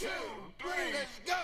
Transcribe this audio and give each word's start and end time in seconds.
go. 0.00 1.40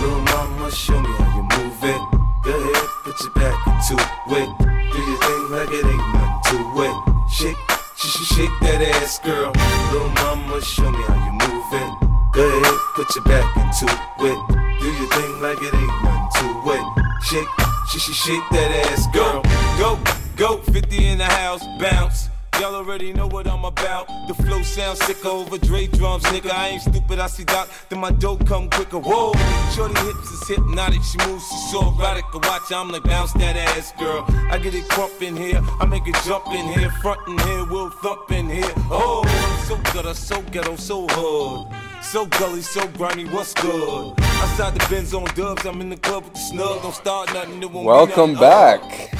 Little 0.00 0.20
mama, 0.20 0.70
show 0.70 1.00
me 1.00 1.08
how 1.18 1.36
you 1.36 1.42
move 1.42 1.82
it. 1.82 2.00
Go 2.44 2.52
ahead, 2.52 2.88
put 3.02 3.20
your 3.20 3.32
back 3.34 3.66
into 3.66 3.94
it. 4.30 4.48
Do 4.92 4.98
your 5.02 5.18
thing 5.18 5.50
like 5.50 5.70
it 5.70 5.84
ain't 5.84 6.14
nothing 6.14 6.40
to 6.50 6.82
it. 6.82 6.96
Shake, 7.30 7.56
sh 7.96 8.06
sh 8.06 8.34
shake 8.34 8.50
that 8.62 8.82
ass, 9.02 9.18
girl. 9.20 9.52
Little 9.92 10.08
mama, 10.22 10.60
show 10.62 10.90
me 10.90 11.02
how 11.02 11.18
you 11.26 11.32
move 11.32 11.72
it. 11.72 11.90
Go 12.32 12.46
ahead, 12.46 12.78
put 12.94 13.14
your 13.14 13.24
back 13.24 13.56
into 13.56 13.86
it. 13.86 14.38
Do 14.80 14.86
your 14.92 15.08
thing 15.10 15.40
like 15.40 15.58
it 15.60 15.74
ain't 15.74 16.02
nothing 16.04 16.28
to 16.40 16.72
it. 16.72 16.84
Shake, 17.24 17.48
sh 17.88 17.98
sh 17.98 18.14
shake 18.14 18.44
that 18.52 18.70
ass, 18.92 19.06
girl. 19.12 19.42
Go, 19.78 19.98
go, 20.36 20.58
50 20.58 21.06
in 21.06 21.18
the 21.18 21.24
house, 21.24 21.64
bounce. 21.80 22.28
Y'all 22.60 22.76
already 22.76 23.12
know 23.12 23.26
what 23.26 23.48
I'm 23.48 23.64
about. 23.64 24.06
The 24.28 24.34
flow 24.74 24.94
sounds 24.94 25.04
sicker 25.04 25.28
over 25.28 25.58
Dre 25.58 25.86
drums, 25.86 26.24
nigga. 26.24 26.50
I 26.50 26.68
ain't 26.68 26.82
stupid, 26.82 27.18
I 27.18 27.26
see 27.26 27.44
Doc, 27.44 27.68
then 27.88 28.00
my 28.00 28.10
dope 28.10 28.46
come 28.46 28.68
quicker. 28.70 28.98
Whoa, 28.98 29.32
shorty 29.74 29.98
hips 30.00 30.30
is 30.30 30.48
hypnotic, 30.48 31.02
she 31.02 31.18
moves, 31.26 31.46
she's 31.48 31.70
so 31.70 31.94
erotic. 31.94 32.24
I 32.32 32.36
watch, 32.36 32.72
I'm 32.72 32.90
like 32.90 33.04
bounce 33.04 33.32
that 33.34 33.56
ass, 33.56 33.92
girl. 33.98 34.24
I 34.50 34.58
get 34.58 34.74
it 34.74 34.88
crump 34.88 35.20
in 35.22 35.36
here, 35.36 35.60
I 35.80 35.86
make 35.86 36.06
it 36.06 36.16
jump 36.24 36.46
in 36.48 36.66
here, 36.78 36.90
front 37.02 37.26
in 37.28 37.38
here, 37.38 37.64
we'll 37.64 37.90
thump 37.90 38.30
in 38.32 38.48
here. 38.48 38.72
Oh, 38.90 39.22
so 39.66 39.76
I'm 39.76 40.14
so 40.14 40.42
ghetto, 40.42 40.76
so 40.76 41.06
hood. 41.08 41.74
So 42.02 42.26
gully, 42.26 42.62
so 42.62 42.86
grimy, 42.88 43.24
what's 43.26 43.54
good? 43.54 44.14
Outside 44.18 44.74
the 44.74 44.86
Benz 44.90 45.14
on 45.14 45.24
dubs, 45.34 45.64
I'm 45.64 45.80
in 45.80 45.88
the 45.88 45.96
club 45.96 46.24
with 46.24 46.34
the 46.34 46.40
snug. 46.40 46.82
Don't 46.82 46.94
start 46.94 47.32
nothing, 47.32 47.62
it 47.62 47.70
Welcome 47.70 48.34
back. 48.34 49.12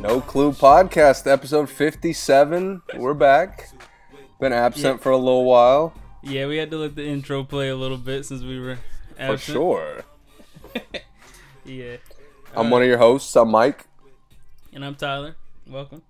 No 0.00 0.20
Clue 0.20 0.52
Podcast, 0.52 1.26
episode 1.26 1.68
57. 1.68 2.82
We're 2.94 3.14
back. 3.14 3.68
Been 4.40 4.52
absent 4.52 4.96
Yeah. 4.98 5.02
for 5.02 5.10
a 5.10 5.16
little 5.16 5.44
while. 5.44 5.94
Yeah, 6.22 6.46
we 6.46 6.56
had 6.58 6.70
to 6.70 6.76
let 6.76 6.94
the 6.94 7.04
intro 7.06 7.44
play 7.44 7.68
a 7.68 7.76
little 7.76 7.96
bit 7.96 8.24
since 8.24 8.42
we 8.42 8.58
were 8.60 8.78
For 9.16 9.36
sure. 9.36 10.04
Yeah. 11.64 11.96
I'm 12.56 12.66
Uh, 12.66 12.70
one 12.70 12.82
of 12.82 12.88
your 12.88 12.96
hosts. 12.98 13.36
I'm 13.36 13.50
Mike. 13.50 13.86
And 14.72 14.82
I'm 14.84 14.94
Tyler. 14.94 15.36
Welcome. 15.66 16.00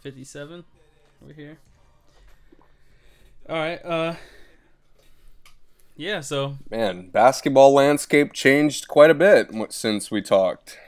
57. 0.00 0.64
We're 1.20 1.34
here. 1.34 1.58
All 3.50 3.56
right. 3.56 3.84
Uh. 3.84 4.14
Yeah. 5.94 6.20
So 6.20 6.56
Man, 6.70 7.10
basketball 7.10 7.74
landscape 7.74 8.32
changed 8.32 8.88
quite 8.88 9.10
a 9.10 9.14
bit 9.14 9.48
since 9.74 10.10
we 10.10 10.22
talked. 10.22 10.78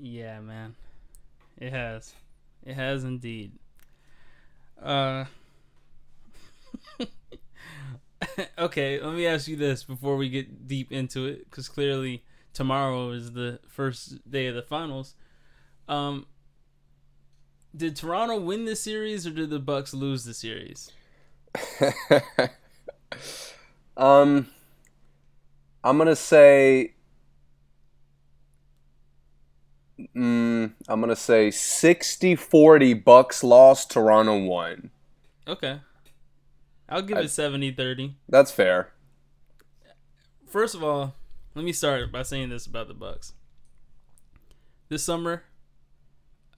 yeah, 0.00 0.38
man, 0.40 0.76
it 1.58 1.72
has, 1.72 2.14
it 2.64 2.74
has 2.74 3.02
indeed. 3.02 3.52
Uh. 4.86 5.24
okay, 8.58 9.00
let 9.00 9.14
me 9.14 9.26
ask 9.26 9.48
you 9.48 9.56
this 9.56 9.82
before 9.82 10.16
we 10.16 10.28
get 10.28 10.68
deep 10.68 10.92
into 10.92 11.26
it, 11.26 11.50
because 11.50 11.68
clearly 11.68 12.22
tomorrow 12.52 13.10
is 13.10 13.32
the 13.32 13.58
first 13.68 14.30
day 14.30 14.46
of 14.46 14.54
the 14.54 14.62
finals. 14.62 15.14
Um, 15.88 16.26
did 17.76 17.96
Toronto 17.96 18.38
win 18.40 18.64
the 18.64 18.76
series 18.76 19.26
or 19.26 19.30
did 19.30 19.50
the 19.50 19.58
Bucks 19.58 19.92
lose 19.92 20.24
the 20.24 20.34
series? 20.34 20.92
um, 23.96 24.46
I'm 25.84 25.98
gonna 25.98 26.16
say. 26.16 26.94
Mm, 29.98 30.72
I'm 30.88 31.00
gonna 31.00 31.16
say 31.16 31.48
60-40 31.48 33.02
Bucks 33.02 33.42
lost, 33.42 33.90
Toronto 33.90 34.38
won. 34.38 34.90
Okay. 35.48 35.80
I'll 36.88 37.02
give 37.02 37.16
I- 37.18 37.22
it 37.22 37.26
70-30. 37.30 38.14
That's 38.28 38.50
fair. 38.50 38.92
First 40.46 40.74
of 40.74 40.84
all, 40.84 41.14
let 41.54 41.64
me 41.64 41.72
start 41.72 42.12
by 42.12 42.22
saying 42.22 42.50
this 42.50 42.66
about 42.66 42.88
the 42.88 42.94
Bucks. 42.94 43.32
This 44.88 45.02
summer, 45.02 45.44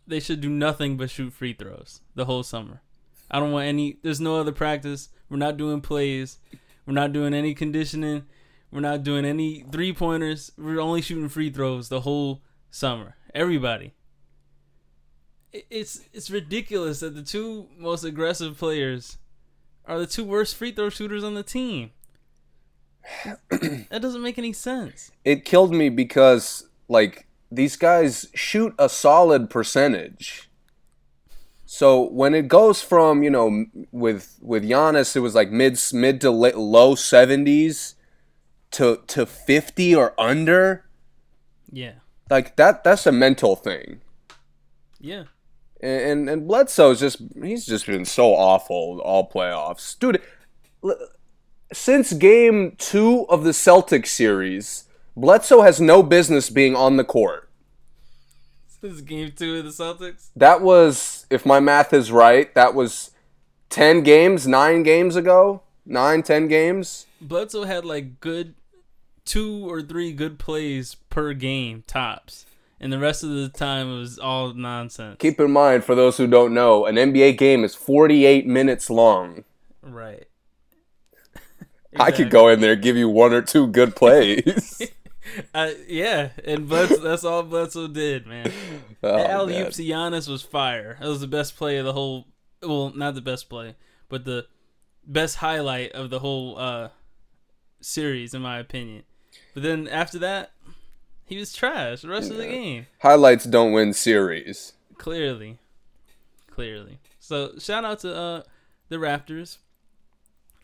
they 0.07 0.21
should 0.21 0.41
do 0.41 0.51
nothing 0.51 0.97
but 0.97 1.11
shoot 1.11 1.33
free 1.33 1.53
throws 1.53 2.01
the 2.15 2.25
whole 2.27 2.43
summer. 2.43 2.83
I 3.31 3.39
don't 3.41 3.53
want 3.53 3.67
any. 3.67 3.99
There's 4.03 4.21
no 4.21 4.37
other 4.41 4.53
practice. 4.53 5.09
We're 5.31 5.37
not 5.37 5.57
doing 5.57 5.81
plays. 5.81 6.39
We're 6.87 6.95
not 6.95 7.13
doing 7.13 7.35
any 7.35 7.55
conditioning. 7.55 8.25
We're 8.71 8.81
not 8.81 9.03
doing 9.03 9.25
any 9.25 9.65
three 9.71 9.93
pointers. 9.93 10.53
We're 10.59 10.81
only 10.81 11.03
shooting 11.03 11.29
free 11.29 11.51
throws 11.51 11.89
the 11.89 12.01
whole 12.03 12.43
summer. 12.71 13.15
Everybody. 13.35 13.95
It's 15.53 16.01
it's 16.13 16.31
ridiculous 16.31 17.01
that 17.01 17.15
the 17.15 17.23
two 17.23 17.69
most 17.79 18.05
aggressive 18.05 18.59
players 18.59 19.19
are 19.87 19.99
the 19.99 20.07
two 20.07 20.25
worst 20.25 20.57
free 20.57 20.73
throw 20.73 20.91
shooters 20.91 21.25
on 21.25 21.35
the 21.35 21.43
team. 21.43 21.91
that 23.51 24.01
doesn't 24.03 24.23
make 24.23 24.39
any 24.39 24.53
sense. 24.53 25.11
it 25.25 25.45
killed 25.47 25.73
me 25.73 25.89
because 25.89 26.69
like 26.89 27.27
these 27.51 27.77
guys 27.77 28.29
shoot 28.35 28.75
a 28.79 28.89
solid 28.89 29.49
percentage. 29.49 30.51
So 31.65 32.03
when 32.11 32.35
it 32.35 32.49
goes 32.49 32.83
from 32.83 33.23
you 33.23 33.31
know 33.31 33.65
with 33.93 34.39
with 34.43 34.65
Giannis, 34.65 35.17
it 35.17 35.21
was 35.21 35.35
like 35.35 35.51
mid 35.51 35.79
mid 35.93 36.21
to 36.21 36.31
low 36.31 36.95
seventies 36.95 37.95
to 38.73 39.01
to 39.07 39.25
fifty 39.25 39.95
or 39.95 40.13
under. 40.21 40.85
Yeah. 41.71 41.93
Like 42.31 42.57
that 42.57 42.85
that's 42.85 43.07
a 43.07 43.13
mental 43.13 43.57
thing. 43.57 44.01
Yeah. 45.01 45.25
And 45.81 46.03
and, 46.03 46.31
and 46.31 46.49
Bledsoe's 46.49 47.01
just 47.01 47.23
he's 47.43 47.67
just 47.67 47.87
been 47.87 48.05
so 48.05 48.35
awful 48.35 49.01
all 49.05 49.29
playoffs, 49.29 49.99
dude. 49.99 50.23
Since 51.73 52.15
game 52.15 52.77
two 52.79 53.27
of 53.29 53.45
the 53.45 53.51
Celtics 53.51 54.07
series, 54.07 54.85
Bledsoe 55.17 55.63
has 55.63 55.81
no 55.81 56.03
business 56.03 56.49
being 56.49 56.75
on 56.75 56.97
the 56.97 57.05
court. 57.05 57.49
This 58.81 58.93
is 58.93 59.01
game 59.01 59.33
two 59.33 59.57
of 59.57 59.65
the 59.65 59.71
Celtics. 59.71 60.31
That 60.37 60.63
was, 60.63 61.27
if 61.31 61.45
my 61.45 61.59
math 61.59 61.93
is 61.93 62.13
right, 62.13 62.55
that 62.55 62.75
was 62.75 63.11
10 63.71 64.03
games, 64.03 64.47
9 64.47 64.85
games 64.85 65.17
ago? 65.17 65.63
9, 65.85 66.23
10 66.23 66.47
games? 66.47 67.07
Bledsoe 67.21 67.65
had 67.65 67.85
like 67.85 68.21
good 68.21 68.55
two 69.29 69.71
or 69.71 69.83
three 69.83 70.13
good 70.13 70.39
plays 70.39 70.95
per 71.11 71.35
game 71.35 71.85
tops. 71.87 72.47
And 72.81 72.93
the 72.93 72.99
rest 72.99 73.23
of 73.23 73.31
the 73.31 73.49
time 73.49 73.91
it 73.91 73.99
was 73.99 74.19
all 74.19 74.55
nonsense. 74.55 75.17
Keep 75.19 75.41
in 75.41 75.51
mind, 75.51 75.85
for 75.85 75.95
those 75.95 76.17
who 76.17 76.27
don't 76.27 76.55
know, 76.55 76.87
an 76.87 76.95
NBA 76.95 77.37
game 77.37 77.65
is 77.65 77.75
48 77.75 78.47
minutes 78.47 78.89
long. 78.89 79.45
Right. 79.83 80.29
I 81.99 82.11
could 82.13 82.31
go 82.31 82.49
in 82.49 82.61
there 82.61 82.73
and 82.73 82.83
give 82.83 82.97
you 82.97 83.09
one 83.09 83.33
or 83.33 83.43
two 83.43 83.67
good 83.67 83.95
plays. 83.95 84.83
Uh, 85.55 85.73
yeah, 85.87 86.31
and 86.47 86.67
Bledsoe, 86.67 87.01
that's 87.01 87.23
all 87.23 87.43
Bledsoe 87.43 87.87
did, 87.87 88.27
man. 88.27 88.51
Oh, 89.03 89.17
the 89.19 89.31
alley 89.31 89.53
man. 89.53 89.67
oop 89.67 89.73
to 89.75 89.83
Giannis 89.83 90.27
was 90.27 90.41
fire. 90.43 90.97
That 91.01 91.07
was 91.07 91.21
the 91.21 91.29
best 91.29 91.55
play 91.55 91.77
of 91.77 91.85
the 91.85 91.93
whole. 91.93 92.27
Well, 92.63 92.93
not 92.97 93.15
the 93.15 93.21
best 93.21 93.51
play, 93.51 93.77
but 94.09 94.25
the 94.25 94.47
best 95.07 95.37
highlight 95.37 95.93
of 95.93 96.09
the 96.09 96.19
whole 96.19 96.59
uh, 96.59 96.89
series, 97.81 98.33
in 98.33 98.41
my 98.43 98.59
opinion. 98.59 99.05
But 99.59 99.65
then 99.65 99.89
after 99.89 100.21
that, 100.21 100.53
he 101.25 101.37
was 101.37 101.53
trash 101.53 102.03
the 102.03 102.09
rest 102.09 102.31
of 102.31 102.37
the 102.37 102.47
game. 102.47 102.87
Highlights 103.01 103.45
don't 103.45 103.73
win 103.73 103.93
series. 103.93 104.75
Clearly, 104.99 105.59
clearly. 106.49 107.01
So 107.19 107.59
shout 107.59 107.85
out 107.85 107.99
to 108.01 108.15
uh, 108.15 108.43
the 108.89 108.99
Raptors. 108.99 109.59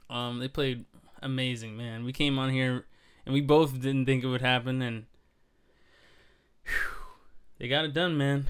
Um, 0.08 0.38
they 0.38 0.46
played 0.46 0.84
amazing, 1.20 1.76
man. 1.76 2.04
We 2.04 2.12
came 2.12 2.38
on 2.38 2.50
here 2.50 2.84
and 3.26 3.34
we 3.34 3.40
both 3.40 3.80
didn't 3.80 4.06
think 4.06 4.22
it 4.22 4.28
would 4.28 4.42
happen, 4.42 4.80
and 4.80 5.06
whew, 6.64 7.08
they 7.58 7.66
got 7.66 7.84
it 7.84 7.94
done, 7.94 8.16
man. 8.16 8.46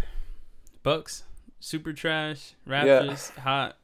Bucks, 0.82 1.22
super 1.58 1.94
trash. 1.94 2.52
Raptors, 2.68 3.34
hot. 3.38 3.78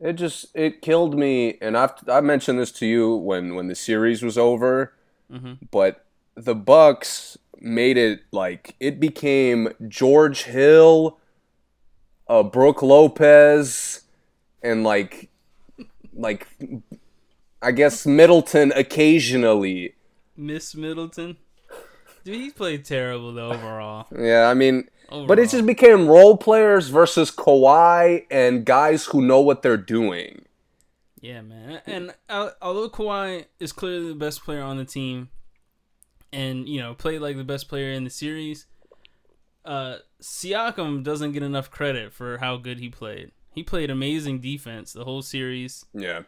It 0.00 0.14
just 0.14 0.46
it 0.54 0.80
killed 0.80 1.18
me, 1.18 1.58
and 1.60 1.76
I've 1.76 1.92
I 2.08 2.22
mentioned 2.22 2.58
this 2.58 2.72
to 2.72 2.86
you 2.86 3.14
when 3.16 3.54
when 3.54 3.68
the 3.68 3.74
series 3.74 4.22
was 4.22 4.38
over, 4.38 4.94
hmm 5.30 5.52
but 5.70 6.04
the 6.34 6.54
Bucks 6.54 7.38
made 7.60 7.96
it 7.96 8.20
like 8.32 8.74
it 8.80 8.98
became 8.98 9.68
George 9.88 10.44
Hill, 10.44 11.18
uh, 12.28 12.42
Brook 12.42 12.82
Lopez, 12.82 14.02
and 14.62 14.82
like 14.84 15.28
like 16.14 16.46
I 17.62 17.72
guess 17.72 18.06
Middleton 18.06 18.72
occasionally. 18.74 19.94
Miss 20.36 20.74
Middleton. 20.74 21.36
Dude, 22.24 22.34
he 22.36 22.50
played 22.50 22.84
terrible 22.84 23.32
though 23.32 23.52
overall. 23.52 24.06
Yeah, 24.16 24.48
I 24.48 24.54
mean, 24.54 24.88
but 25.08 25.16
Overall. 25.16 25.38
it 25.38 25.50
just 25.50 25.66
became 25.66 26.06
role 26.06 26.36
players 26.36 26.88
versus 26.88 27.30
Kawhi 27.30 28.26
and 28.30 28.64
guys 28.64 29.06
who 29.06 29.20
know 29.22 29.40
what 29.40 29.62
they're 29.62 29.76
doing. 29.76 30.44
Yeah, 31.20 31.42
man. 31.42 31.80
And 31.86 32.14
although 32.28 32.88
Kawhi 32.88 33.46
is 33.58 33.72
clearly 33.72 34.08
the 34.08 34.14
best 34.14 34.42
player 34.42 34.62
on 34.62 34.76
the 34.76 34.84
team, 34.84 35.28
and 36.32 36.68
you 36.68 36.80
know 36.80 36.94
played 36.94 37.20
like 37.20 37.36
the 37.36 37.44
best 37.44 37.68
player 37.68 37.90
in 37.92 38.04
the 38.04 38.10
series, 38.10 38.66
uh, 39.64 39.96
Siakam 40.22 41.02
doesn't 41.02 41.32
get 41.32 41.42
enough 41.42 41.70
credit 41.70 42.12
for 42.12 42.38
how 42.38 42.56
good 42.56 42.78
he 42.78 42.88
played. 42.88 43.32
He 43.52 43.62
played 43.62 43.90
amazing 43.90 44.40
defense 44.40 44.92
the 44.92 45.04
whole 45.04 45.22
series, 45.22 45.84
Yeah. 45.92 46.22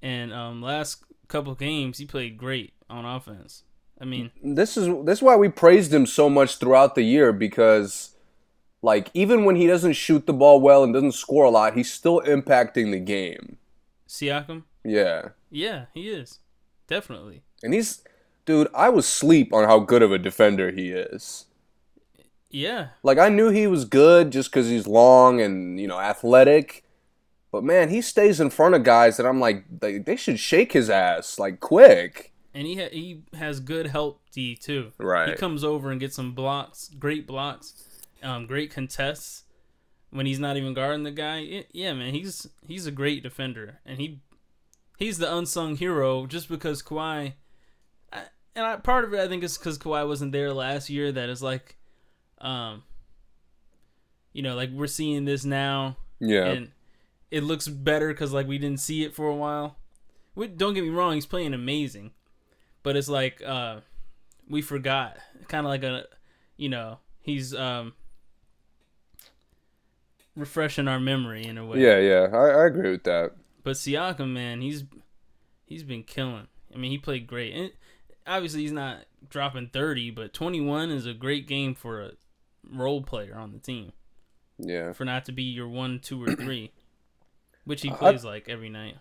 And 0.00 0.32
um, 0.32 0.62
last 0.62 1.02
couple 1.26 1.54
games, 1.54 1.98
he 1.98 2.04
played 2.04 2.38
great 2.38 2.72
on 2.88 3.04
offense. 3.04 3.64
I 4.00 4.04
mean, 4.04 4.30
this 4.42 4.76
is 4.76 4.86
this 5.04 5.18
is 5.18 5.22
why 5.22 5.36
we 5.36 5.48
praised 5.48 5.92
him 5.92 6.06
so 6.06 6.30
much 6.30 6.56
throughout 6.56 6.94
the 6.94 7.02
year 7.02 7.32
because 7.32 8.14
like 8.80 9.10
even 9.12 9.44
when 9.44 9.56
he 9.56 9.66
doesn't 9.66 9.94
shoot 9.94 10.26
the 10.26 10.32
ball 10.32 10.60
well 10.60 10.84
and 10.84 10.94
doesn't 10.94 11.12
score 11.12 11.44
a 11.44 11.50
lot, 11.50 11.74
he's 11.74 11.92
still 11.92 12.20
impacting 12.22 12.92
the 12.92 13.00
game. 13.00 13.57
Siakam, 14.08 14.62
Yeah. 14.84 15.30
yeah, 15.50 15.86
he 15.94 16.08
is 16.08 16.38
definitely. 16.86 17.42
And 17.62 17.74
he's 17.74 18.02
dude, 18.46 18.68
I 18.74 18.88
was 18.88 19.06
sleep 19.06 19.52
on 19.52 19.64
how 19.64 19.78
good 19.80 20.02
of 20.02 20.10
a 20.12 20.18
defender 20.18 20.70
he 20.70 20.90
is. 20.90 21.44
Yeah, 22.50 22.88
Like 23.02 23.18
I 23.18 23.28
knew 23.28 23.50
he 23.50 23.66
was 23.66 23.84
good 23.84 24.30
just 24.30 24.50
cuz 24.52 24.68
he's 24.68 24.86
long 24.86 25.40
and, 25.40 25.78
you 25.78 25.86
know, 25.86 26.00
athletic. 26.00 26.82
But 27.52 27.62
man, 27.62 27.90
he 27.90 28.00
stays 28.00 28.40
in 28.40 28.48
front 28.50 28.74
of 28.74 28.84
guys 28.84 29.18
that 29.18 29.26
I'm 29.26 29.38
like 29.40 29.64
they, 29.80 29.98
they 29.98 30.16
should 30.16 30.38
shake 30.38 30.72
his 30.72 30.88
ass 30.88 31.38
like 31.38 31.60
quick. 31.60 32.32
and 32.54 32.66
he 32.66 32.76
ha- 32.76 32.88
he 32.90 33.22
has 33.34 33.60
good 33.60 33.88
help 33.88 34.22
D 34.32 34.56
too. 34.56 34.92
Right. 34.96 35.28
He 35.30 35.34
comes 35.34 35.62
over 35.62 35.90
and 35.90 36.00
gets 36.00 36.16
some 36.16 36.32
blocks, 36.32 36.90
great 36.98 37.26
blocks, 37.26 37.74
um, 38.22 38.46
great 38.46 38.70
contests 38.70 39.44
when 40.10 40.26
he's 40.26 40.38
not 40.38 40.56
even 40.56 40.74
guarding 40.74 41.02
the 41.04 41.10
guy. 41.10 41.38
It- 41.40 41.70
yeah, 41.72 41.92
man, 41.92 42.14
he's 42.14 42.46
he's 42.66 42.86
a 42.86 42.90
great 42.90 43.22
defender, 43.22 43.80
and 43.84 44.00
he 44.00 44.20
he's 44.98 45.18
the 45.18 45.34
unsung 45.34 45.76
hero 45.76 46.26
just 46.26 46.48
because 46.48 46.82
Kawhi. 46.82 47.34
I, 48.12 48.22
and 48.56 48.66
I, 48.66 48.76
part 48.76 49.04
of 49.04 49.14
it, 49.14 49.20
I 49.20 49.28
think, 49.28 49.44
is 49.44 49.56
because 49.58 49.78
Kawhi 49.78 50.06
wasn't 50.06 50.32
there 50.32 50.52
last 50.52 50.90
year. 50.90 51.12
That 51.12 51.28
is 51.28 51.42
like, 51.42 51.76
um, 52.40 52.82
you 54.32 54.42
know, 54.42 54.54
like 54.54 54.70
we're 54.70 54.86
seeing 54.86 55.24
this 55.24 55.44
now, 55.44 55.96
Yeah. 56.20 56.44
and 56.46 56.72
it 57.30 57.42
looks 57.44 57.68
better 57.68 58.08
because 58.08 58.32
like 58.32 58.46
we 58.48 58.58
didn't 58.58 58.80
see 58.80 59.04
it 59.04 59.14
for 59.14 59.28
a 59.28 59.34
while. 59.36 59.76
We, 60.34 60.46
don't 60.46 60.74
get 60.74 60.84
me 60.84 60.90
wrong, 60.90 61.14
he's 61.14 61.26
playing 61.26 61.52
amazing, 61.54 62.12
but 62.82 62.96
it's 62.96 63.08
like 63.08 63.42
uh, 63.44 63.80
we 64.48 64.62
forgot, 64.62 65.18
kind 65.48 65.66
of 65.66 65.70
like 65.70 65.82
a, 65.82 66.04
you 66.56 66.68
know, 66.68 66.98
he's 67.20 67.54
um 67.54 67.94
refreshing 70.38 70.88
our 70.88 71.00
memory 71.00 71.44
in 71.44 71.58
a 71.58 71.66
way. 71.66 71.78
yeah, 71.80 71.98
yeah. 71.98 72.28
I, 72.32 72.62
I 72.62 72.66
agree 72.66 72.90
with 72.90 73.04
that. 73.04 73.32
But 73.64 73.76
Siakam, 73.76 74.32
man, 74.32 74.60
he's 74.60 74.84
he's 75.66 75.82
been 75.82 76.02
killing. 76.02 76.46
I 76.74 76.78
mean, 76.78 76.90
he 76.90 76.98
played 76.98 77.26
great, 77.26 77.52
and 77.54 77.72
obviously 78.26 78.62
he's 78.62 78.72
not 78.72 79.04
dropping 79.28 79.68
thirty, 79.72 80.10
but 80.10 80.32
twenty 80.32 80.60
one 80.60 80.90
is 80.90 81.06
a 81.06 81.14
great 81.14 81.46
game 81.46 81.74
for 81.74 82.00
a 82.02 82.10
role 82.70 83.02
player 83.02 83.36
on 83.36 83.52
the 83.52 83.58
team 83.58 83.92
Yeah. 84.58 84.92
for 84.92 85.04
not 85.04 85.24
to 85.26 85.32
be 85.32 85.42
your 85.42 85.68
one, 85.68 86.00
two, 86.00 86.22
or 86.22 86.34
three, 86.34 86.72
which 87.64 87.82
he 87.82 87.90
plays 87.90 88.24
like 88.24 88.48
every 88.48 88.68
night. 88.68 88.96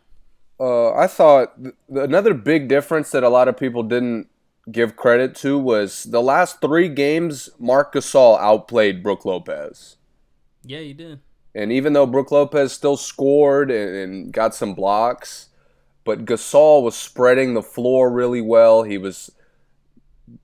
Uh, 0.59 0.93
I 0.93 1.05
thought 1.07 1.61
th- 1.61 1.75
another 1.89 2.33
big 2.33 2.67
difference 2.67 3.11
that 3.11 3.23
a 3.23 3.29
lot 3.29 3.47
of 3.47 3.57
people 3.57 3.83
didn't 3.83 4.27
give 4.71 4.95
credit 4.95 5.35
to 5.35 5.57
was 5.59 6.03
the 6.05 6.21
last 6.21 6.61
three 6.61 6.89
games. 6.89 7.49
Marc 7.59 7.93
Gasol 7.93 8.39
outplayed 8.39 9.03
Brook 9.03 9.23
Lopez, 9.23 9.97
Yeah, 10.63 10.79
you 10.79 10.93
did. 10.95 11.19
And 11.57 11.71
even 11.71 11.93
though 11.93 12.05
Brook 12.05 12.29
Lopez 12.31 12.71
still 12.71 12.97
scored 12.97 13.71
and, 13.71 13.95
and 13.95 14.31
got 14.31 14.53
some 14.53 14.75
blocks, 14.75 15.49
but 16.03 16.23
Gasol 16.23 16.83
was 16.83 16.95
spreading 16.95 17.55
the 17.55 17.63
floor 17.63 18.11
really 18.11 18.41
well. 18.41 18.83
He 18.83 18.99
was 18.99 19.31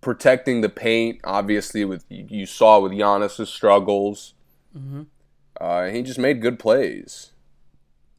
protecting 0.02 0.62
the 0.62 0.70
paint. 0.70 1.20
Obviously, 1.24 1.86
with 1.86 2.04
you 2.10 2.48
saw 2.48 2.80
with 2.80 2.94
Giannis's 2.94 3.50
struggles, 3.50 4.34
Mhm. 4.76 5.06
uh, 5.62 5.86
he 5.86 6.02
just 6.02 6.18
made 6.18 6.42
good 6.42 6.58
plays. 6.58 7.32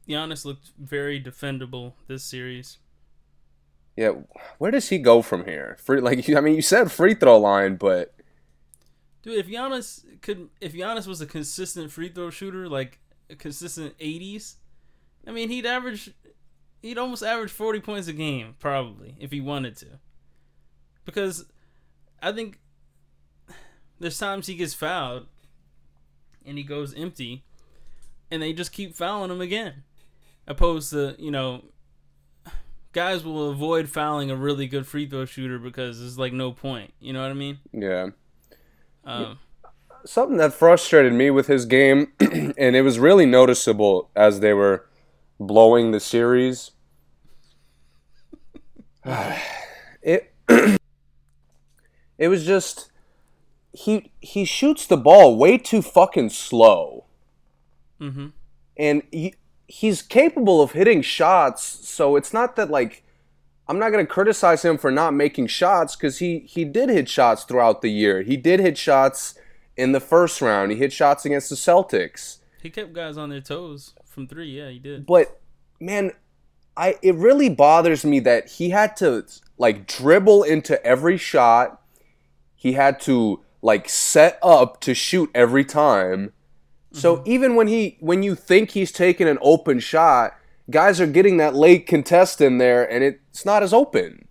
Giannis 0.07 0.45
looked 0.45 0.69
very 0.79 1.21
defendable 1.21 1.93
this 2.07 2.23
series. 2.23 2.77
Yeah, 3.97 4.11
where 4.57 4.71
does 4.71 4.87
he 4.87 4.99
go 4.99 5.21
from 5.21 5.43
here? 5.43 5.75
Free, 5.83 5.99
like 5.99 6.29
I 6.35 6.39
mean, 6.39 6.55
you 6.55 6.61
said 6.61 6.91
free 6.93 7.13
throw 7.13 7.37
line, 7.39 7.75
but 7.75 8.13
Dude, 9.25 9.39
if 9.39 9.47
Giannis 9.47 10.03
could, 10.21 10.49
if 10.61 10.73
Giannis 10.73 11.07
was 11.07 11.19
a 11.19 11.25
consistent 11.25 11.91
free 11.91 12.09
throw 12.09 12.29
shooter, 12.29 12.69
like 12.69 12.99
a 13.27 13.35
consistent 13.35 13.95
eighties, 13.99 14.57
I 15.25 15.31
mean, 15.31 15.49
he'd 15.49 15.65
average, 15.65 16.13
he'd 16.83 16.99
almost 16.99 17.23
average 17.23 17.49
forty 17.49 17.79
points 17.79 18.07
a 18.07 18.13
game, 18.13 18.53
probably, 18.59 19.15
if 19.19 19.31
he 19.31 19.41
wanted 19.41 19.77
to. 19.77 19.87
Because 21.05 21.45
I 22.21 22.33
think 22.33 22.59
there's 23.99 24.19
times 24.19 24.45
he 24.45 24.53
gets 24.53 24.75
fouled, 24.75 25.25
and 26.45 26.59
he 26.59 26.63
goes 26.63 26.93
empty, 26.93 27.45
and 28.29 28.43
they 28.43 28.53
just 28.53 28.71
keep 28.71 28.95
fouling 28.95 29.31
him 29.31 29.41
again, 29.41 29.85
opposed 30.45 30.91
to 30.91 31.15
you 31.17 31.31
know. 31.31 31.63
Guys 32.91 33.25
will 33.25 33.49
avoid 33.49 33.89
fouling 33.89 34.29
a 34.29 34.35
really 34.35 34.67
good 34.67 34.85
free 34.85 35.05
throw 35.05 35.25
shooter 35.25 35.57
because 35.57 35.99
there's 35.99 36.19
like 36.19 36.31
no 36.31 36.51
point. 36.51 36.93
You 36.99 37.11
know 37.11 37.23
what 37.23 37.31
I 37.31 37.33
mean? 37.33 37.57
yeah. 37.73 38.09
Um, 39.05 39.39
Something 40.05 40.37
that 40.37 40.53
frustrated 40.53 41.13
me 41.13 41.31
with 41.31 41.47
his 41.47 41.65
game, 41.65 42.13
and 42.19 42.75
it 42.75 42.83
was 42.83 42.99
really 42.99 43.25
noticeable 43.25 44.11
as 44.15 44.39
they 44.39 44.53
were 44.53 44.87
blowing 45.39 45.91
the 45.91 45.99
series. 45.99 46.71
it 50.01 50.31
it 52.17 52.27
was 52.27 52.45
just 52.45 52.91
he 53.73 54.11
he 54.19 54.45
shoots 54.45 54.85
the 54.85 54.97
ball 54.97 55.37
way 55.37 55.57
too 55.57 55.81
fucking 55.81 56.29
slow. 56.29 57.05
Mm-hmm. 58.01 58.27
and 58.75 59.03
he, 59.09 59.35
he's 59.67 60.01
capable 60.01 60.61
of 60.61 60.73
hitting 60.73 61.01
shots 61.01 61.63
so 61.63 62.17
it's 62.17 62.33
not 62.33 62.57
that 62.57 62.69
like 62.69 63.04
i'm 63.67 63.79
not 63.79 63.91
going 63.91 64.05
to 64.05 64.11
criticize 64.11 64.63
him 64.63 64.77
for 64.77 64.91
not 64.91 65.13
making 65.13 65.47
shots 65.47 65.95
because 65.95 66.19
he 66.19 66.39
he 66.39 66.65
did 66.65 66.89
hit 66.89 67.09
shots 67.09 67.43
throughout 67.43 67.81
the 67.81 67.91
year. 67.91 68.21
He 68.21 68.37
did 68.37 68.59
hit 68.59 68.77
shots 68.77 69.35
in 69.75 69.91
the 69.91 69.99
first 69.99 70.41
round. 70.41 70.71
He 70.71 70.77
hit 70.77 70.93
shots 70.93 71.25
against 71.25 71.49
the 71.49 71.55
celtics. 71.55 72.37
He 72.61 72.69
kept 72.69 72.93
guys 72.93 73.17
on 73.17 73.29
their 73.29 73.41
toes 73.41 73.93
from 74.05 74.27
three. 74.27 74.49
Yeah, 74.49 74.69
he 74.69 74.79
did. 74.79 75.05
but 75.05 75.39
man 75.79 76.11
i 76.77 76.95
it 77.01 77.15
really 77.15 77.49
bothers 77.49 78.05
me 78.05 78.19
that 78.19 78.49
he 78.49 78.69
had 78.69 78.95
to 78.97 79.25
like 79.57 79.87
dribble 79.87 80.43
into 80.43 80.83
every 80.85 81.17
shot. 81.17 81.81
He 82.55 82.73
had 82.73 82.99
to 83.01 83.43
like 83.61 83.89
set 83.89 84.37
up 84.43 84.79
to 84.81 84.93
shoot 84.93 85.29
every 85.33 85.65
time. 85.65 86.33
So 86.91 87.17
mm-hmm. 87.17 87.29
even 87.29 87.55
when 87.55 87.67
he 87.67 87.97
when 87.99 88.23
you 88.23 88.35
think 88.35 88.71
he's 88.71 88.91
taking 88.91 89.27
an 89.27 89.37
open 89.41 89.79
shot 89.79 90.35
guys 90.69 90.99
are 90.99 91.07
getting 91.07 91.37
that 91.37 91.55
late 91.55 91.85
contest 91.87 92.41
in 92.41 92.57
there 92.57 92.89
and 92.89 93.03
it's 93.03 93.45
not 93.45 93.63
as 93.63 93.73
open 93.73 94.27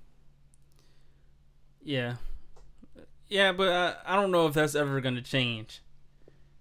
Yeah, 1.83 2.17
yeah, 3.29 3.53
but 3.53 3.69
I, 3.69 4.15
I 4.15 4.17
don't 4.17 4.31
know 4.31 4.47
if 4.47 4.55
that's 4.55 4.75
ever 4.75 5.01
gonna 5.01 5.23
change. 5.23 5.83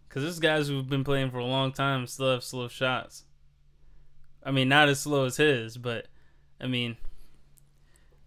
Cause 0.09 0.23
these 0.23 0.39
guys 0.39 0.67
who've 0.67 0.87
been 0.87 1.03
playing 1.03 1.31
for 1.31 1.39
a 1.39 1.45
long 1.45 1.71
time 1.71 2.05
still 2.05 2.31
have 2.31 2.43
slow 2.43 2.67
shots. 2.67 3.23
I 4.43 4.51
mean, 4.51 4.69
not 4.69 4.89
as 4.89 4.99
slow 4.99 5.25
as 5.25 5.37
his, 5.37 5.77
but 5.77 6.07
I 6.61 6.67
mean, 6.67 6.97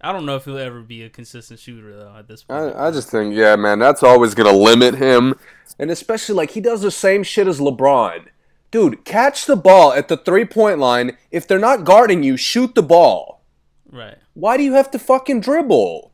I 0.00 0.12
don't 0.12 0.26
know 0.26 0.36
if 0.36 0.44
he'll 0.44 0.58
ever 0.58 0.80
be 0.80 1.02
a 1.02 1.10
consistent 1.10 1.60
shooter 1.60 1.96
though. 1.96 2.14
At 2.16 2.28
this 2.28 2.44
point, 2.44 2.74
I, 2.74 2.88
I 2.88 2.90
just 2.90 3.10
think 3.10 3.34
yeah 3.34 3.56
man 3.56 3.78
that's 3.78 4.02
always 4.02 4.34
gonna 4.34 4.52
limit 4.52 4.94
him 4.94 5.34
and 5.78 5.90
especially 5.90 6.34
like 6.34 6.50
he 6.50 6.60
does 6.60 6.82
the 6.82 6.90
same 6.90 7.22
shit 7.22 7.48
as 7.48 7.60
lebron 7.60 8.26
dude 8.70 9.04
catch 9.04 9.46
the 9.46 9.56
ball 9.56 9.92
at 9.92 10.08
the 10.08 10.16
three 10.16 10.44
point 10.44 10.78
line 10.78 11.16
if 11.30 11.46
they're 11.46 11.58
not 11.58 11.84
guarding 11.84 12.22
you 12.22 12.36
shoot 12.36 12.74
the 12.74 12.82
ball 12.82 13.44
right? 13.90 14.18
why 14.34 14.56
do 14.56 14.62
you 14.62 14.74
have 14.74 14.90
to 14.90 14.98
fucking 14.98 15.40
dribble 15.40 16.12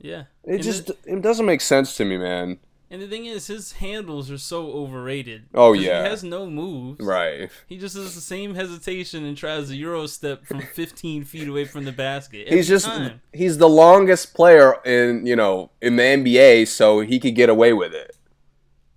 Yeah, 0.00 0.24
It 0.44 0.54
And 0.54 0.62
just 0.62 0.86
the, 0.86 0.96
it 1.06 1.22
doesn't 1.22 1.46
make 1.46 1.60
sense 1.60 1.96
to 1.96 2.04
me, 2.04 2.16
man. 2.16 2.58
and 2.90 3.02
the 3.02 3.06
thing 3.08 3.26
is, 3.26 3.48
his 3.48 3.72
handles 3.72 4.30
are 4.30 4.38
so 4.38 4.70
overrated. 4.72 5.42
Oh 5.52 5.72
yeah. 5.74 6.02
he 6.04 6.08
has 6.08 6.22
no 6.24 6.48
moves. 6.48 7.04
Right. 7.04 7.50
He 7.66 7.76
just 7.76 7.96
does 7.96 8.14
the 8.14 8.20
same 8.22 8.54
hesitation 8.54 9.24
and 9.24 9.36
tries 9.36 9.70
a 9.70 9.76
euro 9.76 10.06
step 10.06 10.46
from 10.46 10.60
15 10.74 11.24
feet 11.24 11.48
away 11.48 11.64
from 11.66 11.84
the 11.84 11.92
basket. 11.92 12.48
He's 12.48 12.68
just 12.68 12.86
time. 12.86 13.20
he's 13.34 13.58
the 13.58 13.68
longest 13.68 14.32
player 14.34 14.76
in, 14.86 15.26
you 15.26 15.36
know, 15.36 15.70
in 15.82 15.96
the 15.96 16.02
NBA, 16.02 16.68
so 16.68 17.00
he 17.00 17.18
could 17.18 17.34
get 17.34 17.50
away 17.50 17.72
with 17.74 17.92
it. 17.92 18.16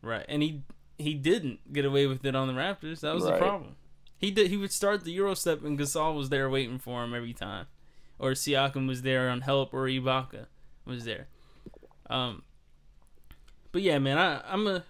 right, 0.01 0.25
and 0.29 0.41
he 0.41 0.61
he 1.01 1.13
didn't 1.13 1.73
get 1.73 1.85
away 1.85 2.07
with 2.07 2.25
it 2.25 2.35
on 2.35 2.47
the 2.47 2.53
Raptors. 2.53 3.01
That 3.01 3.13
was 3.13 3.25
the 3.25 3.37
problem. 3.37 3.75
He 4.17 4.31
did. 4.31 4.47
He 4.47 4.57
would 4.57 4.71
start 4.71 5.03
the 5.03 5.11
euro 5.11 5.33
step, 5.33 5.63
and 5.63 5.77
Gasol 5.77 6.15
was 6.15 6.29
there 6.29 6.49
waiting 6.49 6.79
for 6.79 7.03
him 7.03 7.13
every 7.13 7.33
time, 7.33 7.67
or 8.19 8.31
Siakam 8.31 8.87
was 8.87 9.01
there 9.01 9.29
on 9.29 9.41
help, 9.41 9.73
or 9.73 9.87
Ibaka 9.87 10.45
was 10.85 11.05
there. 11.05 11.27
Um, 12.09 12.43
but 13.71 13.81
yeah, 13.81 13.97
man, 13.99 14.17
I, 14.17 14.41
I'm 14.47 14.67
a 14.67 14.83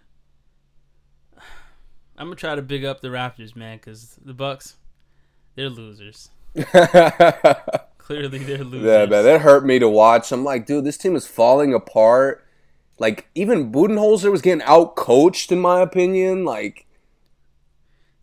I'm 2.22 2.28
gonna 2.28 2.36
try 2.36 2.54
to 2.54 2.62
big 2.62 2.86
up 2.86 3.02
the 3.02 3.08
Raptors, 3.08 3.56
man, 3.56 3.78
because 3.78 4.20
the 4.24 4.34
Bucks, 4.34 4.76
they're 5.56 5.70
losers. 5.70 6.30
Clearly, 7.98 8.38
they're 8.38 8.64
losers. 8.64 8.86
Yeah, 8.86 9.06
man, 9.08 9.24
that 9.24 9.42
hurt 9.42 9.66
me 9.66 9.80
to 9.80 9.90
watch. 9.90 10.32
I'm 10.32 10.44
like, 10.44 10.68
dude, 10.68 10.84
this 10.84 11.00
team 11.00 11.16
is 11.16 11.26
falling 11.26 11.74
apart. 11.74 12.46
Like, 13.02 13.28
even 13.34 13.72
Budenholzer 13.72 14.30
was 14.30 14.44
getting 14.44 14.62
out 14.62 14.96
coached, 14.96 15.52
in 15.52 15.60
my 15.60 15.82
opinion. 15.82 16.46
Like, 16.46 16.86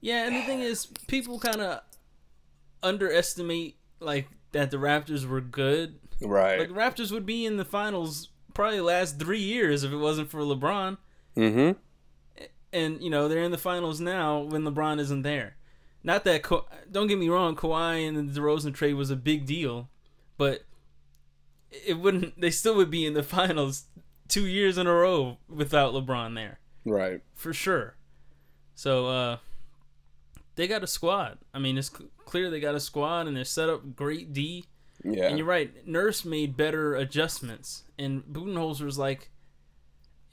Yeah, 0.01 0.25
and 0.25 0.37
the 0.37 0.43
thing 0.43 0.61
is, 0.61 0.87
people 1.09 1.41
kind 1.41 1.61
of 1.61 1.81
underestimate 2.81 3.77
like 3.99 4.29
that 4.53 4.71
the 4.71 4.77
Raptors 4.77 5.27
were 5.27 5.41
good. 5.41 5.99
Right. 6.21 6.61
Like 6.61 6.69
Raptors 6.69 7.11
would 7.11 7.27
be 7.27 7.45
in 7.45 7.57
the 7.57 7.65
finals 7.65 8.29
probably 8.55 8.81
last 8.81 9.19
three 9.19 9.41
years 9.41 9.83
if 9.83 9.91
it 9.93 9.97
wasn't 9.97 10.31
for 10.31 10.43
LeBron. 10.43 10.99
mm-hmm. 11.37 11.73
And 12.73 13.03
you 13.03 13.11
know 13.11 13.27
they're 13.27 13.43
in 13.43 13.51
the 13.51 13.59
finals 13.59 14.01
now 14.01 14.43
when 14.43 14.63
LeBron 14.63 15.01
isn't 15.01 15.23
there. 15.23 15.57
Not 16.05 16.23
that 16.23 16.45
Ka- 16.45 16.67
don't 16.89 17.09
get 17.09 17.19
me 17.19 17.29
wrong, 17.29 17.57
Kawhi 17.57 18.07
and 18.07 18.31
the 18.31 18.41
DeRozan 18.41 18.75
trade 18.75 18.95
was 18.95 19.11
a 19.11 19.17
big 19.17 19.45
deal, 19.45 19.89
but 20.37 20.63
it 21.71 21.99
wouldn't. 21.99 22.41
They 22.41 22.51
still 22.53 22.77
would 22.77 22.91
be 22.93 23.07
in 23.07 23.15
the 23.15 23.23
finals 23.25 23.87
two 24.29 24.47
years 24.47 24.79
in 24.79 24.87
a 24.87 24.93
row 24.93 25.39
without 25.49 25.93
LeBron 25.95 26.35
there 26.35 26.59
Right. 26.85 27.21
for 27.35 27.53
sure. 27.53 27.97
So 28.75 29.07
uh, 29.07 29.37
they 30.55 30.67
got 30.69 30.83
a 30.83 30.87
squad. 30.87 31.39
I 31.53 31.59
mean, 31.59 31.77
it's 31.79 31.91
cl- 31.91 32.11
clear 32.25 32.51
they 32.51 32.61
got 32.61 32.75
a 32.75 32.81
squad 32.81 33.27
and 33.27 33.37
they're 33.37 33.45
set 33.45 33.69
up 33.69 33.97
great 33.97 34.33
D. 34.33 34.65
Yeah. 35.05 35.25
And 35.29 35.39
you're 35.39 35.47
right. 35.47 35.87
Nurse 35.87 36.25
made 36.25 36.57
better 36.57 36.95
adjustments, 36.97 37.85
and 37.99 38.23
Budenholzer 38.25 38.83
was 38.85 38.99
like, 38.99 39.31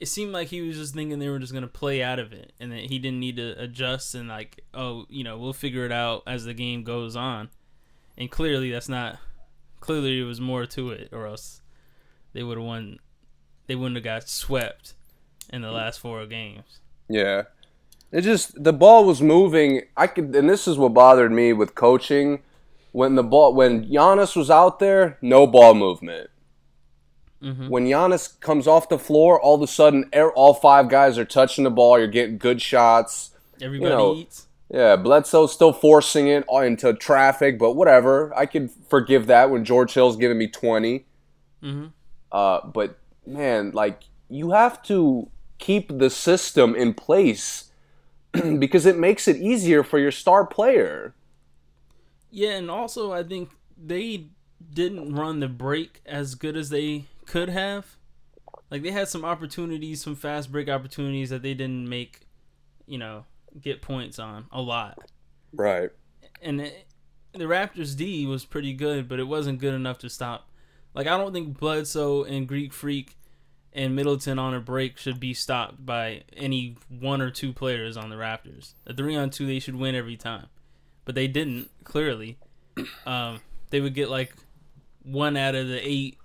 it 0.00 0.06
seemed 0.06 0.32
like 0.32 0.48
he 0.48 0.60
was 0.60 0.76
just 0.76 0.92
thinking 0.94 1.18
they 1.20 1.28
were 1.28 1.38
just 1.38 1.52
gonna 1.54 1.68
play 1.68 2.02
out 2.02 2.18
of 2.18 2.32
it, 2.32 2.52
and 2.58 2.72
that 2.72 2.90
he 2.90 2.98
didn't 2.98 3.20
need 3.20 3.36
to 3.36 3.54
adjust 3.62 4.14
and 4.16 4.28
like, 4.28 4.64
oh, 4.74 5.06
you 5.08 5.22
know, 5.22 5.38
we'll 5.38 5.52
figure 5.52 5.86
it 5.86 5.92
out 5.92 6.22
as 6.26 6.44
the 6.44 6.52
game 6.54 6.82
goes 6.82 7.14
on. 7.14 7.48
And 8.18 8.28
clearly, 8.30 8.70
that's 8.72 8.88
not. 8.88 9.18
Clearly, 9.78 10.18
it 10.20 10.24
was 10.24 10.40
more 10.40 10.66
to 10.66 10.90
it, 10.90 11.10
or 11.12 11.26
else 11.26 11.60
they 12.32 12.42
would 12.42 12.58
have 12.58 12.66
won. 12.66 12.98
They 13.66 13.74
wouldn't 13.74 13.96
have 13.96 14.04
got 14.04 14.28
swept 14.28 14.94
in 15.52 15.62
the 15.62 15.70
last 15.70 16.00
four 16.00 16.24
games. 16.26 16.80
Yeah. 17.08 17.42
It 18.12 18.22
just 18.22 18.62
the 18.62 18.72
ball 18.72 19.04
was 19.04 19.20
moving. 19.20 19.82
I 19.96 20.06
could 20.06 20.34
and 20.34 20.48
this 20.48 20.66
is 20.68 20.78
what 20.78 20.94
bothered 20.94 21.32
me 21.32 21.52
with 21.52 21.74
coaching. 21.74 22.42
When 22.92 23.14
the 23.14 23.22
ball 23.22 23.52
when 23.54 23.88
Giannis 23.88 24.36
was 24.36 24.50
out 24.50 24.78
there, 24.78 25.18
no 25.20 25.46
ball 25.46 25.74
movement. 25.74 26.30
Mhm. 27.42 27.68
When 27.68 27.84
Giannis 27.86 28.40
comes 28.40 28.66
off 28.66 28.88
the 28.88 28.98
floor, 28.98 29.40
all 29.40 29.56
of 29.56 29.62
a 29.62 29.66
sudden 29.66 30.08
er- 30.14 30.32
all 30.32 30.54
five 30.54 30.88
guys 30.88 31.18
are 31.18 31.24
touching 31.24 31.64
the 31.64 31.70
ball, 31.70 31.98
you're 31.98 32.06
getting 32.08 32.38
good 32.38 32.62
shots. 32.62 33.32
Everybody 33.60 33.90
know, 33.90 34.14
eats. 34.14 34.46
Yeah, 34.70 34.96
Bledsoe's 34.96 35.52
still 35.52 35.72
forcing 35.72 36.26
it 36.28 36.44
into 36.50 36.92
traffic, 36.94 37.58
but 37.58 37.72
whatever. 37.72 38.32
I 38.36 38.46
could 38.46 38.70
forgive 38.88 39.26
that 39.26 39.50
when 39.50 39.64
George 39.64 39.94
Hill's 39.94 40.16
giving 40.16 40.38
me 40.38 40.48
20. 40.48 41.06
hmm 41.62 41.86
Uh, 42.32 42.60
but 42.66 42.98
man, 43.26 43.70
like 43.72 44.04
you 44.28 44.50
have 44.50 44.82
to 44.84 45.28
keep 45.58 45.98
the 45.98 46.10
system 46.10 46.74
in 46.74 46.94
place 46.94 47.70
because 48.58 48.86
it 48.86 48.98
makes 48.98 49.28
it 49.28 49.36
easier 49.36 49.82
for 49.82 49.98
your 49.98 50.10
star 50.10 50.46
player. 50.46 51.14
Yeah, 52.30 52.50
and 52.50 52.70
also 52.70 53.12
I 53.12 53.22
think 53.22 53.50
they 53.82 54.26
didn't 54.72 55.14
run 55.14 55.40
the 55.40 55.48
break 55.48 56.00
as 56.04 56.34
good 56.34 56.56
as 56.56 56.70
they 56.70 57.04
could 57.26 57.48
have. 57.48 57.96
Like 58.70 58.82
they 58.82 58.90
had 58.90 59.08
some 59.08 59.24
opportunities, 59.24 60.02
some 60.02 60.16
fast 60.16 60.50
break 60.50 60.68
opportunities 60.68 61.30
that 61.30 61.42
they 61.42 61.54
didn't 61.54 61.88
make, 61.88 62.26
you 62.86 62.98
know, 62.98 63.24
get 63.60 63.80
points 63.80 64.18
on 64.18 64.46
a 64.50 64.60
lot. 64.60 64.98
Right. 65.52 65.90
And 66.42 66.60
it, 66.60 66.86
the 67.32 67.44
Raptors 67.44 67.96
D 67.96 68.26
was 68.26 68.44
pretty 68.44 68.72
good, 68.72 69.08
but 69.08 69.20
it 69.20 69.28
wasn't 69.28 69.60
good 69.60 69.74
enough 69.74 69.98
to 69.98 70.10
stop. 70.10 70.48
Like 70.96 71.06
I 71.06 71.18
don't 71.18 71.34
think 71.34 71.58
Bledsoe 71.58 72.24
and 72.24 72.48
Greek 72.48 72.72
Freak 72.72 73.16
and 73.74 73.94
Middleton 73.94 74.38
on 74.38 74.54
a 74.54 74.60
break 74.60 74.96
should 74.96 75.20
be 75.20 75.34
stopped 75.34 75.84
by 75.84 76.22
any 76.34 76.78
one 76.88 77.20
or 77.20 77.30
two 77.30 77.52
players 77.52 77.98
on 77.98 78.08
the 78.08 78.16
Raptors. 78.16 78.72
A 78.86 78.94
three 78.94 79.14
on 79.14 79.28
two, 79.28 79.46
they 79.46 79.58
should 79.58 79.76
win 79.76 79.94
every 79.94 80.16
time, 80.16 80.46
but 81.04 81.14
they 81.14 81.28
didn't. 81.28 81.70
Clearly, 81.84 82.38
um, 83.06 83.40
they 83.68 83.80
would 83.80 83.94
get 83.94 84.08
like 84.08 84.32
one 85.02 85.36
out 85.36 85.54
of 85.54 85.68
the 85.68 85.86
eight 85.86 86.16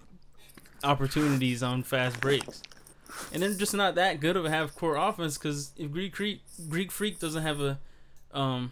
opportunities 0.86 1.62
on 1.62 1.84
fast 1.84 2.22
breaks, 2.22 2.64
and 3.34 3.44
they're 3.44 3.54
just 3.54 3.74
not 3.74 3.96
that 3.96 4.22
good 4.22 4.38
of 4.38 4.46
a 4.46 4.50
half 4.50 4.74
court 4.74 4.98
offense. 4.98 5.38
Because 5.38 5.74
if 5.76 5.92
Greek 5.92 6.16
Freak, 6.16 6.44
Greek 6.70 6.94
Freak 6.94 7.20
doesn't 7.20 7.44
have 7.44 7.60
a 7.60 7.78
um, 8.34 8.72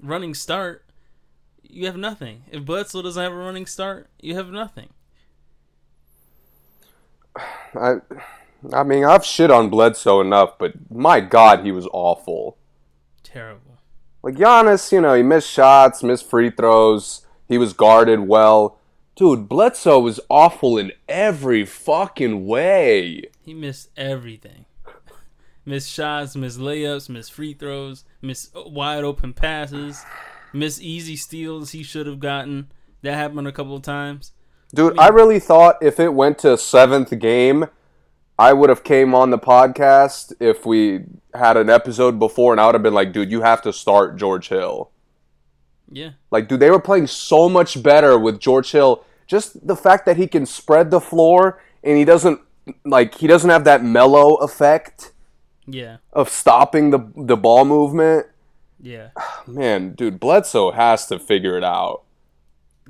running 0.00 0.34
start, 0.34 0.84
you 1.64 1.86
have 1.86 1.96
nothing. 1.96 2.44
If 2.52 2.64
Bledsoe 2.64 3.02
doesn't 3.02 3.20
have 3.20 3.32
a 3.32 3.36
running 3.36 3.66
start, 3.66 4.08
you 4.20 4.36
have 4.36 4.48
nothing. 4.48 4.90
I 7.36 7.96
I 8.72 8.82
mean, 8.84 9.04
I've 9.04 9.24
shit 9.24 9.50
on 9.50 9.70
Bledsoe 9.70 10.20
enough, 10.20 10.58
but 10.58 10.74
my 10.90 11.20
god, 11.20 11.64
he 11.64 11.72
was 11.72 11.88
awful. 11.92 12.56
Terrible. 13.22 13.78
Like 14.22 14.34
Giannis, 14.34 14.92
you 14.92 15.00
know, 15.00 15.14
he 15.14 15.22
missed 15.22 15.50
shots, 15.50 16.02
missed 16.02 16.28
free 16.28 16.50
throws. 16.50 17.26
He 17.48 17.58
was 17.58 17.72
guarded 17.72 18.20
well. 18.20 18.78
Dude, 19.16 19.48
Bledsoe 19.48 19.98
was 19.98 20.20
awful 20.28 20.78
in 20.78 20.92
every 21.08 21.64
fucking 21.64 22.46
way. 22.46 23.24
He 23.40 23.52
missed 23.52 23.90
everything. 23.96 24.64
missed 25.64 25.90
shots, 25.90 26.36
missed 26.36 26.58
layups, 26.58 27.08
missed 27.08 27.32
free 27.32 27.54
throws, 27.54 28.04
missed 28.22 28.54
wide 28.54 29.04
open 29.04 29.32
passes, 29.32 30.04
missed 30.52 30.80
easy 30.80 31.16
steals 31.16 31.72
he 31.72 31.82
should 31.82 32.06
have 32.06 32.20
gotten. 32.20 32.70
That 33.02 33.14
happened 33.14 33.48
a 33.48 33.52
couple 33.52 33.74
of 33.74 33.82
times. 33.82 34.32
Dude, 34.74 34.98
I 34.98 35.08
really 35.08 35.38
thought 35.38 35.76
if 35.82 36.00
it 36.00 36.14
went 36.14 36.38
to 36.38 36.56
seventh 36.56 37.18
game, 37.18 37.66
I 38.38 38.52
would 38.52 38.70
have 38.70 38.84
came 38.84 39.14
on 39.14 39.30
the 39.30 39.38
podcast 39.38 40.32
if 40.40 40.64
we 40.64 41.04
had 41.34 41.56
an 41.56 41.68
episode 41.68 42.18
before, 42.18 42.52
and 42.52 42.60
I 42.60 42.66
would 42.66 42.74
have 42.74 42.82
been 42.82 42.94
like, 42.94 43.12
dude, 43.12 43.30
you 43.30 43.42
have 43.42 43.60
to 43.62 43.72
start 43.72 44.16
George 44.16 44.48
Hill. 44.48 44.90
Yeah. 45.90 46.10
Like, 46.30 46.48
dude, 46.48 46.60
they 46.60 46.70
were 46.70 46.80
playing 46.80 47.06
so 47.06 47.48
much 47.50 47.82
better 47.82 48.18
with 48.18 48.40
George 48.40 48.70
Hill. 48.72 49.04
Just 49.26 49.66
the 49.66 49.76
fact 49.76 50.06
that 50.06 50.16
he 50.16 50.26
can 50.26 50.46
spread 50.46 50.90
the 50.90 51.00
floor 51.00 51.62
and 51.84 51.96
he 51.98 52.04
doesn't 52.04 52.40
like 52.84 53.16
he 53.16 53.26
doesn't 53.26 53.50
have 53.50 53.64
that 53.64 53.82
mellow 53.84 54.36
effect 54.36 55.12
Yeah. 55.66 55.98
of 56.12 56.28
stopping 56.28 56.90
the 56.90 57.10
the 57.16 57.36
ball 57.36 57.64
movement. 57.66 58.26
Yeah. 58.80 59.10
Man, 59.46 59.92
dude, 59.94 60.18
Bledsoe 60.18 60.70
has 60.72 61.06
to 61.08 61.18
figure 61.18 61.56
it 61.58 61.64
out. 61.64 62.02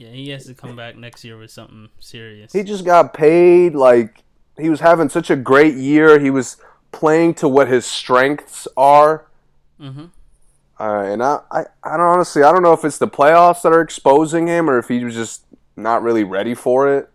Yeah. 0.02 0.10
He 0.10 0.30
has 0.30 0.46
to 0.46 0.54
come 0.54 0.76
back 0.76 0.96
next 0.96 1.24
year 1.24 1.36
with 1.38 1.50
something 1.50 1.88
serious. 2.00 2.52
He 2.52 2.62
just 2.62 2.84
got 2.84 3.14
paid. 3.14 3.74
Like 3.74 4.22
he 4.58 4.68
was 4.68 4.80
having 4.80 5.08
such 5.08 5.30
a 5.30 5.36
great 5.36 5.74
year. 5.74 6.18
He 6.18 6.30
was 6.30 6.56
playing 6.90 7.34
to 7.34 7.48
what 7.48 7.68
his 7.68 7.86
strengths 7.86 8.66
are. 8.76 9.26
mm-hmm. 9.80 10.06
Uh, 10.80 11.02
and 11.02 11.22
I, 11.22 11.38
I, 11.52 11.64
I 11.84 11.96
don't 11.96 12.06
honestly, 12.06 12.42
I 12.42 12.50
don't 12.50 12.62
know 12.62 12.72
if 12.72 12.84
it's 12.84 12.98
the 12.98 13.06
playoffs 13.06 13.62
that 13.62 13.72
are 13.72 13.80
exposing 13.80 14.48
him 14.48 14.68
or 14.68 14.78
if 14.78 14.88
he 14.88 15.04
was 15.04 15.14
just 15.14 15.44
not 15.76 16.02
really 16.02 16.24
ready 16.24 16.54
for 16.54 16.92
it. 16.92 17.08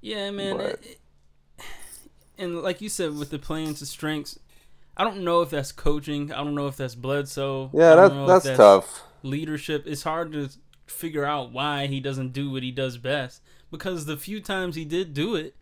Yeah, 0.00 0.30
man. 0.30 0.56
But- 0.56 0.66
it- 0.66 0.80
it- 0.82 0.98
and 2.36 2.62
like 2.62 2.80
you 2.80 2.88
said, 2.88 3.16
with 3.16 3.30
the 3.30 3.38
playing 3.38 3.74
to 3.74 3.86
strengths, 3.86 4.38
I 4.96 5.04
don't 5.04 5.22
know 5.22 5.42
if 5.42 5.50
that's 5.50 5.70
coaching. 5.72 6.32
I 6.32 6.38
don't 6.42 6.54
know 6.56 6.66
if 6.66 6.76
that's 6.76 6.94
Bledsoe. 6.96 7.70
Yeah, 7.72 7.94
that, 7.94 8.12
if 8.12 8.26
that's, 8.44 8.56
tough. 8.56 9.02
leadership. 9.22 9.84
It's 9.86 10.02
hard 10.02 10.32
to 10.32 10.48
figure 10.86 11.24
out 11.24 11.52
why 11.52 11.86
he 11.86 12.00
doesn't 12.00 12.32
do 12.32 12.50
what 12.50 12.62
he 12.62 12.70
does 12.70 12.98
best 12.98 13.42
because 13.70 14.04
the 14.06 14.16
few 14.16 14.40
times 14.40 14.76
he 14.76 14.84
did 14.84 15.14
do 15.14 15.34
it, 15.34 15.54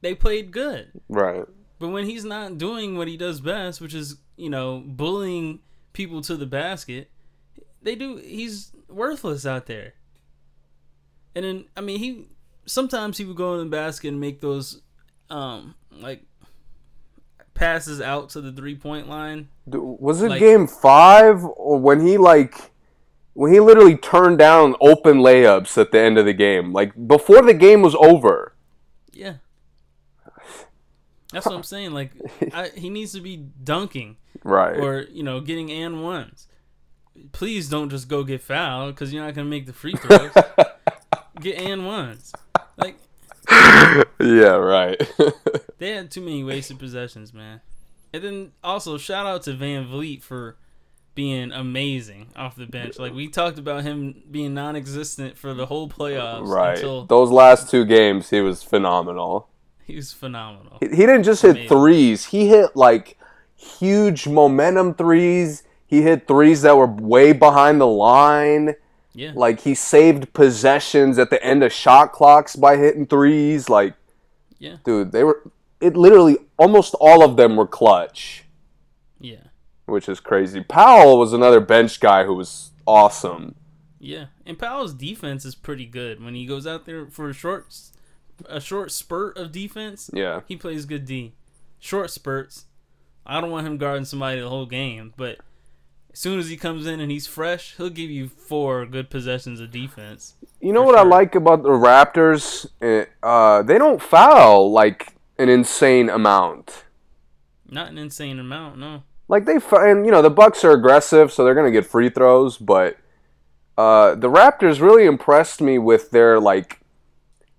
they 0.00 0.14
played 0.14 0.50
good. 0.50 0.90
Right. 1.08 1.44
But 1.78 1.88
when 1.88 2.04
he's 2.06 2.24
not 2.24 2.58
doing 2.58 2.96
what 2.96 3.08
he 3.08 3.16
does 3.16 3.40
best, 3.40 3.80
which 3.80 3.94
is, 3.94 4.16
you 4.36 4.50
know, 4.50 4.82
bullying 4.84 5.60
people 5.92 6.20
to 6.22 6.36
the 6.36 6.46
basket, 6.46 7.10
they 7.82 7.94
do 7.94 8.16
he's 8.16 8.72
worthless 8.88 9.46
out 9.46 9.66
there. 9.66 9.94
And 11.34 11.44
then 11.44 11.64
I 11.76 11.80
mean 11.80 11.98
he 11.98 12.26
sometimes 12.66 13.18
he 13.18 13.24
would 13.24 13.36
go 13.36 13.54
in 13.54 13.60
the 13.60 13.66
basket 13.76 14.08
and 14.08 14.20
make 14.20 14.40
those 14.40 14.82
um 15.30 15.74
like 15.92 16.22
passes 17.54 18.00
out 18.00 18.30
to 18.30 18.40
the 18.40 18.52
three 18.52 18.74
point 18.76 19.08
line. 19.08 19.48
Was 19.66 20.22
it 20.22 20.30
Like- 20.30 20.40
game 20.40 20.66
five 20.66 21.44
or 21.44 21.78
when 21.78 22.00
he 22.06 22.16
like 22.18 22.69
when 23.40 23.54
he 23.54 23.58
literally 23.58 23.96
turned 23.96 24.36
down 24.36 24.76
open 24.82 25.20
layups 25.20 25.78
at 25.78 25.92
the 25.92 25.98
end 25.98 26.18
of 26.18 26.26
the 26.26 26.34
game, 26.34 26.74
like 26.74 26.92
before 27.08 27.40
the 27.40 27.54
game 27.54 27.80
was 27.80 27.94
over? 27.94 28.52
Yeah. 29.14 29.36
That's 31.32 31.46
what 31.46 31.54
I'm 31.54 31.62
saying. 31.62 31.92
Like, 31.92 32.10
I, 32.52 32.68
he 32.76 32.90
needs 32.90 33.12
to 33.12 33.20
be 33.22 33.38
dunking 33.38 34.18
Right. 34.44 34.76
or 34.76 35.06
you 35.10 35.22
know 35.22 35.40
getting 35.40 35.70
and 35.72 36.02
ones. 36.02 36.48
Please 37.32 37.70
don't 37.70 37.88
just 37.88 38.08
go 38.08 38.24
get 38.24 38.42
fouled 38.42 38.94
because 38.94 39.10
you're 39.10 39.24
not 39.24 39.32
gonna 39.32 39.48
make 39.48 39.64
the 39.64 39.72
free 39.72 39.94
throws. 39.94 40.32
get 41.40 41.58
and 41.62 41.86
ones. 41.86 42.34
Like 42.76 42.96
yeah. 44.20 44.56
Right. 44.56 45.00
they 45.78 45.92
had 45.92 46.10
too 46.10 46.20
many 46.20 46.44
wasted 46.44 46.78
possessions, 46.78 47.32
man. 47.32 47.62
And 48.12 48.22
then 48.22 48.52
also 48.62 48.98
shout 48.98 49.24
out 49.24 49.44
to 49.44 49.52
VanVleet 49.54 50.22
for 50.22 50.58
being 51.14 51.52
amazing 51.52 52.28
off 52.36 52.56
the 52.56 52.66
bench. 52.66 52.98
Like 52.98 53.12
we 53.12 53.28
talked 53.28 53.58
about 53.58 53.82
him 53.82 54.22
being 54.30 54.54
non-existent 54.54 55.36
for 55.36 55.52
the 55.54 55.66
whole 55.66 55.88
playoffs 55.88 56.46
right. 56.46 56.74
until 56.76 57.04
Those 57.06 57.30
last 57.30 57.70
two 57.70 57.84
games, 57.84 58.30
he 58.30 58.40
was 58.40 58.62
phenomenal. 58.62 59.48
he 59.86 59.96
was 59.96 60.12
phenomenal. 60.12 60.78
He 60.80 60.88
he 60.88 60.96
didn't 61.06 61.24
just 61.24 61.42
hit 61.42 61.68
threes. 61.68 62.26
He 62.26 62.48
hit 62.48 62.74
like 62.76 63.18
huge 63.56 64.26
momentum 64.26 64.94
threes. 64.94 65.64
He 65.86 66.02
hit 66.02 66.26
threes 66.28 66.62
that 66.62 66.76
were 66.76 66.86
way 66.86 67.32
behind 67.32 67.80
the 67.80 67.86
line. 67.86 68.76
Yeah. 69.12 69.32
Like 69.34 69.60
he 69.60 69.74
saved 69.74 70.32
possessions 70.32 71.18
at 71.18 71.30
the 71.30 71.42
end 71.44 71.64
of 71.64 71.72
shot 71.72 72.12
clocks 72.12 72.54
by 72.54 72.76
hitting 72.76 73.06
threes. 73.06 73.68
Like, 73.68 73.94
Yeah. 74.60 74.76
dude, 74.84 75.10
they 75.12 75.24
were. 75.24 75.42
It 75.80 75.96
literally 75.96 76.36
almost 76.58 76.94
all 77.00 77.24
of 77.24 77.36
them 77.36 77.56
were 77.56 77.66
clutch, 77.66 78.44
Yeah. 79.18 79.38
Which 79.90 80.08
is 80.08 80.20
crazy. 80.20 80.62
Powell 80.62 81.18
was 81.18 81.32
another 81.32 81.60
bench 81.60 82.00
guy 82.00 82.24
who 82.24 82.34
was 82.34 82.70
awesome. 82.86 83.54
Yeah. 83.98 84.26
And 84.46 84.58
Powell's 84.58 84.94
defense 84.94 85.44
is 85.44 85.54
pretty 85.54 85.86
good 85.86 86.22
when 86.24 86.34
he 86.34 86.46
goes 86.46 86.66
out 86.66 86.86
there 86.86 87.06
for 87.06 87.28
a 87.28 87.34
short 87.34 87.66
a 88.48 88.60
short 88.60 88.90
spurt 88.90 89.36
of 89.36 89.52
defense. 89.52 90.08
Yeah, 90.14 90.40
He 90.48 90.56
plays 90.56 90.86
good 90.86 91.04
D. 91.04 91.34
Short 91.78 92.10
spurts. 92.10 92.64
I 93.26 93.40
don't 93.40 93.50
want 93.50 93.66
him 93.66 93.76
guarding 93.76 94.06
somebody 94.06 94.40
the 94.40 94.48
whole 94.48 94.64
game, 94.66 95.12
but 95.18 95.38
as 96.12 96.18
soon 96.18 96.38
as 96.38 96.48
he 96.48 96.56
comes 96.56 96.86
in 96.86 97.00
and 97.00 97.10
he's 97.12 97.26
fresh, 97.26 97.76
he'll 97.76 97.90
give 97.90 98.10
you 98.10 98.28
four 98.28 98.86
good 98.86 99.10
possessions 99.10 99.60
of 99.60 99.70
defense. 99.70 100.34
you 100.60 100.72
know 100.72 100.82
what 100.82 100.96
I 100.98 101.02
like 101.02 101.34
about 101.34 101.62
the 101.62 101.68
Raptors? 101.68 102.66
Eh, 102.80 103.04
Uh, 103.22 103.62
they 103.62 103.76
don't 103.76 104.00
foul 104.00 104.72
like 104.72 105.12
an 105.38 105.48
insane 105.50 106.08
amount. 106.08 106.84
Not 107.68 107.88
an 107.90 107.98
insane 107.98 108.38
amount, 108.38 108.78
no. 108.78 109.02
Like 109.30 109.44
they 109.44 109.58
and 109.72 110.04
you 110.04 110.10
know 110.10 110.22
the 110.22 110.28
Bucks 110.28 110.64
are 110.64 110.72
aggressive, 110.72 111.32
so 111.32 111.44
they're 111.44 111.54
gonna 111.54 111.70
get 111.70 111.86
free 111.86 112.10
throws. 112.10 112.58
But 112.58 112.98
uh, 113.78 114.16
the 114.16 114.28
Raptors 114.28 114.80
really 114.80 115.06
impressed 115.06 115.60
me 115.60 115.78
with 115.78 116.10
their 116.10 116.40
like 116.40 116.80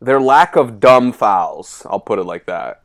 their 0.01 0.19
lack 0.19 0.57
of 0.57 0.79
dumb 0.81 1.13
fouls. 1.13 1.85
I'll 1.89 2.01
put 2.01 2.19
it 2.19 2.23
like 2.25 2.45
that. 2.45 2.83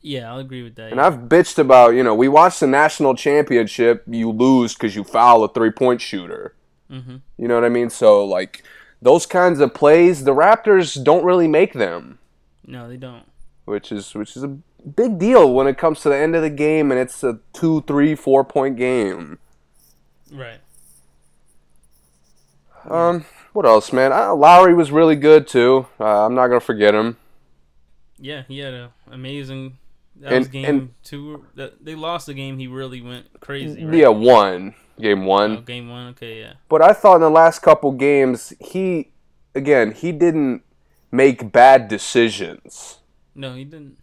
Yeah, 0.00 0.32
I'll 0.32 0.38
agree 0.38 0.62
with 0.62 0.76
that. 0.76 0.90
And 0.92 0.96
yeah. 0.96 1.06
I've 1.06 1.28
bitched 1.28 1.58
about 1.58 1.90
you 1.90 2.04
know 2.04 2.14
we 2.14 2.28
watched 2.28 2.60
the 2.60 2.68
national 2.68 3.16
championship, 3.16 4.04
you 4.06 4.30
lose 4.30 4.74
because 4.74 4.94
you 4.94 5.02
foul 5.02 5.42
a 5.42 5.48
three 5.48 5.72
point 5.72 6.00
shooter. 6.00 6.54
Mhm. 6.88 7.22
You 7.36 7.48
know 7.48 7.56
what 7.56 7.64
I 7.64 7.68
mean? 7.68 7.90
So 7.90 8.24
like 8.24 8.62
those 9.02 9.26
kinds 9.26 9.58
of 9.58 9.74
plays, 9.74 10.22
the 10.22 10.34
Raptors 10.34 11.02
don't 11.02 11.24
really 11.24 11.48
make 11.48 11.72
them. 11.72 12.18
No, 12.64 12.88
they 12.88 12.96
don't. 12.96 13.24
which 13.64 13.90
is 13.90 14.14
which 14.14 14.36
is 14.36 14.44
a 14.44 14.56
big 14.80 15.18
deal 15.18 15.52
when 15.52 15.66
it 15.66 15.78
comes 15.78 16.00
to 16.00 16.08
the 16.08 16.16
end 16.16 16.34
of 16.36 16.42
the 16.42 16.50
game 16.50 16.90
and 16.90 17.00
it's 17.00 17.22
a 17.24 17.38
two, 17.52 17.82
three, 17.82 18.14
four 18.14 18.44
point 18.44 18.76
game. 18.76 19.38
Right. 20.32 20.60
Um, 22.88 23.24
what 23.52 23.66
else, 23.66 23.92
man? 23.92 24.12
Uh, 24.12 24.34
Lowry 24.34 24.74
was 24.74 24.90
really 24.90 25.16
good 25.16 25.46
too. 25.46 25.86
Uh, 25.98 26.26
I'm 26.26 26.34
not 26.34 26.48
gonna 26.48 26.60
forget 26.60 26.94
him. 26.94 27.16
Yeah, 28.18 28.42
he 28.48 28.58
had 28.58 28.74
an 28.74 28.88
amazing. 29.10 29.78
That 30.16 30.32
And- 30.32 30.38
was 30.40 30.48
game 30.48 30.64
and- 30.64 30.90
two. 31.02 31.46
That 31.54 31.84
they 31.84 31.94
lost 31.94 32.26
the 32.26 32.34
game. 32.34 32.58
He 32.58 32.66
really 32.66 33.00
went 33.00 33.40
crazy. 33.40 33.84
Right? 33.84 33.94
Yeah, 33.98 34.08
one 34.08 34.74
game 35.00 35.24
one. 35.24 35.58
Oh, 35.58 35.60
game 35.62 35.88
one. 35.88 36.08
Okay, 36.08 36.40
yeah. 36.40 36.52
But 36.68 36.82
I 36.82 36.92
thought 36.92 37.16
in 37.16 37.20
the 37.22 37.30
last 37.30 37.60
couple 37.60 37.92
games, 37.92 38.52
he 38.60 39.12
again 39.54 39.92
he 39.92 40.12
didn't 40.12 40.62
make 41.10 41.50
bad 41.52 41.88
decisions. 41.88 42.98
No, 43.34 43.54
he 43.54 43.64
didn't. 43.64 43.96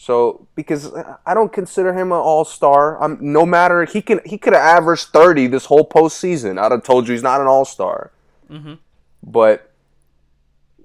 So 0.00 0.46
because 0.54 0.92
I 1.26 1.34
don't 1.34 1.52
consider 1.52 1.92
him 1.92 2.12
an 2.12 2.18
all 2.18 2.44
star. 2.44 3.02
I'm 3.02 3.18
no 3.20 3.44
matter 3.44 3.84
he 3.84 4.00
can 4.00 4.20
he 4.24 4.38
could 4.38 4.52
have 4.52 4.62
averaged 4.62 5.08
thirty 5.08 5.48
this 5.48 5.64
whole 5.64 5.86
postseason. 5.86 6.56
I'd 6.56 6.70
have 6.70 6.84
told 6.84 7.08
you 7.08 7.14
he's 7.14 7.22
not 7.22 7.40
an 7.40 7.48
all 7.48 7.64
star. 7.64 8.12
Mhm. 8.48 8.78
But 9.24 9.72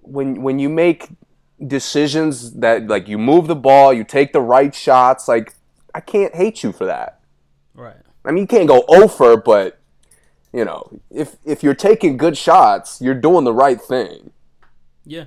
when 0.01 0.41
when 0.41 0.58
you 0.58 0.67
make 0.67 1.10
decisions 1.65 2.53
that 2.53 2.88
like 2.88 3.08
you 3.08 3.20
move 3.20 3.46
the 3.46 3.55
ball, 3.55 3.93
you 3.93 4.03
take 4.03 4.34
the 4.34 4.41
right 4.41 4.74
shots, 4.74 5.27
like 5.27 5.53
I 5.93 6.00
can't 6.00 6.34
hate 6.34 6.63
you 6.63 6.72
for 6.72 6.86
that. 6.86 7.20
Right. 7.75 7.96
I 8.25 8.32
mean 8.32 8.41
you 8.41 8.48
can't 8.48 8.67
go 8.67 8.84
over, 8.88 9.38
but 9.38 9.79
you 10.51 10.65
know 10.65 10.89
if 11.12 11.36
if 11.46 11.62
you're 11.62 11.75
taking 11.75 12.17
good 12.17 12.36
shots, 12.36 13.00
you're 13.00 13.13
doing 13.13 13.43
the 13.43 13.53
right 13.53 13.79
thing. 13.79 14.32
Yeah. 15.05 15.25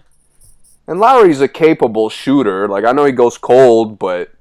And 0.87 1.01
Lowry's 1.01 1.41
a 1.41 1.49
capable 1.49 2.09
shooter. 2.09 2.69
Like 2.69 2.85
I 2.85 2.93
know 2.93 3.05
he 3.05 3.13
goes 3.13 3.39
cold, 3.39 3.99
but 3.99 4.33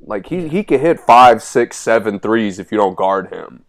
like 0.00 0.26
he 0.26 0.48
he 0.48 0.62
can 0.64 0.80
hit 0.80 1.00
five, 1.00 1.42
six, 1.42 1.76
seven 1.76 2.18
threes 2.18 2.58
if 2.58 2.72
you 2.72 2.78
don't 2.78 2.96
guard 2.96 3.32
him. 3.32 3.64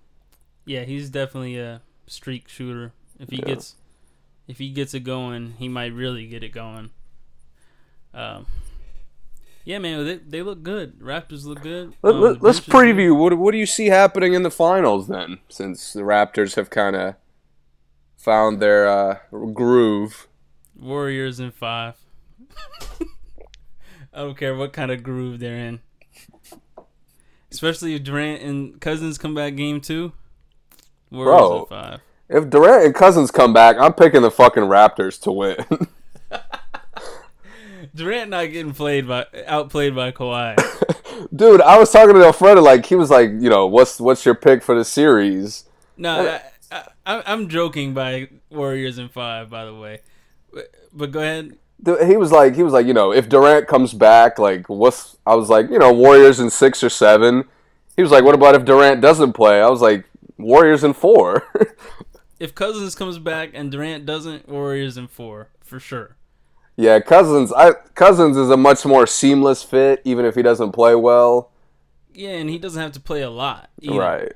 Yeah, 0.66 0.84
he's 0.84 1.10
definitely 1.10 1.60
a 1.60 1.82
streak 2.08 2.48
shooter. 2.48 2.94
If 3.20 3.30
he 3.30 3.38
gets, 3.38 3.76
if 4.48 4.58
he 4.58 4.70
gets 4.72 4.94
it 4.94 5.02
going, 5.02 5.54
he 5.58 5.70
might 5.70 5.94
really 5.94 6.28
get 6.28 6.44
it 6.44 6.50
going. 6.50 6.92
Um. 8.14 8.46
Yeah, 9.66 9.80
man, 9.80 10.06
they, 10.06 10.18
they 10.18 10.42
look 10.44 10.62
good. 10.62 11.00
Raptors 11.00 11.44
look 11.44 11.64
good. 11.64 11.96
Let, 12.04 12.14
um, 12.14 12.38
let's 12.40 12.60
good. 12.60 12.72
preview. 12.72 13.18
What 13.18 13.38
what 13.38 13.52
do 13.52 13.58
you 13.58 13.66
see 13.66 13.88
happening 13.88 14.34
in 14.34 14.44
the 14.44 14.52
finals 14.52 15.08
then? 15.08 15.40
Since 15.50 15.94
the 15.94 16.02
Raptors 16.02 16.56
have 16.56 16.70
kind 16.70 16.96
of 16.96 17.16
found 18.16 18.62
their 18.62 18.88
uh, 18.88 19.18
groove. 19.54 20.28
Warriors 20.80 21.40
in 21.40 21.52
five. 21.52 21.96
I 24.14 24.20
don't 24.20 24.38
care 24.38 24.56
what 24.56 24.72
kind 24.74 24.92
of 24.92 25.04
groove 25.04 25.40
they're 25.40 25.58
in. 25.58 25.80
Especially 27.52 27.96
if 27.96 28.04
Durant 28.04 28.42
and 28.42 28.80
Cousins 28.82 29.18
come 29.18 29.36
back 29.36 29.56
game 29.56 29.82
two. 29.82 30.14
Warriors 31.12 31.38
Bro. 31.38 31.60
in 31.60 31.66
five. 31.68 32.00
If 32.28 32.50
Durant 32.50 32.86
and 32.86 32.96
Cousins 32.96 33.30
come 33.32 33.54
back, 33.54 33.78
I'm 33.80 33.94
picking 33.94 34.22
the 34.22 34.32
fucking 34.32 34.64
Raptors 34.64 35.22
to 35.22 35.32
win. 35.32 35.58
Durant 37.96 38.30
not 38.32 38.52
getting 38.52 38.74
played 38.74 39.08
by 39.08 39.26
outplayed 39.48 39.96
by 39.96 40.12
Kawhi. 40.12 40.56
Dude, 41.36 41.62
I 41.62 41.78
was 41.80 41.92
talking 41.92 42.16
to 42.16 42.26
Alfredo 42.26 42.62
like 42.62 42.86
he 42.86 42.96
was 42.96 43.10
like, 43.10 43.30
you 43.30 43.50
know, 43.50 43.68
what's 43.68 44.02
what's 44.02 44.26
your 44.26 44.36
pick 44.36 44.64
for 44.64 44.76
the 44.76 44.84
series? 44.84 45.64
No, 45.96 46.28
I, 46.28 46.42
I, 46.76 46.84
I- 47.06 47.24
I'm 47.26 47.48
joking 47.48 47.94
by 47.94 48.28
Warriors 48.50 48.98
in 48.98 49.08
five. 49.08 49.50
By 49.50 49.64
the 49.66 49.74
way, 49.76 50.02
but, 50.94 51.12
go 51.12 51.20
ahead. 51.20 51.58
He 52.08 52.18
was 52.18 52.32
like 52.32 52.56
he 52.56 52.64
was 52.64 52.74
like 52.74 52.88
you 52.88 52.94
know 52.94 53.12
if 53.12 53.28
Durant 53.30 53.68
comes 53.68 53.94
back 53.94 54.40
like 54.40 54.70
what's 54.70 55.18
I 55.26 55.36
was 55.36 55.50
like 55.50 55.70
you 55.70 55.78
know 55.78 55.92
Warriors 55.92 56.40
in 56.40 56.50
six 56.50 56.84
or 56.84 56.90
seven. 56.90 57.44
He 57.96 58.02
was 58.02 58.12
like 58.12 58.24
what 58.24 58.34
about 58.34 58.56
if 58.56 58.66
Durant 58.66 59.02
doesn't 59.02 59.34
play? 59.34 59.62
I 59.62 59.70
was 59.70 59.82
like 59.82 60.06
Warriors 60.38 60.84
in 60.84 60.94
four. 60.94 61.44
If 62.40 62.54
Cousins 62.54 62.96
comes 62.96 63.18
back 63.18 63.52
and 63.54 63.72
Durant 63.72 64.06
doesn't, 64.06 64.50
Warriors 64.50 64.98
in 64.98 65.08
four 65.08 65.50
for 65.62 65.80
sure. 65.80 66.18
yeah, 66.76 67.00
Cousins. 67.00 67.54
I 67.54 67.74
Cousins 67.96 68.36
is 68.36 68.50
a 68.50 68.58
much 68.58 68.86
more 68.86 69.08
seamless 69.08 69.64
fit 69.64 70.02
even 70.04 70.26
if 70.26 70.36
he 70.36 70.42
doesn't 70.42 70.74
play 70.74 70.96
well. 70.96 71.52
Yeah, 72.14 72.32
and 72.32 72.50
he 72.50 72.58
doesn't 72.58 72.82
have 72.82 72.92
to 72.94 73.00
play 73.00 73.22
a 73.22 73.30
lot. 73.30 73.70
Either. 73.82 74.00
Right. 74.00 74.34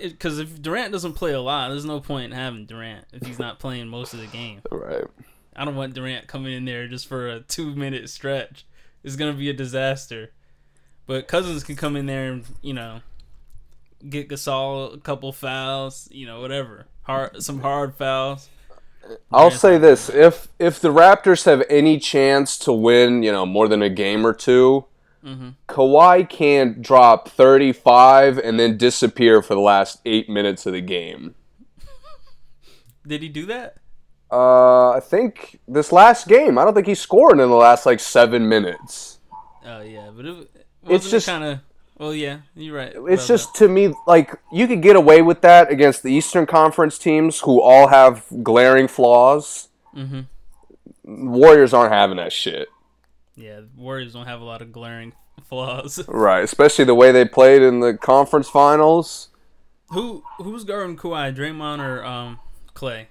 Because 0.00 0.38
if 0.38 0.60
Durant 0.60 0.92
doesn't 0.92 1.14
play 1.14 1.32
a 1.32 1.40
lot, 1.40 1.68
there's 1.68 1.84
no 1.84 2.00
point 2.00 2.32
in 2.32 2.38
having 2.38 2.66
Durant 2.66 3.06
if 3.12 3.26
he's 3.26 3.38
not 3.38 3.58
playing 3.58 3.88
most 3.88 4.12
of 4.12 4.20
the 4.20 4.26
game. 4.26 4.60
Right. 4.70 5.04
I 5.54 5.64
don't 5.64 5.76
want 5.76 5.94
Durant 5.94 6.26
coming 6.26 6.52
in 6.52 6.64
there 6.64 6.86
just 6.86 7.06
for 7.06 7.28
a 7.28 7.40
two 7.40 7.74
minute 7.74 8.08
stretch. 8.08 8.64
It's 9.02 9.16
gonna 9.16 9.32
be 9.32 9.50
a 9.50 9.54
disaster. 9.54 10.32
But 11.06 11.26
Cousins 11.28 11.64
can 11.64 11.76
come 11.76 11.96
in 11.96 12.06
there 12.06 12.32
and 12.32 12.44
you 12.62 12.74
know 12.74 13.00
get 14.08 14.28
Gasol 14.28 14.94
a 14.94 14.98
couple 14.98 15.32
fouls, 15.32 16.08
you 16.10 16.26
know 16.26 16.40
whatever, 16.40 16.86
hard 17.02 17.42
some 17.42 17.60
hard 17.60 17.94
fouls. 17.94 18.48
I'll 19.32 19.48
Durant's 19.48 19.60
say 19.60 19.78
this: 19.78 20.08
if 20.08 20.48
if 20.58 20.80
the 20.80 20.92
Raptors 20.92 21.44
have 21.44 21.62
any 21.68 21.98
chance 21.98 22.58
to 22.60 22.72
win, 22.72 23.22
you 23.22 23.32
know, 23.32 23.46
more 23.46 23.68
than 23.68 23.82
a 23.82 23.90
game 23.90 24.26
or 24.26 24.32
2 24.32 24.84
Mhm. 25.24 25.54
Kawhi 25.68 26.26
can't 26.28 26.80
drop 26.80 27.28
thirty 27.28 27.72
five 27.72 28.38
and 28.38 28.58
then 28.58 28.78
disappear 28.78 29.42
for 29.42 29.54
the 29.54 29.60
last 29.60 30.00
eight 30.06 30.30
minutes 30.30 30.64
of 30.64 30.72
the 30.72 30.80
game. 30.80 31.34
Did 33.06 33.22
he 33.22 33.28
do 33.28 33.44
that? 33.46 33.76
Uh, 34.32 34.90
I 34.92 35.00
think 35.00 35.58
this 35.66 35.90
last 35.92 36.28
game, 36.28 36.56
I 36.58 36.64
don't 36.64 36.74
think 36.74 36.86
he 36.86 36.94
scored 36.94 37.32
in 37.32 37.38
the 37.38 37.56
last 37.56 37.84
like 37.86 38.00
seven 38.00 38.48
minutes. 38.48 39.18
Oh 39.64 39.80
yeah, 39.80 40.10
but 40.14 40.24
it, 40.26 40.50
It's 40.88 41.10
just- 41.10 41.26
kind 41.26 41.44
of. 41.44 41.58
Well, 41.98 42.14
yeah, 42.14 42.38
you're 42.54 42.74
right. 42.74 42.94
It's 43.10 43.26
just 43.26 43.54
to 43.56 43.68
me 43.68 43.92
like 44.06 44.34
you 44.50 44.66
could 44.66 44.80
get 44.80 44.96
away 44.96 45.20
with 45.20 45.42
that 45.42 45.70
against 45.70 46.02
the 46.02 46.10
Eastern 46.10 46.46
Conference 46.46 46.96
teams 46.96 47.40
who 47.40 47.60
all 47.60 47.88
have 47.88 48.24
glaring 48.42 48.88
flaws. 48.88 49.68
that. 49.94 50.00
Mhm. 50.08 50.26
Warriors 51.04 51.74
aren't 51.74 51.92
having 51.92 52.16
that 52.16 52.32
shit. 52.32 52.68
Yeah, 53.36 53.60
Warriors 53.76 54.12
don't 54.14 54.26
have 54.26 54.40
a 54.40 54.44
lot 54.44 54.62
of 54.62 54.72
glaring 54.72 55.12
flaws. 55.46 56.02
Right, 56.08 56.42
especially 56.44 56.84
the 56.86 56.94
way 56.94 57.12
they 57.12 57.24
played 57.26 57.60
in 57.62 57.80
the 57.80 57.94
conference 57.94 58.48
finals. 58.48 59.28
Who 59.90 60.22
who's 60.38 60.64
guarding 60.64 60.96
Kawhi, 60.96 61.36
Draymond 61.36 61.80
or 61.80 62.02
um 62.04 62.38
Clay? 62.72 63.08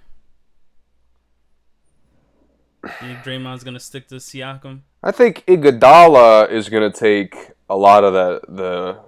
You 2.84 2.90
think 3.00 3.20
Draymond's 3.20 3.64
gonna 3.64 3.80
stick 3.80 4.08
to 4.10 4.16
Siakam? 4.16 4.82
I 5.04 5.12
think 5.12 5.46
Iguodala 5.48 6.50
is 6.50 6.70
going 6.70 6.90
to 6.92 6.98
take 6.98 7.52
a 7.70 7.76
lot 7.76 8.04
of 8.04 8.14
the 8.14 8.42
the 8.50 9.00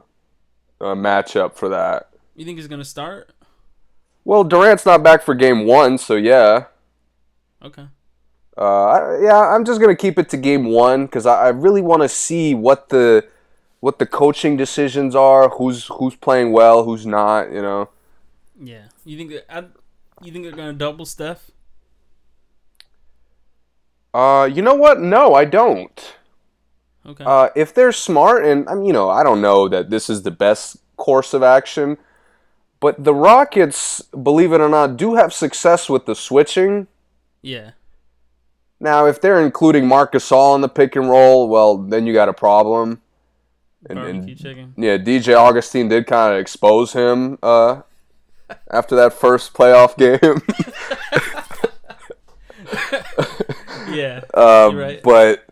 uh, 0.85 0.95
matchup 0.95 1.55
for 1.55 1.69
that. 1.69 2.09
You 2.35 2.45
think 2.45 2.57
he's 2.57 2.67
gonna 2.67 2.85
start? 2.85 3.31
Well, 4.23 4.43
Durant's 4.43 4.85
not 4.85 5.03
back 5.03 5.21
for 5.23 5.33
game 5.35 5.65
one, 5.65 5.97
so 5.97 6.15
yeah. 6.15 6.65
Okay. 7.63 7.85
Uh, 8.57 8.83
I- 8.85 9.19
yeah, 9.21 9.39
I'm 9.55 9.65
just 9.65 9.79
gonna 9.81 9.95
keep 9.95 10.17
it 10.19 10.29
to 10.29 10.37
game 10.37 10.65
one 10.65 11.05
because 11.05 11.25
I, 11.25 11.45
I 11.45 11.49
really 11.49 11.81
want 11.81 12.01
to 12.03 12.09
see 12.09 12.53
what 12.55 12.89
the 12.89 13.25
what 13.79 13.97
the 13.99 14.05
coaching 14.05 14.57
decisions 14.57 15.15
are, 15.15 15.49
who's 15.49 15.85
who's 15.85 16.15
playing 16.15 16.51
well, 16.51 16.83
who's 16.83 17.05
not. 17.05 17.51
You 17.51 17.61
know, 17.61 17.89
Yeah. 18.61 18.83
You 19.05 19.17
think 19.17 19.31
that 19.31 19.45
I 19.53 19.65
You 20.21 20.31
think 20.31 20.45
they're 20.45 20.55
gonna 20.55 20.73
double 20.73 21.05
Steph? 21.05 21.49
Uh, 24.13 24.49
you 24.51 24.61
know 24.61 24.75
what? 24.75 24.99
No, 24.99 25.33
I 25.33 25.45
don't. 25.45 26.15
Okay. 27.05 27.23
Uh, 27.25 27.49
if 27.55 27.73
they're 27.73 27.91
smart, 27.91 28.45
and 28.45 28.67
I 28.69 28.75
mean, 28.75 28.85
you 28.85 28.93
know, 28.93 29.09
I 29.09 29.23
don't 29.23 29.41
know 29.41 29.67
that 29.67 29.89
this 29.89 30.09
is 30.09 30.21
the 30.23 30.31
best 30.31 30.77
course 30.97 31.33
of 31.33 31.41
action, 31.41 31.97
but 32.79 33.03
the 33.03 33.13
Rockets, 33.13 34.01
believe 34.01 34.51
it 34.53 34.61
or 34.61 34.69
not, 34.69 34.97
do 34.97 35.15
have 35.15 35.33
success 35.33 35.89
with 35.89 36.05
the 36.05 36.15
switching. 36.15 36.87
yeah. 37.41 37.71
Now, 38.83 39.05
if 39.05 39.21
they're 39.21 39.39
including 39.45 39.87
Marc 39.87 40.13
Gasol 40.13 40.55
in 40.55 40.61
the 40.61 40.67
pick 40.67 40.95
and 40.95 41.07
roll, 41.07 41.47
well, 41.47 41.77
then 41.77 42.07
you 42.07 42.13
got 42.13 42.29
a 42.29 42.33
problem. 42.33 42.99
And, 43.87 43.99
and 43.99 44.37
chicken. 44.39 44.73
yeah, 44.75 44.97
DJ 44.97 45.35
Augustin 45.37 45.87
did 45.87 46.07
kind 46.07 46.33
of 46.33 46.39
expose 46.39 46.93
him 46.93 47.37
uh, 47.43 47.83
after 48.71 48.95
that 48.95 49.13
first 49.13 49.53
playoff 49.53 49.95
game. 49.99 50.41
Yeah. 53.91 54.21
Um, 54.33 54.75
right. 54.75 55.01
But 55.03 55.45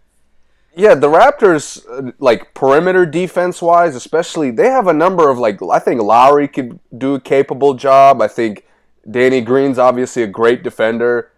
yeah, 0.76 0.96
the 0.96 1.08
Raptors, 1.08 1.86
uh, 1.90 2.14
like 2.20 2.54
perimeter 2.54 3.06
defense 3.06 3.62
wise, 3.62 3.96
especially, 3.96 4.52
they 4.52 4.68
have 4.68 4.88
a 4.88 4.94
number 4.94 5.30
of 5.30 5.38
like. 5.38 5.60
I 5.62 5.80
think 5.80 6.02
Lowry 6.02 6.48
could 6.48 6.80
do 6.98 7.16
a 7.16 7.20
capable 7.20 7.74
job. 7.74 8.22
I 8.22 8.28
think 8.28 8.66
Danny 9.10 9.42
Green's 9.42 9.78
obviously 9.78 10.24
a 10.24 10.28
great 10.28 10.64
defender. 10.64 11.32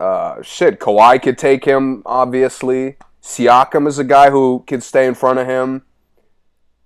Uh, 0.00 0.40
shit, 0.42 0.80
Kawhi 0.80 1.20
could 1.22 1.36
take 1.36 1.64
him. 1.64 2.02
Obviously, 2.06 2.96
Siakam 3.22 3.86
is 3.86 3.98
a 3.98 4.04
guy 4.04 4.30
who 4.30 4.64
can 4.66 4.80
stay 4.80 5.06
in 5.06 5.14
front 5.14 5.38
of 5.38 5.46
him. 5.46 5.82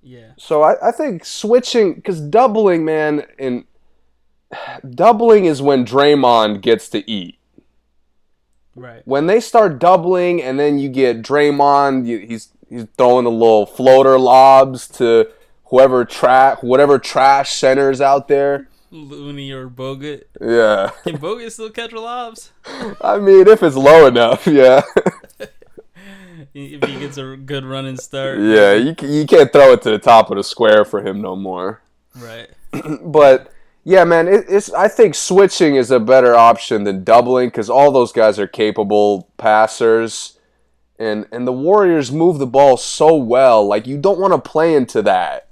Yeah. 0.02 0.32
So 0.38 0.62
I, 0.62 0.88
I 0.88 0.92
think 0.92 1.24
switching 1.24 1.94
because 1.94 2.20
doubling, 2.20 2.84
man, 2.84 3.26
and 3.38 3.64
doubling 4.90 5.44
is 5.44 5.62
when 5.62 5.84
Draymond 5.84 6.62
gets 6.62 6.88
to 6.90 7.08
eat 7.10 7.35
Right. 8.76 9.02
when 9.06 9.26
they 9.26 9.40
start 9.40 9.78
doubling 9.78 10.42
and 10.42 10.60
then 10.60 10.78
you 10.78 10.88
get 10.90 11.22
Draymond, 11.22 12.06
you, 12.06 12.18
he's 12.18 12.50
he's 12.68 12.86
throwing 12.98 13.24
the 13.24 13.30
little 13.30 13.64
floater 13.66 14.18
lobs 14.18 14.86
to 14.98 15.30
whoever 15.66 16.04
trash 16.04 16.58
whatever 16.62 16.98
trash 16.98 17.52
centers 17.52 18.00
out 18.00 18.28
there. 18.28 18.68
Looney 18.90 19.50
or 19.50 19.68
Bogut. 19.68 20.24
Yeah, 20.40 20.90
Can 21.04 21.18
Bogut 21.18 21.50
still 21.52 21.70
catch 21.70 21.90
the 21.90 22.00
lobs? 22.00 22.52
I 23.00 23.18
mean 23.18 23.48
if 23.48 23.62
it's 23.62 23.76
low 23.76 24.06
enough, 24.06 24.46
yeah, 24.46 24.82
if 26.54 26.88
he 26.88 26.98
gets 26.98 27.18
a 27.18 27.36
good 27.36 27.64
running 27.64 27.96
start. 27.96 28.38
yeah, 28.38 28.74
you 28.74 28.94
you 29.02 29.26
can't 29.26 29.52
throw 29.52 29.72
it 29.72 29.82
to 29.82 29.90
the 29.90 29.98
top 29.98 30.30
of 30.30 30.36
the 30.36 30.44
square 30.44 30.84
for 30.84 31.04
him 31.06 31.20
no 31.20 31.34
more. 31.36 31.82
Right. 32.14 32.48
But 33.02 33.50
yeah, 33.88 34.02
man, 34.02 34.26
it, 34.26 34.46
it's 34.48 34.72
I 34.72 34.88
think 34.88 35.14
switching 35.14 35.76
is 35.76 35.92
a 35.92 36.00
better 36.00 36.34
option 36.34 36.82
than 36.82 37.04
doubling 37.04 37.50
because 37.50 37.70
all 37.70 37.92
those 37.92 38.10
guys 38.10 38.36
are 38.40 38.48
capable 38.48 39.30
passers. 39.36 40.40
And, 40.98 41.24
and 41.30 41.46
the 41.46 41.52
Warriors 41.52 42.10
move 42.10 42.38
the 42.38 42.48
ball 42.48 42.78
so 42.78 43.14
well, 43.14 43.64
like 43.64 43.86
you 43.86 43.96
don't 43.96 44.18
want 44.18 44.32
to 44.32 44.50
play 44.50 44.74
into 44.74 45.02
that. 45.02 45.46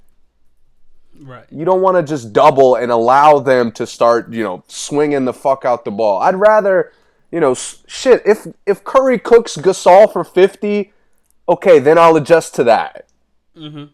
Right. 1.17 1.45
you 1.49 1.63
don't 1.63 1.81
want 1.81 1.95
to 1.95 2.03
just 2.03 2.33
double 2.33 2.75
and 2.75 2.91
allow 2.91 3.39
them 3.39 3.71
to 3.71 3.87
start, 3.87 4.33
you 4.33 4.43
know, 4.43 4.65
swinging 4.67 5.23
the 5.23 5.31
fuck 5.31 5.63
out 5.63 5.85
the 5.85 5.91
ball. 5.91 6.21
I'd 6.21 6.35
rather, 6.35 6.91
you 7.31 7.39
know, 7.39 7.53
shit. 7.53 8.21
If 8.25 8.47
if 8.65 8.83
Curry 8.83 9.17
cooks 9.17 9.55
Gasol 9.55 10.11
for 10.11 10.25
fifty, 10.25 10.91
okay, 11.47 11.79
then 11.79 11.97
I'll 11.97 12.17
adjust 12.17 12.53
to 12.55 12.65
that. 12.65 13.07
Mm-hmm. 13.55 13.85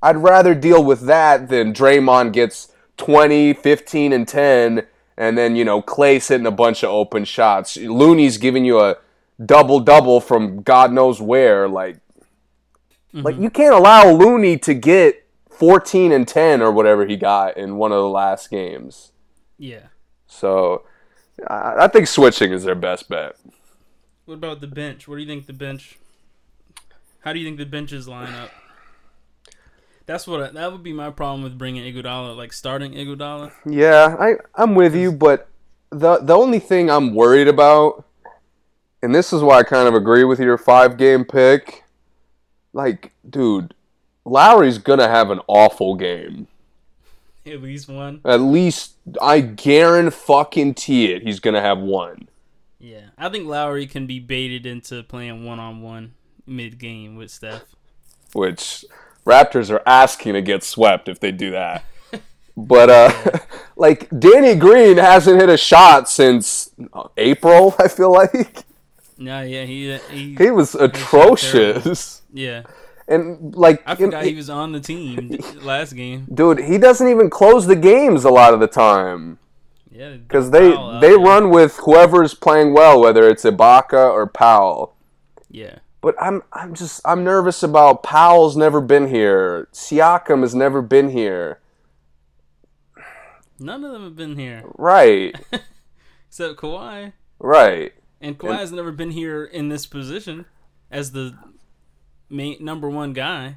I'd 0.00 0.18
rather 0.18 0.54
deal 0.54 0.84
with 0.84 1.00
that 1.06 1.48
than 1.48 1.74
Draymond 1.74 2.32
gets 2.32 2.72
20, 2.98 3.54
15, 3.54 4.12
and 4.12 4.28
10, 4.28 4.86
and 5.16 5.38
then, 5.38 5.56
you 5.56 5.64
know, 5.64 5.80
Clay's 5.80 6.28
hitting 6.28 6.46
a 6.46 6.52
bunch 6.52 6.84
of 6.84 6.90
open 6.90 7.24
shots. 7.24 7.76
Looney's 7.76 8.38
giving 8.38 8.64
you 8.64 8.80
a 8.80 8.96
double 9.44 9.80
double 9.80 10.20
from 10.20 10.62
God 10.62 10.92
knows 10.92 11.20
where. 11.20 11.68
Like, 11.68 11.98
like 13.12 13.34
mm-hmm. 13.34 13.42
you 13.44 13.50
can't 13.50 13.74
allow 13.74 14.10
Looney 14.10 14.58
to 14.58 14.74
get 14.74 15.24
14 15.50 16.12
and 16.12 16.28
10 16.28 16.62
or 16.62 16.70
whatever 16.70 17.06
he 17.06 17.16
got 17.16 17.56
in 17.56 17.76
one 17.76 17.90
of 17.90 17.98
the 17.98 18.08
last 18.08 18.50
games. 18.50 19.12
Yeah. 19.58 19.86
So 20.26 20.84
I 21.48 21.74
I 21.84 21.88
think 21.88 22.06
switching 22.06 22.52
is 22.52 22.64
their 22.64 22.74
best 22.74 23.08
bet. 23.08 23.36
What 24.24 24.34
about 24.34 24.60
the 24.60 24.66
bench? 24.66 25.08
What 25.08 25.16
do 25.16 25.22
you 25.22 25.26
think 25.26 25.46
the 25.46 25.52
bench? 25.52 25.98
How 27.20 27.32
do 27.32 27.38
you 27.38 27.46
think 27.46 27.58
the 27.58 27.66
benches 27.66 28.06
line 28.06 28.32
up? 28.34 28.50
That's 30.08 30.26
what 30.26 30.42
I, 30.42 30.50
that 30.52 30.72
would 30.72 30.82
be 30.82 30.94
my 30.94 31.10
problem 31.10 31.42
with 31.42 31.58
bringing 31.58 31.84
Iguodala, 31.84 32.34
like 32.34 32.54
starting 32.54 32.94
Iguodala. 32.94 33.52
Yeah, 33.66 34.16
I 34.18 34.36
I'm 34.54 34.74
with 34.74 34.96
you, 34.96 35.12
but 35.12 35.48
the 35.90 36.16
the 36.16 36.34
only 36.34 36.60
thing 36.60 36.90
I'm 36.90 37.14
worried 37.14 37.46
about, 37.46 38.06
and 39.02 39.14
this 39.14 39.34
is 39.34 39.42
why 39.42 39.58
I 39.58 39.64
kind 39.64 39.86
of 39.86 39.92
agree 39.92 40.24
with 40.24 40.40
your 40.40 40.56
five 40.56 40.96
game 40.96 41.26
pick. 41.26 41.84
Like, 42.72 43.12
dude, 43.28 43.74
Lowry's 44.24 44.78
gonna 44.78 45.08
have 45.08 45.28
an 45.28 45.40
awful 45.46 45.94
game. 45.94 46.48
At 47.44 47.60
least 47.60 47.90
one. 47.90 48.22
At 48.24 48.40
least 48.40 48.94
I 49.20 49.40
guarantee 49.40 50.16
fucking 50.16 50.74
it. 50.78 51.22
He's 51.22 51.38
gonna 51.38 51.60
have 51.60 51.80
one. 51.80 52.30
Yeah, 52.78 53.10
I 53.18 53.28
think 53.28 53.46
Lowry 53.46 53.86
can 53.86 54.06
be 54.06 54.20
baited 54.20 54.64
into 54.64 55.02
playing 55.02 55.44
one 55.44 55.58
on 55.58 55.82
one 55.82 56.14
mid 56.46 56.78
game 56.78 57.16
with 57.16 57.30
Steph. 57.30 57.66
which 58.32 58.86
Raptors 59.28 59.70
are 59.70 59.82
asking 59.86 60.32
to 60.34 60.42
get 60.42 60.62
swept 60.62 61.08
if 61.08 61.20
they 61.20 61.30
do 61.32 61.50
that. 61.50 61.84
But 62.56 62.88
uh, 62.90 63.38
like 63.76 64.08
Danny 64.18 64.54
Green 64.56 64.96
hasn't 64.96 65.38
hit 65.40 65.48
a 65.48 65.56
shot 65.56 66.08
since 66.08 66.70
uh, 66.92 67.04
April. 67.16 67.74
I 67.78 67.88
feel 67.88 68.10
like 68.12 68.64
No, 69.18 69.42
yeah, 69.42 69.64
he 69.64 69.96
he. 70.10 70.34
he 70.34 70.50
was 70.50 70.74
atrocious, 70.74 72.22
Yeah, 72.32 72.62
and 73.06 73.54
like 73.54 73.82
I 73.86 73.94
forgot 73.94 74.24
he 74.24 74.34
was 74.34 74.50
on 74.50 74.72
the 74.72 74.80
team 74.80 75.38
last 75.62 75.92
game. 75.94 76.26
dude, 76.32 76.58
he 76.60 76.78
doesn't 76.78 77.06
even 77.08 77.30
close 77.30 77.66
the 77.66 77.76
games 77.76 78.24
a 78.24 78.30
lot 78.30 78.54
of 78.54 78.60
the 78.60 78.66
time 78.66 79.38
Yeah, 79.90 80.16
because 80.16 80.50
they 80.50 80.72
Powell 80.72 81.00
they 81.00 81.14
run 81.14 81.50
with 81.50 81.76
whoever's 81.84 82.34
playing 82.34 82.72
well, 82.74 83.00
whether 83.00 83.28
it's 83.28 83.44
Ibaka 83.44 84.10
or 84.12 84.26
Powell. 84.26 84.94
Yeah, 85.50 85.78
But 86.00 86.14
I'm 86.20 86.42
I'm 86.52 86.74
just 86.74 87.00
I'm 87.04 87.24
nervous 87.24 87.62
about 87.62 88.02
Powell's 88.02 88.56
never 88.56 88.80
been 88.80 89.08
here. 89.08 89.68
Siakam 89.72 90.42
has 90.42 90.54
never 90.54 90.80
been 90.82 91.10
here. 91.10 91.60
none 93.58 93.84
of 93.84 93.92
them 93.92 94.04
have 94.04 94.16
been 94.16 94.36
here 94.36 94.62
Right. 94.76 95.34
except 96.28 96.56
Kawhi, 96.60 97.12
Right. 97.40 97.92
and 98.20 98.38
Kawhi 98.38 98.58
has 98.58 98.72
never 98.72 98.92
been 98.92 99.10
here 99.10 99.44
in 99.44 99.68
this 99.68 99.86
position 99.86 100.44
as 100.90 101.12
the 101.12 101.36
main 102.30 102.56
number 102.64 102.88
one 102.88 103.12
guy. 103.12 103.56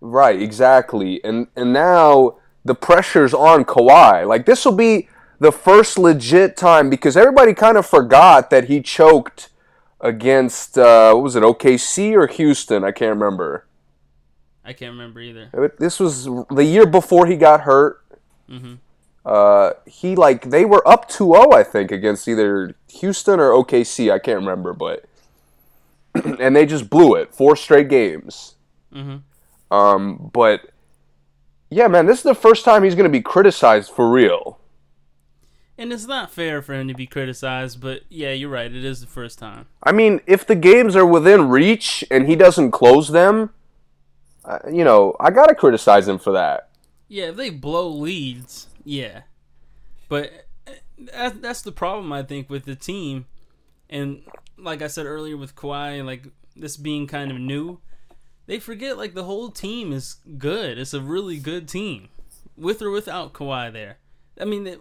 Right, 0.00 0.40
exactly. 0.40 1.22
And 1.22 1.48
and 1.54 1.72
now 1.72 2.36
the 2.64 2.74
pressure's 2.74 3.34
on 3.34 3.64
Kawhi. 3.64 4.26
Like 4.26 4.46
this 4.46 4.64
will 4.64 4.72
be 4.72 5.08
the 5.38 5.52
first 5.52 5.98
legit 5.98 6.56
time 6.56 6.88
because 6.88 7.16
everybody 7.16 7.52
kind 7.52 7.76
of 7.76 7.84
forgot 7.84 8.48
that 8.50 8.64
he 8.64 8.80
choked 8.80 9.48
against 10.02 10.76
uh, 10.76 11.12
what 11.14 11.22
was 11.22 11.36
it, 11.36 11.42
OKC 11.42 12.12
or 12.14 12.26
Houston? 12.26 12.84
I 12.84 12.90
can't 12.92 13.14
remember. 13.18 13.66
I 14.64 14.72
can't 14.72 14.92
remember 14.92 15.20
either. 15.20 15.72
This 15.78 15.98
was 15.98 16.24
the 16.50 16.64
year 16.64 16.86
before 16.86 17.26
he 17.26 17.36
got 17.36 17.62
hurt. 17.62 18.04
Mhm. 18.50 18.78
Uh, 19.24 19.72
he 19.86 20.16
like 20.16 20.50
they 20.50 20.64
were 20.64 20.86
up 20.86 21.08
2-0 21.08 21.54
I 21.54 21.62
think 21.62 21.92
against 21.92 22.26
either 22.26 22.74
Houston 22.88 23.38
or 23.40 23.52
OKC. 23.52 24.12
I 24.12 24.18
can't 24.18 24.40
remember, 24.40 24.72
but 24.72 25.04
and 26.40 26.54
they 26.54 26.66
just 26.66 26.90
blew 26.90 27.14
it. 27.14 27.34
Four 27.34 27.56
straight 27.56 27.88
games. 27.88 28.56
hmm 28.92 29.16
Um, 29.70 30.30
but 30.32 30.70
yeah, 31.70 31.86
man, 31.88 32.06
this 32.06 32.18
is 32.18 32.24
the 32.24 32.34
first 32.34 32.64
time 32.64 32.82
he's 32.84 32.94
going 32.94 33.10
to 33.10 33.18
be 33.18 33.22
criticized 33.22 33.90
for 33.92 34.10
real. 34.10 34.58
And 35.78 35.92
it's 35.92 36.06
not 36.06 36.30
fair 36.30 36.60
for 36.60 36.74
him 36.74 36.88
to 36.88 36.94
be 36.94 37.06
criticized, 37.06 37.80
but 37.80 38.02
yeah, 38.08 38.32
you're 38.32 38.50
right. 38.50 38.72
It 38.72 38.84
is 38.84 39.00
the 39.00 39.06
first 39.06 39.38
time. 39.38 39.66
I 39.82 39.92
mean, 39.92 40.20
if 40.26 40.46
the 40.46 40.54
games 40.54 40.94
are 40.94 41.06
within 41.06 41.48
reach 41.48 42.04
and 42.10 42.28
he 42.28 42.36
doesn't 42.36 42.72
close 42.72 43.08
them, 43.08 43.50
uh, 44.44 44.58
you 44.70 44.84
know, 44.84 45.16
I 45.18 45.30
got 45.30 45.46
to 45.46 45.54
criticize 45.54 46.06
him 46.06 46.18
for 46.18 46.32
that. 46.32 46.68
Yeah, 47.08 47.30
if 47.30 47.36
they 47.36 47.50
blow 47.50 47.88
leads, 47.88 48.68
yeah. 48.84 49.22
But 50.08 50.46
uh, 51.14 51.30
that's 51.34 51.62
the 51.62 51.72
problem 51.72 52.12
I 52.12 52.22
think 52.22 52.50
with 52.50 52.64
the 52.64 52.76
team, 52.76 53.26
and 53.88 54.22
like 54.58 54.82
I 54.82 54.86
said 54.88 55.06
earlier 55.06 55.36
with 55.36 55.56
Kawhi, 55.56 56.04
like 56.04 56.28
this 56.54 56.76
being 56.76 57.06
kind 57.06 57.30
of 57.30 57.38
new, 57.38 57.80
they 58.46 58.58
forget 58.58 58.98
like 58.98 59.14
the 59.14 59.24
whole 59.24 59.50
team 59.50 59.92
is 59.92 60.16
good. 60.38 60.78
It's 60.78 60.94
a 60.94 61.00
really 61.00 61.38
good 61.38 61.68
team, 61.68 62.08
with 62.56 62.82
or 62.82 62.90
without 62.90 63.32
Kawhi 63.32 63.72
there. 63.72 63.98
I 64.40 64.44
mean, 64.44 64.76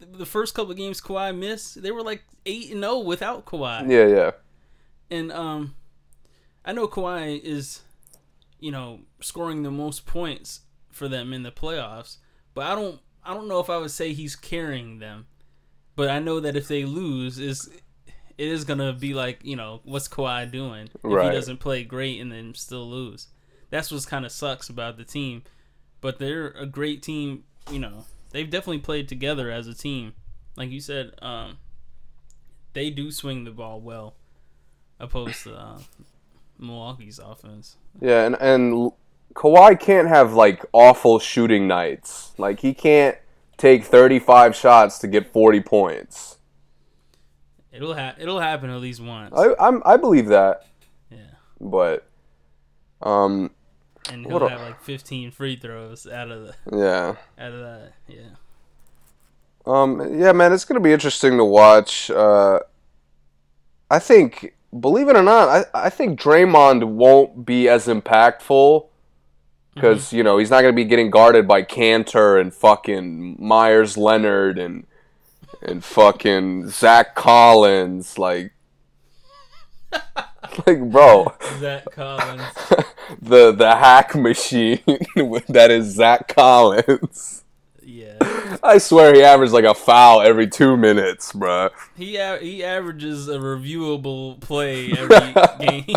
the, 0.00 0.26
first 0.26 0.54
couple 0.54 0.70
of 0.70 0.76
games 0.76 1.00
Kawhi 1.00 1.36
missed, 1.36 1.82
they 1.82 1.90
were 1.90 2.02
like 2.02 2.22
eight 2.46 2.70
and 2.70 2.82
zero 2.82 2.98
without 2.98 3.44
Kawhi. 3.44 3.90
Yeah, 3.90 4.06
yeah. 4.06 4.30
And 5.10 5.32
um, 5.32 5.74
I 6.64 6.72
know 6.72 6.88
Kawhi 6.88 7.40
is, 7.40 7.82
you 8.58 8.70
know, 8.70 9.00
scoring 9.20 9.62
the 9.62 9.70
most 9.70 10.06
points 10.06 10.60
for 10.90 11.08
them 11.08 11.32
in 11.32 11.42
the 11.42 11.50
playoffs, 11.50 12.18
but 12.54 12.66
I 12.66 12.74
don't, 12.74 13.00
I 13.24 13.34
don't 13.34 13.48
know 13.48 13.60
if 13.60 13.68
I 13.70 13.76
would 13.78 13.90
say 13.90 14.12
he's 14.12 14.36
carrying 14.36 14.98
them. 14.98 15.26
But 15.96 16.08
I 16.08 16.18
know 16.18 16.40
that 16.40 16.56
if 16.56 16.66
they 16.68 16.84
lose, 16.84 17.38
is 17.38 17.68
it 18.38 18.48
is 18.48 18.64
gonna 18.64 18.94
be 18.94 19.12
like 19.12 19.40
you 19.44 19.54
know 19.54 19.80
what's 19.84 20.08
Kawhi 20.08 20.50
doing 20.50 20.84
if 20.84 21.00
Right. 21.02 21.26
he 21.26 21.36
doesn't 21.36 21.58
play 21.58 21.84
great 21.84 22.20
and 22.20 22.32
then 22.32 22.54
still 22.54 22.88
lose. 22.88 23.26
That's 23.68 23.92
what's 23.92 24.06
kind 24.06 24.24
of 24.24 24.32
sucks 24.32 24.70
about 24.70 24.96
the 24.96 25.04
team. 25.04 25.42
But 26.00 26.18
they're 26.18 26.48
a 26.52 26.64
great 26.64 27.02
team. 27.02 27.44
You 27.70 27.80
know 27.80 28.04
they've 28.30 28.48
definitely 28.48 28.78
played 28.78 29.08
together 29.08 29.50
as 29.50 29.66
a 29.66 29.74
team. 29.74 30.14
Like 30.56 30.70
you 30.70 30.80
said, 30.80 31.12
um, 31.22 31.58
they 32.72 32.90
do 32.90 33.10
swing 33.10 33.44
the 33.44 33.50
ball 33.50 33.80
well, 33.80 34.14
opposed 34.98 35.44
to 35.44 35.54
uh, 35.54 35.78
Milwaukee's 36.58 37.18
offense. 37.18 37.76
Yeah, 38.00 38.24
and 38.24 38.36
and 38.40 38.92
Kawhi 39.34 39.78
can't 39.78 40.08
have 40.08 40.34
like 40.34 40.64
awful 40.72 41.18
shooting 41.18 41.66
nights. 41.66 42.32
Like 42.38 42.60
he 42.60 42.74
can't 42.74 43.16
take 43.56 43.84
35 43.84 44.56
shots 44.56 44.98
to 45.00 45.08
get 45.08 45.32
40 45.32 45.60
points. 45.60 46.38
It'll 47.72 47.94
ha- 47.94 48.14
it'll 48.18 48.40
happen 48.40 48.70
at 48.70 48.80
least 48.80 49.00
once. 49.00 49.32
I 49.36 49.54
I'm, 49.60 49.82
I 49.84 49.96
believe 49.96 50.26
that, 50.26 50.66
yeah, 51.10 51.18
but 51.60 52.06
um 53.02 53.50
and 54.12 54.26
he'll 54.26 54.42
a- 54.42 54.48
have 54.48 54.60
like 54.60 54.82
15 54.82 55.30
free 55.30 55.56
throws 55.56 56.06
out 56.06 56.30
of 56.30 56.46
the 56.46 56.54
yeah. 56.76 57.16
out 57.38 57.52
of 57.52 57.60
that. 57.60 57.92
Yeah. 58.08 58.36
Um, 59.66 60.18
yeah, 60.18 60.32
man, 60.32 60.52
it's 60.52 60.64
gonna 60.64 60.80
be 60.80 60.92
interesting 60.92 61.36
to 61.36 61.44
watch. 61.44 62.10
Uh, 62.10 62.60
I 63.90 63.98
think, 63.98 64.54
believe 64.78 65.08
it 65.08 65.16
or 65.16 65.22
not, 65.22 65.48
I, 65.48 65.64
I 65.86 65.90
think 65.90 66.18
Draymond 66.18 66.84
won't 66.84 67.44
be 67.44 67.68
as 67.68 67.86
impactful 67.86 68.86
because 69.74 70.12
you 70.12 70.22
know 70.22 70.38
he's 70.38 70.50
not 70.50 70.62
gonna 70.62 70.72
be 70.72 70.84
getting 70.84 71.10
guarded 71.10 71.46
by 71.46 71.62
Kanter 71.62 72.40
and 72.40 72.52
fucking 72.52 73.36
Meyers 73.38 73.96
Leonard 73.96 74.58
and 74.58 74.86
and 75.62 75.84
fucking 75.84 76.68
Zach 76.68 77.14
Collins, 77.14 78.18
like, 78.18 78.52
like, 80.66 80.80
bro, 80.90 81.32
Zach 81.58 81.84
Collins. 81.92 82.42
the 83.22 83.52
the 83.52 83.76
hack 83.76 84.14
machine 84.14 84.80
that 85.48 85.70
is 85.70 85.94
Zach 85.94 86.28
Collins. 86.28 87.44
Yeah. 87.82 88.16
I 88.62 88.78
swear 88.78 89.14
he 89.14 89.22
averages 89.22 89.52
like 89.52 89.64
a 89.64 89.74
foul 89.74 90.20
every 90.22 90.46
two 90.48 90.76
minutes, 90.76 91.32
bro. 91.32 91.70
He 91.96 92.16
a- 92.16 92.38
he 92.38 92.62
averages 92.64 93.28
a 93.28 93.38
reviewable 93.38 94.40
play 94.40 94.92
every 94.92 95.32
game. 95.66 95.96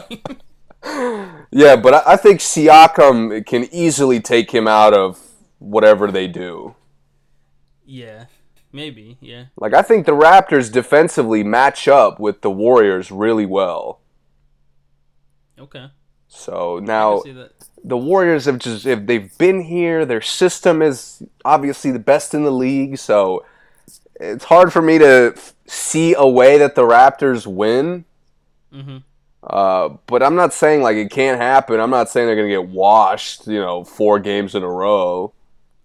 Yeah, 1.52 1.76
but 1.76 1.94
I, 1.94 2.14
I 2.14 2.16
think 2.18 2.40
Siakam 2.42 3.46
can 3.46 3.68
easily 3.72 4.20
take 4.20 4.52
him 4.52 4.68
out 4.68 4.94
of 4.94 5.20
whatever 5.60 6.12
they 6.12 6.28
do. 6.28 6.76
yeah. 7.86 8.26
Maybe. 8.76 9.18
Yeah. 9.22 9.46
Like 9.56 9.76
I 9.76 9.84
think 9.84 10.08
the 10.08 10.14
Raptors 10.14 10.72
defensively 10.72 11.44
match 11.44 11.88
up 11.88 12.20
with 12.20 12.42
the 12.42 12.50
Warriors 12.50 13.12
really 13.12 13.46
well. 13.46 14.00
Okay. 15.64 15.88
So 16.28 16.80
now 16.80 17.16
can 17.18 17.24
see 17.24 17.32
that. 17.34 17.52
the 17.84 17.98
Warriors 17.98 18.46
have 18.46 18.58
just 18.60 18.86
if 18.86 19.06
they've 19.06 19.36
been 19.38 19.62
here, 19.62 20.06
their 20.06 20.22
system 20.22 20.82
is 20.82 21.22
obviously 21.46 21.92
the 21.92 22.00
best 22.00 22.34
in 22.34 22.44
the 22.44 22.52
league. 22.52 22.98
So 22.98 23.46
it's 24.20 24.46
hard 24.46 24.74
for 24.74 24.82
me 24.82 24.98
to 25.00 25.34
f- 25.36 25.54
see 25.68 26.16
a 26.18 26.28
way 26.28 26.58
that 26.58 26.76
the 26.76 26.84
Raptors 26.84 27.46
win. 27.48 28.06
hmm 28.72 28.98
Uh, 29.44 29.90
but 30.08 30.24
I'm 30.24 30.36
not 30.36 30.54
saying 30.54 30.82
like 30.82 30.96
it 30.98 31.12
can't 31.12 31.40
happen. 31.40 31.80
I'm 31.80 31.90
not 31.90 32.10
saying 32.10 32.28
they're 32.28 32.36
gonna 32.36 32.48
get 32.50 32.70
washed. 32.70 33.48
You 33.48 33.60
know, 33.60 33.84
four 33.84 34.20
games 34.20 34.56
in 34.56 34.64
a 34.64 34.70
row. 34.70 35.34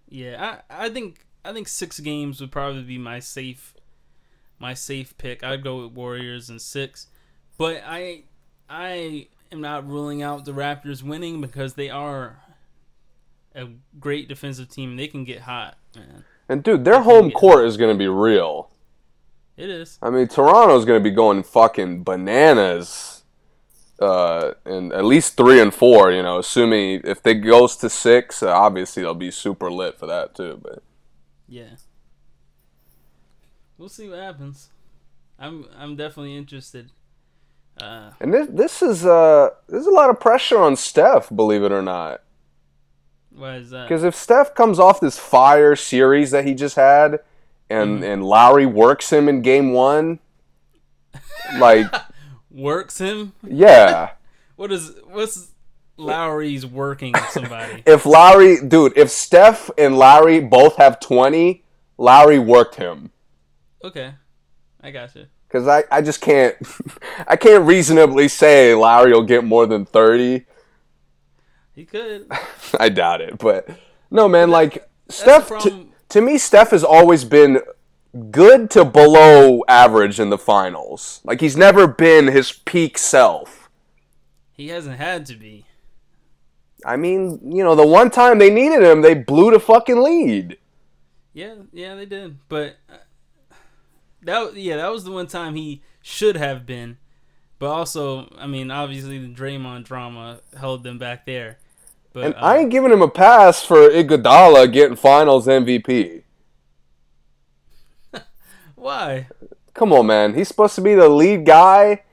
Yeah. 0.07 0.61
I 0.69 0.85
I 0.85 0.89
think 0.89 1.25
I 1.45 1.53
think 1.53 1.67
six 1.67 1.99
games 1.99 2.41
would 2.41 2.51
probably 2.51 2.83
be 2.83 2.97
my 2.97 3.19
safe 3.19 3.75
my 4.59 4.73
safe 4.73 5.17
pick. 5.17 5.43
I'd 5.43 5.63
go 5.63 5.83
with 5.83 5.93
Warriors 5.93 6.49
in 6.49 6.59
six, 6.59 7.07
but 7.57 7.83
I 7.85 8.23
I 8.69 9.27
am 9.51 9.61
not 9.61 9.87
ruling 9.87 10.21
out 10.21 10.45
the 10.45 10.51
Raptors 10.51 11.03
winning 11.03 11.41
because 11.41 11.73
they 11.73 11.89
are 11.89 12.39
a 13.55 13.67
great 13.99 14.27
defensive 14.27 14.69
team. 14.69 14.95
They 14.95 15.07
can 15.07 15.23
get 15.23 15.41
hot, 15.41 15.77
man. 15.95 16.23
And 16.47 16.63
dude, 16.63 16.85
their 16.85 17.01
home 17.01 17.31
court 17.31 17.65
is 17.65 17.77
gonna 17.77 17.95
be 17.95 18.07
real. 18.07 18.69
It 19.57 19.69
is. 19.69 19.99
I 20.01 20.09
mean, 20.09 20.27
Toronto's 20.27 20.85
gonna 20.85 20.99
be 20.99 21.11
going 21.11 21.43
fucking 21.43 22.03
bananas. 22.03 23.23
Uh, 23.99 24.53
in 24.65 24.93
at 24.93 25.03
least 25.03 25.35
three 25.35 25.59
and 25.59 25.73
four, 25.73 26.09
you 26.09 26.23
know, 26.23 26.39
assuming 26.39 27.01
if 27.03 27.21
they 27.21 27.33
goes 27.33 27.75
to 27.75 27.89
six, 27.89 28.41
uh, 28.41 28.49
obviously 28.49 29.03
they'll 29.03 29.13
be 29.13 29.29
super 29.29 29.69
lit 29.69 29.99
for 29.99 30.05
that 30.05 30.33
too. 30.33 30.57
But 30.63 30.81
Yeah. 31.47 31.75
We'll 33.77 33.89
see 33.89 34.09
what 34.09 34.19
happens. 34.19 34.69
I'm 35.37 35.65
I'm 35.77 35.95
definitely 35.95 36.37
interested. 36.37 36.91
Uh, 37.81 38.11
and 38.19 38.33
this 38.33 38.47
this 38.51 38.81
is 38.81 39.05
uh 39.05 39.49
there's 39.67 39.85
a 39.87 39.91
lot 39.91 40.09
of 40.09 40.19
pressure 40.19 40.57
on 40.57 40.75
Steph, 40.75 41.29
believe 41.35 41.63
it 41.63 41.71
or 41.71 41.81
not. 41.81 42.21
why 43.31 43.55
is 43.55 43.69
that? 43.69 43.87
Because 43.87 44.03
if 44.03 44.15
Steph 44.15 44.53
comes 44.55 44.79
off 44.79 44.99
this 44.99 45.17
fire 45.17 45.75
series 45.75 46.31
that 46.31 46.45
he 46.45 46.53
just 46.53 46.75
had, 46.75 47.19
and 47.69 48.01
Mm-hmm. 48.01 48.03
and 48.03 48.23
Lowry 48.25 48.65
works 48.65 49.11
him 49.13 49.29
in 49.29 49.41
game 49.41 49.71
one, 49.73 50.19
like 51.57 51.85
Works 52.51 52.97
him? 52.97 53.33
yeah, 53.47 54.11
What 54.55 54.71
is 54.71 54.91
what's 55.05 55.51
Lowry's 55.97 56.65
working 56.65 57.13
somebody? 57.29 57.83
if 57.85 58.05
Lowry, 58.05 58.57
dude, 58.67 58.97
if 58.97 59.09
Steph 59.09 59.69
and 59.77 59.97
Lowry 59.97 60.39
both 60.41 60.75
have 60.77 60.99
twenty, 60.99 61.63
Lowry 61.97 62.39
worked 62.39 62.75
him. 62.75 63.11
Okay, 63.83 64.13
I 64.81 64.91
got 64.91 65.15
you. 65.15 65.27
Because 65.49 65.67
I, 65.67 65.83
I 65.91 66.03
just 66.03 66.21
can't, 66.21 66.55
I 67.27 67.35
can't 67.35 67.65
reasonably 67.65 68.27
say 68.27 68.75
Lowry 68.75 69.11
will 69.11 69.23
get 69.23 69.43
more 69.43 69.65
than 69.65 69.83
thirty. 69.83 70.45
He 71.73 71.85
could. 71.85 72.31
I 72.79 72.89
doubt 72.89 73.21
it, 73.21 73.37
but 73.39 73.67
no, 74.11 74.27
man. 74.27 74.51
Like 74.51 74.87
Steph, 75.09 75.49
to, 75.63 75.87
to 76.09 76.21
me, 76.21 76.37
Steph 76.37 76.69
has 76.69 76.83
always 76.83 77.23
been 77.23 77.61
good 78.31 78.69
to 78.71 78.85
below 78.85 79.63
average 79.67 80.19
in 80.19 80.29
the 80.29 80.37
finals. 80.37 81.21
Like 81.23 81.41
he's 81.41 81.57
never 81.57 81.87
been 81.87 82.27
his 82.27 82.51
peak 82.51 82.97
self. 82.97 83.69
He 84.53 84.67
hasn't 84.67 84.97
had 84.97 85.25
to 85.27 85.35
be. 85.35 85.65
I 86.85 86.95
mean, 86.95 87.39
you 87.51 87.63
know, 87.63 87.75
the 87.75 87.85
one 87.85 88.09
time 88.09 88.39
they 88.39 88.49
needed 88.49 88.83
him, 88.83 89.01
they 89.01 89.13
blew 89.13 89.51
the 89.51 89.59
fucking 89.59 90.01
lead. 90.01 90.57
Yeah, 91.33 91.55
yeah, 91.71 91.95
they 91.95 92.05
did. 92.05 92.37
But 92.47 92.77
uh, 92.89 92.97
that 94.29 94.55
yeah, 94.55 94.77
that 94.77 94.91
was 94.91 95.03
the 95.03 95.11
one 95.11 95.27
time 95.27 95.55
he 95.55 95.81
should 96.01 96.35
have 96.37 96.65
been. 96.65 96.97
But 97.59 97.71
also, 97.71 98.33
I 98.37 98.47
mean, 98.47 98.71
obviously 98.71 99.19
the 99.19 99.33
Draymond 99.33 99.83
drama 99.83 100.39
held 100.57 100.83
them 100.83 100.97
back 100.97 101.25
there. 101.25 101.57
But 102.13 102.25
And 102.25 102.35
uh, 102.35 102.39
I 102.39 102.57
ain't 102.57 102.71
giving 102.71 102.91
him 102.91 103.01
a 103.01 103.09
pass 103.09 103.63
for 103.63 103.89
Iguodala 103.89 104.71
getting 104.71 104.95
Finals 104.95 105.45
MVP. 105.45 106.23
why? 108.75 109.27
Come 109.73 109.93
on, 109.93 110.07
man. 110.07 110.33
He's 110.33 110.47
supposed 110.47 110.75
to 110.75 110.81
be 110.81 110.95
the 110.95 111.09
lead 111.09 111.45
guy. 111.45 112.03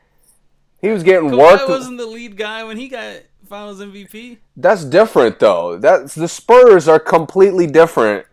He 0.80 0.88
was 0.88 1.02
getting 1.02 1.30
Kawhi 1.30 1.38
worked. 1.38 1.68
wasn't 1.68 1.98
the 1.98 2.06
lead 2.06 2.36
guy 2.36 2.64
when 2.64 2.76
he 2.76 2.88
got 2.88 3.22
Finals 3.48 3.80
MVP. 3.80 4.38
That's 4.56 4.84
different 4.84 5.38
though. 5.38 5.78
That's 5.78 6.14
the 6.14 6.28
Spurs 6.28 6.88
are 6.88 7.00
completely 7.00 7.66
different. 7.66 8.26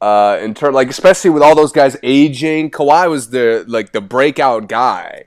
Uh, 0.00 0.38
in 0.42 0.52
turn, 0.54 0.74
like 0.74 0.88
especially 0.90 1.30
with 1.30 1.42
all 1.42 1.54
those 1.54 1.72
guys 1.72 1.96
aging, 2.02 2.70
Kawhi 2.70 3.08
was 3.08 3.30
the 3.30 3.64
like 3.66 3.92
the 3.92 4.00
breakout 4.02 4.68
guy. 4.68 5.24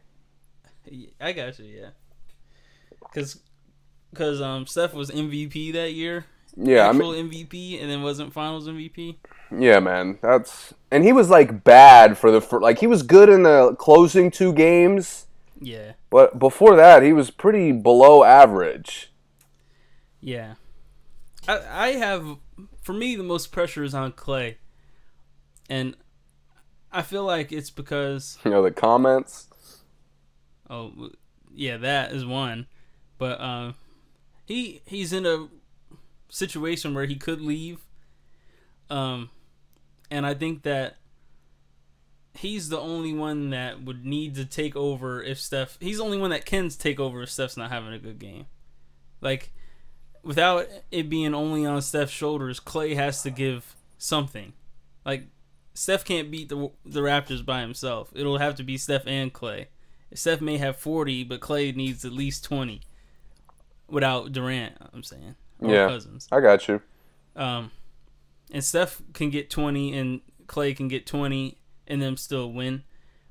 I 1.20 1.32
got 1.34 1.58
you, 1.60 1.66
yeah. 1.66 1.90
Cause, 3.14 3.40
cause 4.16 4.42
um, 4.42 4.66
Steph 4.68 4.94
was 4.94 5.10
MVP 5.10 5.74
that 5.74 5.94
year, 5.94 6.26
Yeah, 6.56 6.86
I 6.86 6.90
actual 6.90 7.12
mean, 7.14 7.30
MVP, 7.32 7.82
and 7.82 7.90
then 7.90 8.04
wasn't 8.04 8.32
Finals 8.32 8.68
MVP. 8.68 9.18
yeah, 9.58 9.80
man. 9.80 10.20
That's 10.22 10.74
and 10.92 11.04
he 11.04 11.12
was 11.12 11.30
like 11.30 11.64
bad 11.64 12.18
for 12.18 12.32
the 12.32 12.40
fir- 12.40 12.62
like 12.62 12.78
he 12.80 12.88
was 12.88 13.02
good 13.04 13.28
in 13.30 13.44
the 13.44 13.76
closing 13.80 14.30
two 14.32 14.54
games, 14.54 15.26
Yeah, 15.60 15.94
but 16.12 16.38
before 16.40 16.76
that 16.76 17.02
he 17.04 17.12
was 17.12 17.32
pretty 17.32 17.72
below 17.72 18.24
average. 18.24 19.12
yeah. 20.22 20.54
I 21.48 21.60
I 21.70 21.88
have 21.94 22.38
for 22.90 22.94
me 22.94 23.16
the 23.16 23.22
most 23.22 23.52
pressure 23.52 23.84
is 23.84 23.94
on 23.94 24.12
Clay, 24.14 24.58
and 25.70 25.96
I 26.92 27.04
feel 27.04 27.24
like 27.24 27.52
it's 27.52 27.70
because 27.70 28.40
You 28.44 28.50
know 28.50 28.64
the 28.64 28.72
comments. 28.72 29.48
Oh, 30.68 31.12
yeah, 31.54 31.78
that 31.78 32.14
is 32.14 32.26
one. 32.26 32.66
But 33.20 33.40
um, 33.40 33.76
he 34.44 34.82
he's 34.88 35.14
in 35.14 35.28
a 35.28 35.50
situation 36.30 36.96
where 36.96 37.06
he 37.06 37.16
could 37.16 37.42
leave. 37.42 37.86
Um, 38.90 39.30
and 40.10 40.26
I 40.26 40.34
think 40.34 40.64
that 40.64 40.98
he's 42.34 42.70
the 42.70 42.80
only 42.80 43.14
one 43.14 43.52
that 43.52 43.84
would 43.84 44.04
need 44.04 44.34
to 44.34 44.46
take 44.46 44.76
over 44.76 45.22
if 45.22 45.40
Steph. 45.40 45.78
He's 45.80 46.00
the 46.00 46.06
only 46.06 46.18
one 46.18 46.32
that 46.32 46.48
can 46.48 46.70
take 46.70 47.00
over 47.00 47.22
if 47.22 47.30
Steph's 47.30 47.56
not 47.56 47.70
having 47.70 47.94
a 47.94 48.00
good 48.00 48.18
game. 48.18 48.48
Like, 49.22 49.52
without 50.24 50.68
it 50.92 51.10
being 51.10 51.34
only 51.34 51.66
on 51.66 51.82
Steph's 51.82 52.12
shoulders, 52.12 52.60
Clay 52.60 52.96
has 52.96 53.22
to 53.24 53.30
give 53.32 53.76
something. 53.98 54.54
Like, 55.06 55.28
Steph 55.74 56.04
can't 56.04 56.30
beat 56.30 56.50
the 56.50 56.72
the 56.86 57.02
Raptors 57.02 57.46
by 57.46 57.62
himself. 57.62 58.12
It'll 58.14 58.38
have 58.38 58.56
to 58.56 58.64
be 58.64 58.78
Steph 58.78 59.08
and 59.08 59.32
Clay. 59.32 59.70
Steph 60.14 60.42
may 60.42 60.58
have 60.58 60.76
40, 60.78 61.24
but 61.24 61.40
Clay 61.40 61.72
needs 61.72 62.04
at 62.04 62.12
least 62.12 62.44
20 62.44 62.82
without 63.88 64.32
Durant, 64.32 64.76
I'm 64.94 65.04
saying. 65.04 65.36
Yeah. 65.62 65.88
Cousins. 65.88 66.28
I 66.32 66.40
got 66.40 66.68
you. 66.68 66.82
Um, 67.36 67.72
and 68.52 68.64
Steph 68.64 69.02
can 69.14 69.30
get 69.30 69.50
20 69.50 69.98
and 69.98 70.22
Clay 70.48 70.74
can 70.74 70.88
get 70.88 71.06
20 71.06 71.58
and 71.88 72.02
them 72.02 72.18
still 72.18 72.52
win. 72.52 72.84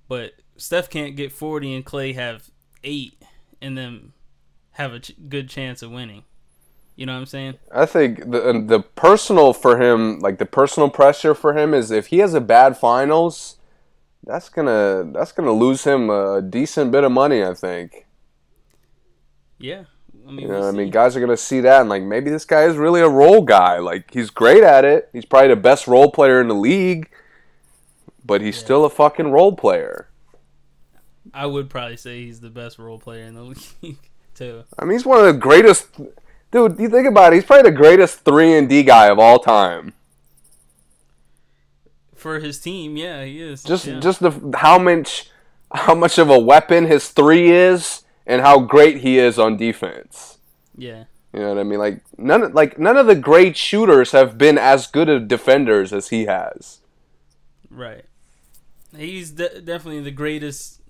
But 0.08 0.34
Steph 0.56 0.88
can't 0.88 1.16
get 1.16 1.32
40 1.32 1.74
and 1.74 1.84
Clay 1.84 2.12
have 2.12 2.50
8 2.84 3.22
and 3.60 3.76
then 3.76 4.12
have 4.72 4.92
a 4.92 5.00
ch- 5.00 5.14
good 5.28 5.48
chance 5.48 5.82
of 5.82 5.90
winning. 5.90 6.24
You 6.98 7.06
know 7.06 7.12
what 7.12 7.20
I'm 7.20 7.26
saying? 7.26 7.58
I 7.70 7.86
think 7.86 8.30
the 8.30 8.62
the 8.66 8.80
personal 8.80 9.52
for 9.52 9.80
him, 9.80 10.18
like 10.20 10.38
the 10.38 10.46
personal 10.46 10.90
pressure 10.90 11.34
for 11.34 11.56
him, 11.56 11.72
is 11.74 11.90
if 11.90 12.08
he 12.08 12.18
has 12.18 12.34
a 12.34 12.40
bad 12.40 12.76
finals, 12.76 13.56
that's 14.24 14.48
gonna 14.48 15.10
that's 15.12 15.32
gonna 15.32 15.52
lose 15.52 15.84
him 15.84 16.10
a 16.10 16.42
decent 16.42 16.92
bit 16.92 17.04
of 17.04 17.12
money. 17.12 17.44
I 17.44 17.54
think. 17.54 18.06
Yeah. 19.58 19.84
I 20.26 20.30
mean, 20.30 20.46
You 20.46 20.48
we'll 20.48 20.62
know, 20.62 20.68
I 20.68 20.72
mean, 20.72 20.90
guys 20.90 21.16
are 21.16 21.20
gonna 21.20 21.36
see 21.36 21.60
that 21.60 21.80
and 21.80 21.88
like 21.90 22.02
maybe 22.02 22.30
this 22.30 22.44
guy 22.44 22.64
is 22.64 22.76
really 22.76 23.00
a 23.00 23.08
role 23.08 23.42
guy. 23.42 23.78
Like 23.78 24.12
he's 24.12 24.30
great 24.30 24.62
at 24.62 24.84
it. 24.84 25.08
He's 25.12 25.24
probably 25.24 25.48
the 25.48 25.56
best 25.56 25.86
role 25.86 26.10
player 26.10 26.40
in 26.40 26.48
the 26.48 26.54
league, 26.54 27.10
but 28.24 28.40
he's 28.40 28.56
still 28.56 28.84
a 28.84 28.90
fucking 28.90 29.30
role 29.32 29.56
player. 29.56 30.08
I 31.32 31.46
would 31.46 31.70
probably 31.70 31.96
say 31.96 32.24
he's 32.24 32.40
the 32.40 32.50
best 32.50 32.78
role 32.78 32.98
player 32.98 33.24
in 33.24 33.34
the 33.34 33.42
league 33.82 34.10
too. 34.34 34.64
I 34.78 34.84
mean, 34.84 34.92
he's 34.92 35.06
one 35.06 35.20
of 35.20 35.26
the 35.26 35.38
greatest. 35.40 35.88
Dude, 36.50 36.78
you 36.80 36.88
think 36.88 37.06
about 37.06 37.32
it. 37.32 37.36
He's 37.36 37.44
probably 37.44 37.70
the 37.70 37.76
greatest 37.76 38.20
three 38.20 38.56
and 38.56 38.68
D 38.68 38.82
guy 38.82 39.08
of 39.08 39.18
all 39.18 39.38
time. 39.38 39.92
For 42.14 42.40
his 42.40 42.58
team, 42.58 42.96
yeah, 42.96 43.24
he 43.24 43.40
is. 43.40 43.62
Just 43.62 43.86
yeah. 43.86 44.00
just 44.00 44.20
the 44.20 44.32
how 44.56 44.78
much 44.78 45.30
how 45.72 45.94
much 45.94 46.18
of 46.18 46.30
a 46.30 46.38
weapon 46.38 46.86
his 46.86 47.10
three 47.10 47.50
is 47.50 48.02
and 48.26 48.40
how 48.42 48.58
great 48.60 48.98
he 48.98 49.18
is 49.18 49.38
on 49.38 49.56
defense. 49.56 50.38
yeah. 50.76 51.04
You 51.34 51.40
know 51.40 51.50
what 51.50 51.58
I 51.58 51.62
mean? 51.62 51.78
Like 51.78 52.00
none 52.16 52.42
of- 52.42 52.54
like 52.54 52.78
none 52.78 52.96
of 52.96 53.06
the 53.06 53.14
great 53.14 53.54
shooters 53.56 54.12
have 54.12 54.38
been 54.38 54.56
as 54.56 54.86
good 54.86 55.10
of 55.10 55.28
defenders 55.28 55.92
as 55.92 56.08
he 56.08 56.24
has. 56.24 56.80
Right. 57.70 58.06
He's 58.96 59.32
de- 59.32 59.60
definitely 59.60 60.00
the 60.00 60.10
greatest, 60.10 60.80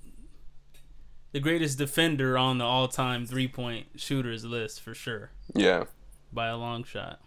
the 1.33 1.41
greatest 1.41 1.79
defender 1.79 2.37
on 2.38 2.59
the 2.59 2.64
all-time 2.64 3.27
three-point 3.27 3.87
shooters 3.97 4.45
list 4.45 4.81
for 4.81 4.95
sure, 4.95 5.31
Yeah. 5.55 5.85
by 6.33 6.47
a 6.49 6.57
long 6.57 6.85
shot. 6.85 7.21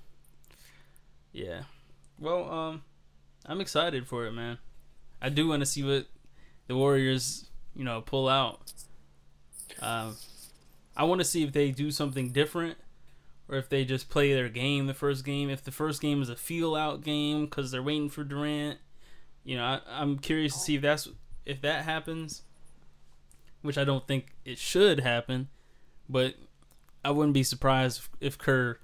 Yeah. 1.31 1.63
Well, 2.19 2.49
um, 2.51 2.83
I'm 3.45 3.61
excited 3.61 4.07
for 4.07 4.25
it, 4.25 4.31
man. 4.31 4.57
I 5.21 5.29
do 5.29 5.47
want 5.47 5.61
to 5.61 5.65
see 5.65 5.83
what 5.83 6.07
the 6.67 6.75
Warriors, 6.75 7.49
you 7.75 7.83
know, 7.83 8.01
pull 8.01 8.27
out. 8.27 8.73
Um, 9.79 10.17
I 10.95 11.03
want 11.05 11.19
to 11.21 11.25
see 11.25 11.43
if 11.43 11.53
they 11.53 11.71
do 11.71 11.91
something 11.91 12.31
different, 12.31 12.77
or 13.47 13.57
if 13.57 13.69
they 13.69 13.85
just 13.85 14.09
play 14.09 14.33
their 14.33 14.49
game 14.49 14.87
the 14.87 14.93
first 14.93 15.23
game. 15.25 15.49
If 15.49 15.63
the 15.63 15.71
first 15.71 16.01
game 16.01 16.21
is 16.21 16.29
a 16.29 16.35
feel-out 16.35 17.01
game 17.03 17.45
because 17.45 17.71
they're 17.71 17.83
waiting 17.83 18.09
for 18.09 18.23
Durant 18.23 18.79
you 19.43 19.57
know, 19.57 19.63
I, 19.63 19.81
I'm 19.89 20.19
curious 20.19 20.53
to 20.53 20.59
see 20.59 20.75
if 20.75 20.83
that's 20.83 21.07
if 21.47 21.61
that 21.61 21.83
happens, 21.83 22.43
which 23.61 23.77
I 23.77 23.83
don't 23.83 24.07
think 24.07 24.33
it 24.45 24.57
should 24.57 24.99
happen, 25.01 25.49
but 26.09 26.35
I 27.03 27.11
wouldn't 27.11 27.33
be 27.33 27.43
surprised 27.43 28.01
if, 28.19 28.37
Kerr 28.37 28.79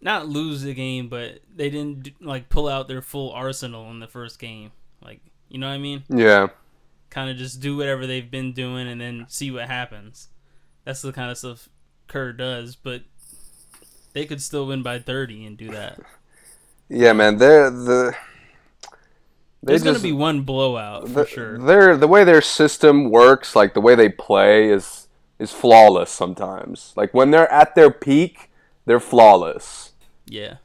not 0.00 0.28
lose 0.28 0.62
the 0.62 0.74
game, 0.74 1.08
but 1.08 1.40
they 1.54 1.70
didn't 1.70 2.20
like 2.20 2.48
pull 2.48 2.68
out 2.68 2.88
their 2.88 3.02
full 3.02 3.32
arsenal 3.32 3.90
in 3.90 4.00
the 4.00 4.06
first 4.06 4.38
game. 4.38 4.70
Like, 5.02 5.20
you 5.48 5.58
know 5.58 5.68
what 5.68 5.74
I 5.74 5.78
mean? 5.78 6.04
Yeah. 6.08 6.48
Kind 7.10 7.30
of 7.30 7.36
just 7.36 7.60
do 7.60 7.76
whatever 7.76 8.06
they've 8.06 8.30
been 8.30 8.52
doing 8.52 8.86
and 8.86 9.00
then 9.00 9.26
see 9.28 9.50
what 9.50 9.66
happens. 9.66 10.28
That's 10.84 11.02
the 11.02 11.12
kind 11.12 11.30
of 11.30 11.38
stuff 11.38 11.68
Kerr 12.06 12.32
does, 12.32 12.76
but 12.76 13.02
they 14.12 14.24
could 14.24 14.42
still 14.42 14.66
win 14.66 14.82
by 14.82 14.98
30 14.98 15.46
and 15.46 15.56
do 15.56 15.70
that. 15.70 16.00
Yeah, 16.90 17.12
man. 17.12 17.36
They're 17.36 17.68
the 17.68 18.16
they 19.62 19.72
There's 19.72 19.82
going 19.82 19.96
to 19.96 20.02
be 20.02 20.12
one 20.12 20.42
blowout 20.42 21.08
for 21.08 21.24
the, 21.24 21.26
sure. 21.26 21.58
Their 21.58 21.96
the 21.96 22.08
way 22.08 22.24
their 22.24 22.40
system 22.40 23.10
works, 23.10 23.56
like 23.56 23.74
the 23.74 23.80
way 23.80 23.94
they 23.94 24.08
play 24.08 24.70
is 24.70 25.08
is 25.38 25.52
flawless 25.52 26.10
sometimes. 26.10 26.92
Like 26.96 27.12
when 27.12 27.30
they're 27.30 27.50
at 27.52 27.74
their 27.74 27.90
peak, 27.90 28.50
they're 28.86 29.00
flawless. 29.00 29.92
Yeah. 30.26 30.56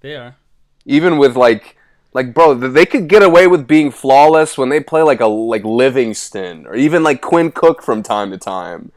They 0.00 0.16
are. 0.16 0.36
even 0.86 1.18
with 1.18 1.36
like 1.36 1.76
like 2.14 2.32
bro 2.32 2.54
they 2.54 2.86
could 2.86 3.06
get 3.06 3.22
away 3.22 3.46
with 3.46 3.66
being 3.66 3.90
flawless 3.90 4.56
when 4.56 4.70
they 4.70 4.80
play 4.80 5.02
like 5.02 5.20
a 5.20 5.26
like 5.26 5.62
livingston 5.62 6.66
or 6.66 6.74
even 6.74 7.02
like 7.02 7.20
quinn 7.20 7.52
cook 7.52 7.82
from 7.82 8.02
time 8.02 8.30
to 8.30 8.38
time 8.38 8.90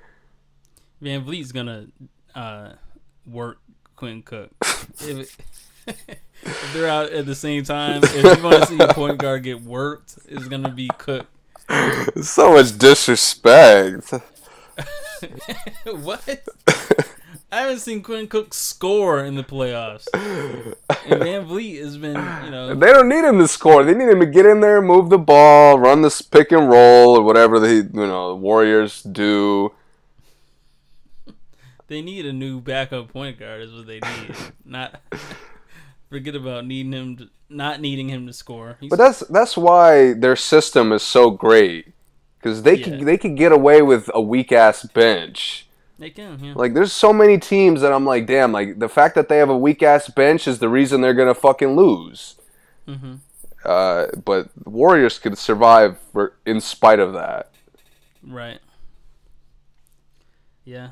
Van 1.03 1.25
Vliet's 1.25 1.51
gonna 1.51 1.87
uh, 2.33 2.69
work 3.27 3.59
Quinn 3.97 4.23
Cook. 4.23 4.51
if, 6.45 6.73
they're 6.73 6.87
out 6.87 7.11
at 7.11 7.25
the 7.25 7.35
same 7.35 7.63
time, 7.63 8.01
if 8.03 8.15
you 8.15 8.43
want 8.43 8.61
to 8.61 8.65
see 8.67 8.79
a 8.79 8.87
point 8.93 9.17
guard 9.17 9.43
get 9.43 9.61
worked, 9.61 10.17
it's 10.27 10.47
gonna 10.47 10.69
be 10.69 10.89
Cook. 10.97 11.27
so 12.21 12.53
much 12.53 12.77
disrespect 12.77 14.11
what? 15.85 16.45
I 17.51 17.61
haven't 17.61 17.79
seen 17.79 18.03
Quinn 18.03 18.27
Cook 18.27 18.53
score 18.53 19.23
in 19.23 19.35
the 19.35 19.43
playoffs. 19.43 20.07
And 20.13 21.21
VanVleet 21.21 21.79
has 21.79 21.97
been, 21.97 22.15
you 22.43 22.51
know, 22.51 22.75
they 22.75 22.91
don't 22.91 23.07
need 23.07 23.23
him 23.23 23.39
to 23.39 23.47
score 23.47 23.83
they 23.83 23.93
need 23.93 24.09
him 24.09 24.19
to 24.19 24.25
get 24.25 24.45
in 24.45 24.59
there 24.59 24.81
move 24.81 25.09
the 25.09 25.17
ball 25.17 25.79
run 25.79 26.01
this 26.01 26.21
pick 26.21 26.51
and 26.51 26.69
roll 26.69 27.17
or 27.17 27.21
whatever 27.21 27.59
the 27.59 27.75
you 27.75 27.89
know 27.93 28.29
the 28.29 28.35
warriors 28.35 29.01
do 29.03 29.71
they 31.93 32.01
need 32.01 32.25
a 32.25 32.33
new 32.33 32.59
backup 32.59 33.09
point 33.09 33.39
guard. 33.39 33.61
Is 33.61 33.71
what 33.71 33.85
they 33.85 33.99
need. 33.99 34.35
Not 34.65 34.99
forget 36.13 36.35
about 36.35 36.65
needing 36.65 36.93
him, 36.93 37.17
to, 37.17 37.29
not 37.49 37.81
needing 37.81 38.09
him 38.09 38.27
to 38.27 38.33
score. 38.33 38.77
He's, 38.79 38.89
but 38.89 38.97
that's 38.97 39.19
that's 39.21 39.57
why 39.57 40.13
their 40.13 40.35
system 40.35 40.91
is 40.91 41.03
so 41.03 41.31
great 41.31 41.93
because 42.39 42.63
they 42.63 42.75
Yeah. 42.75 42.83
could 42.85 42.99
they 43.01 43.17
could 43.17 43.35
get 43.35 43.51
away 43.51 43.81
with 43.81 44.09
a 44.13 44.21
weak 44.21 44.51
ass 44.51 44.83
bench 44.83 45.67
they 45.99 46.09
can, 46.09 46.43
yeah. 46.43 46.53
Like, 46.55 46.73
there's 46.73 46.91
so 46.91 47.13
many 47.13 47.37
teams 47.37 47.81
that 47.81 47.93
I'm 47.93 48.05
like, 48.05 48.25
damn, 48.25 48.51
like, 48.51 48.79
the 48.79 48.89
fact 48.89 49.15
that 49.15 49.29
they 49.29 49.37
have 49.37 49.49
a 49.49 49.57
weak 49.57 49.81
ass 49.83 50.09
bench 50.09 50.47
is 50.47 50.59
the 50.59 50.67
reason 50.67 51.01
they're 51.01 51.13
going 51.13 51.33
to 51.33 51.39
fucking 51.39 51.75
lose. 51.75 52.35
hmm 52.85 53.15
Uh, 53.63 54.07
but 54.25 54.49
the 54.61 54.69
Warriors 54.69 55.19
could 55.19 55.37
survive 55.37 55.97
for, 56.11 56.33
in 56.45 56.59
spite 56.59 56.99
of 56.99 57.13
that. 57.13 57.51
Right. 58.21 58.59
Yeah. 60.65 60.89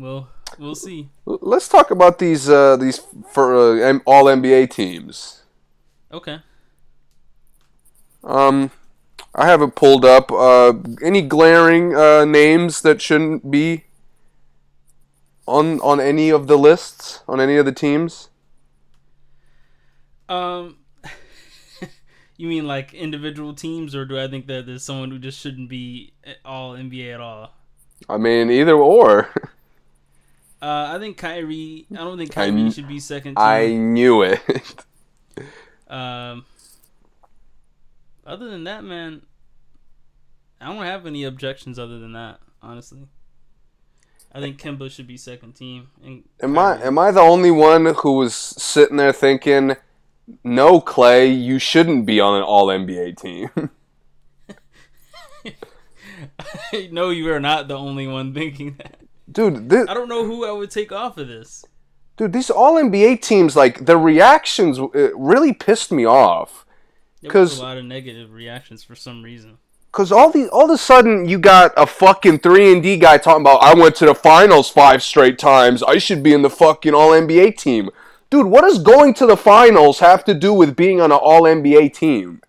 Well, 0.00 0.30
we'll 0.58 0.74
see. 0.74 1.10
Let's 1.26 1.68
talk 1.68 1.90
about 1.90 2.18
these 2.18 2.48
uh, 2.48 2.78
these 2.78 3.02
for 3.30 3.54
uh, 3.54 3.98
all 4.06 4.24
NBA 4.24 4.70
teams. 4.70 5.42
Okay. 6.10 6.38
Um, 8.24 8.70
I 9.34 9.46
have 9.46 9.60
it 9.60 9.74
pulled 9.74 10.06
up. 10.06 10.32
Uh, 10.32 10.72
any 11.02 11.20
glaring 11.20 11.94
uh, 11.94 12.24
names 12.24 12.80
that 12.80 13.02
shouldn't 13.02 13.50
be 13.50 13.84
on 15.46 15.80
on 15.82 16.00
any 16.00 16.30
of 16.30 16.46
the 16.46 16.56
lists 16.56 17.20
on 17.28 17.38
any 17.38 17.58
of 17.58 17.66
the 17.66 17.72
teams? 17.72 18.30
Um, 20.30 20.78
you 22.38 22.48
mean 22.48 22.66
like 22.66 22.94
individual 22.94 23.52
teams, 23.52 23.94
or 23.94 24.06
do 24.06 24.18
I 24.18 24.28
think 24.28 24.46
that 24.46 24.64
there's 24.64 24.82
someone 24.82 25.10
who 25.10 25.18
just 25.18 25.38
shouldn't 25.38 25.68
be 25.68 26.14
at 26.24 26.38
all 26.42 26.72
NBA 26.72 27.12
at 27.12 27.20
all? 27.20 27.52
I 28.08 28.16
mean, 28.16 28.50
either 28.50 28.72
or. 28.72 29.28
Uh, 30.62 30.92
I 30.94 30.98
think 30.98 31.16
Kyrie. 31.16 31.86
I 31.92 31.96
don't 31.96 32.18
think 32.18 32.30
I 32.32 32.46
Kyrie 32.46 32.52
kn- 32.52 32.70
should 32.70 32.88
be 32.88 33.00
second. 33.00 33.38
I 33.38 33.68
knew 33.68 34.22
it. 34.22 34.40
Um. 35.88 36.44
Other 38.24 38.48
than 38.48 38.62
that, 38.62 38.84
man, 38.84 39.22
I 40.60 40.66
don't 40.66 40.84
have 40.84 41.04
any 41.04 41.24
objections. 41.24 41.80
Other 41.80 41.98
than 41.98 42.12
that, 42.12 42.38
honestly, 42.62 43.08
I 44.32 44.38
think 44.38 44.60
Kemba 44.60 44.88
should 44.88 45.08
be 45.08 45.16
second 45.16 45.54
team. 45.54 45.88
And 46.04 46.22
Am 46.40 46.56
I 46.56 46.80
am 46.80 46.96
I 46.96 47.10
the 47.10 47.20
only 47.20 47.50
one 47.50 47.86
who 47.86 48.12
was 48.12 48.34
sitting 48.36 48.98
there 48.98 49.12
thinking, 49.12 49.74
"No, 50.44 50.80
Klay, 50.80 51.36
you 51.36 51.58
shouldn't 51.58 52.06
be 52.06 52.20
on 52.20 52.36
an 52.36 52.44
All 52.44 52.68
NBA 52.68 53.16
team"? 53.20 53.50
no, 56.92 57.10
you 57.10 57.32
are 57.32 57.40
not 57.40 57.68
the 57.68 57.76
only 57.76 58.06
one 58.06 58.32
thinking 58.34 58.76
that. 58.78 59.00
Dude, 59.30 59.68
this, 59.68 59.88
I 59.88 59.94
don't 59.94 60.08
know 60.08 60.24
who 60.24 60.44
I 60.46 60.52
would 60.52 60.70
take 60.70 60.92
off 60.92 61.16
of 61.18 61.28
this. 61.28 61.64
dude, 62.16 62.32
these 62.32 62.50
All 62.50 62.74
NBA 62.74 63.20
teams, 63.22 63.56
like 63.56 63.86
the 63.86 63.96
reactions, 63.96 64.78
it 64.94 65.12
really 65.16 65.52
pissed 65.52 65.90
me 65.92 66.04
off. 66.06 66.64
There 67.22 67.32
was 67.32 67.50
'Cause- 67.52 67.58
a 67.60 67.62
lot 67.62 67.78
of 67.78 67.84
negative 67.84 68.32
reactions 68.32 68.82
for 68.84 68.94
some 68.94 69.22
reason. 69.22 69.58
Cause 69.92 70.12
all 70.12 70.30
the 70.30 70.48
all 70.50 70.66
of 70.66 70.70
a 70.70 70.78
sudden 70.78 71.28
you 71.28 71.36
got 71.36 71.72
a 71.76 71.84
fucking 71.84 72.38
three 72.38 72.72
and 72.72 72.80
D 72.80 72.96
guy 72.96 73.18
talking 73.18 73.40
about 73.40 73.60
I 73.60 73.74
went 73.74 73.96
to 73.96 74.06
the 74.06 74.14
finals 74.14 74.70
five 74.70 75.02
straight 75.02 75.36
times. 75.36 75.82
I 75.82 75.98
should 75.98 76.22
be 76.22 76.32
in 76.32 76.42
the 76.42 76.48
fucking 76.50 76.94
All 76.94 77.10
NBA 77.10 77.50
team. 77.58 77.90
dude, 78.30 78.46
what 78.46 78.60
does 78.62 78.78
going 78.80 79.14
to 79.14 79.26
the 79.26 79.36
finals 79.36 79.98
have 79.98 80.22
to 80.26 80.34
do 80.34 80.52
with 80.54 80.76
being 80.76 81.00
on 81.00 81.10
an 81.10 81.18
All 81.20 81.42
NBA 81.42 81.88
team? 81.92 82.40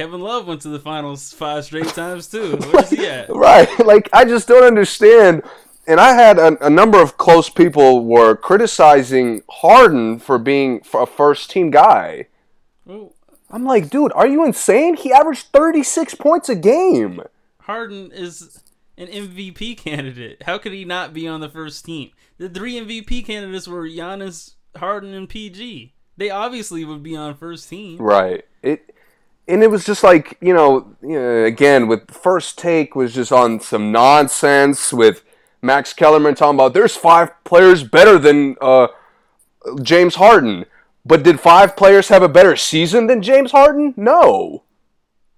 Kevin 0.00 0.22
Love 0.22 0.46
went 0.46 0.62
to 0.62 0.70
the 0.70 0.78
finals 0.78 1.30
five 1.30 1.62
straight 1.66 1.88
times 1.88 2.26
too. 2.26 2.56
Where's 2.72 2.88
he 2.88 3.06
at? 3.06 3.28
Right? 3.28 3.68
Like, 3.84 4.08
I 4.14 4.24
just 4.24 4.48
don't 4.48 4.64
understand. 4.64 5.42
And 5.86 6.00
I 6.00 6.14
had 6.14 6.38
a, 6.38 6.64
a 6.64 6.70
number 6.70 7.02
of 7.02 7.18
close 7.18 7.50
people 7.50 8.06
were 8.06 8.34
criticizing 8.34 9.42
Harden 9.50 10.18
for 10.18 10.38
being 10.38 10.80
a 10.94 11.04
first 11.04 11.50
team 11.50 11.70
guy. 11.70 12.28
Well, 12.86 13.12
I'm 13.50 13.64
like, 13.64 13.90
dude, 13.90 14.12
are 14.14 14.26
you 14.26 14.42
insane? 14.42 14.96
He 14.96 15.12
averaged 15.12 15.48
36 15.52 16.14
points 16.14 16.48
a 16.48 16.54
game. 16.54 17.20
Harden 17.58 18.10
is 18.10 18.62
an 18.96 19.08
MVP 19.08 19.76
candidate. 19.76 20.44
How 20.44 20.56
could 20.56 20.72
he 20.72 20.86
not 20.86 21.12
be 21.12 21.28
on 21.28 21.40
the 21.40 21.50
first 21.50 21.84
team? 21.84 22.08
The 22.38 22.48
three 22.48 22.80
MVP 22.80 23.26
candidates 23.26 23.68
were 23.68 23.86
Giannis, 23.86 24.54
Harden, 24.76 25.12
and 25.12 25.28
PG. 25.28 25.92
They 26.16 26.30
obviously 26.30 26.86
would 26.86 27.02
be 27.02 27.16
on 27.16 27.36
first 27.36 27.68
team. 27.68 27.98
Right. 27.98 28.46
It 28.62 28.94
and 29.50 29.62
it 29.62 29.70
was 29.70 29.84
just 29.84 30.02
like, 30.02 30.38
you 30.40 30.54
know, 30.54 30.94
you 31.02 31.18
know, 31.20 31.44
again 31.44 31.88
with 31.88 32.10
first 32.10 32.58
take 32.58 32.94
was 32.94 33.14
just 33.14 33.32
on 33.32 33.60
some 33.60 33.92
nonsense 33.92 34.92
with 34.92 35.24
Max 35.62 35.92
Kellerman 35.92 36.34
talking 36.34 36.56
about 36.56 36.72
there's 36.72 36.96
five 36.96 37.32
players 37.44 37.82
better 37.82 38.18
than 38.18 38.56
uh, 38.60 38.88
James 39.82 40.14
Harden. 40.14 40.64
But 41.04 41.22
did 41.22 41.40
five 41.40 41.76
players 41.76 42.08
have 42.08 42.22
a 42.22 42.28
better 42.28 42.56
season 42.56 43.06
than 43.06 43.22
James 43.22 43.52
Harden? 43.52 43.94
No. 43.96 44.64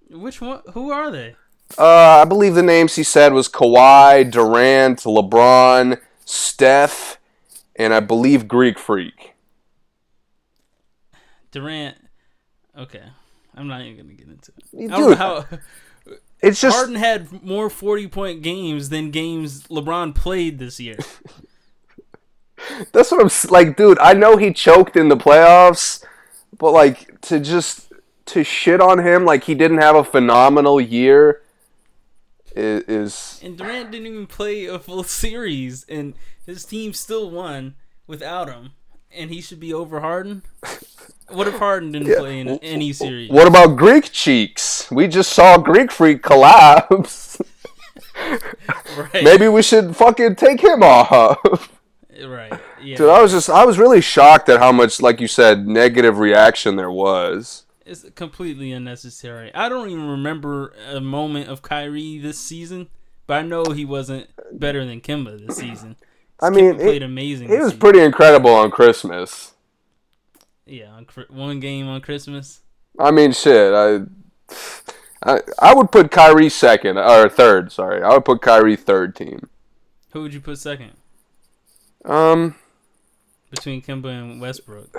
Which 0.09 0.41
one? 0.41 0.61
Who 0.73 0.91
are 0.91 1.09
they? 1.09 1.35
Uh, 1.77 2.21
I 2.21 2.25
believe 2.25 2.53
the 2.53 2.61
names 2.61 2.95
he 2.95 3.03
said 3.03 3.33
was 3.33 3.49
Kawhi, 3.49 4.29
Durant, 4.29 4.99
LeBron, 4.99 5.99
Steph, 6.25 7.17
and 7.75 7.93
I 7.93 7.99
believe 7.99 8.47
Greek 8.47 8.77
Freak. 8.77 9.33
Durant. 11.51 11.97
Okay, 12.77 13.03
I'm 13.55 13.67
not 13.67 13.81
even 13.81 13.97
gonna 13.97 14.13
get 14.13 14.27
into 14.27 14.51
it. 14.57 14.71
Dude, 14.71 14.91
I 14.91 14.97
don't 14.97 15.09
know 15.11 15.15
how 15.15 15.45
It's 16.41 16.59
just 16.59 16.75
Harden 16.75 16.95
had 16.95 17.41
more 17.41 17.69
40 17.69 18.07
point 18.09 18.41
games 18.41 18.89
than 18.89 19.11
games 19.11 19.63
LeBron 19.67 20.13
played 20.13 20.59
this 20.59 20.77
year. 20.77 20.97
That's 22.91 23.11
what 23.11 23.21
I'm 23.21 23.51
like, 23.51 23.77
dude. 23.77 23.97
I 23.99 24.13
know 24.13 24.35
he 24.35 24.51
choked 24.51 24.97
in 24.97 25.07
the 25.07 25.15
playoffs, 25.15 26.03
but 26.57 26.71
like 26.71 27.21
to 27.21 27.39
just 27.39 27.93
to 28.25 28.43
shit 28.43 28.81
on 28.81 28.99
him 28.99 29.25
like 29.25 29.45
he 29.45 29.55
didn't 29.55 29.77
have 29.77 29.95
a 29.95 30.03
phenomenal 30.03 30.81
year 30.81 31.41
is, 32.55 32.83
is 32.87 33.39
And 33.43 33.57
Durant 33.57 33.91
didn't 33.91 34.07
even 34.07 34.27
play 34.27 34.65
a 34.65 34.79
full 34.79 35.03
series, 35.05 35.85
and 35.87 36.13
his 36.45 36.65
team 36.65 36.93
still 36.93 37.29
won 37.29 37.75
without 38.05 38.49
him. 38.49 38.71
And 39.15 39.29
he 39.29 39.41
should 39.41 39.59
be 39.59 39.73
over 39.73 39.99
Harden. 39.99 40.41
What 41.29 41.47
if 41.47 41.55
Harden 41.55 41.91
didn't 41.91 42.15
play 42.17 42.39
in 42.39 42.49
any 42.59 42.93
series? 42.93 43.29
what 43.29 43.47
about 43.47 43.75
Greek 43.77 44.11
cheeks? 44.11 44.89
We 44.91 45.07
just 45.07 45.31
saw 45.33 45.57
Greek 45.57 45.91
Freak 45.91 46.21
collapse. 46.21 47.41
Right. 48.95 49.23
Maybe 49.23 49.47
we 49.47 49.63
should 49.63 49.95
fucking 49.95 50.35
take 50.35 50.61
him 50.61 50.83
off. 50.83 51.69
Right. 52.23 52.53
Yeah. 52.81 52.97
Dude, 52.97 53.09
I 53.09 53.21
was 53.21 53.31
just 53.31 53.49
I 53.49 53.65
was 53.65 53.79
really 53.79 54.01
shocked 54.01 54.49
at 54.49 54.59
how 54.59 54.71
much, 54.71 55.01
like 55.01 55.19
you 55.19 55.27
said, 55.27 55.67
negative 55.67 56.19
reaction 56.19 56.75
there 56.75 56.91
was. 56.91 57.65
It's 57.85 58.05
completely 58.11 58.71
unnecessary. 58.71 59.53
I 59.53 59.67
don't 59.67 59.89
even 59.89 60.07
remember 60.07 60.73
a 60.89 61.01
moment 61.01 61.49
of 61.49 61.63
Kyrie 61.63 62.19
this 62.19 62.37
season, 62.39 62.87
but 63.25 63.33
I 63.39 63.41
know 63.41 63.65
he 63.65 63.83
wasn't 63.83 64.27
better 64.51 64.85
than 64.85 65.01
Kemba 65.01 65.45
this 65.45 65.57
season. 65.57 65.95
I 66.39 66.49
mean, 66.49 66.75
Kemba 66.75 66.81
played 66.81 67.03
amazing. 67.03 67.49
He 67.49 67.55
was 67.55 67.69
season. 67.69 67.79
pretty 67.79 67.99
incredible 67.99 68.53
on 68.53 68.69
Christmas. 68.69 69.52
Yeah, 70.65 70.91
on, 70.91 71.07
one 71.29 71.59
game 71.59 71.87
on 71.87 72.01
Christmas. 72.01 72.61
I 72.99 73.11
mean, 73.11 73.31
shit. 73.33 73.73
I, 73.73 74.01
I, 75.25 75.39
I 75.59 75.73
would 75.73 75.91
put 75.91 76.11
Kyrie 76.11 76.49
second 76.49 76.97
or 76.97 77.29
third. 77.29 77.71
Sorry, 77.71 78.01
I 78.01 78.13
would 78.13 78.25
put 78.25 78.41
Kyrie 78.41 78.75
third 78.75 79.15
team. 79.15 79.49
Who 80.11 80.21
would 80.21 80.33
you 80.33 80.41
put 80.41 80.59
second 80.59 80.91
Um, 82.05 82.55
between 83.49 83.81
Kemba 83.81 84.07
and 84.07 84.39
Westbrook? 84.39 84.95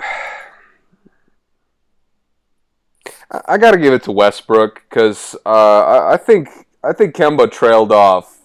I, 3.31 3.41
I 3.47 3.57
got 3.57 3.71
to 3.71 3.77
give 3.77 3.93
it 3.93 4.03
to 4.03 4.11
Westbrook 4.11 4.83
because 4.89 5.35
uh, 5.45 5.83
I, 5.83 6.13
I 6.13 6.17
think 6.17 6.49
I 6.83 6.93
think 6.93 7.15
Kemba 7.15 7.51
trailed 7.51 7.91
off 7.91 8.39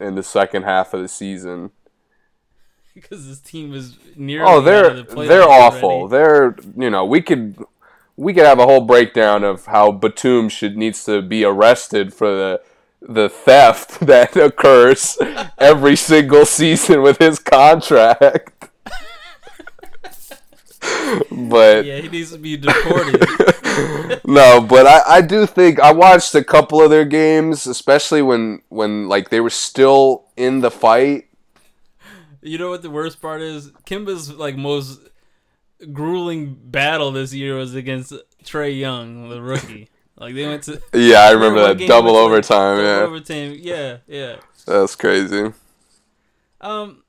in 0.00 0.14
the 0.14 0.22
second 0.22 0.64
half 0.64 0.94
of 0.94 1.02
the 1.02 1.08
season. 1.08 1.70
Because 3.08 3.26
this 3.26 3.40
team 3.40 3.74
is 3.74 3.96
nearly 4.16 4.48
Oh, 4.48 4.60
they're 4.60 5.02
the 5.02 5.14
they're 5.26 5.42
awful. 5.48 5.90
already. 5.90 6.10
They're 6.10 6.56
you 6.76 6.90
know 6.90 7.04
we 7.04 7.20
could 7.22 7.56
we 8.16 8.32
could 8.32 8.44
have 8.46 8.58
a 8.60 8.64
whole 8.66 8.82
breakdown 8.82 9.42
of 9.42 9.66
how 9.66 9.90
Batum 9.90 10.48
should 10.48 10.76
needs 10.76 11.04
to 11.04 11.20
be 11.20 11.44
arrested 11.44 12.14
for 12.14 12.28
the 12.28 12.60
the 13.02 13.28
theft 13.28 14.00
that 14.06 14.36
occurs 14.36 15.18
every 15.58 15.96
single 15.96 16.46
season 16.46 17.02
with 17.02 17.18
his 17.18 17.38
contract. 17.38 18.68
but 21.30 21.84
Yeah, 21.84 21.98
he 21.98 22.08
needs 22.08 22.30
to 22.32 22.38
be 22.38 22.56
deported. 22.56 23.26
no, 24.24 24.60
but 24.60 24.86
I, 24.86 25.02
I 25.16 25.20
do 25.20 25.46
think 25.46 25.80
I 25.80 25.92
watched 25.92 26.34
a 26.34 26.44
couple 26.44 26.80
of 26.80 26.90
their 26.90 27.04
games, 27.04 27.66
especially 27.66 28.22
when 28.22 28.62
when 28.68 29.08
like 29.08 29.30
they 29.30 29.40
were 29.40 29.50
still 29.50 30.24
in 30.36 30.60
the 30.60 30.70
fight. 30.70 31.26
You 32.44 32.58
know 32.58 32.68
what 32.68 32.82
the 32.82 32.90
worst 32.90 33.22
part 33.22 33.40
is? 33.40 33.70
Kemba's 33.86 34.32
like 34.32 34.56
most 34.56 35.00
grueling 35.92 36.54
battle 36.62 37.10
this 37.10 37.32
year 37.32 37.56
was 37.56 37.74
against 37.74 38.12
Trae 38.44 38.78
Young, 38.78 39.28
the 39.28 39.42
rookie. 39.42 39.88
Like 40.16 40.36
they 40.36 40.46
went 40.46 40.62
to 40.64 40.80
Yeah, 40.92 41.22
I 41.22 41.32
remember 41.32 41.74
that 41.74 41.88
double 41.88 42.12
went 42.14 42.44
to, 42.44 42.54
like, 42.54 42.54
overtime. 42.54 42.76
double 42.76 42.84
Yeah, 42.84 43.00
overtime. 43.00 43.56
Yeah, 43.60 43.96
yeah. 44.06 44.36
that's 44.64 44.94
crazy. 44.94 45.52
Um, 46.60 47.02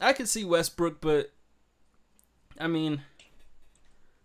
I 0.00 0.12
could 0.12 0.28
see 0.28 0.44
Westbrook, 0.44 1.00
but 1.00 1.32
I 2.60 2.68
mean, 2.68 3.02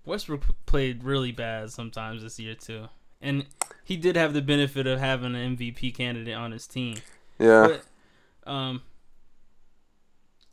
Westbrook 0.06 0.44
played 0.68 1.04
really 1.04 1.32
bad 1.32 1.72
sometimes 1.72 2.22
this 2.22 2.40
year 2.40 2.54
too, 2.54 2.90
and 3.24 3.48
he 3.84 3.98
did 3.98 4.16
have 4.16 4.34
the 4.34 4.42
benefit 4.44 4.86
of 4.86 5.00
having 5.00 5.36
an 5.36 5.58
MVP 5.58 5.96
candidate 5.96 6.36
on 6.36 6.52
his 6.52 6.68
team. 6.68 6.98
Yeah. 7.40 7.80
But, 8.46 8.52
um, 8.52 8.84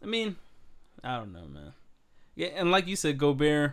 I 0.04 0.06
mean, 0.06 0.36
I 1.02 1.16
don't 1.16 1.32
know, 1.32 1.46
man. 1.50 1.72
Yeah, 2.36 2.48
and 2.56 2.70
like 2.70 2.86
you 2.86 2.94
said, 2.94 3.16
Gobert. 3.16 3.72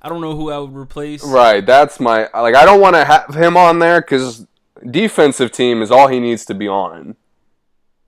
I 0.00 0.08
don't 0.08 0.20
know 0.20 0.34
who 0.34 0.50
I 0.50 0.58
would 0.58 0.74
replace. 0.74 1.22
Right, 1.22 1.64
that's 1.64 2.00
my 2.00 2.28
like. 2.34 2.54
I 2.54 2.64
don't 2.64 2.80
want 2.80 2.96
to 2.96 3.04
have 3.04 3.34
him 3.34 3.56
on 3.56 3.78
there 3.78 4.00
because 4.00 4.46
defensive 4.90 5.52
team 5.52 5.82
is 5.82 5.90
all 5.90 6.08
he 6.08 6.18
needs 6.18 6.44
to 6.46 6.54
be 6.54 6.66
on. 6.66 7.16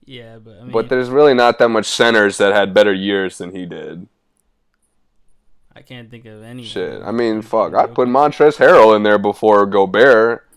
Yeah, 0.03 0.37
but 0.39 0.57
I 0.57 0.63
mean, 0.63 0.71
But 0.71 0.89
there's 0.89 1.09
really 1.09 1.33
not 1.33 1.57
that 1.59 1.69
much 1.69 1.85
centers 1.85 2.37
that 2.37 2.53
had 2.53 2.73
better 2.73 2.93
years 2.93 3.37
than 3.37 3.55
he 3.55 3.65
did. 3.65 4.07
I 5.75 5.81
can't 5.81 6.09
think 6.09 6.25
of 6.25 6.43
any. 6.43 6.63
Shit, 6.63 7.01
I 7.03 7.11
mean, 7.11 7.41
fuck. 7.41 7.75
I 7.75 7.85
put 7.85 8.07
Montrezl 8.07 8.57
Harrell 8.57 8.95
in 8.95 9.03
there 9.03 9.17
before 9.17 9.65
Gobert. 9.65 10.47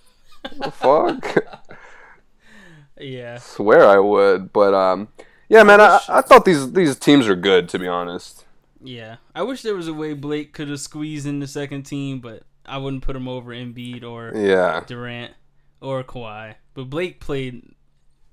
fuck, 0.72 1.36
Yeah, 3.00 3.38
swear 3.38 3.86
I 3.86 3.98
would. 3.98 4.52
But 4.52 4.74
um, 4.74 5.08
yeah, 5.48 5.62
man, 5.62 5.80
I, 5.80 6.00
I 6.08 6.20
thought 6.22 6.44
these 6.44 6.72
these 6.72 6.96
teams 6.96 7.28
are 7.28 7.36
good 7.36 7.68
to 7.70 7.78
be 7.78 7.86
honest. 7.88 8.44
yeah. 8.82 9.16
I 9.34 9.42
wish 9.42 9.62
there 9.62 9.74
was 9.74 9.88
a 9.88 9.94
way 9.94 10.14
Blake 10.14 10.52
could 10.52 10.68
have 10.68 10.80
squeezed 10.80 11.26
in 11.26 11.40
the 11.40 11.46
second 11.46 11.82
team, 11.84 12.20
but 12.20 12.42
I 12.66 12.78
wouldn't 12.78 13.02
put 13.02 13.16
him 13.16 13.28
over 13.28 13.50
Embiid 13.52 14.02
or 14.04 14.32
Yeah, 14.34 14.82
Durant 14.86 15.32
or 15.80 16.02
Kawhi. 16.04 16.54
But 16.74 16.84
Blake 16.90 17.20
played 17.20 17.74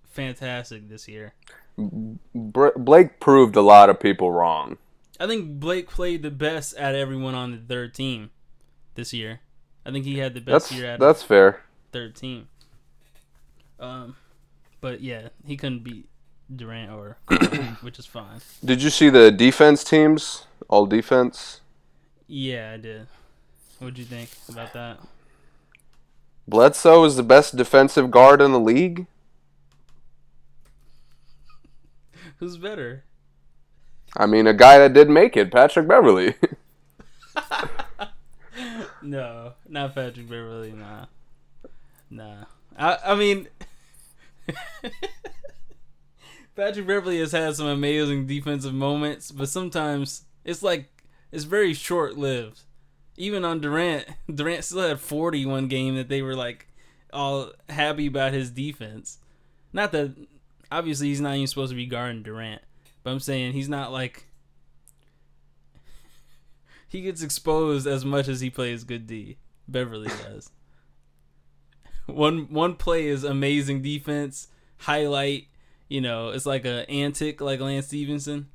fantastic 0.07 0.89
this 0.89 1.07
year. 1.07 1.33
Br- 1.77 2.77
Blake 2.77 3.19
proved 3.19 3.55
a 3.55 3.61
lot 3.61 3.89
of 3.89 3.99
people 3.99 4.31
wrong. 4.31 4.77
I 5.19 5.27
think 5.27 5.59
Blake 5.59 5.89
played 5.89 6.21
the 6.23 6.31
best 6.31 6.75
at 6.75 6.95
everyone 6.95 7.35
on 7.35 7.51
the 7.51 7.57
third 7.57 7.93
team 7.93 8.29
this 8.95 9.13
year. 9.13 9.41
I 9.85 9.91
think 9.91 10.05
he 10.05 10.17
had 10.19 10.33
the 10.33 10.41
best 10.41 10.69
That's 10.69 10.71
year 10.79 10.85
at 10.91 10.99
that's 10.99 11.23
fair. 11.23 11.61
third 11.91 12.15
team. 12.15 12.47
Um, 13.79 14.15
but 14.79 15.01
yeah, 15.01 15.29
he 15.45 15.57
couldn't 15.57 15.83
beat 15.83 16.07
Durant 16.53 16.91
or 16.91 17.17
Kawhi, 17.27 17.77
which 17.83 17.99
is 17.99 18.05
fine. 18.05 18.41
Did 18.63 18.81
you 18.81 18.89
see 18.89 19.09
the 19.09 19.31
defense 19.31 19.83
teams? 19.83 20.45
All 20.67 20.85
defense. 20.85 21.61
Yeah, 22.27 22.71
I 22.73 22.77
did. 22.77 23.07
What'd 23.79 23.97
you 23.97 24.05
think 24.05 24.29
about 24.49 24.73
that? 24.73 24.99
Bledsoe 26.47 27.03
is 27.05 27.15
the 27.15 27.23
best 27.23 27.55
defensive 27.55 28.11
guard 28.11 28.41
in 28.41 28.51
the 28.51 28.59
league. 28.59 29.07
Who's 32.39 32.57
better? 32.57 33.03
I 34.15 34.25
mean, 34.25 34.47
a 34.47 34.53
guy 34.53 34.77
that 34.77 34.93
did 34.93 35.09
make 35.09 35.37
it, 35.37 35.51
Patrick 35.51 35.87
Beverly. 35.87 36.35
No, 39.01 39.53
not 39.67 39.95
Patrick 39.95 40.29
Beverly. 40.29 40.73
Nah, 40.73 41.05
nah. 42.09 42.45
I 42.77 42.97
I 43.05 43.15
mean, 43.15 43.47
Patrick 46.55 46.87
Beverly 46.87 47.19
has 47.19 47.31
had 47.31 47.55
some 47.55 47.67
amazing 47.67 48.27
defensive 48.27 48.73
moments, 48.73 49.31
but 49.31 49.49
sometimes 49.49 50.23
it's 50.43 50.61
like 50.61 51.05
it's 51.31 51.45
very 51.45 51.73
short 51.73 52.17
lived. 52.17 52.61
Even 53.17 53.45
on 53.45 53.61
Durant, 53.61 54.07
Durant 54.33 54.63
still 54.63 54.87
had 54.87 54.99
40 54.99 55.45
one 55.45 55.67
game 55.67 55.95
that 55.95 56.09
they 56.09 56.21
were 56.21 56.35
like 56.35 56.67
all 57.13 57.51
happy 57.69 58.07
about 58.07 58.33
his 58.33 58.51
defense. 58.51 59.19
Not 59.71 59.91
that 59.93 60.15
obviously 60.71 61.07
he's 61.07 61.21
not 61.21 61.35
even 61.35 61.47
supposed 61.47 61.71
to 61.71 61.75
be 61.75 61.85
guarding 61.85 62.23
Durant, 62.23 62.61
but 63.03 63.11
I'm 63.11 63.19
saying 63.19 63.53
he's 63.53 63.69
not 63.69 63.91
like 63.91 64.25
he 66.89 67.01
gets 67.01 67.21
exposed 67.21 67.87
as 67.87 68.03
much 68.03 68.27
as 68.27 68.41
he 68.41 68.49
plays 68.49 68.83
good 68.83 69.07
D. 69.07 69.37
Beverly 69.69 70.09
does. 70.23 70.51
one 72.07 72.47
one 72.49 72.75
play 72.75 73.07
is 73.07 73.23
amazing 73.23 73.81
defense, 73.81 74.49
highlight, 74.79 75.47
you 75.91 75.99
know, 75.99 76.29
it's 76.29 76.45
like 76.45 76.63
a 76.63 76.89
antic 76.89 77.41
like 77.41 77.59
Lance 77.59 77.87
Stephenson, 77.87 78.47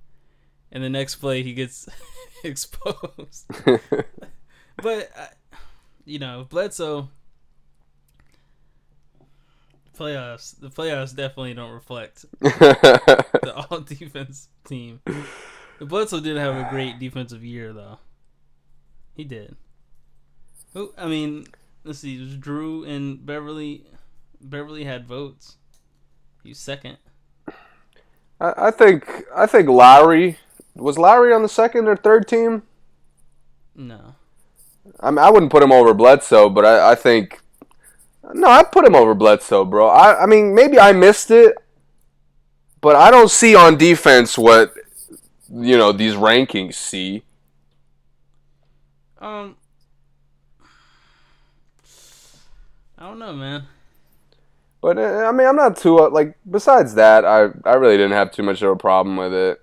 and 0.72 0.82
the 0.82 0.88
next 0.88 1.16
play 1.16 1.42
he 1.42 1.52
gets 1.52 1.86
exposed. 2.44 3.44
but 4.82 5.36
you 6.06 6.18
know, 6.18 6.46
Bledsoe 6.48 7.10
playoffs. 9.94 10.58
The 10.58 10.70
playoffs 10.70 11.14
definitely 11.14 11.52
don't 11.52 11.72
reflect 11.72 12.24
the 12.40 13.52
all 13.54 13.80
defense 13.80 14.48
team. 14.64 15.02
Bledsoe 15.78 16.20
did 16.20 16.38
have 16.38 16.56
a 16.56 16.70
great 16.70 16.98
defensive 16.98 17.44
year 17.44 17.74
though. 17.74 17.98
He 19.12 19.24
did. 19.24 19.56
Who? 20.72 20.94
I 20.96 21.06
mean, 21.06 21.48
let's 21.84 21.98
see. 21.98 22.16
It 22.16 22.20
was 22.20 22.36
Jrue 22.38 22.88
and 22.88 23.26
Beverly. 23.26 23.84
Beverly 24.40 24.84
had 24.84 25.06
votes. 25.06 25.58
He's 26.42 26.58
second. 26.58 26.96
I, 28.40 28.68
I 28.68 28.70
think 28.70 29.24
I 29.34 29.46
think 29.46 29.68
Lowry 29.68 30.38
was 30.74 30.98
Lowry 30.98 31.32
on 31.32 31.42
the 31.42 31.48
second 31.48 31.88
or 31.88 31.96
third 31.96 32.28
team. 32.28 32.62
No. 33.74 34.14
I 35.00 35.10
mean, 35.10 35.18
I 35.18 35.30
wouldn't 35.30 35.52
put 35.52 35.62
him 35.62 35.72
over 35.72 35.92
Bledsoe, 35.92 36.48
but 36.48 36.64
I, 36.64 36.92
I 36.92 36.94
think 36.94 37.40
no, 38.34 38.48
I 38.48 38.62
put 38.64 38.84
him 38.84 38.94
over 38.94 39.14
Bledsoe, 39.14 39.64
bro. 39.64 39.88
I, 39.88 40.22
I 40.22 40.26
mean, 40.26 40.54
maybe 40.54 40.78
I 40.78 40.92
missed 40.92 41.30
it, 41.30 41.56
but 42.80 42.96
I 42.96 43.10
don't 43.10 43.30
see 43.30 43.54
on 43.54 43.76
defense 43.76 44.36
what 44.36 44.74
you 45.48 45.76
know 45.76 45.92
these 45.92 46.14
rankings 46.14 46.74
see. 46.74 47.22
Um, 49.18 49.56
I 52.98 53.08
don't 53.08 53.18
know, 53.18 53.32
man. 53.32 53.66
But 54.86 54.98
uh, 54.98 55.26
I 55.26 55.32
mean, 55.32 55.48
I'm 55.48 55.56
not 55.56 55.76
too 55.76 55.98
uh, 55.98 56.10
like. 56.10 56.38
Besides 56.48 56.94
that, 56.94 57.24
I 57.24 57.48
I 57.68 57.74
really 57.74 57.96
didn't 57.96 58.12
have 58.12 58.30
too 58.30 58.44
much 58.44 58.62
of 58.62 58.70
a 58.70 58.76
problem 58.76 59.16
with 59.16 59.34
it. 59.34 59.60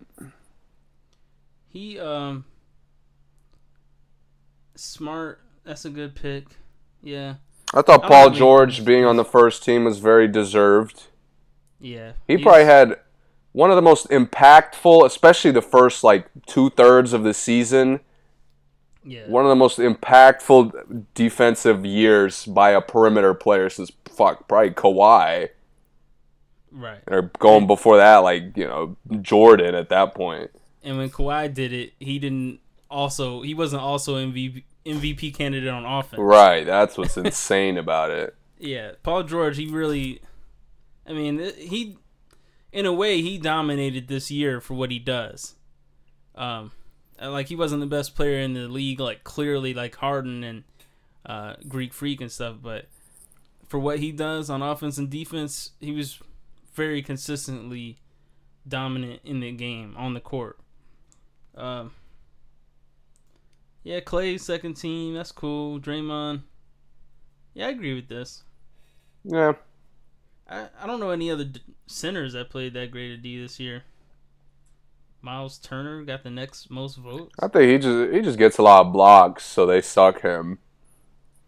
He 1.70 1.98
um 1.98 2.44
smart. 4.76 5.40
That's 5.64 5.86
a 5.86 5.90
good 5.90 6.14
pick. 6.16 6.58
Yeah, 7.02 7.36
I 7.74 7.82
thought 7.84 8.02
Paul 8.02 8.26
don't 8.26 8.34
know. 8.34 8.38
George 8.38 8.84
being 8.84 9.06
on 9.06 9.16
the 9.16 9.24
first 9.24 9.64
team 9.64 9.86
was 9.86 10.00
very 10.00 10.28
deserved. 10.28 11.04
yeah. 11.80 12.12
He 12.28 12.38
probably 12.38 12.66
had 12.66 13.00
one 13.54 13.70
of 13.70 13.78
the 13.78 13.82
most 13.82 14.10
impactful, 14.10 15.06
especially 15.06 15.52
the 15.52 15.62
first 15.62 16.04
like 16.04 16.28
two 16.48 16.70
thirds 16.72 17.14
of 17.14 17.24
the 17.24 17.34
season. 17.34 18.02
Yeah. 19.06 19.28
One 19.28 19.43
of 19.45 19.49
the 19.49 19.56
most 19.56 19.80
impactful 19.80 21.06
defensive 21.14 21.86
years 21.86 22.45
by 22.45 22.72
a 22.72 22.82
perimeter 22.82 23.34
player 23.34 23.70
since 23.70 23.91
fuck 24.06 24.47
probably 24.47 24.72
Kawhi, 24.72 25.49
right. 26.72 26.99
or 27.08 27.32
going 27.39 27.68
before 27.68 27.97
that 27.97 28.18
like 28.18 28.56
you 28.56 28.66
know 28.66 28.95
Jordan 29.22 29.76
at 29.76 29.89
that 29.89 30.16
point. 30.16 30.51
And 30.84 30.97
when 30.97 31.10
Kawhi 31.10 31.54
did 31.54 31.74
it, 31.74 31.93
he 31.99 32.20
didn't 32.20 32.60
also. 32.89 33.41
He 33.41 33.54
wasn't 33.54 33.82
also 33.82 34.16
MVP 34.16 34.64
MVP 34.86 35.36
candidate 35.36 35.70
on 35.70 35.86
offense. 35.86 36.20
Right, 36.20 36.66
that's 36.66 36.97
what's 36.97 37.18
insane 37.18 37.78
about 37.78 38.12
it. 38.12 38.36
Yeah, 38.60 38.91
Paul 39.01 39.24
George, 39.24 39.58
he 39.58 39.68
really, 39.68 40.22
I 41.06 41.12
mean, 41.12 41.51
he, 41.58 41.97
in 42.72 42.86
a 42.86 42.93
way, 42.93 43.22
he 43.22 43.38
dominated 43.38 44.08
this 44.08 44.32
year 44.32 44.62
for 44.62 44.74
what 44.74 44.89
he 44.91 44.99
does. 44.99 45.56
Um, 46.36 46.72
like 47.30 47.48
he 47.48 47.56
wasn't 47.56 47.82
the 47.82 47.88
best 47.88 48.16
player 48.16 48.40
in 48.40 48.54
the 48.54 48.68
league, 48.68 49.00
like 49.00 49.24
clearly, 49.24 49.74
like 49.74 49.96
Harden 49.96 50.44
and 50.44 50.64
uh, 51.26 51.56
Greek 51.68 51.94
Freak 51.94 52.22
and 52.22 52.32
stuff, 52.32 52.58
but 52.62 52.88
for 53.68 53.80
what 53.80 54.00
he 54.00 54.12
does 54.12 54.50
on 54.50 54.62
offense 54.62 54.98
and 54.98 55.10
defense, 55.10 55.72
he 55.80 55.92
was 55.92 56.20
very 56.74 57.02
consistently 57.02 57.98
dominant 58.68 59.22
in 59.24 59.40
the 59.40 59.52
game 59.52 59.96
on 59.98 60.14
the 60.14 60.20
court. 60.20 60.60
Um, 61.56 61.92
yeah, 63.84 64.00
Klay 64.00 64.40
second 64.40 64.76
team, 64.76 65.14
that's 65.14 65.32
cool. 65.32 65.80
Draymond, 65.80 66.42
yeah, 67.54 67.68
I 67.68 67.70
agree 67.70 67.94
with 67.94 68.10
this. 68.10 68.44
Yeah, 69.24 69.54
I, 70.50 70.68
I 70.80 70.88
don't 70.88 71.00
know 71.00 71.12
any 71.12 71.32
other 71.32 71.46
d- 71.46 71.62
centers 71.88 72.34
that 72.34 72.50
played 72.50 72.74
that 72.74 72.92
great 72.92 73.12
a 73.12 73.18
D 73.18 73.42
this 73.42 73.60
year. 73.60 73.84
Miles 75.24 75.58
Turner 75.58 76.04
got 76.04 76.24
the 76.24 76.30
next 76.30 76.70
most 76.70 76.98
votes. 76.98 77.34
I 77.40 77.48
think 77.48 77.72
he 77.72 77.78
just 77.78 78.14
he 78.14 78.22
just 78.22 78.38
gets 78.38 78.58
a 78.58 78.62
lot 78.62 78.86
of 78.86 78.94
blocks, 78.94 79.46
so 79.46 79.66
they 79.66 79.82
suck 79.82 80.22
him. 80.22 80.60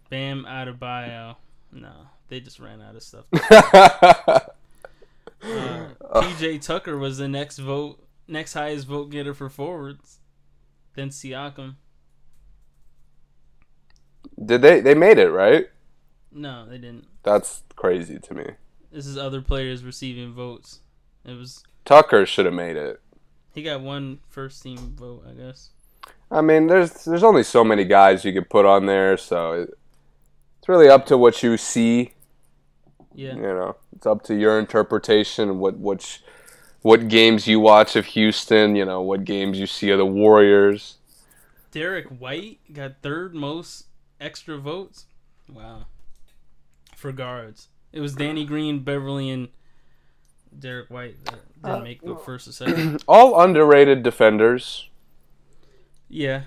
Bam 0.09 0.45
Adebayo. 0.45 1.35
No, 1.73 1.91
they 2.29 2.39
just 2.39 2.59
ran 2.59 2.81
out 2.81 2.95
of 2.95 3.03
stuff. 3.03 3.25
Uh, 5.45 6.21
PJ 6.21 6.59
Tucker 6.65 6.97
was 6.97 7.19
the 7.19 7.27
next 7.27 7.59
vote, 7.59 8.03
next 8.27 8.53
highest 8.53 8.87
vote 8.87 9.11
getter 9.11 9.31
for 9.31 9.47
forwards. 9.47 10.17
Then 10.95 11.09
Siakam. 11.09 11.75
Did 14.43 14.63
they 14.63 14.81
they 14.81 14.95
made 14.95 15.19
it 15.19 15.29
right? 15.29 15.67
No, 16.31 16.65
they 16.65 16.79
didn't. 16.79 17.05
That's 17.21 17.61
crazy 17.75 18.17
to 18.17 18.33
me. 18.33 18.45
This 18.91 19.05
is 19.05 19.17
other 19.17 19.41
players 19.41 19.83
receiving 19.83 20.33
votes. 20.33 20.79
It 21.23 21.33
was 21.33 21.63
Tucker 21.83 22.25
should 22.25 22.45
have 22.45 22.55
made 22.55 22.77
it. 22.77 22.99
He 23.55 23.63
got 23.63 23.81
one 23.81 24.19
first 24.29 24.61
team 24.61 24.77
vote, 24.95 25.23
I 25.27 25.31
guess. 25.31 25.69
I 26.29 26.41
mean, 26.41 26.67
there's 26.67 27.05
there's 27.05 27.23
only 27.23 27.43
so 27.43 27.63
many 27.63 27.85
guys 27.85 28.25
you 28.25 28.33
could 28.33 28.49
put 28.49 28.65
on 28.65 28.85
there, 28.85 29.17
so 29.17 29.53
it, 29.53 29.69
it's 30.59 30.67
really 30.67 30.89
up 30.89 31.05
to 31.07 31.17
what 31.17 31.41
you 31.41 31.57
see. 31.57 32.13
Yeah. 33.13 33.35
You 33.35 33.41
know, 33.41 33.75
it's 33.95 34.05
up 34.05 34.23
to 34.23 34.35
your 34.35 34.59
interpretation. 34.59 35.59
What 35.59 35.77
which 35.77 36.21
what 36.81 37.07
games 37.07 37.47
you 37.47 37.61
watch 37.61 37.95
of 37.95 38.07
Houston. 38.07 38.75
You 38.75 38.85
know, 38.85 39.01
what 39.01 39.23
games 39.23 39.57
you 39.57 39.67
see 39.67 39.89
of 39.89 39.97
the 39.97 40.05
Warriors. 40.05 40.97
Derek 41.71 42.07
White 42.07 42.59
got 42.73 43.01
third 43.01 43.33
most 43.33 43.85
extra 44.19 44.57
votes. 44.57 45.05
Wow. 45.47 45.85
For 46.95 47.11
guards. 47.11 47.69
It 47.93 48.01
was 48.01 48.15
Danny 48.15 48.43
Green, 48.43 48.79
Beverly, 48.79 49.29
and 49.29 49.47
Derek 50.59 50.89
White 50.89 51.23
that 51.25 51.39
didn't 51.63 51.83
make 51.83 52.01
the 52.01 52.15
first 52.15 52.47
or 52.47 52.51
second. 52.51 53.03
All 53.07 53.41
underrated 53.41 54.03
defenders. 54.03 54.89
Yeah. 56.09 56.43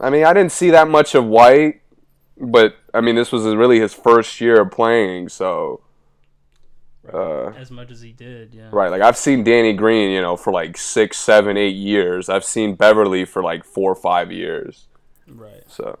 I 0.00 0.10
mean, 0.10 0.24
I 0.24 0.32
didn't 0.32 0.52
see 0.52 0.70
that 0.70 0.88
much 0.88 1.14
of 1.14 1.24
White, 1.24 1.82
but 2.38 2.76
I 2.94 3.00
mean, 3.00 3.14
this 3.14 3.32
was 3.32 3.44
really 3.44 3.80
his 3.80 3.94
first 3.94 4.40
year 4.40 4.60
of 4.60 4.70
playing, 4.70 5.28
so. 5.28 5.82
Uh, 7.12 7.48
As 7.50 7.70
much 7.70 7.90
as 7.90 8.00
he 8.00 8.12
did, 8.12 8.54
yeah. 8.54 8.68
Right, 8.70 8.90
like 8.90 9.02
I've 9.02 9.16
seen 9.16 9.42
Danny 9.42 9.72
Green, 9.72 10.10
you 10.10 10.20
know, 10.20 10.36
for 10.36 10.52
like 10.52 10.76
six, 10.76 11.18
seven, 11.18 11.56
eight 11.56 11.74
years. 11.74 12.28
I've 12.28 12.44
seen 12.44 12.74
Beverly 12.74 13.24
for 13.24 13.42
like 13.42 13.64
four 13.64 13.90
or 13.90 13.96
five 13.96 14.30
years. 14.30 14.86
Right. 15.26 15.64
So, 15.66 15.98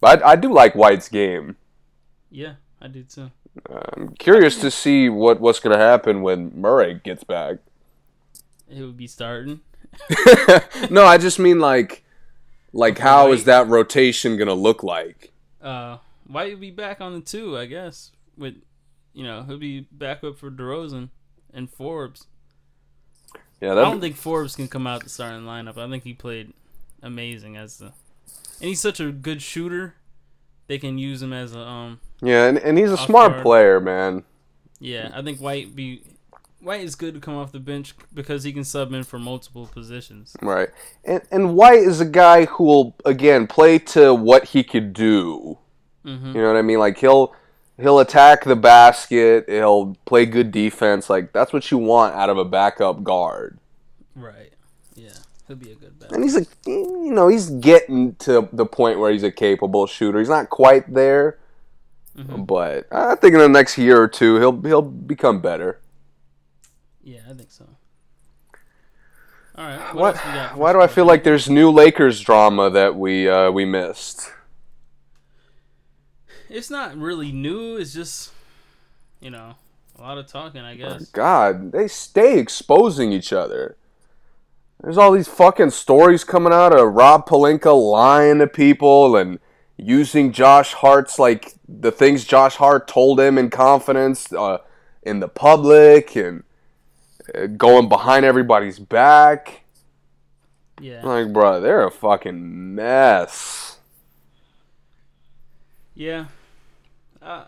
but 0.00 0.22
I, 0.22 0.30
I 0.30 0.36
do 0.36 0.52
like 0.52 0.74
White's 0.74 1.08
game. 1.08 1.56
Yeah, 2.30 2.54
I 2.80 2.88
do 2.88 3.02
too. 3.02 3.30
I'm 3.68 4.14
curious 4.18 4.60
to 4.60 4.70
see 4.70 5.08
what 5.08 5.40
what's 5.40 5.60
going 5.60 5.76
to 5.76 5.82
happen 5.82 6.22
when 6.22 6.52
Murray 6.54 7.00
gets 7.02 7.24
back. 7.24 7.58
He 8.68 8.82
would 8.82 8.96
be 8.96 9.06
starting. 9.06 9.60
no, 10.90 11.04
I 11.04 11.18
just 11.18 11.38
mean 11.38 11.58
like, 11.58 12.04
like 12.72 12.98
how 12.98 13.32
is 13.32 13.44
that 13.44 13.66
rotation 13.68 14.36
going 14.36 14.48
to 14.48 14.54
look 14.54 14.82
like? 14.82 15.32
Uh, 15.62 15.98
White 16.26 16.50
would 16.52 16.60
be 16.60 16.70
back 16.70 17.00
on 17.00 17.14
the 17.14 17.20
two, 17.20 17.56
I 17.56 17.66
guess. 17.66 18.12
With, 18.36 18.56
you 19.14 19.24
know, 19.24 19.42
he'll 19.42 19.58
be 19.58 19.80
back 19.90 20.22
up 20.22 20.38
for 20.38 20.50
DeRozan 20.50 21.08
and 21.52 21.70
Forbes. 21.70 22.26
Yeah, 23.60 23.72
I 23.72 23.76
don't 23.76 24.00
think 24.00 24.16
Forbes 24.16 24.54
can 24.54 24.68
come 24.68 24.86
out 24.86 25.02
the 25.02 25.10
starting 25.10 25.42
lineup. 25.42 25.78
I 25.78 25.88
think 25.88 26.04
he 26.04 26.12
played 26.12 26.52
amazing 27.02 27.56
as 27.56 27.78
the, 27.78 27.86
and 27.86 28.68
he's 28.68 28.80
such 28.80 29.00
a 29.00 29.10
good 29.10 29.42
shooter. 29.42 29.94
They 30.68 30.78
can 30.78 30.98
use 30.98 31.22
him 31.22 31.32
as 31.32 31.54
a 31.54 31.60
um. 31.60 32.00
yeah, 32.22 32.46
and, 32.46 32.58
and 32.58 32.78
he's 32.78 32.92
a 32.92 32.98
smart 32.98 33.32
guard. 33.32 33.42
player, 33.42 33.80
man. 33.80 34.24
Yeah, 34.80 35.10
I 35.12 35.22
think 35.22 35.40
White 35.40 35.74
be 35.74 36.02
White 36.60 36.82
is 36.82 36.94
good 36.94 37.14
to 37.14 37.20
come 37.20 37.36
off 37.36 37.52
the 37.52 37.60
bench 37.60 37.94
because 38.14 38.44
he 38.44 38.52
can 38.52 38.64
sub 38.64 38.92
in 38.92 39.04
for 39.04 39.18
multiple 39.18 39.66
positions. 39.66 40.36
Right, 40.42 40.68
and 41.04 41.22
and 41.30 41.54
White 41.56 41.80
is 41.80 42.00
a 42.00 42.06
guy 42.06 42.44
who 42.46 42.64
will 42.64 42.96
again 43.04 43.46
play 43.46 43.78
to 43.80 44.14
what 44.14 44.44
he 44.46 44.62
could 44.64 44.92
do. 44.92 45.58
hmm 46.04 46.26
You 46.34 46.42
know 46.42 46.48
what 46.48 46.56
I 46.56 46.62
mean? 46.62 46.78
Like 46.78 46.98
he'll 46.98 47.34
he'll 47.78 48.00
attack 48.00 48.44
the 48.44 48.56
basket. 48.56 49.46
He'll 49.48 49.96
play 50.04 50.26
good 50.26 50.50
defense. 50.52 51.08
Like 51.10 51.32
that's 51.32 51.52
what 51.52 51.70
you 51.70 51.78
want 51.78 52.14
out 52.14 52.30
of 52.30 52.38
a 52.38 52.44
backup 52.44 53.02
guard. 53.02 53.58
Right. 54.14 54.47
He'll 55.48 55.56
be 55.56 55.72
a 55.72 55.74
good 55.74 55.98
bet. 55.98 56.12
And 56.12 56.22
he's 56.22 56.36
a, 56.36 56.46
you 56.66 57.10
know, 57.12 57.28
he's 57.28 57.48
getting 57.48 58.14
to 58.16 58.48
the 58.52 58.66
point 58.66 58.98
where 58.98 59.10
he's 59.10 59.22
a 59.22 59.32
capable 59.32 59.86
shooter. 59.86 60.18
He's 60.18 60.28
not 60.28 60.50
quite 60.50 60.92
there, 60.92 61.38
but 62.14 62.86
I 62.92 63.14
think 63.14 63.32
in 63.32 63.40
the 63.40 63.48
next 63.48 63.78
year 63.78 64.00
or 64.00 64.08
two 64.08 64.36
he'll 64.36 64.60
he'll 64.60 64.82
become 64.82 65.40
better. 65.40 65.80
Yeah, 67.02 67.20
I 67.28 67.32
think 67.32 67.50
so. 67.50 67.66
All 69.56 69.64
right. 69.64 69.78
What, 69.94 69.96
What? 69.96 70.14
else 70.16 70.26
we 70.26 70.32
got 70.32 70.52
for 70.52 70.58
Why 70.58 70.72
do 70.74 70.80
I 70.82 70.86
feel 70.86 71.06
like 71.06 71.24
there's 71.24 71.48
new 71.48 71.70
Lakers 71.70 72.20
drama 72.20 72.68
that 72.70 72.94
we 72.94 73.28
uh, 73.28 73.50
we 73.50 73.64
missed? 73.64 74.30
it's 76.50 76.70
not 76.70 76.96
really 76.96 77.32
new? 77.32 77.76
It's 77.76 77.92
just, 77.92 78.32
you 79.20 79.30
know, 79.30 79.56
a 79.98 80.00
lot 80.00 80.18
of 80.18 80.26
talking, 80.26 80.60
I 80.60 80.74
guess. 80.76 81.06
God, 81.06 81.72
they 81.72 81.88
stay 81.88 82.38
exposing 82.38 83.12
each 83.12 83.32
other. 83.32 83.76
There's 84.80 84.98
all 84.98 85.12
these 85.12 85.28
fucking 85.28 85.70
stories 85.70 86.22
coming 86.22 86.52
out 86.52 86.72
of 86.72 86.94
Rob 86.94 87.26
Pelinka 87.26 87.74
lying 87.74 88.38
to 88.38 88.46
people 88.46 89.16
and 89.16 89.40
using 89.76 90.32
Josh 90.32 90.72
Hart's 90.72 91.18
like 91.18 91.54
the 91.68 91.90
things 91.90 92.24
Josh 92.24 92.56
Hart 92.56 92.86
told 92.86 93.20
him 93.20 93.38
in 93.38 93.50
confidence 93.50 94.32
uh, 94.32 94.58
in 95.02 95.20
the 95.20 95.28
public 95.28 96.16
and 96.16 96.44
uh, 97.34 97.46
going 97.46 97.88
behind 97.88 98.24
everybody's 98.24 98.78
back. 98.78 99.62
Yeah. 100.80 101.04
Like, 101.04 101.32
bro, 101.32 101.60
they're 101.60 101.84
a 101.84 101.90
fucking 101.90 102.74
mess. 102.76 103.78
Yeah. 105.94 106.26
I, 107.20 107.46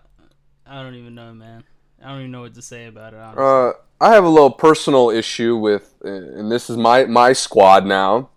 I 0.67 0.83
don't 0.83 0.97
even 0.97 1.15
know, 1.15 1.33
man. 1.33 1.63
I 2.03 2.09
don't 2.09 2.21
even 2.21 2.33
know 2.33 2.41
what 2.41 2.55
to 2.55 2.63
say 2.63 2.87
about 2.87 3.15
it. 3.15 3.21
Honestly. 3.21 3.45
Uh, 3.45 3.73
I 4.01 4.15
have 4.15 4.25
a 4.25 4.29
little 4.29 4.51
personal 4.51 5.11
issue 5.11 5.57
with, 5.57 5.95
and 6.03 6.51
this 6.51 6.71
is 6.71 6.77
my 6.77 7.05
my 7.05 7.33
squad 7.35 7.85
now. 7.85 8.31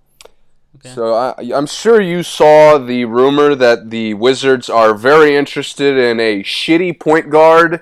Okay. 0.75 0.93
So 0.93 1.13
I, 1.13 1.35
I'm 1.55 1.67
sure 1.67 2.01
you 2.01 2.23
saw 2.23 2.77
the 2.77 3.05
rumor 3.05 3.55
that 3.55 3.89
the 3.89 4.15
Wizards 4.15 4.69
are 4.69 4.93
very 4.93 5.35
interested 5.35 5.97
in 5.97 6.19
a 6.19 6.43
shitty 6.43 6.99
point 6.99 7.29
guard, 7.29 7.81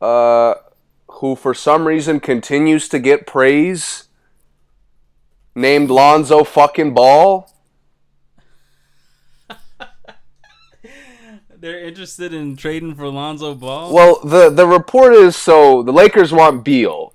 uh, 0.00 0.54
who 1.08 1.36
for 1.36 1.52
some 1.52 1.86
reason 1.86 2.20
continues 2.20 2.88
to 2.88 2.98
get 2.98 3.26
praise. 3.26 4.04
Named 5.54 5.90
Lonzo 5.90 6.44
fucking 6.44 6.94
Ball. 6.94 7.50
They're 11.58 11.82
interested 11.84 12.34
in 12.34 12.56
trading 12.56 12.94
for 12.94 13.08
Lonzo 13.08 13.54
Ball. 13.54 13.92
Well, 13.94 14.20
the 14.24 14.50
the 14.50 14.66
report 14.66 15.14
is 15.14 15.36
so 15.36 15.82
the 15.82 15.92
Lakers 15.92 16.32
want 16.32 16.64
Beal. 16.64 17.12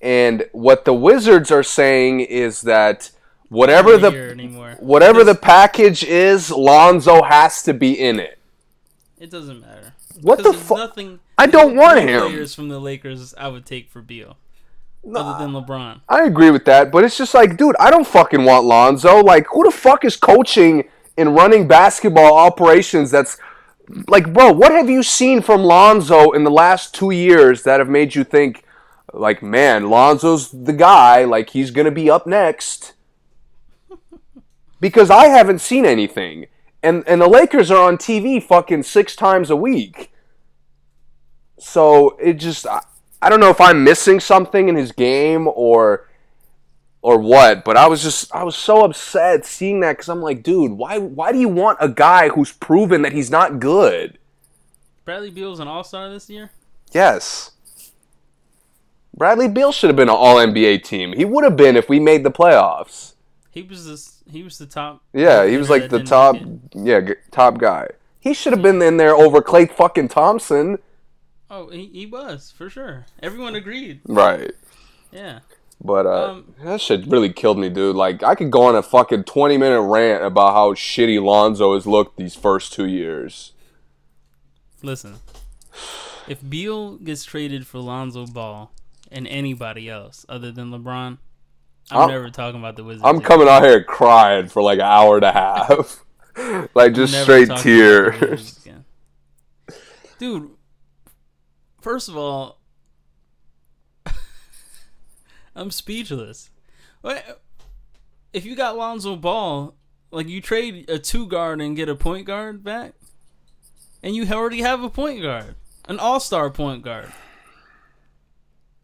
And 0.00 0.46
what 0.52 0.84
the 0.84 0.94
Wizards 0.94 1.50
are 1.50 1.62
saying 1.62 2.20
is 2.20 2.62
that 2.62 3.10
whatever 3.48 3.98
the 3.98 4.76
whatever 4.80 5.24
the 5.24 5.34
package 5.34 6.02
is, 6.02 6.50
Lonzo 6.50 7.22
has 7.22 7.62
to 7.64 7.74
be 7.74 7.92
in 7.92 8.18
it. 8.18 8.38
it 9.18 9.30
doesn't 9.30 9.60
matter. 9.60 9.92
What 10.22 10.38
the 10.38 10.52
there's 10.52 10.62
fu- 10.62 10.76
Nothing. 10.76 11.20
I 11.36 11.46
don't 11.46 11.76
want 11.76 12.00
him. 12.00 12.22
Players 12.22 12.54
from 12.54 12.68
the 12.68 12.78
Lakers, 12.78 13.34
I 13.36 13.48
would 13.48 13.64
take 13.64 13.90
for 13.90 14.02
Beal, 14.02 14.36
other 15.14 15.38
than 15.42 15.52
LeBron. 15.52 16.00
I 16.08 16.24
agree 16.24 16.50
with 16.50 16.64
that, 16.66 16.90
but 16.90 17.04
it's 17.04 17.16
just 17.16 17.32
like, 17.34 17.56
dude, 17.56 17.76
I 17.78 17.90
don't 17.90 18.06
fucking 18.06 18.44
want 18.44 18.64
Lonzo. 18.66 19.20
Like, 19.22 19.46
who 19.52 19.64
the 19.64 19.70
fuck 19.70 20.04
is 20.04 20.16
coaching 20.16 20.84
and 21.20 21.34
running 21.34 21.68
basketball 21.68 22.36
operations 22.36 23.10
that's 23.10 23.36
like, 24.08 24.32
bro, 24.32 24.52
what 24.52 24.72
have 24.72 24.88
you 24.88 25.02
seen 25.02 25.42
from 25.42 25.62
Lonzo 25.62 26.30
in 26.30 26.44
the 26.44 26.50
last 26.50 26.94
two 26.94 27.10
years 27.10 27.64
that 27.64 27.80
have 27.80 27.88
made 27.88 28.14
you 28.14 28.24
think, 28.24 28.64
like, 29.12 29.42
man, 29.42 29.90
Lonzo's 29.90 30.50
the 30.50 30.72
guy, 30.72 31.24
like, 31.24 31.50
he's 31.50 31.70
gonna 31.70 31.90
be 31.90 32.08
up 32.10 32.26
next? 32.26 32.94
Because 34.80 35.10
I 35.10 35.26
haven't 35.26 35.60
seen 35.60 35.84
anything. 35.84 36.46
And 36.82 37.04
and 37.06 37.20
the 37.20 37.28
Lakers 37.28 37.70
are 37.70 37.86
on 37.86 37.98
TV 37.98 38.42
fucking 38.42 38.84
six 38.84 39.14
times 39.14 39.50
a 39.50 39.56
week. 39.56 40.12
So 41.58 42.16
it 42.18 42.34
just 42.34 42.66
I, 42.66 42.80
I 43.20 43.28
don't 43.28 43.40
know 43.40 43.50
if 43.50 43.60
I'm 43.60 43.84
missing 43.84 44.20
something 44.20 44.68
in 44.68 44.76
his 44.76 44.92
game 44.92 45.46
or 45.48 46.08
or 47.02 47.18
what, 47.18 47.64
but 47.64 47.76
I 47.76 47.86
was 47.86 48.02
just 48.02 48.34
I 48.34 48.44
was 48.44 48.56
so 48.56 48.84
upset 48.84 49.46
seeing 49.46 49.80
that 49.80 49.98
cuz 49.98 50.08
I'm 50.08 50.20
like, 50.20 50.42
dude, 50.42 50.72
why 50.72 50.98
why 50.98 51.32
do 51.32 51.38
you 51.38 51.48
want 51.48 51.78
a 51.80 51.88
guy 51.88 52.28
who's 52.28 52.52
proven 52.52 53.02
that 53.02 53.12
he's 53.12 53.30
not 53.30 53.60
good? 53.60 54.18
Bradley 55.04 55.30
Beal's 55.30 55.60
an 55.60 55.68
All 55.68 55.84
Star 55.84 56.10
this 56.10 56.28
year. 56.28 56.50
Yes. 56.92 57.52
Bradley 59.16 59.48
Beal 59.48 59.72
should 59.72 59.90
have 59.90 59.96
been 59.96 60.08
an 60.08 60.14
all 60.14 60.36
NBA 60.36 60.82
team. 60.82 61.12
He 61.12 61.24
would 61.24 61.44
have 61.44 61.56
been 61.56 61.76
if 61.76 61.88
we 61.88 62.00
made 62.00 62.24
the 62.24 62.30
playoffs. 62.30 63.14
He 63.50 63.62
was 63.62 63.86
this. 63.86 64.22
He 64.30 64.42
was 64.42 64.58
the 64.58 64.66
top. 64.66 65.02
Yeah, 65.12 65.46
he 65.46 65.56
was 65.56 65.68
like 65.68 65.90
the 65.90 66.02
top 66.02 66.36
yeah, 66.72 67.00
g- 67.00 67.14
top 67.30 67.58
guy. 67.58 67.88
He 68.20 68.32
should 68.32 68.52
have 68.52 68.62
been 68.62 68.80
in 68.80 68.96
there 68.96 69.14
over 69.14 69.40
Klay 69.40 69.70
fucking 69.70 70.08
Thompson. 70.08 70.78
Oh, 71.50 71.68
he, 71.68 71.86
he 71.86 72.06
was 72.06 72.52
for 72.56 72.70
sure. 72.70 73.06
Everyone 73.22 73.56
agreed. 73.56 74.00
Right. 74.06 74.52
Yeah. 75.10 75.40
But 75.82 76.06
uh, 76.06 76.30
Um, 76.32 76.54
that 76.62 76.80
shit 76.80 77.06
really 77.06 77.32
killed 77.32 77.58
me, 77.58 77.70
dude. 77.70 77.96
Like, 77.96 78.22
I 78.22 78.34
could 78.34 78.50
go 78.50 78.62
on 78.62 78.76
a 78.76 78.82
fucking 78.82 79.24
20 79.24 79.56
minute 79.56 79.80
rant 79.80 80.22
about 80.24 80.52
how 80.52 80.74
shitty 80.74 81.22
Lonzo 81.22 81.74
has 81.74 81.86
looked 81.86 82.16
these 82.18 82.34
first 82.34 82.72
two 82.72 82.86
years. 82.86 83.52
Listen, 84.82 85.16
if 86.28 86.38
Beal 86.46 86.96
gets 86.96 87.24
traded 87.24 87.66
for 87.66 87.78
Lonzo 87.78 88.26
Ball 88.26 88.70
and 89.10 89.26
anybody 89.26 89.88
else 89.88 90.24
other 90.28 90.52
than 90.52 90.70
LeBron, 90.70 91.18
I'm, 91.90 91.98
I'm- 91.98 92.10
never 92.10 92.30
talking 92.30 92.60
about 92.60 92.76
the 92.76 92.84
Wizards. 92.84 93.04
I'm 93.04 93.16
again. 93.16 93.26
coming 93.28 93.48
out 93.48 93.62
here 93.64 93.82
crying 93.82 94.48
for 94.48 94.62
like 94.62 94.78
an 94.78 94.84
hour 94.84 95.16
and 95.16 95.24
a 95.24 95.32
half. 95.32 96.04
like, 96.74 96.94
just 96.94 97.20
straight 97.22 97.48
talking 97.48 97.80
about 97.80 98.20
the 98.20 98.36
tears. 98.36 98.68
Dude, 100.18 100.50
first 101.80 102.08
of 102.10 102.16
all, 102.16 102.59
I'm 105.60 105.70
speechless. 105.70 106.48
If 108.32 108.46
you 108.46 108.56
got 108.56 108.78
Lonzo 108.78 109.14
Ball, 109.14 109.74
like 110.10 110.26
you 110.26 110.40
trade 110.40 110.88
a 110.88 110.98
two 110.98 111.26
guard 111.26 111.60
and 111.60 111.76
get 111.76 111.86
a 111.86 111.94
point 111.94 112.26
guard 112.26 112.64
back, 112.64 112.94
and 114.02 114.16
you 114.16 114.26
already 114.26 114.62
have 114.62 114.82
a 114.82 114.88
point 114.88 115.20
guard, 115.20 115.56
an 115.86 115.98
all 115.98 116.18
star 116.18 116.48
point 116.48 116.82
guard, 116.82 117.12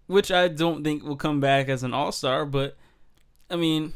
which 0.06 0.30
I 0.30 0.48
don't 0.48 0.84
think 0.84 1.02
will 1.02 1.16
come 1.16 1.40
back 1.40 1.70
as 1.70 1.82
an 1.82 1.94
all 1.94 2.12
star, 2.12 2.44
but 2.44 2.76
I 3.48 3.56
mean, 3.56 3.94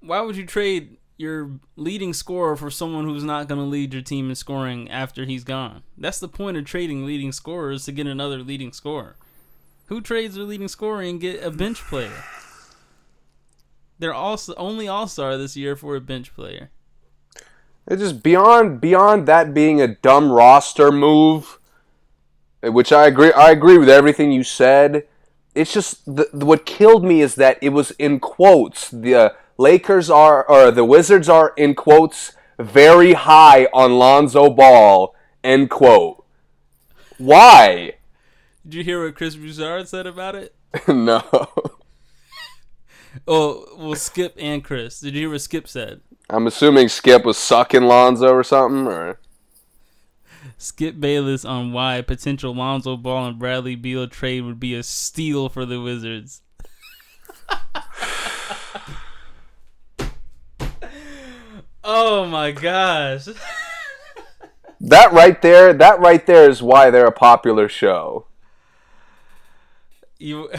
why 0.00 0.20
would 0.20 0.36
you 0.36 0.44
trade 0.44 0.98
your 1.16 1.52
leading 1.74 2.12
scorer 2.12 2.54
for 2.54 2.70
someone 2.70 3.06
who's 3.06 3.24
not 3.24 3.48
going 3.48 3.60
to 3.60 3.66
lead 3.66 3.94
your 3.94 4.02
team 4.02 4.28
in 4.28 4.34
scoring 4.34 4.90
after 4.90 5.24
he's 5.24 5.44
gone? 5.44 5.84
That's 5.96 6.20
the 6.20 6.28
point 6.28 6.58
of 6.58 6.66
trading 6.66 7.06
leading 7.06 7.32
scorers 7.32 7.86
to 7.86 7.92
get 7.92 8.06
another 8.06 8.40
leading 8.40 8.74
scorer. 8.74 9.16
Who 9.90 10.00
trades 10.00 10.36
their 10.36 10.44
leading 10.44 10.68
scorer 10.68 11.02
and 11.02 11.20
get 11.20 11.42
a 11.42 11.50
bench 11.50 11.80
player? 11.80 12.22
They're 13.98 14.14
also 14.14 14.54
only 14.54 14.86
all 14.86 15.08
star 15.08 15.36
this 15.36 15.56
year 15.56 15.74
for 15.74 15.96
a 15.96 16.00
bench 16.00 16.32
player. 16.32 16.70
It's 17.88 18.00
just 18.00 18.22
beyond 18.22 18.80
beyond 18.80 19.26
that 19.26 19.52
being 19.52 19.80
a 19.80 19.88
dumb 19.88 20.30
roster 20.30 20.92
move, 20.92 21.58
which 22.62 22.92
I 22.92 23.08
agree. 23.08 23.32
I 23.32 23.50
agree 23.50 23.78
with 23.78 23.88
everything 23.88 24.30
you 24.30 24.44
said. 24.44 25.08
It's 25.56 25.72
just 25.72 26.06
the, 26.06 26.28
what 26.34 26.66
killed 26.66 27.02
me 27.02 27.20
is 27.20 27.34
that 27.34 27.58
it 27.60 27.70
was 27.70 27.90
in 27.92 28.20
quotes. 28.20 28.92
The 28.92 29.16
uh, 29.16 29.30
Lakers 29.58 30.08
are 30.08 30.48
or 30.48 30.70
the 30.70 30.84
Wizards 30.84 31.28
are 31.28 31.52
in 31.56 31.74
quotes 31.74 32.30
very 32.60 33.14
high 33.14 33.66
on 33.72 33.98
Lonzo 33.98 34.50
Ball. 34.50 35.16
End 35.42 35.68
quote. 35.68 36.24
Why? 37.18 37.94
Did 38.70 38.76
you 38.76 38.84
hear 38.84 39.04
what 39.04 39.16
Chris 39.16 39.34
Broussard 39.34 39.88
said 39.88 40.06
about 40.06 40.36
it? 40.36 40.54
no. 40.88 41.24
Oh, 43.26 43.66
well, 43.76 43.96
Skip 43.96 44.36
and 44.38 44.62
Chris. 44.62 45.00
Did 45.00 45.14
you 45.14 45.22
hear 45.22 45.30
what 45.30 45.40
Skip 45.40 45.66
said? 45.66 46.00
I'm 46.30 46.46
assuming 46.46 46.88
Skip 46.88 47.24
was 47.24 47.36
sucking 47.36 47.82
Lonzo 47.82 48.32
or 48.32 48.44
something. 48.44 48.86
Or 48.86 49.18
Skip 50.56 51.00
Bayless 51.00 51.44
on 51.44 51.72
why 51.72 51.96
a 51.96 52.04
potential 52.04 52.54
Lonzo 52.54 52.96
Ball 52.96 53.26
and 53.26 53.36
Bradley 53.36 53.74
Beal 53.74 54.06
trade 54.06 54.42
would 54.42 54.60
be 54.60 54.76
a 54.76 54.84
steal 54.84 55.48
for 55.48 55.66
the 55.66 55.80
Wizards. 55.80 56.42
oh 61.82 62.26
my 62.26 62.52
gosh. 62.52 63.26
that 64.80 65.12
right 65.12 65.42
there. 65.42 65.72
That 65.72 65.98
right 65.98 66.24
there 66.24 66.48
is 66.48 66.62
why 66.62 66.90
they're 66.90 67.06
a 67.06 67.12
popular 67.12 67.68
show. 67.68 68.28
You, 70.20 70.50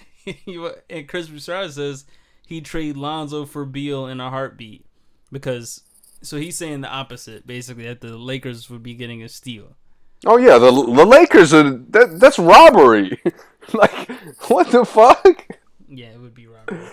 you 0.46 0.72
and 0.88 1.06
Chris 1.08 1.28
Broussard 1.28 1.72
says 1.72 2.06
he'd 2.46 2.64
trade 2.64 2.96
Lonzo 2.96 3.44
for 3.44 3.66
Beal 3.66 4.06
in 4.06 4.20
a 4.20 4.30
heartbeat 4.30 4.86
because 5.30 5.82
so 6.22 6.36
he's 6.36 6.56
saying 6.56 6.80
the 6.80 6.88
opposite, 6.88 7.46
basically 7.46 7.84
that 7.84 8.00
the 8.00 8.16
Lakers 8.16 8.70
would 8.70 8.82
be 8.82 8.94
getting 8.94 9.22
a 9.22 9.28
steal. 9.28 9.76
Oh 10.26 10.36
yeah, 10.36 10.58
the 10.58 10.70
the 10.70 11.06
Lakers 11.06 11.54
are 11.54 11.70
that, 11.90 12.18
that's 12.20 12.38
robbery. 12.38 13.20
like 13.72 14.10
what 14.48 14.70
the 14.70 14.84
fuck? 14.84 15.46
Yeah, 15.88 16.08
it 16.08 16.20
would 16.20 16.34
be 16.34 16.46
robbery. 16.46 16.88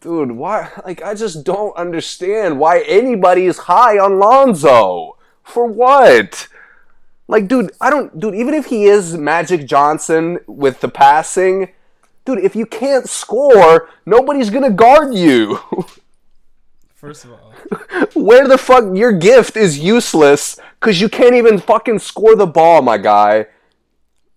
Dude, 0.00 0.32
why 0.32 0.70
like 0.84 1.02
I 1.02 1.14
just 1.14 1.44
don't 1.44 1.76
understand 1.76 2.58
why 2.58 2.80
anybody 2.80 3.44
is 3.46 3.58
high 3.58 3.98
on 3.98 4.18
Lonzo. 4.18 5.16
For 5.42 5.66
what? 5.66 6.48
Like 7.30 7.46
dude, 7.46 7.70
I 7.80 7.90
don't 7.90 8.18
dude, 8.18 8.34
even 8.34 8.54
if 8.54 8.66
he 8.66 8.86
is 8.86 9.16
Magic 9.16 9.64
Johnson 9.64 10.40
with 10.48 10.80
the 10.80 10.88
passing, 10.88 11.68
dude, 12.24 12.40
if 12.40 12.56
you 12.56 12.66
can't 12.66 13.08
score, 13.08 13.88
nobody's 14.04 14.50
to 14.50 14.70
guard 14.70 15.14
you. 15.14 15.60
First 16.92 17.24
of 17.24 17.30
all, 17.30 17.54
Where 18.14 18.48
the 18.48 18.58
fuck 18.58 18.96
your 18.96 19.12
gift 19.12 19.56
is 19.56 19.78
useless 19.78 20.58
cuz 20.80 21.00
you 21.00 21.08
can't 21.08 21.36
even 21.36 21.60
fucking 21.60 22.00
score 22.00 22.34
the 22.34 22.48
ball, 22.48 22.82
my 22.82 22.98
guy. 22.98 23.46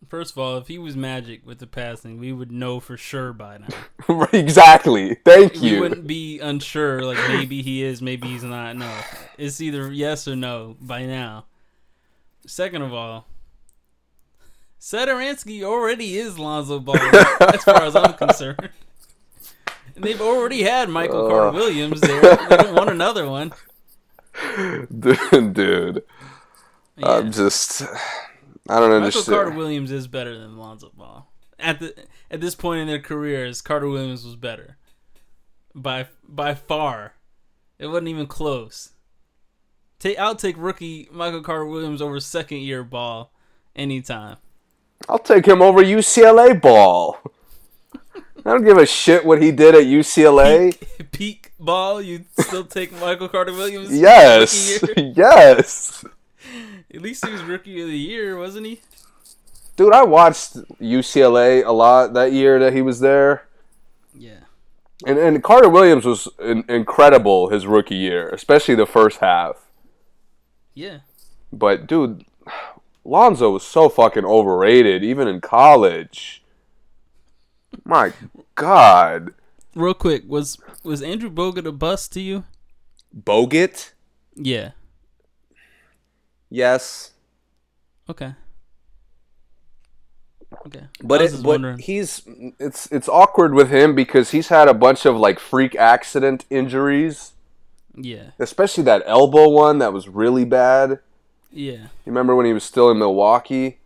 first 0.07 0.33
of 0.33 0.37
all, 0.37 0.57
if 0.57 0.67
he 0.67 0.77
was 0.77 0.95
Magic 0.95 1.43
with 1.47 1.57
the 1.57 1.65
passing, 1.65 2.19
we 2.19 2.31
would 2.31 2.51
know 2.51 2.79
for 2.79 2.95
sure 2.95 3.33
by 3.33 3.57
now. 3.57 4.27
exactly. 4.33 5.15
Thank 5.25 5.55
you. 5.55 5.61
We 5.61 5.69
you. 5.71 5.79
wouldn't 5.81 6.05
be 6.05 6.39
unsure, 6.39 7.01
like 7.01 7.17
maybe 7.27 7.63
he 7.63 7.81
is, 7.81 8.03
maybe 8.03 8.27
he's 8.27 8.43
not. 8.43 8.75
No, 8.75 8.95
it's 9.39 9.59
either 9.61 9.91
yes 9.91 10.27
or 10.27 10.35
no 10.35 10.77
by 10.79 11.07
now. 11.07 11.45
Second 12.45 12.81
of 12.81 12.93
all, 12.93 13.25
Satoransky 14.79 15.63
already 15.63 16.17
is 16.17 16.37
Lonzo 16.37 16.79
Ball, 16.79 16.97
as 16.97 17.63
far 17.63 17.83
as 17.83 17.95
I'm 17.95 18.13
concerned. 18.17 18.69
And 19.95 20.03
they've 20.03 20.19
already 20.19 20.63
had 20.63 20.89
Michael 20.89 21.29
Carter 21.29 21.55
Williams 21.55 22.01
there. 22.01 22.21
They 22.21 22.57
don't 22.57 22.75
want 22.75 22.89
another 22.89 23.29
one. 23.29 23.53
dude, 24.99 25.53
dude. 25.53 26.03
Yeah. 26.97 27.07
I'm 27.09 27.31
just 27.31 27.81
I 27.81 27.85
don't 28.79 28.89
Michael 28.89 28.95
understand. 28.95 29.27
Michael 29.27 29.43
Carter 29.43 29.57
Williams 29.57 29.91
is 29.91 30.07
better 30.07 30.37
than 30.37 30.57
Lonzo 30.57 30.91
Ball. 30.95 31.31
At 31.59 31.79
the 31.79 31.95
at 32.31 32.41
this 32.41 32.55
point 32.55 32.81
in 32.81 32.87
their 32.87 32.99
careers, 32.99 33.61
Carter 33.61 33.87
Williams 33.87 34.25
was 34.25 34.35
better. 34.35 34.77
By 35.75 36.07
by 36.27 36.55
far. 36.55 37.13
It 37.79 37.87
wasn't 37.87 38.07
even 38.09 38.27
close. 38.27 38.92
Take 40.03 40.19
I'll 40.19 40.35
take 40.35 40.57
rookie 40.57 41.07
Michael 41.13 41.41
Carter 41.41 41.65
Williams 41.65 42.01
over 42.01 42.19
second 42.19 42.57
year 42.57 42.83
ball 42.83 43.31
anytime. 43.73 44.35
I'll 45.07 45.17
take 45.17 45.45
him 45.45 45.61
over 45.61 45.81
UCLA 45.81 46.59
ball. 46.59 47.19
I 48.03 48.21
don't 48.43 48.65
give 48.65 48.77
a 48.77 48.85
shit 48.85 49.23
what 49.23 49.41
he 49.41 49.53
did 49.53 49.75
at 49.75 49.83
UCLA. 49.83 50.77
Peak 51.13 51.53
ball, 51.57 52.01
you 52.01 52.25
still 52.37 52.65
take 52.65 52.91
Michael 52.99 53.29
Carter 53.29 53.53
Williams? 53.53 53.97
Yes. 53.97 54.83
yes. 54.97 56.03
At 56.93 57.01
least 57.01 57.25
he 57.25 57.31
was 57.31 57.41
rookie 57.41 57.81
of 57.81 57.87
the 57.87 57.97
year, 57.97 58.37
wasn't 58.37 58.65
he? 58.65 58.81
Dude, 59.77 59.93
I 59.93 60.03
watched 60.03 60.55
UCLA 60.81 61.65
a 61.65 61.71
lot 61.71 62.13
that 62.13 62.33
year 62.33 62.59
that 62.59 62.73
he 62.73 62.81
was 62.81 62.99
there. 62.99 63.47
Yeah. 64.13 64.41
And 65.07 65.17
and 65.17 65.41
Carter 65.41 65.69
Williams 65.69 66.03
was 66.03 66.27
in, 66.39 66.65
incredible 66.67 67.47
his 67.47 67.65
rookie 67.65 67.95
year, 67.95 68.27
especially 68.27 68.75
the 68.75 68.85
first 68.85 69.19
half. 69.19 69.63
Yeah. 70.74 70.99
But 71.51 71.88
dude, 71.88 72.26
Lonzo 73.05 73.51
was 73.51 73.63
so 73.63 73.89
fucking 73.89 74.26
overrated 74.26 75.03
even 75.03 75.28
in 75.28 75.41
college. 75.41 76.43
My 77.84 78.13
god. 78.55 79.34
Real 79.76 79.93
quick, 79.93 80.24
was 80.28 80.57
was 80.84 81.01
Andrew 81.01 81.30
Bogut 81.30 81.65
a 81.65 81.71
bust 81.71 82.11
to 82.13 82.21
you? 82.21 82.43
Bogut? 83.15 83.91
Yeah. 84.36 84.71
Yes. 86.49 87.11
Okay. 88.09 88.34
Okay. 90.67 90.84
But 91.03 91.21
it, 91.21 91.32
but 91.38 91.43
wondering. 91.43 91.80
he's 91.80 92.21
it's 92.59 92.91
it's 92.91 93.09
awkward 93.09 93.53
with 93.53 93.69
him 93.69 93.95
because 93.95 94.32
he's 94.32 94.49
had 94.49 94.67
a 94.67 94.74
bunch 94.74 95.05
of 95.05 95.15
like 95.15 95.39
freak 95.39 95.76
accident 95.76 96.45
injuries, 96.49 97.32
yeah. 97.95 98.31
especially 98.39 98.83
that 98.85 99.03
elbow 99.05 99.49
one 99.49 99.79
that 99.79 99.93
was 99.93 100.07
really 100.07 100.45
bad. 100.45 100.99
Yeah. 101.51 101.73
You 101.73 101.89
remember 102.07 102.35
when 102.35 102.45
he 102.45 102.53
was 102.53 102.63
still 102.63 102.89
in 102.89 102.97
Milwaukee 102.97 103.77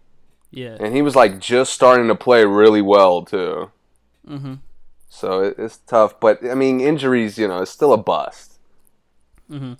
Yeah. 0.51 0.77
and 0.79 0.95
he 0.95 1.01
was 1.01 1.15
like 1.15 1.39
just 1.39 1.73
starting 1.73 2.07
to 2.07 2.15
play 2.15 2.45
really 2.45 2.81
well 2.81 3.23
too. 3.23 3.71
Mm-hmm. 4.27 4.55
So 5.09 5.41
it, 5.43 5.55
it's 5.57 5.77
tough, 5.77 6.19
but 6.19 6.43
I 6.45 6.53
mean 6.53 6.79
injuries, 6.79 7.37
you 7.37 7.47
know, 7.47 7.61
it's 7.61 7.71
still 7.71 7.93
a 7.93 7.97
bust. 7.97 8.53
Mm-hmm. 9.51 9.73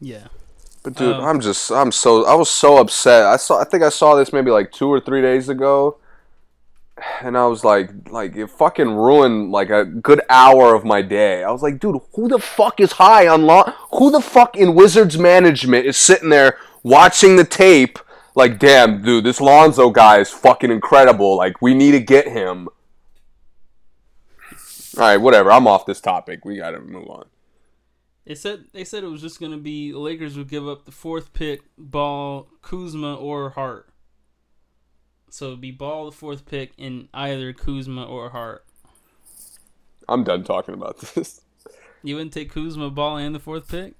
Yeah. 0.00 0.26
But 0.82 0.94
dude, 0.94 1.16
Um, 1.16 1.24
I'm 1.24 1.40
just 1.40 1.70
I'm 1.72 1.90
so 1.90 2.24
I 2.26 2.34
was 2.34 2.50
so 2.50 2.78
upset. 2.78 3.24
I 3.24 3.36
saw 3.36 3.60
I 3.60 3.64
think 3.64 3.82
I 3.82 3.88
saw 3.88 4.14
this 4.14 4.32
maybe 4.32 4.50
like 4.50 4.70
2 4.72 4.88
or 4.88 5.00
3 5.00 5.22
days 5.22 5.48
ago. 5.48 5.96
And 7.20 7.36
I 7.36 7.46
was 7.46 7.62
like 7.62 7.90
like 8.10 8.36
it 8.36 8.48
fucking 8.48 8.90
ruined 8.90 9.50
like 9.50 9.70
a 9.70 9.84
good 9.84 10.22
hour 10.30 10.74
of 10.74 10.84
my 10.84 11.02
day. 11.02 11.44
I 11.44 11.50
was 11.50 11.62
like, 11.62 11.78
dude, 11.78 12.00
who 12.14 12.28
the 12.28 12.38
fuck 12.38 12.80
is 12.80 12.92
high 12.92 13.28
on 13.28 13.42
law? 13.42 13.70
Who 13.92 14.10
the 14.10 14.20
fuck 14.20 14.56
in 14.56 14.74
Wizards 14.74 15.18
management 15.18 15.86
is 15.86 15.96
sitting 15.96 16.30
there 16.30 16.58
watching 16.82 17.36
the 17.36 17.44
tape 17.44 17.98
like, 18.36 18.58
damn, 18.58 19.02
dude, 19.02 19.24
this 19.24 19.40
Lonzo 19.40 19.88
guy 19.90 20.18
is 20.18 20.30
fucking 20.30 20.70
incredible. 20.70 21.36
Like 21.36 21.60
we 21.62 21.74
need 21.74 21.92
to 21.92 22.00
get 22.00 22.28
him. 22.28 22.68
All 24.96 25.02
right, 25.02 25.16
whatever. 25.16 25.50
I'm 25.50 25.66
off 25.66 25.86
this 25.86 26.00
topic. 26.02 26.44
We 26.44 26.58
got 26.58 26.72
to 26.72 26.80
move 26.80 27.08
on. 27.08 27.24
They 28.26 28.34
said 28.34 28.64
they 28.72 28.84
said 28.84 29.04
it 29.04 29.08
was 29.08 29.20
just 29.20 29.40
gonna 29.40 29.56
be 29.56 29.92
the 29.92 30.00
Lakers 30.00 30.36
would 30.36 30.48
give 30.48 30.66
up 30.66 30.84
the 30.84 30.90
fourth 30.90 31.32
pick, 31.32 31.60
Ball, 31.78 32.48
Kuzma, 32.60 33.14
or 33.14 33.50
Hart. 33.50 33.88
So 35.36 35.48
it'd 35.48 35.60
be 35.60 35.70
Ball 35.70 36.06
the 36.06 36.12
fourth 36.12 36.46
pick 36.46 36.72
in 36.78 37.10
either 37.12 37.52
Kuzma 37.52 38.04
or 38.04 38.30
Hart. 38.30 38.64
I'm 40.08 40.24
done 40.24 40.44
talking 40.44 40.72
about 40.72 40.98
this. 41.14 41.42
You 42.02 42.14
wouldn't 42.14 42.32
take 42.32 42.50
Kuzma, 42.50 42.88
Ball, 42.88 43.18
and 43.18 43.34
the 43.34 43.38
fourth 43.38 43.68
pick? 43.68 43.92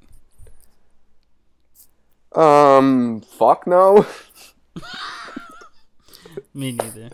Um, 2.34 3.20
fuck 3.20 3.66
no. 3.66 4.06
Me 6.54 6.72
neither. 6.72 7.10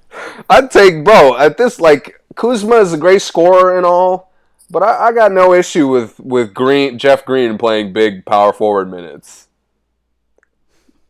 I'd 0.48 0.70
take 0.70 1.02
bro 1.02 1.36
at 1.36 1.56
this 1.56 1.80
like 1.80 2.22
Kuzma 2.36 2.76
is 2.76 2.92
a 2.92 2.98
great 2.98 3.22
scorer 3.22 3.76
and 3.76 3.84
all, 3.84 4.30
but 4.70 4.84
I, 4.84 5.08
I 5.08 5.12
got 5.12 5.32
no 5.32 5.52
issue 5.52 5.88
with 5.88 6.20
with 6.20 6.54
Green 6.54 6.96
Jeff 6.96 7.24
Green 7.24 7.58
playing 7.58 7.92
big 7.92 8.24
power 8.24 8.52
forward 8.52 8.88
minutes. 8.88 9.48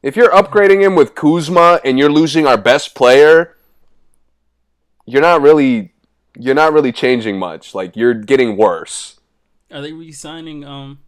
If 0.02 0.16
you're 0.16 0.30
upgrading 0.30 0.82
him 0.82 0.96
with 0.96 1.14
Kuzma 1.14 1.80
and 1.84 1.98
you're 1.98 2.10
losing 2.10 2.46
our 2.46 2.58
best 2.58 2.94
player, 2.94 3.56
you're 5.06 5.22
not 5.22 5.40
really 5.40 5.92
you're 6.36 6.54
not 6.54 6.72
really 6.72 6.92
changing 6.92 7.38
much. 7.38 7.74
Like 7.74 7.96
you're 7.96 8.14
getting 8.14 8.56
worse. 8.56 9.20
Are 9.70 9.80
they 9.80 9.92
re-signing 9.92 10.64
um 10.64 10.98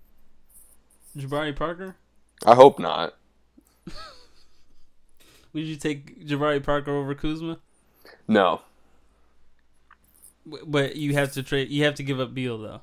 Jabari 1.16 1.54
Parker? 1.54 1.96
I 2.46 2.54
hope 2.54 2.78
not. 2.78 3.14
Would 5.52 5.64
you 5.64 5.76
take 5.76 6.26
Jabari 6.26 6.62
Parker 6.62 6.92
over 6.92 7.14
Kuzma? 7.14 7.58
No. 8.28 8.62
But 10.66 10.96
you 10.96 11.14
have 11.14 11.32
to 11.32 11.42
trade. 11.42 11.70
You 11.70 11.84
have 11.84 11.94
to 11.96 12.02
give 12.02 12.20
up 12.20 12.32
Beal 12.32 12.58
though. 12.58 12.80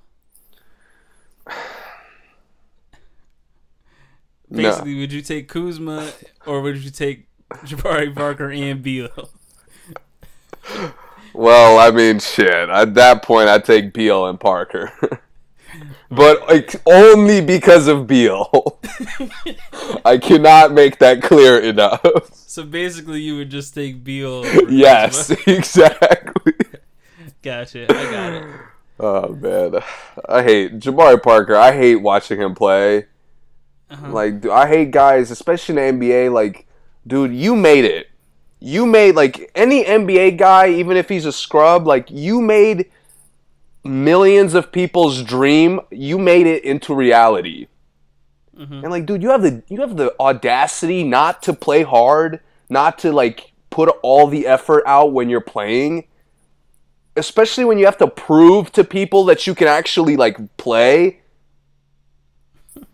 No. 4.51 4.63
Basically, 4.63 4.99
would 4.99 5.13
you 5.13 5.21
take 5.21 5.47
Kuzma 5.47 6.11
or 6.45 6.61
would 6.61 6.83
you 6.83 6.91
take 6.91 7.27
Jabari 7.63 8.13
Parker 8.13 8.51
and 8.51 8.83
Beal? 8.83 9.29
Well, 11.33 11.79
I 11.79 11.91
mean, 11.91 12.19
shit. 12.19 12.69
At 12.69 12.93
that 12.95 13.23
point, 13.23 13.47
I 13.47 13.59
take 13.59 13.93
Beal 13.93 14.25
and 14.25 14.39
Parker, 14.39 14.91
but 16.11 16.47
like 16.49 16.75
only 16.85 17.39
because 17.39 17.87
of 17.87 18.07
Beal. 18.07 18.79
I 20.05 20.17
cannot 20.17 20.73
make 20.73 20.99
that 20.99 21.21
clear 21.21 21.59
enough. 21.59 22.05
So 22.33 22.63
basically, 22.63 23.21
you 23.21 23.37
would 23.37 23.49
just 23.49 23.73
take 23.73 24.03
Beal. 24.03 24.45
yes, 24.69 25.29
Kuzma. 25.29 25.43
exactly. 25.57 26.53
Gotcha. 27.41 27.85
I 27.89 28.11
got 28.11 28.33
it. 28.33 28.43
Oh 28.99 29.29
man, 29.29 29.81
I 30.27 30.43
hate 30.43 30.79
Jabari 30.79 31.23
Parker. 31.23 31.55
I 31.55 31.71
hate 31.71 31.95
watching 31.95 32.41
him 32.41 32.53
play. 32.53 33.05
Uh-huh. 33.91 34.11
Like, 34.11 34.41
dude, 34.41 34.51
I 34.51 34.67
hate 34.67 34.91
guys, 34.91 35.31
especially 35.31 35.77
in 35.77 35.99
the 35.99 36.05
NBA. 36.05 36.31
Like, 36.33 36.65
dude, 37.05 37.33
you 37.33 37.55
made 37.55 37.85
it. 37.85 38.07
You 38.59 38.85
made 38.85 39.15
like 39.15 39.51
any 39.55 39.83
NBA 39.83 40.37
guy, 40.37 40.69
even 40.69 40.95
if 40.95 41.09
he's 41.09 41.25
a 41.25 41.31
scrub. 41.31 41.85
Like, 41.85 42.09
you 42.09 42.41
made 42.41 42.89
millions 43.83 44.53
of 44.53 44.71
people's 44.71 45.23
dream. 45.23 45.81
You 45.89 46.17
made 46.17 46.47
it 46.47 46.63
into 46.63 46.93
reality. 46.93 47.67
Mhm. 48.57 48.83
And 48.83 48.91
like, 48.91 49.05
dude, 49.05 49.23
you 49.23 49.29
have 49.29 49.41
the 49.41 49.63
you 49.67 49.81
have 49.81 49.97
the 49.97 50.13
audacity 50.19 51.03
not 51.03 51.41
to 51.43 51.53
play 51.53 51.83
hard, 51.83 52.39
not 52.69 52.99
to 52.99 53.11
like 53.11 53.51
put 53.71 53.89
all 54.03 54.27
the 54.27 54.45
effort 54.45 54.83
out 54.85 55.11
when 55.13 55.29
you're 55.29 55.41
playing. 55.41 56.05
Especially 57.15 57.65
when 57.65 57.77
you 57.77 57.85
have 57.85 57.97
to 57.97 58.07
prove 58.07 58.71
to 58.73 58.83
people 58.83 59.25
that 59.25 59.45
you 59.47 59.55
can 59.55 59.67
actually 59.67 60.15
like 60.15 60.37
play. 60.57 61.20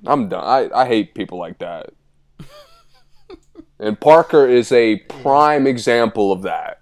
I'm 0.05 0.29
done. 0.29 0.43
I, 0.43 0.69
I 0.81 0.85
hate 0.87 1.13
people 1.15 1.37
like 1.37 1.57
that. 1.59 1.89
and 3.79 3.99
Parker 3.99 4.47
is 4.47 4.71
a 4.71 4.97
prime 4.97 5.67
example 5.67 6.31
of 6.31 6.43
that. 6.43 6.81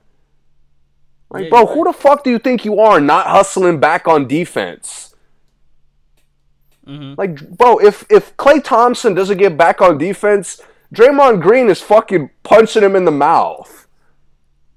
Like, 1.30 1.45
Yeah, 1.45 1.49
bro, 1.49 1.59
you're 1.61 1.74
who 1.74 1.84
the 1.86 1.93
fuck 1.93 2.24
do 2.24 2.30
you 2.30 2.39
think 2.39 2.66
you 2.66 2.80
are 2.80 2.99
not 3.01 3.28
hustling 3.28 3.80
back 3.80 4.07
on 4.07 4.28
defense? 4.28 5.16
Mhm. 6.88 7.18
Like, 7.18 7.49
bro, 7.57 7.80
if 7.80 8.05
if 8.11 8.36
Klay 8.38 8.63
Thompson 8.63 9.13
doesn't 9.16 9.38
get 9.39 9.57
back 9.57 9.82
on 9.82 9.97
defense, 9.97 10.61
Draymond 10.93 11.41
Green 11.41 11.70
is 11.70 11.82
fucking 11.82 12.30
punching 12.43 12.84
him 12.84 12.95
in 12.95 13.05
the 13.05 13.11
mouth. 13.11 13.88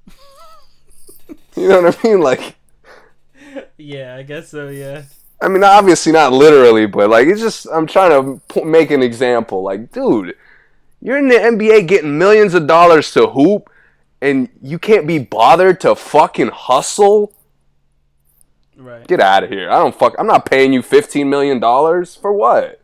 you 1.56 1.68
know 1.68 1.82
what 1.82 1.98
I 2.04 2.08
mean? 2.08 2.20
Like, 2.20 2.56
Yeah, 3.76 4.16
I 4.16 4.22
guess 4.22 4.48
so. 4.50 4.68
Yeah. 4.68 5.04
I 5.40 5.48
mean, 5.48 5.62
obviously 5.62 6.12
not 6.12 6.32
literally, 6.32 6.86
but 6.86 7.10
like, 7.10 7.28
it's 7.28 7.40
just 7.40 7.66
I'm 7.72 7.86
trying 7.86 8.10
to 8.10 8.40
p- 8.52 8.64
make 8.64 8.90
an 8.90 9.02
example. 9.02 9.62
Like, 9.62 9.92
dude, 9.92 10.34
you're 11.00 11.18
in 11.18 11.28
the 11.28 11.36
NBA 11.36 11.86
getting 11.86 12.18
millions 12.18 12.54
of 12.54 12.66
dollars 12.66 13.12
to 13.12 13.28
hoop, 13.28 13.70
and 14.20 14.48
you 14.60 14.78
can't 14.78 15.06
be 15.06 15.18
bothered 15.18 15.80
to 15.80 15.94
fucking 15.94 16.48
hustle. 16.48 17.32
Right. 18.76 19.06
Get 19.06 19.20
out 19.20 19.44
of 19.44 19.50
here! 19.50 19.70
I 19.70 19.78
don't 19.78 19.94
fuck. 19.94 20.14
I'm 20.18 20.26
not 20.26 20.44
paying 20.46 20.72
you 20.72 20.82
15 20.82 21.28
million 21.28 21.60
dollars 21.60 22.16
for 22.16 22.32
what? 22.32 22.80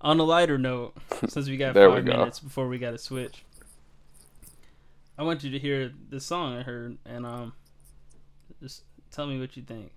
On 0.00 0.18
a 0.18 0.24
lighter 0.24 0.58
note, 0.58 0.94
since 1.28 1.48
we 1.48 1.56
got 1.56 1.74
we 1.74 1.80
five 1.80 2.04
go. 2.04 2.12
minutes 2.12 2.38
before 2.38 2.68
we 2.68 2.78
got 2.78 2.92
to 2.92 2.98
switch, 2.98 3.44
I 5.18 5.24
want 5.24 5.44
you 5.44 5.50
to 5.50 5.58
hear 5.58 5.92
this 6.08 6.24
song 6.24 6.56
I 6.56 6.62
heard 6.62 6.98
and 7.04 7.26
um, 7.26 7.52
just 8.62 8.84
tell 9.10 9.26
me 9.26 9.38
what 9.38 9.56
you 9.56 9.62
think. 9.62 9.92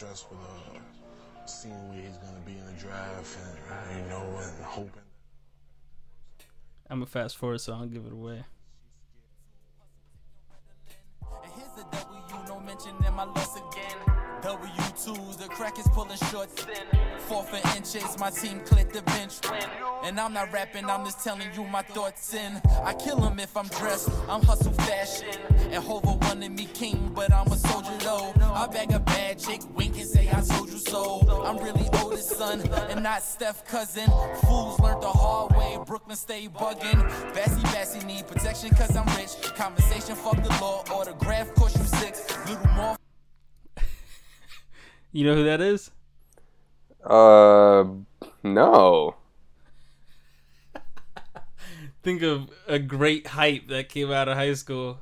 Stress 0.00 0.24
with 0.30 0.38
uh, 0.40 1.46
seeing 1.46 1.74
where 1.90 2.00
he's 2.00 2.16
gonna 2.16 2.40
be 2.46 2.52
in 2.52 2.64
the 2.64 2.72
draft, 2.72 3.36
and 3.70 4.02
you 4.02 4.08
know, 4.08 4.22
and 4.42 4.64
hoping. 4.64 5.02
I'm 6.88 7.00
gonna 7.00 7.06
fast 7.06 7.36
forward, 7.36 7.60
so 7.60 7.74
I'll 7.74 7.84
give 7.84 8.06
it 8.06 8.12
away. 8.12 8.42
And 12.70 13.04
in 13.04 13.14
my 13.14 13.24
loss 13.24 13.56
again. 13.56 13.96
W2s, 14.42 15.38
the 15.38 15.48
crack 15.48 15.76
is 15.78 15.88
pulling 15.88 16.16
shorts 16.30 16.64
in. 16.66 16.98
Four 17.18 17.42
for 17.42 17.56
inches, 17.76 18.16
my 18.18 18.30
team 18.30 18.60
click 18.60 18.92
the 18.92 19.02
bench. 19.02 19.40
And 20.04 20.18
I'm 20.18 20.32
not 20.32 20.52
rapping, 20.52 20.86
I'm 20.86 21.04
just 21.04 21.22
telling 21.24 21.48
you 21.52 21.64
my 21.64 21.82
thoughts 21.82 22.32
in. 22.32 22.60
I 22.84 22.94
kill 22.94 23.20
him 23.20 23.40
if 23.40 23.56
I'm 23.56 23.66
dressed, 23.66 24.08
I'm 24.28 24.42
hustle 24.42 24.72
fashion. 24.72 25.40
And 25.70 25.82
Hova 25.82 26.14
wanted 26.22 26.52
me 26.52 26.66
king, 26.72 27.10
but 27.14 27.32
I'm 27.32 27.48
a 27.48 27.56
soldier 27.56 27.96
though. 28.00 28.32
I 28.40 28.66
bag 28.68 28.92
a 28.92 29.00
bad 29.00 29.38
chick, 29.38 29.62
wink 29.74 29.96
and 29.98 30.06
say 30.06 30.28
I 30.32 30.40
told 30.40 30.70
you 30.70 30.78
so. 30.78 31.20
I'm 31.44 31.58
really 31.58 31.88
oldest 32.02 32.30
son, 32.30 32.60
and 32.88 33.02
not 33.02 33.22
Steph 33.22 33.66
cousin. 33.66 34.06
Fools 34.46 34.78
learned 34.80 35.02
the 35.02 35.10
hard 35.10 35.52
way, 35.56 35.76
Brooklyn 35.86 36.16
stay 36.16 36.48
bugging. 36.48 37.02
Bassy 37.34 37.62
Bassy 37.64 38.06
need 38.06 38.26
protection 38.26 38.70
cause 38.70 38.96
I'm 38.96 39.06
rich. 39.16 39.36
Conversation, 39.56 40.14
fuck 40.16 40.42
the 40.42 40.48
law, 40.60 40.82
autograph, 40.90 41.52
course 41.54 41.76
you 41.76 41.84
six. 41.84 42.26
You 45.12 45.24
know 45.24 45.34
who 45.34 45.42
that 45.42 45.60
is? 45.60 45.90
Uh, 47.02 47.84
no. 48.44 49.16
Think 52.04 52.22
of 52.22 52.48
a 52.68 52.78
great 52.78 53.26
hype 53.26 53.66
that 53.68 53.88
came 53.88 54.12
out 54.12 54.28
of 54.28 54.36
high 54.36 54.54
school. 54.54 55.00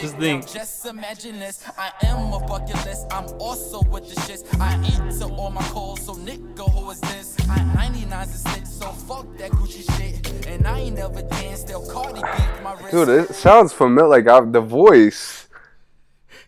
Just 0.00 0.16
think. 0.16 0.46
Just 0.46 0.86
imagine 0.86 1.38
this. 1.38 1.68
I 1.76 1.92
am 2.02 2.32
a 2.32 2.40
bucket 2.40 2.76
list. 2.86 3.06
I'm 3.10 3.26
also 3.40 3.82
with 3.82 4.08
the 4.08 4.14
shits. 4.20 4.44
I 4.60 4.74
answer 5.02 5.24
all 5.24 5.50
my 5.50 5.62
calls, 5.64 6.06
so 6.06 6.14
nigga, 6.14 6.70
who 6.70 6.90
is 6.90 7.00
this? 7.00 7.36
I 7.50 7.58
99's 7.58 8.34
a 8.34 8.38
snitch, 8.38 8.66
so 8.66 8.86
fuck 8.92 9.26
that 9.38 9.50
Gucci 9.50 9.84
shit. 9.96 10.46
And 10.46 10.66
I 10.66 10.80
ain't 10.80 10.96
never 10.96 11.22
danced, 11.22 11.62
still 11.62 11.84
Cardi 11.86 12.22
beat 12.22 12.62
my 12.62 12.74
wrist. 12.74 12.92
Dude, 12.92 13.08
it 13.08 13.34
sounds 13.34 13.72
familiar. 13.72 14.08
Like 14.08 14.28
I, 14.28 14.40
the 14.40 14.60
voice. 14.60 15.48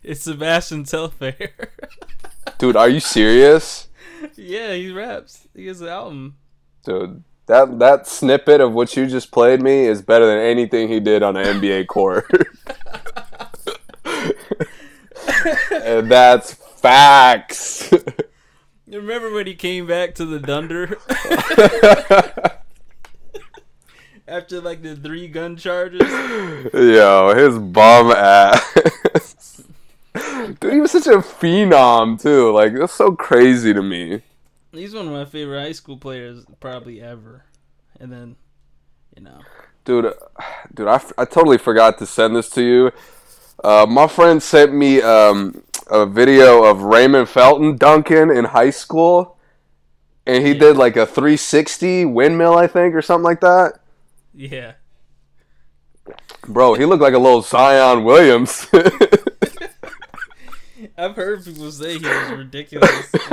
It's 0.03 0.23
Sebastian 0.23 0.83
Telfair. 0.85 1.53
Dude, 2.59 2.75
are 2.77 2.89
you 2.89 2.99
serious? 2.99 3.89
yeah, 4.35 4.75
he 4.75 4.91
raps. 4.91 5.47
He 5.55 5.67
has 5.67 5.81
an 5.81 5.89
album. 5.89 6.37
Dude, 6.85 7.23
that 7.47 7.79
that 7.79 8.09
snippet 8.09 8.61
of 8.61 8.73
what 8.73 8.97
you 8.97 9.07
just 9.07 9.31
played 9.31 9.63
me 9.63 9.87
is 9.87 10.03
better 10.03 10.27
than 10.27 10.39
anything 10.39 10.89
he 10.89 10.99
did 10.99 11.23
on 11.23 11.37
an 11.37 11.61
NBA 11.61 11.87
court. 11.87 12.27
and 15.73 16.11
that's 16.11 16.55
facts. 16.55 17.93
Remember 18.89 19.33
when 19.33 19.47
he 19.47 19.55
came 19.55 19.87
back 19.87 20.17
to 20.17 20.25
the 20.25 20.41
Dunder 20.41 20.99
after 24.27 24.61
like 24.61 24.83
the 24.83 24.97
three 24.97 25.29
gun 25.29 25.57
charges? 25.57 26.11
Yo, 26.75 27.35
his 27.37 27.57
bum 27.59 28.11
ass. 28.11 28.75
Dude, 30.15 30.73
he 30.73 30.81
was 30.81 30.91
such 30.91 31.07
a 31.07 31.19
phenom 31.19 32.21
too. 32.21 32.53
Like 32.53 32.75
that's 32.75 32.93
so 32.93 33.13
crazy 33.13 33.73
to 33.73 33.83
me. 33.83 34.23
He's 34.73 34.95
one 34.95 35.07
of 35.07 35.13
my 35.13 35.25
favorite 35.25 35.61
high 35.61 35.73
school 35.73 35.97
players 35.97 36.45
probably 36.61 37.01
ever. 37.01 37.45
And 38.01 38.11
then, 38.11 38.37
you 39.15 39.23
know, 39.23 39.41
dude 39.85 40.13
dude 40.75 40.89
I, 40.89 40.95
f- 40.95 41.13
I 41.19 41.25
totally 41.25 41.59
forgot 41.59 41.99
to 41.99 42.07
send 42.07 42.37
this 42.37 42.49
to 42.51 42.63
you 42.63 42.93
uh, 43.65 43.87
my 43.89 44.07
friend 44.07 44.43
sent 44.43 44.73
me 44.73 45.01
um, 45.01 45.63
a 45.89 46.07
video 46.07 46.65
of 46.65 46.83
raymond 46.83 47.29
felton 47.29 47.77
dunking 47.77 48.31
in 48.31 48.45
high 48.45 48.71
school 48.71 49.37
and 50.27 50.47
he 50.47 50.55
did 50.55 50.77
like 50.77 50.97
a 50.97 51.07
360 51.07 52.05
windmill 52.07 52.57
i 52.57 52.67
think 52.67 52.95
or 52.95 53.03
something 53.03 53.25
like 53.25 53.41
that 53.41 53.81
yeah. 54.35 54.73
bro 56.49 56.75
he 56.75 56.85
looked 56.85 57.03
like 57.03 57.15
a 57.15 57.19
little 57.19 57.43
zion 57.43 58.05
williams 58.05 58.67
I've 61.03 61.17
heard 61.17 61.45
people 61.45 61.71
say 61.73 61.99
he 61.99 62.07
was 62.07 62.31
ridiculous. 62.39 63.09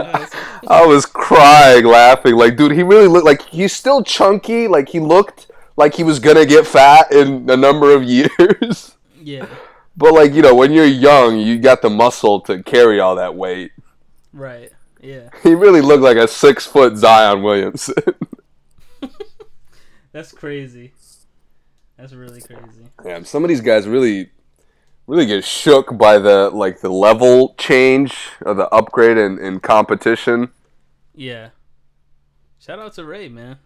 I 0.67 0.85
was 0.85 1.05
crying 1.05 1.85
laughing 1.85 2.35
like 2.35 2.55
dude 2.55 2.71
he 2.71 2.83
really 2.83 3.07
looked 3.07 3.25
like 3.25 3.41
he's 3.43 3.73
still 3.73 4.03
chunky 4.03 4.67
like 4.67 4.89
he 4.89 4.99
looked 4.99 5.51
like 5.77 5.93
he 5.95 6.03
was 6.03 6.19
gonna 6.19 6.45
get 6.45 6.65
fat 6.67 7.11
in 7.11 7.49
a 7.49 7.57
number 7.57 7.93
of 7.95 8.03
years 8.17 8.95
yeah. 9.21 9.45
but 9.95 10.13
like 10.13 10.33
you 10.33 10.41
know 10.41 10.55
when 10.55 10.71
you're 10.71 10.85
young 10.85 11.39
you 11.39 11.57
got 11.59 11.81
the 11.81 11.89
muscle 11.89 12.41
to 12.41 12.61
carry 12.63 12.99
all 12.99 13.15
that 13.15 13.35
weight 13.35 13.71
Right. 14.33 14.71
Yeah. 15.01 15.29
He 15.43 15.55
really 15.55 15.81
looked 15.81 16.03
like 16.03 16.17
a 16.17 16.27
six 16.27 16.65
foot 16.65 16.97
Zion 16.97 17.41
Williamson. 17.41 17.95
That's 20.11 20.31
crazy. 20.31 20.93
That's 21.97 22.13
really 22.13 22.41
crazy. 22.41 22.87
yeah, 23.05 23.23
some 23.23 23.43
of 23.43 23.49
these 23.49 23.61
guys 23.61 23.87
really, 23.87 24.31
really 25.09 25.25
get 25.25 25.43
shook 25.43 25.97
by 25.97 26.19
the 26.19 26.51
like 26.51 26.81
the 26.81 26.89
level 26.89 27.55
change 27.57 28.15
or 28.45 28.53
the 28.53 28.69
upgrade 28.69 29.17
in, 29.17 29.39
in 29.39 29.59
competition. 29.59 30.49
Yeah. 31.15 31.49
Shout 32.59 32.77
out 32.77 32.93
to 32.93 33.03
Ray, 33.03 33.27
man. 33.27 33.57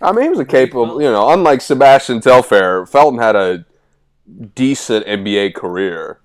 I 0.00 0.10
mean, 0.10 0.24
he 0.24 0.28
was 0.28 0.40
a 0.40 0.44
capable, 0.44 1.00
you 1.00 1.08
know, 1.08 1.30
unlike 1.30 1.60
Sebastian 1.60 2.20
Telfair, 2.20 2.84
Felton 2.86 3.20
had 3.20 3.36
a 3.36 3.64
decent 4.56 5.06
NBA 5.06 5.54
career. 5.54 6.18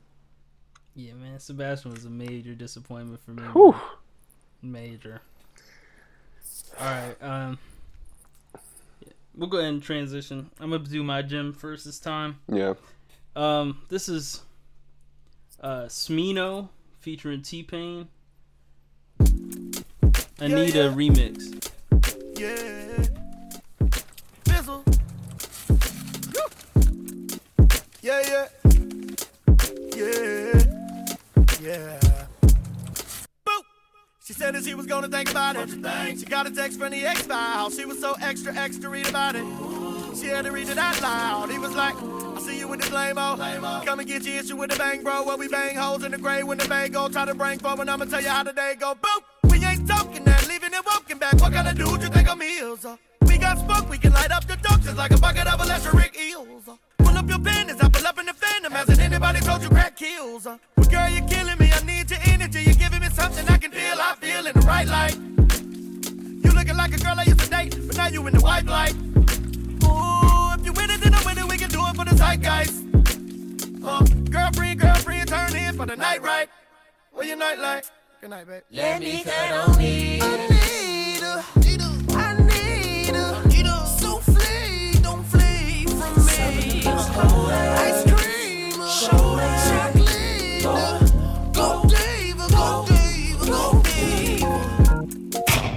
Yeah, 0.95 1.13
man. 1.13 1.39
Sebastian 1.39 1.91
was 1.91 2.05
a 2.05 2.09
major 2.09 2.55
disappointment 2.55 3.21
for 3.21 3.31
me. 3.31 3.43
Whew. 3.43 3.75
Major. 4.63 5.21
All 6.79 6.87
right. 6.87 7.15
Um. 7.21 7.59
yeah, 9.05 9.13
We'll 9.35 9.49
go 9.49 9.59
ahead 9.59 9.73
and 9.73 9.83
transition. 9.83 10.49
I'm 10.59 10.71
gonna 10.71 10.83
do 10.83 11.03
my 11.03 11.21
gym 11.21 11.53
first 11.53 11.85
this 11.85 11.99
time. 11.99 12.39
Yeah. 12.51 12.73
Um, 13.37 13.77
this 13.89 14.09
is 14.09 14.41
uh 15.61 15.83
Smino 15.83 16.69
featuring 16.99 17.43
T 17.43 17.61
Pain. 17.61 18.07
Anita 20.39 20.91
remix. 20.95 21.69
Yeah. 22.35 22.55
Fizzle. 24.45 24.83
Yeah, 28.01 28.21
yeah. 28.27 28.47
Yeah. 29.95 30.63
Yeah. 31.61 31.99
Boop. 33.45 33.63
She 34.23 34.33
said 34.33 34.55
that 34.55 34.63
she 34.63 34.73
was 34.73 34.87
gonna 34.87 35.09
think 35.09 35.29
about 35.29 35.55
it. 35.57 35.69
She 36.17 36.25
got 36.25 36.47
a 36.47 36.49
text 36.49 36.79
from 36.79 36.89
the 36.89 37.05
X 37.05 37.21
file. 37.21 37.69
She 37.69 37.85
was 37.85 37.99
so 37.99 38.15
extra, 38.19 38.55
extra, 38.55 38.89
read 38.89 39.07
about 39.07 39.35
it. 39.35 39.76
She 40.19 40.27
had 40.27 40.45
to 40.45 40.51
read 40.51 40.67
it 40.67 40.77
out 40.77 40.99
loud. 41.01 41.51
He 41.51 41.59
was 41.59 41.75
like, 41.75 41.95
I 41.95 42.41
see 42.41 42.57
you 42.59 42.67
with 42.67 42.81
this 42.81 42.91
lame-o. 42.91 43.37
Come 43.85 43.99
and 43.99 44.07
get 44.07 44.23
your 44.23 44.39
issue 44.39 44.55
with 44.55 44.71
the 44.71 44.77
bang, 44.77 45.03
bro. 45.03 45.23
Where 45.23 45.37
we 45.37 45.47
bang 45.47 45.75
holes 45.75 46.03
in 46.03 46.11
the 46.11 46.17
grave 46.17 46.47
when 46.47 46.57
the 46.57 46.67
bang 46.67 46.91
go. 46.91 47.07
Try 47.07 47.25
to 47.25 47.35
bring 47.35 47.59
forward, 47.59 47.87
I'ma 47.87 48.05
tell 48.05 48.21
you 48.21 48.29
how 48.29 48.43
the 48.43 48.51
day 48.51 48.75
go. 48.79 48.95
Boop. 48.95 49.51
We 49.51 49.63
ain't 49.63 49.87
talking 49.87 50.23
that, 50.25 50.47
leaving 50.47 50.73
and 50.73 50.85
walking 50.85 51.19
back. 51.19 51.35
What 51.39 51.53
kind 51.53 51.67
of 51.67 51.75
dude 51.75 52.01
you 52.01 52.09
think 52.09 52.29
I'm 52.29 52.41
heels? 52.41 52.83
Uh? 52.83 52.97
We 53.27 53.37
got 53.37 53.59
smoke, 53.59 53.89
we 53.89 53.99
can 53.99 54.11
light 54.13 54.31
up 54.31 54.45
the 54.47 54.55
just 54.55 54.97
like 54.97 55.11
a 55.11 55.17
bucket 55.17 55.47
of 55.47 55.61
electric 55.61 56.19
eels. 56.19 56.67
Uh. 56.67 56.75
Pull 56.97 57.17
up 57.17 57.29
your 57.29 57.39
panties, 57.39 57.79
I 57.79 57.87
pull 57.89 58.07
up 58.07 58.17
in 58.17 58.25
the 58.25 58.33
fanta 58.33 58.89
and 58.89 58.99
anybody 58.99 59.39
told 59.41 59.61
you 59.61 59.69
crack 59.69 59.95
kills. 59.95 60.47
Uh. 60.47 60.57
But 60.75 60.89
girl, 60.89 61.09
you're 61.09 61.27
killing 61.27 61.57
me. 61.59 61.71
I 61.71 61.85
need 61.85 62.09
your 62.09 62.19
energy. 62.25 62.63
You're 62.63 62.73
giving 62.73 63.01
me 63.01 63.09
something 63.09 63.47
I 63.47 63.57
can 63.57 63.71
feel. 63.71 63.97
I 63.99 64.15
feel 64.19 64.47
in 64.47 64.53
the 64.53 64.65
right 64.65 64.87
light. 64.87 65.15
You 66.43 66.51
looking 66.51 66.75
like 66.75 66.93
a 66.93 66.97
girl 66.97 67.15
I 67.17 67.23
used 67.23 67.39
to 67.39 67.49
date, 67.49 67.77
but 67.87 67.97
now 67.97 68.07
you 68.07 68.25
in 68.25 68.33
the 68.33 68.41
white 68.41 68.65
light. 68.65 68.95
It, 70.97 71.03
then 71.03 71.13
I 71.13 71.23
win 71.25 71.37
it. 71.37 71.45
We 71.49 71.57
can 71.57 71.69
do 71.69 71.81
it 71.87 71.95
for 71.95 72.05
the 72.05 72.15
zeitgeist. 72.15 72.83
Uh, 73.83 74.03
girlfriend, 74.29 74.79
girlfriend, 74.79 75.29
turn 75.29 75.55
in 75.55 75.75
for 75.75 75.85
the 75.85 75.95
night, 75.95 76.21
right? 76.21 76.49
Where 77.11 77.25
your 77.25 77.37
night 77.37 77.59
light? 77.59 77.89
Good 78.21 78.29
night, 78.31 78.47
babe. 78.47 78.63
Let 78.71 78.99
me 79.01 79.23
cut 79.23 79.51
on 79.51 79.77
me. 79.77 80.19
I 80.21 80.37
need 80.47 81.21
her. 81.21 81.43
I 82.11 82.33
need 82.43 83.15
her. 83.15 83.43
Souffle, 83.99 85.01
don't 85.01 85.23
flee 85.25 85.85
from 85.85 86.25
me. 86.25 86.83
Ice 86.85 88.03
cream, 88.11 88.71
chocolate. 89.01 90.63
Go 91.53 91.83
diva, 91.87 92.47
go 92.49 92.85
diva, 92.87 93.45
go 93.45 93.81
diva. 93.83 94.57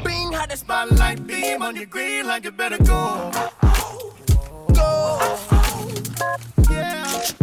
Bing, 0.05 0.33
how 0.33 0.47
the 0.47 0.57
spotlight 0.57 1.27
beam 1.27 1.63
on 1.63 1.77
your 1.77 1.87
green 1.87 2.27
like 2.27 2.45
it 2.47 2.57
better 2.57 2.79
go. 2.83 3.31
Yeah. 5.21 5.37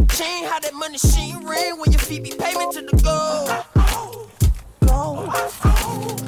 Chain 0.10 0.46
how 0.46 0.60
that 0.60 0.74
money 0.74 0.98
sheen 0.98 1.46
ring 1.46 1.78
when 1.78 1.92
your 1.92 2.00
feet 2.00 2.24
be 2.24 2.32
paving 2.32 2.72
to 2.72 2.82
the 2.82 2.98
goal. 3.04 3.48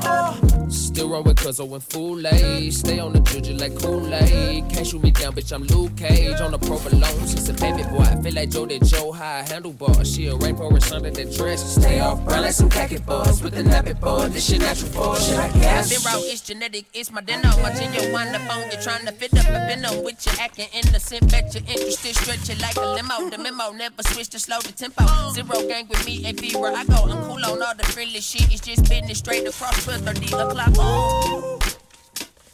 Uh. 0.04 0.59
Still 0.70 1.09
roll 1.09 1.24
with 1.24 1.38
Cuzzo 1.38 1.72
and 1.74 1.84
Fool 1.84 2.28
Aid. 2.28 2.74
Stay 2.74 2.99
on 2.99 3.13
the 3.13 3.20
juju 3.22 3.53
like 3.53 3.76
Kool-Aid. 3.80 4.70
Can't 4.70 4.86
shoot 4.86 5.01
me 5.01 5.09
down, 5.09 5.34
bitch, 5.34 5.51
I'm 5.51 5.63
Luke 5.63 5.95
Cage. 5.97 6.39
On 6.41 6.51
the 6.51 6.59
provolone, 6.59 7.28
she's 7.28 7.49
a 7.49 7.53
baby 7.53 7.82
boy. 7.84 8.03
I 8.03 8.22
feel 8.22 8.34
like 8.36 8.51
Joe 8.51 8.67
did 8.67 8.86
Joe 8.86 9.11
high 9.11 9.43
handlebar. 9.47 10.05
She 10.05 10.28
a 10.28 10.34
rainforest 10.34 10.93
under 10.95 11.09
the 11.09 11.26
dress. 11.26 11.76
Stay 11.76 11.99
off 11.99 12.24
brown 12.24 12.43
like 12.43 12.53
some 12.53 12.70
khaki 12.70 12.99
boys 12.99 13.41
with 13.41 13.55
the 13.55 13.63
nappy 13.63 13.99
boy. 13.99 14.28
This 14.28 14.47
shit 14.47 14.61
natural 14.61 14.91
for 14.91 15.15
shit, 15.20 15.39
I 15.39 15.49
guess. 15.53 15.88
Zero, 15.89 16.22
it's 16.26 16.41
genetic, 16.41 16.86
it's 16.93 17.11
my 17.11 17.22
dinner. 17.22 17.51
Watching 17.63 17.91
you 17.93 18.15
on 18.15 18.32
the 18.32 18.39
phone, 18.39 18.70
you're 18.72 18.82
trying 18.82 19.05
to 19.07 19.11
fit 19.11 19.34
up 19.39 19.47
a 19.47 19.65
binner 19.65 20.03
with 20.03 20.24
you 20.26 20.32
acting 20.39 20.67
innocent. 20.74 21.32
Bet 21.32 21.53
you're 21.55 21.63
interested, 21.63 22.15
stretch 22.15 22.49
it 22.49 22.61
like 22.61 22.76
a 22.78 22.86
limo. 22.86 23.30
The 23.32 23.39
memo 23.39 23.72
never 23.72 24.03
switch 24.03 24.30
to 24.30 24.39
slow 24.39 24.59
the 24.59 24.72
tempo. 24.72 25.03
Zero 25.34 25.67
gang 25.67 25.88
with 25.88 26.05
me, 26.05 26.30
a 26.30 26.34
fever. 26.34 26.67
I 26.67 26.86
go 26.86 27.09
I'm 27.09 27.24
cool 27.26 27.43
on 27.43 27.63
all 27.63 27.76
the 27.76 27.84
frilly 27.86 28.22
shit. 28.22 28.53
It's 28.53 28.61
just 28.61 28.88
business 28.88 29.17
straight 29.17 29.47
across 29.47 29.84
12 29.84 30.07
o'clock. 30.07 30.59
Ooh. 30.68 31.60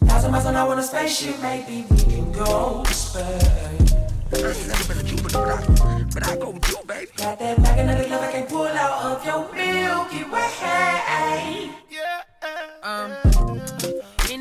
Thousand 0.05 0.31
miles 0.31 0.45
an 0.45 0.55
hour 0.55 0.71
on 0.71 0.79
a 0.79 0.83
spaceship, 0.83 1.41
maybe 1.41 1.85
we 1.89 1.97
can 1.97 2.31
go 2.31 2.83
to 2.85 2.93
space. 2.93 3.93
I 4.33 4.37
ain't 4.37 4.67
never 4.67 4.93
been 4.93 4.99
a 4.99 5.03
Jupiter, 5.03 5.29
but 5.31 5.49
I, 5.49 6.03
but 6.13 6.27
I 6.27 6.37
go 6.37 6.49
with 6.51 6.69
you, 6.69 6.77
baby. 6.85 7.11
Got 7.17 7.39
that 7.39 7.59
magnetic 7.59 8.09
love 8.09 8.21
I 8.21 8.31
can't 8.31 8.49
pull 8.49 8.67
out 8.67 9.05
of 9.05 9.25
your 9.25 9.51
Milky 9.53 10.23
Way. 10.29 11.71
Yeah. 11.89 12.21
Um, 12.83 13.11
and 13.33 13.74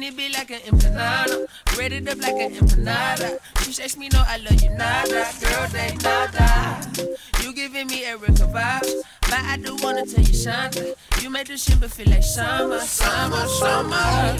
it 0.05 0.17
be 0.17 0.29
like 0.29 0.51
an 0.51 0.61
empanada, 0.61 1.47
ready 1.79 1.99
up 2.09 2.19
like 2.21 2.35
an 2.35 2.55
empanada. 2.55 3.39
You 3.67 3.73
say 3.73 3.99
me 3.99 4.09
no, 4.13 4.23
I 4.27 4.37
love 4.37 4.63
you 4.63 4.71
nada, 4.71 5.27
girl, 5.41 5.69
they 5.69 5.97
nada. 6.03 6.83
You 7.43 7.55
giving 7.55 7.87
me 7.87 8.05
Erica 8.05 8.47
vibes, 8.53 8.93
but 9.23 9.41
I 9.41 9.57
do 9.57 9.77
wanna 9.83 10.05
tell 10.05 10.23
you 10.23 10.35
Shonda. 10.35 10.95
You 11.23 11.31
make 11.31 11.49
the 11.49 11.57
shimmer 11.57 11.89
feel 11.89 12.11
like 12.11 12.23
summer, 12.23 12.81
summer, 12.81 13.47
summer. 13.47 14.37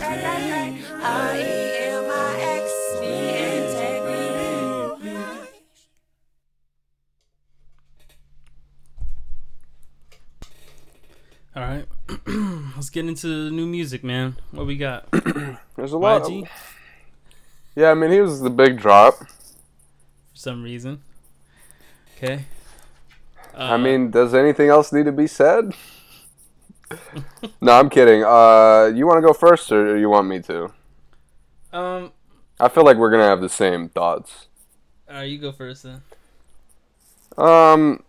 All 0.00 0.06
right, 11.56 11.86
let's 12.76 12.90
get 12.90 13.06
into 13.06 13.46
the 13.46 13.50
new 13.50 13.66
music, 13.66 14.04
man. 14.04 14.36
What 14.52 14.68
we 14.68 14.76
got? 14.76 15.10
There's 15.76 15.92
a 15.92 15.98
lot. 15.98 16.22
YG 16.22 16.48
Yeah, 17.74 17.90
I 17.90 17.94
mean, 17.94 18.12
he 18.12 18.20
was 18.20 18.40
the 18.40 18.50
big 18.50 18.78
drop. 18.78 19.18
for 19.18 19.26
some 20.34 20.62
reason. 20.62 21.02
Okay. 22.16 22.44
I 23.52 23.74
uh, 23.74 23.78
mean, 23.78 24.12
does 24.12 24.32
anything 24.32 24.68
else 24.68 24.92
need 24.92 25.06
to 25.06 25.12
be 25.12 25.26
said? 25.26 25.74
no, 27.60 27.72
I'm 27.72 27.90
kidding. 27.90 28.24
Uh, 28.24 28.90
you 28.94 29.06
want 29.06 29.18
to 29.18 29.26
go 29.26 29.32
first, 29.32 29.70
or 29.72 29.96
you 29.98 30.08
want 30.08 30.26
me 30.26 30.40
to? 30.42 30.72
Um, 31.72 32.12
I 32.58 32.68
feel 32.68 32.84
like 32.84 32.96
we're 32.96 33.10
gonna 33.10 33.24
have 33.28 33.40
the 33.40 33.48
same 33.48 33.88
thoughts. 33.88 34.46
all 35.08 35.16
right, 35.16 35.24
you 35.24 35.38
go 35.38 35.52
first 35.52 35.82
then. 35.82 36.02
Um, 37.36 38.02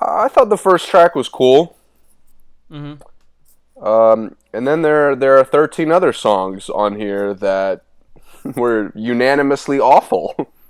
I 0.00 0.28
thought 0.28 0.48
the 0.48 0.56
first 0.56 0.88
track 0.88 1.14
was 1.14 1.28
cool. 1.28 1.76
Mhm. 2.70 3.00
Um, 3.80 4.36
and 4.52 4.66
then 4.66 4.82
there 4.82 5.14
there 5.16 5.36
are 5.38 5.44
13 5.44 5.90
other 5.90 6.12
songs 6.12 6.70
on 6.70 6.96
here 6.96 7.34
that 7.34 7.82
were 8.56 8.92
unanimously 8.94 9.78
awful. 9.80 10.34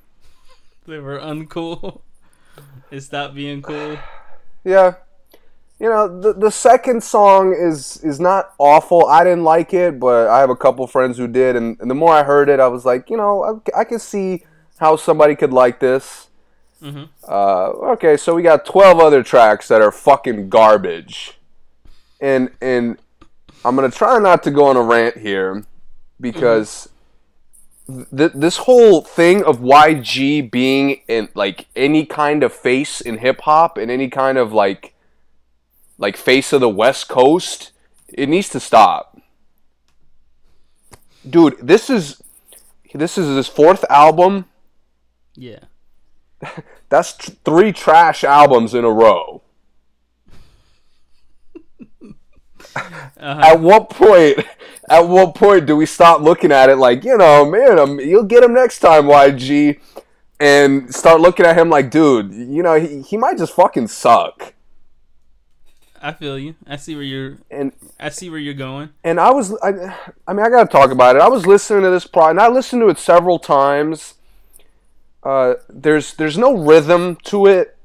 They 0.87 0.99
were 0.99 1.19
uncool. 1.19 2.03
It 2.91 3.01
stopped 3.01 3.35
being 3.35 3.63
cool. 3.63 3.97
yeah. 4.65 4.97
You 5.81 5.89
know, 5.89 6.21
the 6.21 6.33
the 6.33 6.51
second 6.51 7.03
song 7.03 7.53
is 7.53 7.99
is 8.05 8.21
not 8.21 8.55
awful. 8.59 9.07
I 9.07 9.25
didn't 9.25 9.45
like 9.45 9.75
it, 9.75 9.99
but 9.99 10.29
I 10.29 10.39
have 10.41 10.51
a 10.51 10.57
couple 10.57 10.87
friends 10.87 11.19
who 11.19 11.27
did, 11.27 11.57
and, 11.57 11.79
and 11.81 11.91
the 11.91 11.95
more 11.95 12.13
I 12.13 12.23
heard 12.23 12.49
it, 12.49 12.61
I 12.61 12.69
was 12.69 12.85
like, 12.85 13.11
you 13.11 13.17
know, 13.17 13.61
I, 13.75 13.81
I 13.81 13.85
can 13.85 13.99
see 13.99 14.45
how 14.79 14.97
somebody 14.97 15.35
could 15.35 15.53
like 15.53 15.81
this. 15.81 16.29
Uh, 17.27 17.71
okay, 17.93 18.17
so 18.17 18.35
we 18.35 18.43
got 18.43 18.67
12 18.67 19.01
other 19.01 19.23
tracks 19.23 19.69
that 19.69 19.81
are 19.81 19.91
fucking 19.93 20.49
garbage. 20.49 21.39
And 22.21 22.51
and 22.61 22.99
I'm 23.65 23.77
going 23.77 23.91
to 23.91 23.97
try 23.97 24.19
not 24.19 24.43
to 24.45 24.51
go 24.51 24.67
on 24.67 24.77
a 24.77 24.83
rant 24.83 25.17
here 25.17 25.65
because 26.21 26.89
th- 27.87 28.33
this 28.35 28.59
whole 28.59 29.01
thing 29.03 29.43
of 29.45 29.59
YG 29.59 30.51
being 30.51 31.01
in 31.09 31.29
like 31.35 31.67
any 31.75 32.07
kind 32.07 32.43
of 32.43 32.53
face 32.53 33.01
in 33.01 33.19
hip 33.19 33.41
hop 33.43 33.79
and 33.79 33.91
any 33.91 34.09
kind 34.09 34.39
of 34.39 34.53
like 34.53 34.94
like 36.05 36.19
face 36.19 36.53
of 36.53 36.61
the 36.61 36.69
West 36.69 37.09
Coast, 37.09 37.73
it 38.09 38.29
needs 38.29 38.51
to 38.51 38.61
stop. 38.61 39.19
Dude, 41.29 41.57
this 41.63 41.89
is 41.89 42.23
this 42.93 43.17
is 43.17 43.35
his 43.35 43.49
fourth 43.49 43.87
album. 43.89 44.45
Yeah. 45.35 45.61
That's 46.91 47.15
t- 47.15 47.33
three 47.43 47.73
trash 47.73 48.23
albums 48.23 48.75
in 48.75 48.85
a 48.85 48.91
row. 48.91 49.41
At 53.17 53.61
what 53.61 53.89
point? 53.89 54.45
At 54.91 55.09
what 55.09 55.35
point 55.35 55.65
do 55.65 55.75
we 55.75 55.87
stop 55.87 56.21
looking 56.21 56.53
at 56.53 56.69
it 56.69 56.77
like 56.77 57.03
you 57.03 57.17
know, 57.17 57.47
man? 57.51 57.79
Um, 57.79 57.99
you'll 57.99 58.25
get 58.25 58.45
him 58.45 58.53
next 58.53 58.81
time, 58.81 59.05
YG, 59.05 59.81
and 60.39 60.95
start 60.95 61.23
looking 61.23 61.47
at 61.47 61.57
him 61.57 61.71
like, 61.71 61.91
dude, 61.91 62.35
you 62.35 62.63
know, 62.63 62.79
he, 62.79 63.01
he 63.01 63.17
might 63.17 63.39
just 63.39 63.55
fucking 63.55 63.89
suck. 63.89 64.53
I 66.05 66.13
feel 66.13 66.39
you. 66.39 66.55
I 66.67 66.77
see 66.77 66.95
where 66.95 67.03
you're. 67.03 67.39
And 67.51 67.73
I 67.99 68.11
see 68.11 68.29
where 68.29 68.39
you're 68.39 68.53
going. 68.53 68.91
and 69.03 69.19
I 69.19 69.31
was, 69.31 69.57
I, 69.63 69.71
I 70.29 70.33
mean, 70.35 70.45
I 70.45 70.51
gotta 70.51 70.69
talk 70.69 70.91
about 70.91 71.17
it. 71.17 71.23
I 71.23 71.29
was 71.29 71.47
listening 71.47 71.83
to 71.85 71.91
this 71.91 72.07
pro, 72.07 72.29
and 72.29 72.39
I 72.39 72.49
listened 72.49 72.83
to 72.83 72.89
it 72.91 72.99
several 72.99 73.39
times. 73.39 74.15
Uh, 75.23 75.55
there's 75.71 76.13
there's 76.15 76.37
no 76.37 76.53
rhythm 76.55 77.17
to 77.25 77.47
it. 77.47 77.77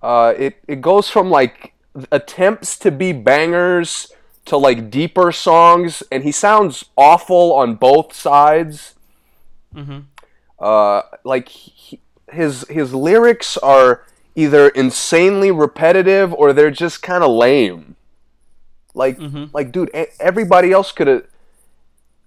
Uh, 0.00 0.32
it 0.38 0.62
it 0.68 0.80
goes 0.80 1.10
from 1.10 1.30
like 1.30 1.72
attempts 2.12 2.78
to 2.78 2.92
be 2.92 3.12
bangers 3.12 4.12
to 4.44 4.56
like 4.56 4.88
deeper 4.88 5.32
songs, 5.32 6.04
and 6.12 6.22
he 6.22 6.30
sounds 6.30 6.84
awful 6.96 7.52
on 7.54 7.74
both 7.74 8.14
sides. 8.14 8.94
Mhm. 9.74 10.04
Uh, 10.60 11.02
like 11.24 11.48
he, 11.48 11.98
his 12.30 12.64
his 12.70 12.94
lyrics 12.94 13.56
are 13.56 14.04
either 14.34 14.68
insanely 14.68 15.50
repetitive 15.50 16.32
or 16.32 16.52
they're 16.52 16.70
just 16.70 17.02
kind 17.02 17.24
of 17.24 17.30
lame. 17.30 17.96
Like 18.94 19.18
mm-hmm. 19.18 19.46
like 19.52 19.72
dude, 19.72 19.90
everybody 20.20 20.72
else 20.72 20.92
could 20.92 21.06
have. 21.06 21.26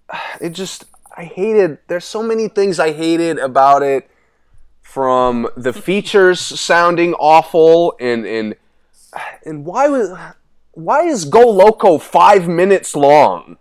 It 0.41 0.49
just 0.49 0.85
I 1.15 1.25
hated. 1.25 1.79
There's 1.87 2.05
so 2.05 2.23
many 2.23 2.47
things 2.47 2.79
I 2.79 2.93
hated 2.93 3.37
about 3.37 3.83
it. 3.83 4.09
From 4.81 5.47
the 5.55 5.73
features 5.87 6.39
sounding 6.39 7.13
awful 7.15 7.95
and 7.99 8.25
and 8.25 8.55
and 9.45 9.65
why 9.65 9.89
was 9.89 10.17
why 10.71 11.03
is 11.03 11.25
Go 11.25 11.49
Loco 11.49 11.97
five 11.97 12.47
minutes 12.47 12.95
long? 12.95 13.57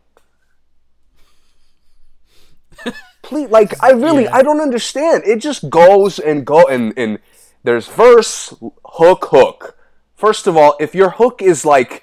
Please, 3.23 3.51
like 3.51 3.75
I 3.83 3.91
really 3.91 4.29
I 4.29 4.43
don't 4.43 4.61
understand. 4.61 5.25
It 5.27 5.41
just 5.41 5.69
goes 5.71 6.19
and 6.19 6.47
go 6.47 6.67
and 6.67 6.95
and 6.97 7.19
there's 7.63 7.89
verse, 7.89 8.55
hook, 8.85 9.29
hook. 9.31 9.77
First 10.15 10.47
of 10.47 10.57
all, 10.57 10.77
if 10.81 10.95
your 10.95 11.11
hook 11.11 11.43
is 11.43 11.65
like 11.65 12.03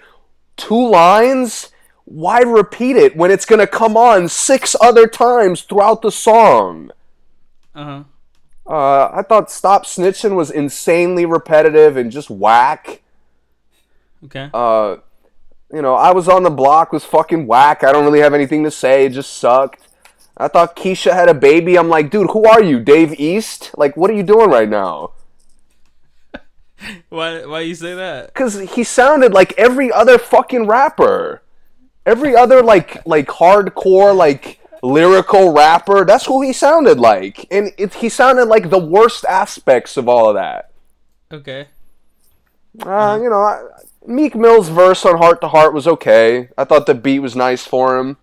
two 0.56 0.90
lines, 0.90 1.72
why 2.06 2.40
repeat 2.42 2.96
it 2.96 3.16
when 3.16 3.32
it's 3.32 3.46
gonna 3.46 3.68
come 3.68 3.98
on 3.98 4.28
six 4.30 4.76
other 4.82 5.08
times 5.08 5.62
throughout 5.62 6.02
the 6.02 6.12
song? 6.12 6.92
Uh 7.76 7.84
huh. 7.84 8.04
Uh, 8.66 9.12
I 9.14 9.22
thought 9.22 9.50
"Stop 9.50 9.86
Snitching" 9.86 10.36
was 10.36 10.52
insanely 10.52 11.26
repetitive 11.26 11.96
and 11.96 12.12
just 12.12 12.30
whack. 12.30 13.02
Okay. 14.26 14.50
Uh, 14.54 14.98
you 15.74 15.82
know, 15.82 15.96
I 15.96 16.12
was 16.12 16.28
on 16.28 16.44
the 16.44 16.50
block 16.50 16.92
was 16.92 17.06
fucking 17.06 17.46
whack. 17.46 17.84
I 17.84 17.92
don't 17.92 18.06
really 18.06 18.22
have 18.22 18.34
anything 18.34 18.64
to 18.64 18.72
say. 18.72 19.06
It 19.06 19.10
just 19.10 19.34
sucked. 19.38 19.88
I 20.38 20.48
thought 20.48 20.76
Keisha 20.76 21.14
had 21.14 21.30
a 21.30 21.34
baby. 21.34 21.78
I'm 21.78 21.90
like, 21.90 22.12
dude, 22.12 22.32
who 22.32 22.46
are 22.46 22.62
you, 22.62 22.80
Dave 22.80 23.20
East? 23.20 23.72
Like, 23.76 23.98
what 23.98 24.10
are 24.10 24.14
you 24.14 24.24
doing 24.24 24.50
right 24.50 24.70
now? 24.70 25.12
why 27.10 27.46
why 27.46 27.62
you 27.62 27.76
say 27.76 27.94
that? 27.96 28.34
Because 28.34 28.60
he 28.60 28.84
sounded 28.84 29.34
like 29.34 29.54
every 29.58 29.92
other 29.92 30.18
fucking 30.18 30.68
rapper. 30.68 31.42
Every 32.06 32.36
other 32.36 32.62
like 32.62 33.06
like 33.06 33.28
hardcore 33.28 34.16
like 34.16 34.60
lyrical 34.82 35.54
rapper. 35.54 36.06
That's 36.06 36.26
who 36.26 36.42
he 36.42 36.54
sounded 36.54 37.00
like, 37.00 37.46
and 37.52 37.72
it, 37.78 37.96
he 37.96 38.10
sounded 38.10 38.46
like 38.46 38.70
the 38.70 38.80
worst 38.80 39.26
aspects 39.26 39.98
of 39.98 40.08
all 40.08 40.30
of 40.30 40.36
that. 40.36 40.72
Okay. 41.32 41.68
Uh, 42.82 43.20
you 43.22 43.30
know, 43.30 43.42
I, 43.42 43.64
Meek 44.06 44.36
Mill's 44.36 44.70
verse 44.70 45.04
on 45.06 45.18
Heart 45.18 45.42
to 45.42 45.48
Heart 45.48 45.74
was 45.74 45.88
okay. 45.88 46.50
I 46.58 46.64
thought 46.64 46.86
the 46.86 46.94
beat 46.96 47.20
was 47.20 47.36
nice 47.36 47.66
for 47.66 47.98
him. 47.98 48.18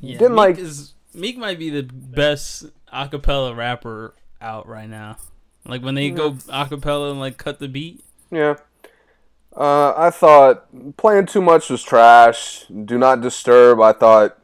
Yeah, 0.00 0.18
Didn't 0.18 0.32
Meek 0.32 0.38
like- 0.38 0.58
is 0.58 0.94
Meek 1.14 1.38
might 1.38 1.58
be 1.58 1.70
the 1.70 1.82
best 1.82 2.66
acapella 2.92 3.56
rapper 3.56 4.14
out 4.40 4.68
right 4.68 4.88
now. 4.88 5.16
Like 5.66 5.82
when 5.82 5.94
they 5.94 6.10
go 6.10 6.32
acapella 6.32 7.10
and 7.10 7.20
like 7.20 7.36
cut 7.36 7.58
the 7.58 7.68
beat. 7.68 8.04
Yeah. 8.30 8.56
Uh, 9.56 9.94
I 9.96 10.10
thought 10.10 10.96
playing 10.96 11.26
too 11.26 11.40
much 11.40 11.70
was 11.70 11.82
trash. 11.82 12.66
Do 12.66 12.98
not 12.98 13.20
disturb. 13.20 13.80
I 13.80 13.92
thought 13.92 14.38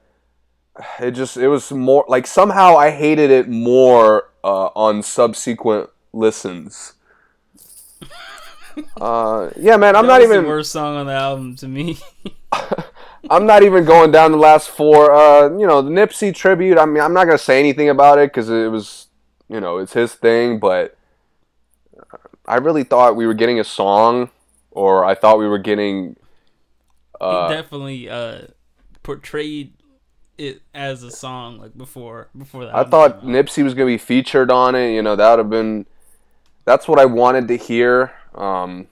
it 1.00 1.12
just 1.12 1.36
it 1.36 1.48
was 1.48 1.70
more 1.70 2.04
like 2.08 2.26
somehow 2.26 2.76
I 2.76 2.90
hated 2.90 3.30
it 3.30 3.48
more 3.48 4.30
uh, 4.42 4.70
on 4.74 5.02
subsequent 5.02 5.90
listens. 6.12 6.94
Uh, 8.98 9.50
yeah, 9.58 9.76
man, 9.76 9.94
I'm 9.94 10.06
That 10.06 10.14
not 10.14 10.22
even 10.22 10.44
the 10.44 10.48
worst 10.48 10.72
song 10.72 10.96
on 10.96 11.04
the 11.04 11.12
album 11.12 11.56
to 11.56 11.68
me. 11.68 11.98
I'm 13.30 13.44
not 13.44 13.62
even 13.62 13.84
going 13.84 14.12
down 14.12 14.32
the 14.32 14.38
last 14.38 14.70
four. 14.70 15.12
Uh, 15.12 15.50
you 15.58 15.66
know, 15.66 15.82
the 15.82 15.90
Nipsey 15.90 16.34
tribute. 16.34 16.78
I 16.78 16.86
mean, 16.86 17.02
I'm 17.02 17.12
not 17.12 17.26
gonna 17.26 17.36
say 17.36 17.58
anything 17.58 17.90
about 17.90 18.18
it 18.18 18.30
because 18.30 18.48
it 18.48 18.70
was, 18.70 19.08
you 19.50 19.60
know, 19.60 19.76
it's 19.76 19.92
his 19.92 20.14
thing. 20.14 20.58
But 20.58 20.96
I 22.46 22.56
really 22.56 22.84
thought 22.84 23.16
we 23.16 23.26
were 23.26 23.34
getting 23.34 23.60
a 23.60 23.64
song, 23.64 24.30
or 24.70 25.04
I 25.04 25.14
thought 25.14 25.38
we 25.38 25.48
were 25.48 25.58
getting. 25.58 26.16
Uh, 27.20 27.48
he 27.48 27.54
definitely 27.54 28.08
uh 28.08 28.42
portrayed 29.02 29.74
it 30.38 30.62
as 30.74 31.02
a 31.02 31.10
song 31.10 31.58
like 31.58 31.76
before 31.76 32.28
before 32.36 32.64
that. 32.66 32.74
I 32.74 32.84
thought 32.84 33.24
Nipsey 33.24 33.62
was 33.62 33.74
gonna 33.74 33.86
be 33.86 33.98
featured 33.98 34.50
on 34.50 34.74
it. 34.74 34.92
You 34.92 35.02
know, 35.02 35.16
that 35.16 35.30
would 35.30 35.38
have 35.38 35.50
been. 35.50 35.86
That's 36.64 36.88
what 36.88 36.98
I 36.98 37.04
wanted 37.04 37.48
to 37.48 37.56
hear. 37.56 38.12
Um, 38.34 38.88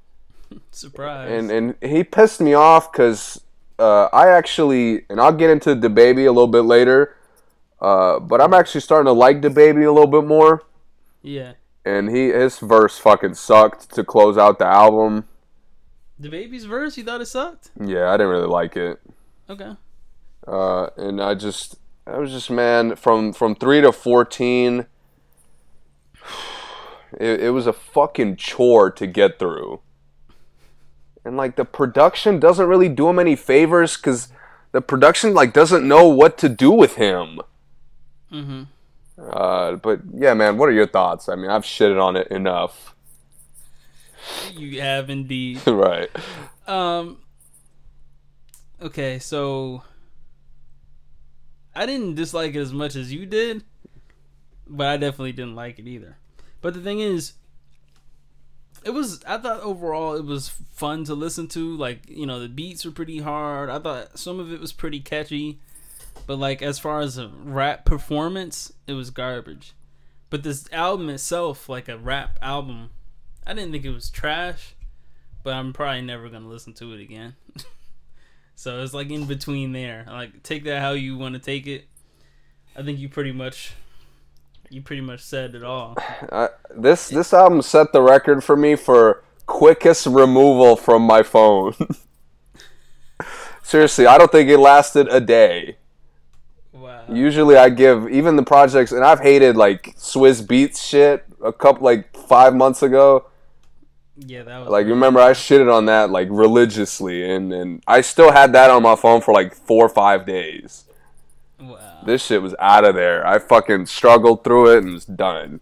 surprise. 0.70 1.30
and 1.30 1.50
and 1.50 1.74
he 1.80 2.04
pissed 2.04 2.40
me 2.40 2.54
off 2.54 2.92
because 2.92 3.40
uh, 3.78 4.06
I 4.12 4.28
actually, 4.28 5.04
and 5.10 5.20
I'll 5.20 5.32
get 5.32 5.50
into 5.50 5.74
DaBaby 5.74 6.26
a 6.26 6.30
little 6.30 6.46
bit 6.46 6.62
later. 6.62 7.16
Uh, 7.80 8.18
but 8.20 8.40
I'm 8.40 8.54
actually 8.54 8.80
starting 8.80 9.06
to 9.06 9.12
like 9.12 9.40
DaBaby 9.40 9.86
a 9.86 9.90
little 9.90 10.06
bit 10.06 10.24
more. 10.24 10.62
yeah, 11.22 11.52
And 11.86 12.10
he 12.10 12.30
his 12.30 12.58
verse 12.58 12.98
fucking 12.98 13.34
sucked 13.34 13.94
to 13.94 14.02
close 14.02 14.36
out 14.36 14.58
the 14.58 14.66
album. 14.66 15.28
DaBaby's 16.20 16.64
verse. 16.64 16.98
You 16.98 17.04
thought 17.04 17.20
it 17.20 17.26
sucked? 17.26 17.70
Yeah, 17.80 18.10
I 18.10 18.16
didn't 18.16 18.32
really 18.32 18.48
like 18.48 18.76
it. 18.76 19.00
Okay. 19.48 19.72
Uh, 20.44 20.88
and 20.96 21.22
I 21.22 21.34
just, 21.34 21.76
I 22.04 22.18
was 22.18 22.32
just 22.32 22.50
man 22.50 22.96
from 22.96 23.32
from 23.32 23.54
three 23.54 23.80
to 23.80 23.92
fourteen. 23.92 24.86
It, 27.18 27.44
it 27.44 27.50
was 27.50 27.68
a 27.68 27.72
fucking 27.72 28.36
chore 28.36 28.90
to 28.90 29.06
get 29.06 29.38
through. 29.38 29.80
And 31.24 31.36
like 31.36 31.56
the 31.56 31.64
production 31.64 32.40
doesn't 32.40 32.66
really 32.66 32.90
do 32.90 33.08
him 33.08 33.18
any 33.18 33.36
favors 33.36 33.96
because 33.96 34.28
the 34.72 34.82
production 34.82 35.32
like 35.32 35.54
doesn't 35.54 35.86
know 35.86 36.08
what 36.08 36.36
to 36.38 36.48
do 36.48 36.70
with 36.70 36.96
him. 36.96 37.40
Mm-hmm. 38.30 38.64
Uh, 39.18 39.76
but 39.76 40.00
yeah, 40.14 40.34
man, 40.34 40.58
what 40.58 40.68
are 40.68 40.72
your 40.72 40.86
thoughts? 40.86 41.28
I 41.28 41.36
mean, 41.36 41.50
I've 41.50 41.64
shitted 41.64 42.00
on 42.00 42.16
it 42.16 42.28
enough. 42.28 42.94
You 44.52 44.80
have 44.80 45.08
indeed. 45.08 45.60
right. 45.66 46.10
Um. 46.66 47.18
Okay, 48.82 49.18
so 49.18 49.82
I 51.74 51.86
didn't 51.86 52.14
dislike 52.14 52.54
it 52.54 52.60
as 52.60 52.72
much 52.72 52.94
as 52.94 53.12
you 53.12 53.24
did, 53.24 53.64
but 54.66 54.86
I 54.86 54.96
definitely 54.96 55.32
didn't 55.32 55.54
like 55.54 55.78
it 55.78 55.86
either. 55.86 56.16
But 56.60 56.74
the 56.74 56.80
thing 56.80 57.00
is, 57.00 57.34
it 58.84 58.90
was. 58.90 59.22
I 59.26 59.38
thought 59.38 59.60
overall 59.60 60.14
it 60.14 60.24
was 60.24 60.48
fun 60.48 61.04
to 61.04 61.14
listen 61.14 61.48
to. 61.48 61.76
Like 61.76 62.08
you 62.08 62.26
know, 62.26 62.40
the 62.40 62.48
beats 62.48 62.84
were 62.84 62.90
pretty 62.90 63.20
hard. 63.20 63.70
I 63.70 63.78
thought 63.78 64.18
some 64.18 64.40
of 64.40 64.52
it 64.52 64.60
was 64.60 64.72
pretty 64.72 65.00
catchy, 65.00 65.60
but 66.26 66.38
like 66.38 66.62
as 66.62 66.78
far 66.78 67.00
as 67.00 67.18
a 67.18 67.28
rap 67.28 67.84
performance, 67.84 68.72
it 68.86 68.92
was 68.92 69.10
garbage. 69.10 69.72
But 70.30 70.42
this 70.42 70.70
album 70.72 71.08
itself, 71.08 71.68
like 71.68 71.88
a 71.88 71.98
rap 71.98 72.38
album, 72.42 72.90
I 73.46 73.54
didn't 73.54 73.72
think 73.72 73.84
it 73.84 73.90
was 73.90 74.10
trash 74.10 74.76
but 75.46 75.54
I'm 75.54 75.72
probably 75.72 76.02
never 76.02 76.28
gonna 76.28 76.48
listen 76.48 76.72
to 76.72 76.92
it 76.92 77.00
again. 77.00 77.36
so 78.56 78.82
it's 78.82 78.92
like 78.92 79.08
in 79.10 79.26
between 79.26 79.70
there. 79.70 80.04
Like 80.08 80.42
take 80.42 80.64
that 80.64 80.82
how 80.82 80.90
you 80.90 81.16
want 81.16 81.34
to 81.34 81.38
take 81.38 81.68
it. 81.68 81.84
I 82.74 82.82
think 82.82 82.98
you 82.98 83.08
pretty 83.08 83.30
much, 83.30 83.72
you 84.70 84.82
pretty 84.82 85.02
much 85.02 85.20
said 85.20 85.54
it 85.54 85.62
all. 85.62 85.94
I, 86.32 86.48
this 86.74 87.10
this 87.10 87.32
album 87.32 87.62
set 87.62 87.92
the 87.92 88.02
record 88.02 88.42
for 88.42 88.56
me 88.56 88.74
for 88.74 89.22
quickest 89.46 90.06
removal 90.06 90.74
from 90.74 91.02
my 91.02 91.22
phone. 91.22 91.74
Seriously, 93.62 94.04
I 94.04 94.18
don't 94.18 94.32
think 94.32 94.50
it 94.50 94.58
lasted 94.58 95.06
a 95.12 95.20
day. 95.20 95.76
Wow. 96.76 97.04
Usually, 97.08 97.56
I 97.56 97.70
give 97.70 98.08
even 98.08 98.36
the 98.36 98.42
projects, 98.42 98.92
and 98.92 99.04
I've 99.04 99.20
hated 99.20 99.56
like 99.56 99.96
Swizz 99.96 100.44
Beatz 100.46 100.78
shit 100.82 101.24
a 101.42 101.52
couple 101.52 101.84
like 101.84 102.14
five 102.16 102.54
months 102.54 102.82
ago. 102.82 103.26
Yeah, 104.18 104.42
that 104.44 104.60
was 104.60 104.68
Like, 104.70 104.86
remember 104.86 105.20
I 105.20 105.32
shitted 105.32 105.72
on 105.72 105.86
that 105.86 106.10
like 106.10 106.28
religiously, 106.30 107.28
and 107.30 107.52
and 107.52 107.82
I 107.86 108.00
still 108.00 108.32
had 108.32 108.52
that 108.52 108.70
on 108.70 108.82
my 108.82 108.96
phone 108.96 109.20
for 109.20 109.32
like 109.32 109.54
four 109.54 109.86
or 109.86 109.88
five 109.88 110.26
days. 110.26 110.84
wow. 111.60 112.02
This 112.04 112.24
shit 112.24 112.42
was 112.42 112.54
out 112.58 112.84
of 112.84 112.94
there. 112.94 113.26
I 113.26 113.38
fucking 113.38 113.86
struggled 113.86 114.44
through 114.44 114.76
it 114.76 114.84
and 114.84 114.92
was 114.92 115.06
done. 115.06 115.60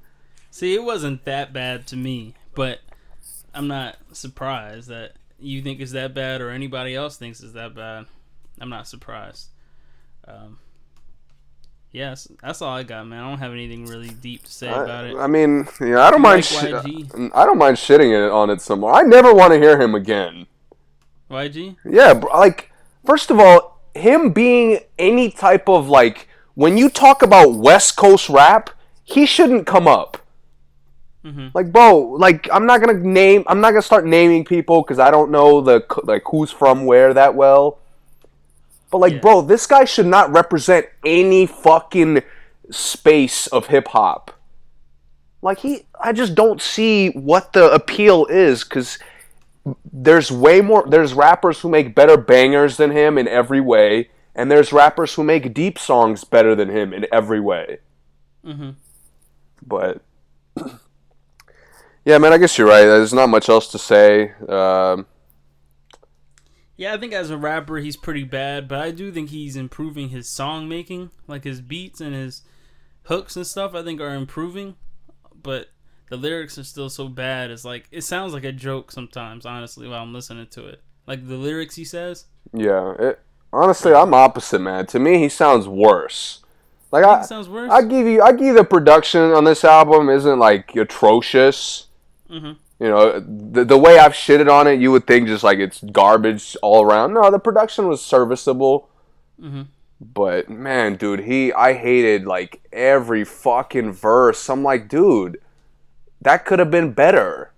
See, 0.50 0.74
it 0.74 0.84
wasn't 0.84 1.24
that 1.24 1.52
bad 1.52 1.86
to 1.88 1.96
me, 1.96 2.34
but 2.54 2.80
I'm 3.54 3.66
not 3.66 3.96
surprised 4.12 4.88
that 4.88 5.14
you 5.38 5.62
think 5.62 5.80
it's 5.80 5.92
that 5.92 6.14
bad 6.14 6.40
or 6.40 6.50
anybody 6.50 6.94
else 6.94 7.16
thinks 7.16 7.40
it's 7.40 7.52
that 7.52 7.74
bad. 7.74 8.06
I'm 8.60 8.68
not 8.68 8.86
surprised. 8.86 9.48
Um, 10.26 10.58
yes, 11.94 12.28
that's 12.42 12.60
all 12.60 12.76
I 12.76 12.82
got, 12.82 13.06
man. 13.06 13.24
I 13.24 13.30
don't 13.30 13.38
have 13.38 13.52
anything 13.52 13.86
really 13.86 14.10
deep 14.10 14.44
to 14.44 14.52
say 14.52 14.68
about 14.68 15.06
it. 15.06 15.16
I, 15.16 15.24
I 15.24 15.26
mean, 15.26 15.66
yeah, 15.80 16.00
I 16.00 16.10
don't 16.10 16.18
You 16.20 16.24
mind. 16.24 16.52
like 16.52 16.84
YG? 16.84 17.30
I 17.34 17.46
don't 17.46 17.56
mind 17.58 17.76
shitting 17.78 18.12
it 18.12 18.30
on 18.30 18.50
it 18.50 18.60
some 18.60 18.80
more. 18.80 18.92
I 18.92 19.02
never 19.02 19.32
want 19.32 19.52
to 19.54 19.58
hear 19.58 19.80
him 19.80 19.94
again. 19.94 20.46
YG? 21.30 21.76
Yeah, 21.88 22.12
like 22.12 22.70
first 23.06 23.30
of 23.30 23.38
all, 23.38 23.80
him 23.94 24.32
being 24.32 24.80
any 24.98 25.30
type 25.30 25.68
of 25.68 25.88
like 25.88 26.28
when 26.54 26.76
you 26.76 26.88
talk 26.90 27.22
about 27.22 27.54
West 27.54 27.96
Coast 27.96 28.28
rap, 28.28 28.70
he 29.02 29.24
shouldn't 29.24 29.66
come 29.66 29.88
up. 29.88 30.18
Mm-hmm. 31.24 31.48
Like, 31.54 31.72
bro, 31.72 31.98
like 31.98 32.48
I'm 32.52 32.66
not 32.66 32.80
gonna 32.80 32.98
name, 32.98 33.44
I'm 33.46 33.60
not 33.60 33.70
gonna 33.70 33.82
start 33.82 34.04
naming 34.04 34.44
people 34.44 34.82
because 34.82 34.98
I 34.98 35.10
don't 35.10 35.30
know 35.30 35.60
the 35.60 35.84
like 36.04 36.22
who's 36.26 36.50
from 36.50 36.84
where 36.84 37.14
that 37.14 37.34
well. 37.34 37.78
But 38.94 39.00
like, 39.00 39.14
Yeah. 39.14 39.18
bro, 39.18 39.40
this 39.40 39.66
guy 39.66 39.86
should 39.86 40.06
not 40.06 40.30
represent 40.30 40.86
any 41.04 41.46
fucking 41.46 42.22
space 42.70 43.48
of 43.48 43.66
hip 43.66 43.88
hop. 43.88 44.30
Like 45.42 45.58
he, 45.58 45.86
I 46.00 46.12
just 46.12 46.36
don't 46.36 46.62
see 46.62 47.08
what 47.08 47.54
the 47.54 47.72
appeal 47.72 48.24
is 48.26 48.62
because 48.62 49.00
there's 49.92 50.30
way 50.30 50.60
more. 50.60 50.84
There's 50.88 51.12
rappers 51.12 51.60
who 51.60 51.68
make 51.68 51.96
better 51.96 52.16
bangers 52.16 52.76
than 52.76 52.92
him 52.92 53.18
in 53.18 53.26
every 53.26 53.60
way, 53.60 54.10
and 54.32 54.48
there's 54.48 54.72
rappers 54.72 55.14
who 55.14 55.24
make 55.24 55.52
deep 55.52 55.76
songs 55.76 56.22
better 56.22 56.54
than 56.54 56.68
him 56.68 56.92
in 56.92 57.04
every 57.10 57.40
way. 57.40 57.78
Mm-hmm. 58.46 58.70
But 59.66 60.02
yeah, 62.04 62.18
man, 62.18 62.32
I 62.32 62.38
guess 62.38 62.56
you're 62.56 62.68
right. 62.68 62.84
There's 62.84 63.12
not 63.12 63.28
much 63.28 63.48
else 63.48 63.72
to 63.72 63.78
say. 63.78 64.30
Um, 64.48 65.06
Yeah, 66.76 66.94
I 66.94 66.98
think 66.98 67.12
as 67.12 67.30
a 67.30 67.36
rapper 67.36 67.78
he's 67.78 67.96
pretty 67.96 68.24
bad, 68.24 68.66
but 68.68 68.80
I 68.80 68.90
do 68.90 69.12
think 69.12 69.30
he's 69.30 69.56
improving 69.56 70.08
his 70.08 70.28
song 70.28 70.68
making, 70.68 71.10
like 71.28 71.44
his 71.44 71.60
beats 71.60 72.00
and 72.00 72.14
his 72.14 72.42
hooks 73.04 73.36
and 73.36 73.46
stuff. 73.46 73.74
I 73.74 73.82
think 73.82 74.00
are 74.00 74.14
improving, 74.14 74.74
but 75.40 75.68
the 76.10 76.16
lyrics 76.16 76.58
are 76.58 76.64
still 76.64 76.90
so 76.90 77.08
bad. 77.08 77.50
It's 77.50 77.64
like 77.64 77.88
it 77.92 78.02
sounds 78.02 78.32
like 78.32 78.44
a 78.44 78.52
joke 78.52 78.90
sometimes. 78.90 79.46
Honestly, 79.46 79.86
while 79.88 80.02
I'm 80.02 80.12
listening 80.12 80.48
to 80.48 80.66
it, 80.66 80.82
like 81.06 81.26
the 81.28 81.36
lyrics 81.36 81.76
he 81.76 81.84
says. 81.84 82.26
yeah, 82.52 82.94
it, 82.98 83.20
honestly, 83.52 83.92
I'm 83.92 84.12
opposite, 84.12 84.58
man. 84.60 84.86
To 84.86 84.98
me, 84.98 85.18
he 85.18 85.28
sounds 85.28 85.68
worse. 85.68 86.40
Like 86.90 87.04
I, 87.04 87.22
sounds 87.22 87.48
worse? 87.48 87.70
I 87.70 87.82
give 87.82 88.06
you, 88.06 88.22
I 88.22 88.32
give 88.32 88.46
you 88.46 88.54
the 88.54 88.64
production 88.64 89.20
on 89.32 89.44
this 89.44 89.64
album 89.64 90.08
isn't 90.08 90.38
like 90.38 90.74
atrocious. 90.76 91.86
Mhm. 92.30 92.56
You 92.80 92.88
know, 92.88 93.20
the 93.20 93.64
the 93.64 93.78
way 93.78 93.98
I've 93.98 94.12
shitted 94.12 94.50
on 94.50 94.66
it, 94.66 94.80
you 94.80 94.90
would 94.90 95.06
think 95.06 95.28
just 95.28 95.44
like 95.44 95.58
it's 95.58 95.82
garbage 95.92 96.56
all 96.62 96.82
around. 96.82 97.14
No, 97.14 97.30
the 97.30 97.38
production 97.38 97.88
was 97.88 98.02
serviceable. 98.02 98.88
Mhm. 99.40 99.66
But 100.00 100.50
man, 100.50 100.96
dude, 100.96 101.20
he 101.20 101.52
I 101.52 101.74
hated 101.74 102.26
like 102.26 102.62
every 102.72 103.24
fucking 103.24 103.92
verse. 103.92 104.48
I'm 104.50 104.62
like, 104.62 104.88
dude, 104.88 105.38
that 106.20 106.44
could 106.44 106.58
have 106.58 106.70
been 106.70 106.92
better. 106.92 107.52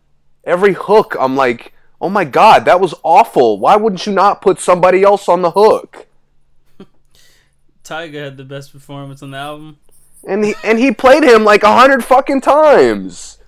Every 0.45 0.75
hook, 0.75 1.17
I'm 1.19 1.35
like, 1.35 1.73
oh 2.01 2.09
my 2.11 2.25
god, 2.25 2.65
that 2.67 2.81
was 2.81 2.95
awful. 3.03 3.59
Why 3.59 3.77
wouldn't 3.77 4.07
you 4.07 4.13
not 4.13 4.43
put 4.43 4.61
somebody 4.61 5.03
else 5.03 5.29
on 5.29 5.43
the 5.43 5.53
hook? 5.53 6.07
Tyga 7.83 8.25
had 8.25 8.37
the 8.37 8.45
best 8.45 8.73
performance 8.73 9.23
on 9.23 9.31
the 9.31 9.39
album. 9.39 9.79
And 10.27 10.45
he 10.45 10.55
and 10.63 10.79
he 10.79 10.93
played 10.93 11.23
him 11.23 11.45
like 11.45 11.63
a 11.63 11.75
hundred 11.75 12.05
fucking 12.05 12.41
times. 12.43 13.39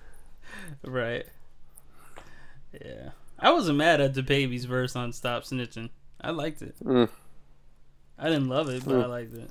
Right. 0.83 1.25
I 3.41 3.51
wasn't 3.51 3.77
mad 3.77 4.01
at 4.01 4.13
DaBaby's 4.13 4.65
verse 4.65 4.95
on 4.95 5.13
Stop 5.13 5.43
Snitching. 5.43 5.89
I 6.21 6.31
liked 6.31 6.61
it. 6.61 6.75
Mm. 6.83 7.09
I 8.17 8.25
didn't 8.25 8.49
love 8.49 8.69
it, 8.69 8.83
but 8.85 8.95
Mm. 8.95 9.03
I 9.03 9.07
liked 9.07 9.33
it. 9.33 9.49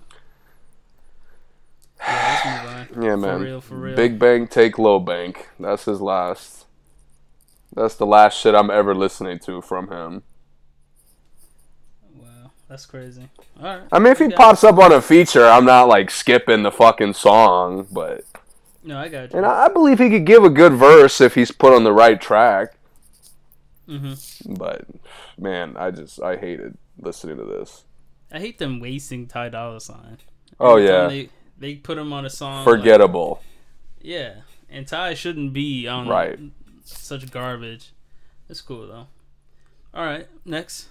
Yeah, 2.00 2.38
let's 2.44 2.44
move 2.94 2.98
on. 2.98 3.02
Yeah, 3.04 3.10
For 3.12 3.16
man. 3.16 3.40
real, 3.40 3.60
for 3.60 3.74
real. 3.76 3.96
Big 3.96 4.18
Bank 4.18 4.50
take 4.50 4.78
Low 4.78 4.98
Bank. 5.00 5.48
That's 5.58 5.84
his 5.86 6.00
last. 6.00 6.66
That's 7.74 7.94
the 7.96 8.06
last 8.06 8.38
shit 8.38 8.54
I'm 8.54 8.70
ever 8.70 8.94
listening 8.94 9.38
to 9.40 9.60
from 9.62 9.88
him. 9.90 10.22
Wow, 12.16 12.50
that's 12.68 12.86
crazy. 12.86 13.28
All 13.60 13.64
right. 13.64 13.82
I 13.92 13.98
mean, 13.98 14.12
if 14.12 14.18
he 14.18 14.28
pops 14.28 14.64
up 14.64 14.78
on 14.78 14.92
a 14.92 15.02
feature, 15.02 15.44
I'm 15.44 15.64
not 15.64 15.88
like 15.88 16.10
skipping 16.10 16.62
the 16.62 16.70
fucking 16.72 17.14
song, 17.14 17.86
but. 17.90 18.24
No, 18.84 18.96
I 18.98 19.08
got 19.08 19.32
you. 19.32 19.36
and 19.38 19.44
I 19.46 19.68
believe 19.68 19.98
he 19.98 20.08
could 20.08 20.24
give 20.24 20.44
a 20.44 20.50
good 20.50 20.72
verse 20.72 21.20
if 21.20 21.34
he's 21.34 21.50
put 21.50 21.74
on 21.74 21.84
the 21.84 21.92
right 21.92 22.20
track. 22.20 22.77
Hmm 23.88 24.12
But 24.46 24.84
man, 25.38 25.76
I 25.76 25.90
just 25.90 26.22
I 26.22 26.36
hated 26.36 26.76
listening 27.00 27.38
to 27.38 27.44
this. 27.44 27.84
I 28.30 28.38
hate 28.38 28.58
them 28.58 28.78
wasting 28.80 29.26
Ty 29.26 29.48
Dolla 29.48 29.80
Sign. 29.80 30.18
Oh, 30.60 30.76
yeah. 30.76 31.08
They 31.08 31.28
they 31.58 31.74
put 31.76 31.96
him 31.98 32.12
on 32.12 32.24
a 32.26 32.30
song. 32.30 32.56
like- 32.56 32.64
Forgettable. 32.64 33.42
yeah, 34.00 34.42
and 34.68 34.86
Ty 34.86 35.14
shouldn't 35.14 35.52
be 35.54 35.88
on 35.88 36.06
Right. 36.08 36.38
such 36.84 37.30
garbage. 37.30 37.92
It's 38.48 38.60
cool 38.60 38.86
though. 38.86 39.06
All 39.94 40.04
right, 40.04 40.26
next. 40.44 40.88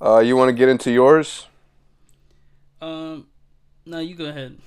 Uh, 0.00 0.18
you 0.20 0.36
want 0.36 0.48
to 0.48 0.52
get 0.52 0.68
into 0.68 0.90
yours? 0.92 1.46
Um, 2.80 3.26
no, 3.86 3.98
you 3.98 4.14
go 4.14 4.26
ahead. 4.26 4.58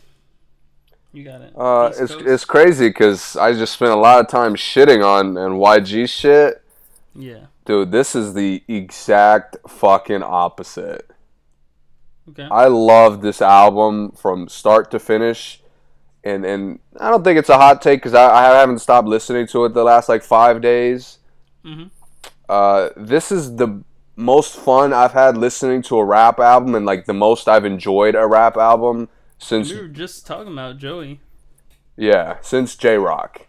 You 1.13 1.23
got 1.23 1.41
it. 1.41 1.53
Uh, 1.57 1.89
East 1.91 2.01
it's 2.01 2.13
Coast? 2.13 2.25
it's 2.27 2.45
crazy 2.45 2.89
because 2.89 3.35
I 3.37 3.53
just 3.53 3.73
spent 3.73 3.91
a 3.91 3.95
lot 3.95 4.19
of 4.19 4.27
time 4.27 4.55
shitting 4.55 5.03
on 5.05 5.37
and 5.37 5.55
YG 5.55 6.07
shit. 6.09 6.61
Yeah. 7.15 7.45
Dude, 7.65 7.91
this 7.91 8.15
is 8.15 8.33
the 8.33 8.63
exact 8.67 9.57
fucking 9.67 10.21
opposite. 10.23 11.09
Okay. 12.29 12.47
I 12.51 12.67
love 12.67 13.21
this 13.21 13.41
album 13.41 14.11
from 14.11 14.47
start 14.49 14.91
to 14.91 14.99
finish, 14.99 15.61
and 16.23 16.43
and 16.45 16.79
I 16.99 17.09
don't 17.09 17.23
think 17.23 17.37
it's 17.39 17.49
a 17.49 17.57
hot 17.57 17.81
take 17.81 17.99
because 17.99 18.13
I, 18.15 18.29
I 18.33 18.59
haven't 18.59 18.79
stopped 18.79 19.07
listening 19.07 19.47
to 19.47 19.65
it 19.65 19.73
the 19.73 19.83
last 19.83 20.09
like 20.09 20.23
five 20.23 20.61
days. 20.61 21.19
Mhm. 21.63 21.91
Uh, 22.49 22.89
this 22.97 23.31
is 23.31 23.55
the 23.55 23.83
most 24.15 24.55
fun 24.55 24.91
I've 24.93 25.11
had 25.13 25.37
listening 25.37 25.81
to 25.83 25.97
a 25.97 26.05
rap 26.05 26.39
album, 26.39 26.73
and 26.75 26.85
like 26.85 27.05
the 27.05 27.13
most 27.13 27.47
I've 27.47 27.65
enjoyed 27.65 28.15
a 28.15 28.25
rap 28.27 28.57
album 28.57 29.09
since 29.37 29.71
we 29.71 29.79
were 29.81 29.87
just 29.87 30.25
talking 30.25 30.53
about 30.53 30.77
Joey. 30.77 31.19
yeah 31.97 32.37
since 32.41 32.75
Jay 32.75 32.97
Rock. 32.97 33.47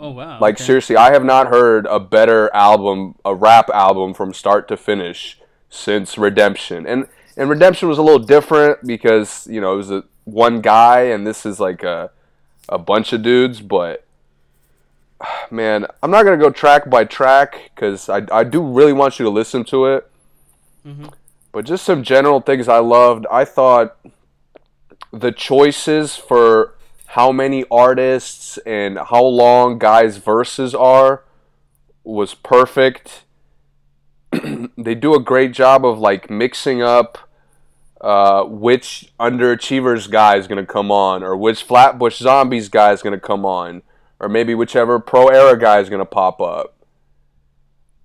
Oh 0.00 0.10
wow. 0.10 0.38
Like 0.40 0.56
okay. 0.56 0.64
seriously, 0.64 0.96
I 0.96 1.12
have 1.12 1.24
not 1.24 1.48
heard 1.48 1.86
a 1.86 1.98
better 1.98 2.54
album, 2.54 3.16
a 3.24 3.34
rap 3.34 3.68
album 3.70 4.14
from 4.14 4.32
start 4.32 4.68
to 4.68 4.76
finish 4.76 5.38
since 5.70 6.16
Redemption. 6.16 6.86
And 6.86 7.08
and 7.36 7.50
Redemption 7.50 7.88
was 7.88 7.98
a 7.98 8.02
little 8.02 8.18
different 8.18 8.86
because 8.86 9.46
you 9.50 9.60
know 9.60 9.74
it 9.74 9.76
was 9.76 9.90
a 9.90 10.04
one 10.24 10.60
guy, 10.60 11.02
and 11.02 11.26
this 11.26 11.44
is 11.44 11.58
like 11.58 11.82
a 11.82 12.10
a 12.68 12.78
bunch 12.78 13.12
of 13.12 13.22
dudes. 13.22 13.60
But 13.60 14.06
man, 15.50 15.86
I'm 16.02 16.10
not 16.10 16.24
gonna 16.24 16.36
go 16.36 16.50
track 16.50 16.88
by 16.88 17.04
track 17.04 17.70
because 17.74 18.08
I 18.08 18.22
I 18.30 18.44
do 18.44 18.62
really 18.62 18.92
want 18.92 19.18
you 19.18 19.24
to 19.24 19.30
listen 19.30 19.64
to 19.64 19.86
it. 19.86 20.10
Mhm. 20.86 21.12
But 21.50 21.64
just 21.64 21.84
some 21.84 22.02
general 22.02 22.40
things 22.40 22.68
I 22.68 22.78
loved. 22.78 23.26
I 23.30 23.44
thought 23.44 23.96
the 25.12 25.32
choices 25.32 26.14
for 26.14 26.74
how 27.08 27.32
many 27.32 27.64
artists 27.70 28.58
and 28.66 28.98
how 28.98 29.24
long 29.24 29.78
guys' 29.78 30.18
verses 30.18 30.74
are 30.74 31.24
was 32.04 32.34
perfect. 32.34 33.24
they 34.76 34.94
do 34.94 35.14
a 35.14 35.20
great 35.20 35.52
job 35.52 35.86
of 35.86 35.98
like 35.98 36.28
mixing 36.28 36.82
up 36.82 37.18
uh, 38.00 38.44
which 38.44 39.12
underachievers 39.18 40.10
guy 40.10 40.36
is 40.36 40.46
going 40.46 40.64
to 40.64 40.72
come 40.72 40.90
on, 40.92 41.22
or 41.22 41.36
which 41.36 41.64
Flatbush 41.64 42.18
Zombies 42.18 42.68
guy 42.68 42.92
is 42.92 43.02
going 43.02 43.18
to 43.18 43.20
come 43.20 43.44
on, 43.44 43.82
or 44.20 44.28
maybe 44.28 44.54
whichever 44.54 45.00
Pro 45.00 45.28
Era 45.28 45.58
guy 45.58 45.80
is 45.80 45.88
going 45.88 45.98
to 45.98 46.06
pop 46.06 46.40
up. 46.40 46.76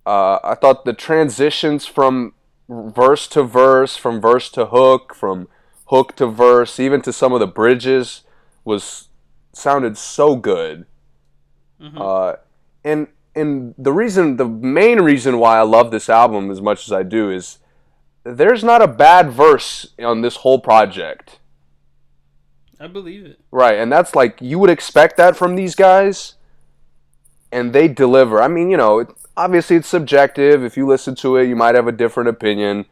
Uh, 0.05 0.39
I 0.43 0.55
thought 0.55 0.85
the 0.85 0.93
transitions 0.93 1.85
from 1.85 2.34
verse 2.67 3.27
to 3.27 3.43
verse, 3.43 3.95
from 3.95 4.19
verse 4.19 4.49
to 4.51 4.67
hook, 4.67 5.13
from 5.13 5.47
hook 5.88 6.15
to 6.15 6.25
verse, 6.25 6.80
even 6.80 7.01
to 7.01 7.13
some 7.13 7.34
of 7.34 7.39
the 7.39 7.47
bridges, 7.47 8.22
was 8.64 9.10
sounded 9.53 9.98
so 9.98 10.35
good. 10.35 10.85
Uh, 11.98 12.35
and 12.84 13.07
and 13.35 13.73
the 13.77 13.91
reason, 13.91 14.38
the 14.38 14.48
main 14.48 15.02
reason 15.02 15.40
why 15.40 15.57
I 15.57 15.64
love 15.64 15.91
this 15.91 16.10
album 16.10 16.52
as 16.52 16.61
much 16.61 16.85
as 16.85 16.91
I 16.91 17.03
do 17.03 17.31
is 17.31 17.57
there's 18.23 18.64
not 18.64 18.81
a 18.81 18.88
bad 18.88 19.31
verse 19.31 19.88
on 19.99 20.22
this 20.22 20.38
whole 20.38 20.60
project. 20.60 21.40
I 22.80 22.88
believe 22.88 23.26
it. 23.26 23.40
Right, 23.52 23.77
and 23.77 23.91
that's 23.91 24.15
like 24.15 24.41
you 24.41 24.60
would 24.60 24.69
expect 24.69 25.18
that 25.18 25.35
from 25.35 25.56
these 25.56 25.76
guys, 25.76 26.35
and 27.52 27.73
they 27.73 27.88
deliver. 27.88 28.41
I 28.41 28.48
mean, 28.48 28.69
you 28.69 28.77
know, 28.77 28.99
it, 28.99 29.07
obviously 29.35 29.77
it's 29.77 29.88
subjective. 29.88 30.64
If 30.64 30.77
you 30.77 30.85
listen 30.85 31.15
to 31.15 31.38
it, 31.38 31.48
you 31.48 31.56
might 31.56 31.76
have 31.76 31.88
a 31.88 31.91
different 31.91 32.30
opinion. 32.30 32.85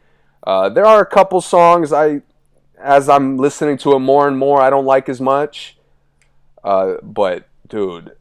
Uh, 0.46 0.70
there 0.70 0.86
are 0.86 1.02
a 1.02 1.06
couple 1.06 1.40
songs 1.42 1.94
I, 1.94 2.22
as 2.84 3.10
I'm 3.10 3.38
listening 3.38 3.78
to 3.80 3.94
it 3.94 4.00
more 4.00 4.28
and 4.28 4.38
more, 4.38 4.62
I 4.62 4.70
don't 4.70 4.86
like 4.86 5.10
as 5.10 5.22
much. 5.22 5.78
Uh, 6.64 6.96
but 7.02 7.48
dude, 7.68 8.12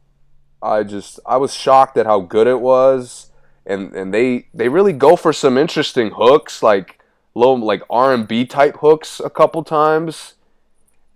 I 0.63 0.83
just 0.83 1.21
I 1.27 1.37
was 1.37 1.55
shocked 1.55 1.97
at 1.97 2.07
how 2.07 2.21
good 2.21 2.47
it 2.47 2.61
was, 2.61 3.31
and 3.67 3.95
and 3.95 4.13
they 4.13 4.47
they 4.55 4.69
really 4.69 4.93
go 4.93 5.17
for 5.17 5.33
some 5.33 5.59
interesting 5.59 6.13
hooks, 6.17 6.63
like 6.63 6.99
low 7.35 7.53
like 7.55 7.83
R 7.91 8.15
and 8.15 8.27
B 8.27 8.45
type 8.45 8.79
hooks 8.79 9.21
a 9.21 9.31
couple 9.31 9.63
times. 9.65 10.35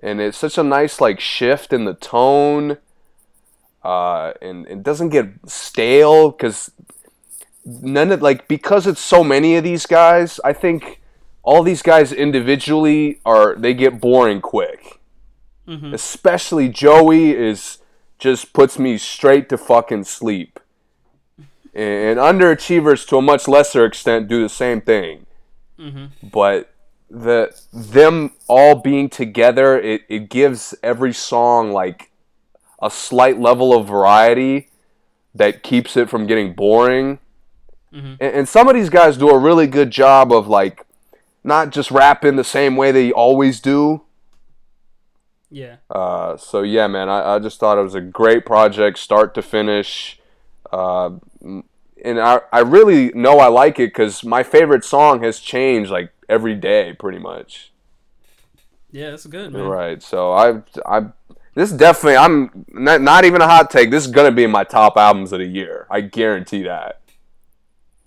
And 0.03 0.21
it's 0.21 0.37
such 0.37 0.59
a 0.59 0.63
nice 0.63 1.01
like 1.01 1.19
shift 1.19 1.73
in 1.73 1.87
the 1.87 1.95
tone. 1.95 2.77
Uh, 3.83 4.33
and 4.41 4.67
it 4.67 4.83
doesn't 4.83 5.11
get 5.11 5.29
stale 5.47 6.31
because 6.31 6.71
none 7.65 8.13
of 8.13 8.23
like 8.23 8.47
because 8.49 8.87
it's 8.87 9.01
so 9.01 9.25
many 9.25 9.57
of 9.57 9.65
these 9.65 9.87
guys 9.87 10.39
i 10.45 10.53
think 10.53 11.01
all 11.45 11.63
these 11.63 11.83
guys 11.83 12.13
individually 12.13 13.21
are 13.25 13.55
they 13.55 13.75
get 13.75 14.01
boring 14.01 14.41
quick 14.41 15.01
Mhm. 15.69 15.95
especially 15.95 16.69
joey 16.69 17.31
is 17.35 17.79
just 18.19 18.53
puts 18.53 18.79
me 18.79 18.99
straight 18.99 19.49
to 19.49 19.57
fucking 19.59 20.05
sleep. 20.05 20.61
And 21.75 22.19
underachievers 22.19 23.07
to 23.09 23.17
a 23.19 23.23
much 23.23 23.49
lesser 23.49 23.85
extent 23.85 24.29
do 24.29 24.41
the 24.43 24.49
same 24.49 24.81
thing. 24.81 25.27
But 26.23 26.71
the 27.11 27.53
them 27.73 28.33
all 28.47 28.77
being 28.77 29.09
together, 29.09 29.79
it, 29.81 30.03
it 30.09 30.29
gives 30.31 30.75
every 30.83 31.13
song 31.13 31.73
like 31.73 32.11
a 32.81 32.91
slight 32.91 33.41
level 33.41 33.77
of 33.77 33.89
variety 33.89 34.69
that 35.35 35.63
keeps 35.63 35.97
it 35.97 36.09
from 36.09 36.27
getting 36.27 36.53
boring. 36.53 37.19
And, 37.93 38.17
and 38.21 38.49
some 38.49 38.69
of 38.69 38.75
these 38.75 38.91
guys 38.91 39.17
do 39.17 39.31
a 39.31 39.39
really 39.39 39.67
good 39.67 39.91
job 39.91 40.33
of 40.33 40.47
like 40.47 40.84
not 41.45 41.71
just 41.71 41.91
rap 41.91 42.25
in 42.25 42.37
the 42.37 42.45
same 42.45 42.75
way 42.75 42.91
they 42.91 43.13
always 43.13 43.61
do. 43.61 44.03
Yeah. 45.51 45.77
Uh, 45.89 46.37
so 46.37 46.63
yeah, 46.63 46.89
man, 46.89 47.09
I, 47.09 47.35
I 47.35 47.39
just 47.39 47.61
thought 47.61 47.79
it 47.79 47.83
was 47.83 47.95
a 47.95 48.01
great 48.01 48.45
project, 48.45 48.99
start 48.99 49.35
to 49.35 49.43
finish. 49.43 50.19
Uh, 50.73 51.11
and 51.43 52.21
I, 52.21 52.41
I 52.53 52.61
really 52.61 53.13
know 53.15 53.39
I 53.39 53.47
like 53.47 53.79
it 53.79 53.93
because 53.93 54.25
my 54.25 54.43
favorite 54.43 54.85
song 54.85 55.23
has 55.23 55.39
changed 55.39 55.91
like 55.91 56.11
every 56.29 56.57
day, 56.57 56.95
pretty 56.95 57.19
much. 57.19 57.73
Yeah, 58.91 59.11
that's 59.11 59.27
good, 59.27 59.53
man. 59.53 59.63
Right. 59.63 60.03
So 60.03 60.33
I, 60.33 60.63
I, 60.87 61.07
this 61.55 61.71
definitely, 61.71 62.17
I'm 62.17 62.67
not, 62.69 63.01
not 63.01 63.25
even 63.25 63.41
a 63.43 63.47
hot 63.47 63.71
take. 63.71 63.91
This 63.91 64.05
is 64.07 64.11
gonna 64.11 64.33
be 64.33 64.45
in 64.45 64.51
my 64.51 64.65
top 64.65 64.97
albums 64.97 65.33
of 65.33 65.39
the 65.39 65.47
year. 65.47 65.87
I 65.91 66.01
guarantee 66.01 66.63
that. 66.65 67.01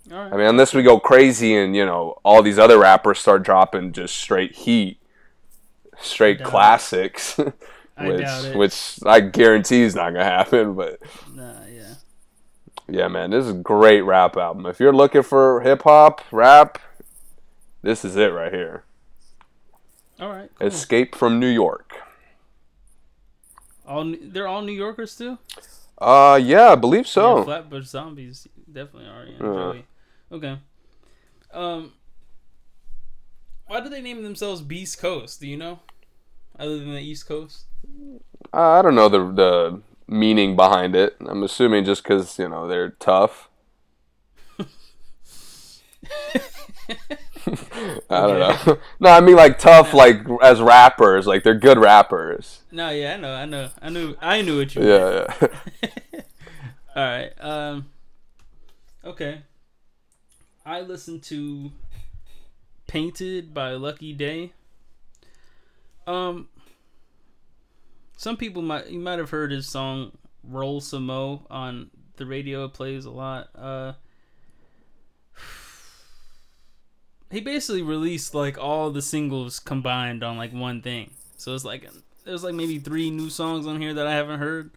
Right. 0.10 0.32
I 0.34 0.38
mean, 0.38 0.48
unless 0.48 0.74
we 0.74 0.84
go 0.84 1.00
crazy 1.00 1.56
and 1.56 1.76
you 1.76 1.86
know 1.86 2.20
all 2.24 2.42
these 2.42 2.58
other 2.60 2.78
rappers 2.80 3.20
start 3.20 3.44
dropping 3.44 3.92
just 3.94 4.16
straight 4.16 4.56
heat, 4.56 5.00
straight 6.00 6.44
classics, 6.44 7.38
I 7.98 8.08
which 8.08 8.22
it. 8.26 8.56
which 8.56 9.00
I 9.06 9.20
guarantee 9.20 9.82
is 9.82 9.96
not 9.96 10.12
gonna 10.14 10.24
happen. 10.24 10.76
But 10.76 11.00
Nah, 11.34 11.54
yeah. 11.70 11.94
yeah, 12.88 13.08
man, 13.10 13.32
this 13.32 13.46
is 13.46 13.52
a 13.52 13.56
great 13.56 14.02
rap 14.02 14.38
album. 14.38 14.66
If 14.66 14.80
you're 14.80 14.94
looking 14.94 15.24
for 15.24 15.62
hip 15.62 15.84
hop 15.84 16.22
rap, 16.32 16.80
this 17.82 18.06
is 18.06 18.16
it 18.16 18.32
right 18.32 18.54
here. 18.54 18.84
All 20.20 20.30
right. 20.30 20.50
Cool. 20.58 20.68
Escape 20.68 21.16
from 21.16 21.40
New 21.40 21.48
York. 21.50 21.96
All 23.86 24.14
they're 24.22 24.48
all 24.48 24.62
New 24.62 24.72
Yorkers 24.74 25.16
too. 25.18 25.38
Uh, 25.98 26.40
yeah, 26.42 26.70
I 26.70 26.76
believe 26.76 27.08
so. 27.08 27.40
Yeah, 27.40 27.44
Flatbush 27.46 27.86
Zombies 27.86 28.48
definitely 28.72 29.10
are. 29.10 29.26
Yeah, 29.26 29.38
Uh. 29.48 29.74
Joey. 29.74 29.86
Okay. 30.32 30.58
Um. 31.54 31.94
Why 33.68 33.82
do 33.82 33.90
they 33.90 34.02
name 34.02 34.24
themselves 34.24 34.62
Beast 34.62 35.00
Coast? 35.00 35.42
Do 35.42 35.48
you 35.48 35.58
know? 35.58 35.80
Other 36.58 36.80
than 36.80 36.94
the 36.94 37.02
East 37.02 37.28
Coast. 37.28 37.66
I 38.54 38.82
don't 38.82 38.96
know 38.96 39.10
the 39.10 39.20
the 39.32 39.82
meaning 40.08 40.56
behind 40.56 40.96
it. 40.96 41.16
I'm 41.20 41.44
assuming 41.44 41.86
just 41.86 42.04
because 42.04 42.40
you 42.40 42.50
know 42.50 42.68
they're 42.68 42.92
tough. 42.92 43.50
I 48.10 48.28
don't 48.28 48.40
know. 48.40 48.78
No, 49.00 49.10
I 49.12 49.22
mean 49.22 49.36
like 49.36 49.60
tough, 49.60 49.94
like 49.94 50.22
as 50.42 50.62
rappers. 50.62 51.28
Like 51.28 51.44
they're 51.44 51.54
good 51.54 51.78
rappers. 51.78 52.62
No, 52.72 52.90
yeah, 52.90 53.14
I 53.14 53.18
know, 53.18 53.34
I 53.34 53.46
know, 53.46 53.70
I 53.82 53.90
knew, 53.90 54.16
I 54.20 54.42
knew 54.42 54.58
what 54.58 54.74
you. 54.76 54.82
meant. 54.82 55.30
Yeah, 55.42 55.48
yeah. 55.84 56.22
All 56.96 57.04
right. 57.04 57.32
Um. 57.40 57.90
Okay. 59.06 59.42
I 60.68 60.82
listened 60.82 61.24
to 61.24 61.72
"Painted" 62.88 63.54
by 63.54 63.72
Lucky 63.72 64.12
Daye. 64.12 64.52
Um. 66.06 66.50
Some 68.18 68.36
people 68.36 68.62
might 68.62 68.90
you 68.90 69.00
might 69.00 69.18
have 69.18 69.30
heard 69.30 69.52
his 69.52 69.66
song 69.66 70.18
"Roll 70.44 70.82
Some 70.82 71.06
Mo" 71.06 71.44
on 71.50 71.90
the 72.18 72.26
radio. 72.26 72.66
It 72.66 72.74
plays 72.74 73.06
a 73.06 73.12
lot. 73.12 73.48
Uh. 73.56 73.94
He 77.32 77.40
basically 77.40 77.82
released 77.82 78.34
like 78.34 78.58
all 78.58 78.90
the 78.90 79.02
singles 79.02 79.60
combined 79.60 80.22
on 80.22 80.38
like 80.38 80.52
one 80.52 80.82
thing. 80.82 81.12
So 81.38 81.56
it's 81.56 81.66
like 81.66 81.90
there's 82.26 82.44
like 82.44 82.56
maybe 82.56 82.78
three 82.80 83.10
new 83.10 83.30
songs 83.30 83.66
on 83.68 83.80
here 83.80 83.94
that 83.94 84.08
I 84.08 84.14
haven't 84.14 84.40
heard 84.40 84.72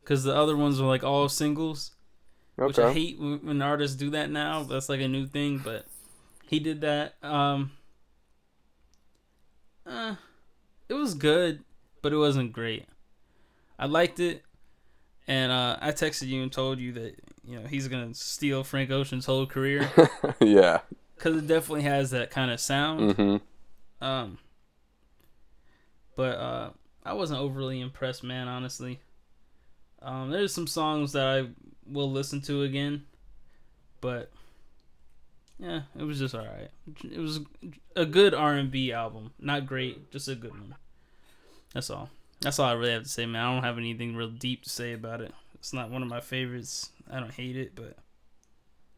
because 0.00 0.24
the 0.24 0.34
other 0.34 0.56
ones 0.56 0.80
are 0.80 0.86
like 0.86 1.04
all 1.04 1.28
singles 1.28 1.92
which 2.56 2.78
I 2.78 2.92
hate 2.92 3.18
when 3.18 3.60
artists 3.62 3.96
do 3.96 4.10
that 4.10 4.30
now. 4.30 4.62
That's 4.62 4.88
like 4.88 5.00
a 5.00 5.08
new 5.08 5.26
thing, 5.26 5.58
but 5.58 5.86
he 6.48 6.58
did 6.58 6.80
that. 6.80 7.14
Um, 7.22 7.72
uh, 9.86 10.16
it 10.88 10.94
was 10.94 11.14
good, 11.14 11.64
but 12.02 12.12
it 12.12 12.16
wasn't 12.16 12.52
great. 12.52 12.86
I 13.78 13.86
liked 13.86 14.20
it, 14.20 14.42
and 15.28 15.52
uh, 15.52 15.76
I 15.80 15.92
texted 15.92 16.28
you 16.28 16.42
and 16.42 16.50
told 16.50 16.78
you 16.78 16.92
that 16.92 17.16
you 17.44 17.60
know 17.60 17.66
he's 17.66 17.88
gonna 17.88 18.14
steal 18.14 18.64
Frank 18.64 18.90
Ocean's 18.90 19.26
whole 19.26 19.46
career 19.46 19.90
yeah. 20.40 20.80
because 21.14 21.36
it 21.36 21.46
definitely 21.46 21.82
has 21.82 22.10
that 22.10 22.30
kind 22.30 22.50
of 22.50 22.58
sound. 22.60 23.12
hmm 23.16 23.36
Um, 24.00 24.38
but 26.16 26.38
uh, 26.38 26.70
I 27.04 27.12
wasn't 27.12 27.40
overly 27.40 27.80
impressed, 27.80 28.24
man. 28.24 28.48
Honestly, 28.48 29.00
um, 30.00 30.30
there's 30.30 30.54
some 30.54 30.66
songs 30.66 31.12
that 31.12 31.26
I 31.26 31.48
will 31.90 32.10
listen 32.10 32.40
to 32.42 32.62
again, 32.62 33.04
but 34.00 34.30
yeah, 35.58 35.82
it 35.98 36.02
was 36.02 36.18
just 36.18 36.34
all 36.34 36.44
right. 36.44 36.70
It 37.10 37.18
was 37.18 37.40
a 37.94 38.04
good 38.04 38.34
R 38.34 38.54
and 38.54 38.70
B 38.70 38.92
album, 38.92 39.32
not 39.38 39.66
great, 39.66 40.10
just 40.10 40.28
a 40.28 40.34
good 40.34 40.50
one. 40.52 40.74
That's 41.72 41.90
all. 41.90 42.10
That's 42.40 42.58
all 42.58 42.68
I 42.68 42.72
really 42.72 42.92
have 42.92 43.04
to 43.04 43.08
say, 43.08 43.24
man. 43.26 43.42
I 43.44 43.54
don't 43.54 43.64
have 43.64 43.78
anything 43.78 44.14
real 44.14 44.28
deep 44.28 44.64
to 44.64 44.70
say 44.70 44.92
about 44.92 45.20
it. 45.20 45.32
It's 45.54 45.72
not 45.72 45.90
one 45.90 46.02
of 46.02 46.08
my 46.08 46.20
favorites. 46.20 46.90
I 47.10 47.18
don't 47.18 47.32
hate 47.32 47.56
it, 47.56 47.74
but 47.74 47.96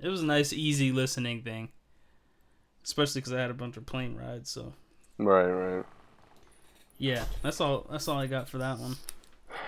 it 0.01 0.09
was 0.09 0.23
a 0.23 0.27
nice, 0.27 0.53
easy 0.53 0.91
listening 0.93 1.43
thing. 1.43 1.69
Especially 2.85 3.21
because 3.21 3.33
I 3.33 3.41
had 3.41 3.51
a 3.51 3.55
bunch 3.55 3.77
of 3.77 3.87
plane 3.87 4.17
rides, 4.17 4.51
so 4.51 4.73
Right, 5.19 5.47
right. 5.47 5.85
yeah, 6.99 7.25
that's 7.43 7.61
all. 7.61 7.87
That's 7.91 8.09
all 8.09 8.19
I 8.19 8.27
got 8.27 8.49
for 8.49 8.59
that 8.59 8.79
one. 8.79 8.97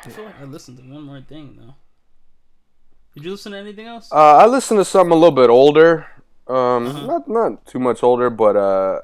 I 0.04 0.08
feel 0.08 0.24
like 0.24 0.40
I 0.40 0.44
listened 0.44 0.78
to 0.78 0.84
one 0.84 1.02
more 1.02 1.20
thing 1.20 1.56
though. 1.60 1.74
Did 3.14 3.24
you 3.24 3.30
listen 3.32 3.52
to 3.52 3.58
anything 3.58 3.86
else? 3.86 4.10
Uh, 4.12 4.36
I 4.38 4.46
listened 4.46 4.78
to 4.80 4.84
something 4.84 5.12
a 5.12 5.14
little 5.16 5.30
bit 5.34 5.50
older. 5.50 6.06
Um, 6.46 6.86
Uh-huh. 6.86 7.06
not 7.06 7.28
not 7.28 7.66
too 7.66 7.78
much 7.78 8.02
older, 8.02 8.30
but 8.30 8.56
uh, 8.56 9.00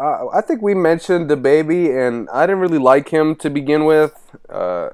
I, 0.00 0.38
I 0.38 0.40
think 0.40 0.62
we 0.62 0.74
mentioned 0.74 1.28
DaBaby, 1.30 1.90
and 2.06 2.28
I 2.30 2.46
didn't 2.46 2.60
really 2.60 2.78
like 2.78 3.08
him 3.10 3.34
to 3.36 3.50
begin 3.50 3.84
with. 3.84 4.36
Uh, 4.48 4.90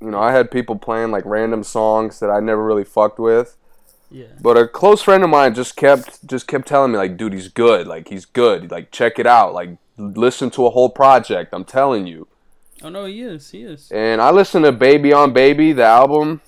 you 0.00 0.10
know, 0.10 0.18
I 0.20 0.32
had 0.32 0.50
people 0.50 0.76
playing 0.76 1.10
like 1.10 1.24
random 1.24 1.62
songs 1.62 2.18
that 2.20 2.30
I 2.30 2.40
never 2.40 2.64
really 2.64 2.84
fucked 2.84 3.18
with. 3.18 3.56
yeah. 4.10 4.26
But 4.40 4.56
a 4.58 4.66
close 4.66 5.00
friend 5.02 5.22
of 5.22 5.30
mine 5.30 5.54
just 5.54 5.76
kept 5.76 6.26
just 6.26 6.46
kept 6.46 6.66
telling 6.68 6.92
me 6.92 6.98
like, 6.98 7.16
dude, 7.16 7.32
he's 7.32 7.48
good. 7.48 7.86
Like 7.86 8.08
he's 8.08 8.24
good. 8.26 8.70
Like 8.70 8.90
check 8.90 9.18
it 9.18 9.26
out. 9.26 9.54
Like 9.54 9.70
listen 9.96 10.50
to 10.50 10.66
a 10.66 10.70
whole 10.70 10.90
project. 10.90 11.54
I'm 11.54 11.64
telling 11.64 12.06
you. 12.06 12.26
Oh 12.82 12.88
no, 12.88 13.04
he 13.06 13.22
is. 13.22 13.50
He 13.50 13.62
is. 13.62 13.90
And 13.92 14.20
I 14.20 14.30
listened 14.30 14.64
to 14.64 14.72
Baby 14.72 15.12
on 15.12 15.32
Baby, 15.32 15.72
the 15.72 15.84
album. 15.84 16.40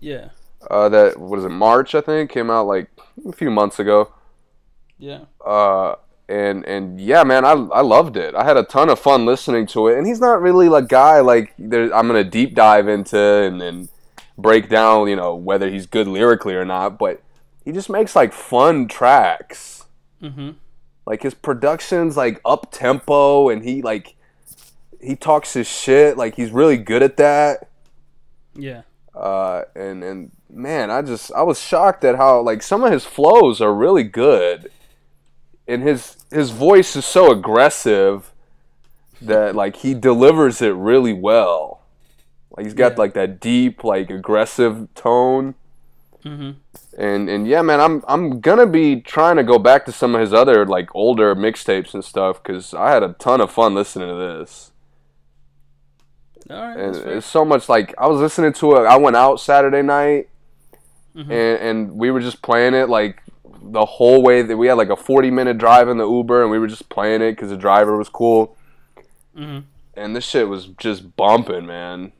Yeah. 0.00 0.28
Uh, 0.70 0.88
that 0.88 1.18
what 1.18 1.38
is 1.38 1.44
it? 1.44 1.50
March, 1.50 1.94
I 1.94 2.00
think, 2.00 2.30
came 2.30 2.50
out 2.50 2.66
like 2.66 2.90
a 3.26 3.32
few 3.32 3.50
months 3.50 3.78
ago. 3.78 4.12
Yeah. 4.98 5.24
Uh, 5.44 5.96
and 6.28 6.64
and 6.64 7.00
yeah, 7.00 7.22
man, 7.24 7.44
I 7.44 7.52
I 7.52 7.82
loved 7.82 8.16
it. 8.16 8.34
I 8.34 8.44
had 8.44 8.56
a 8.56 8.62
ton 8.62 8.88
of 8.88 8.98
fun 8.98 9.26
listening 9.26 9.66
to 9.68 9.88
it. 9.88 9.98
And 9.98 10.06
he's 10.06 10.20
not 10.20 10.40
really 10.40 10.66
a 10.66 10.82
guy 10.82 11.20
like 11.20 11.52
there, 11.58 11.94
I'm 11.94 12.06
gonna 12.06 12.24
deep 12.24 12.54
dive 12.54 12.88
into 12.88 13.18
and 13.18 13.60
then 13.60 13.88
break 14.38 14.68
down, 14.68 15.08
you 15.08 15.16
know, 15.16 15.34
whether 15.34 15.68
he's 15.68 15.86
good 15.86 16.08
lyrically 16.08 16.54
or 16.54 16.64
not. 16.64 16.98
But 16.98 17.22
he 17.64 17.72
just 17.72 17.90
makes 17.90 18.16
like 18.16 18.32
fun 18.32 18.88
tracks. 18.88 19.84
Mm-hmm. 20.22 20.52
Like 21.06 21.22
his 21.22 21.34
production's 21.34 22.16
like 22.16 22.40
up 22.44 22.68
tempo, 22.70 23.50
and 23.50 23.62
he 23.62 23.82
like 23.82 24.16
he 25.00 25.16
talks 25.16 25.52
his 25.52 25.66
shit. 25.66 26.16
Like 26.16 26.36
he's 26.36 26.50
really 26.50 26.78
good 26.78 27.02
at 27.02 27.18
that. 27.18 27.68
Yeah. 28.54 28.82
Uh, 29.14 29.62
and 29.76 30.02
and 30.02 30.30
man, 30.50 30.90
I 30.90 31.02
just 31.02 31.32
I 31.32 31.42
was 31.42 31.60
shocked 31.60 32.04
at 32.04 32.16
how 32.16 32.40
like 32.40 32.62
some 32.62 32.82
of 32.84 32.92
his 32.92 33.04
flows 33.04 33.60
are 33.60 33.74
really 33.74 34.02
good, 34.02 34.70
and 35.68 35.82
his 35.82 36.16
his 36.30 36.50
voice 36.50 36.96
is 36.96 37.04
so 37.04 37.30
aggressive 37.30 38.32
that 39.20 39.54
like 39.54 39.76
he 39.76 39.94
delivers 39.94 40.60
it 40.60 40.74
really 40.74 41.12
well. 41.12 41.82
Like 42.56 42.66
he's 42.66 42.74
got 42.74 42.92
Yeah. 42.92 42.98
like 42.98 43.14
that 43.14 43.40
deep 43.40 43.84
like 43.84 44.10
aggressive 44.10 44.88
tone. 44.94 45.54
Mm-hmm. 46.24 46.52
And 46.98 47.28
and 47.28 47.46
yeah, 47.46 47.62
man, 47.62 47.80
I'm 47.80 48.02
I'm 48.08 48.40
gonna 48.40 48.66
be 48.66 49.00
trying 49.00 49.36
to 49.36 49.42
go 49.44 49.58
back 49.58 49.84
to 49.86 49.92
some 49.92 50.14
of 50.14 50.20
his 50.20 50.32
other 50.32 50.64
like 50.66 50.88
older 50.94 51.34
mixtapes 51.34 51.94
and 51.94 52.04
stuff 52.04 52.42
because 52.42 52.74
I 52.74 52.90
had 52.90 53.02
a 53.02 53.14
ton 53.14 53.40
of 53.40 53.50
fun 53.52 53.74
listening 53.74 54.08
to 54.08 54.14
this. 54.14 54.72
All 56.50 56.56
right. 56.56 56.76
And 56.78 56.96
it's 56.96 57.26
so 57.26 57.44
much 57.44 57.68
like 57.68 57.94
I 57.98 58.06
was 58.06 58.20
listening 58.20 58.52
to 58.54 58.76
it. 58.76 58.80
I 58.86 58.96
went 58.96 59.16
out 59.16 59.40
Saturday 59.40 59.82
night, 59.82 60.28
Mhm. 61.16 61.30
and 61.30 61.30
and 61.30 61.92
we 61.96 62.10
were 62.10 62.20
just 62.20 62.42
playing 62.42 62.74
it 62.74 62.88
like 62.88 63.22
the 63.62 63.84
whole 63.84 64.22
way 64.22 64.42
that 64.42 64.56
we 64.56 64.66
had 64.66 64.74
like 64.74 64.90
a 64.90 64.96
40 64.96 65.30
minute 65.30 65.56
drive 65.58 65.88
in 65.88 65.96
the 65.96 66.06
Uber, 66.08 66.42
and 66.42 66.50
we 66.50 66.58
were 66.58 66.66
just 66.66 66.88
playing 66.90 67.22
it 67.22 67.32
because 67.32 67.48
the 67.50 67.56
driver 67.56 67.96
was 67.96 68.08
cool. 68.08 68.56
Mhm. 69.36 69.64
And 69.96 70.14
this 70.14 70.24
shit 70.24 70.48
was 70.48 70.66
just 70.66 71.16
bumping, 71.16 71.66
man. 71.66 72.12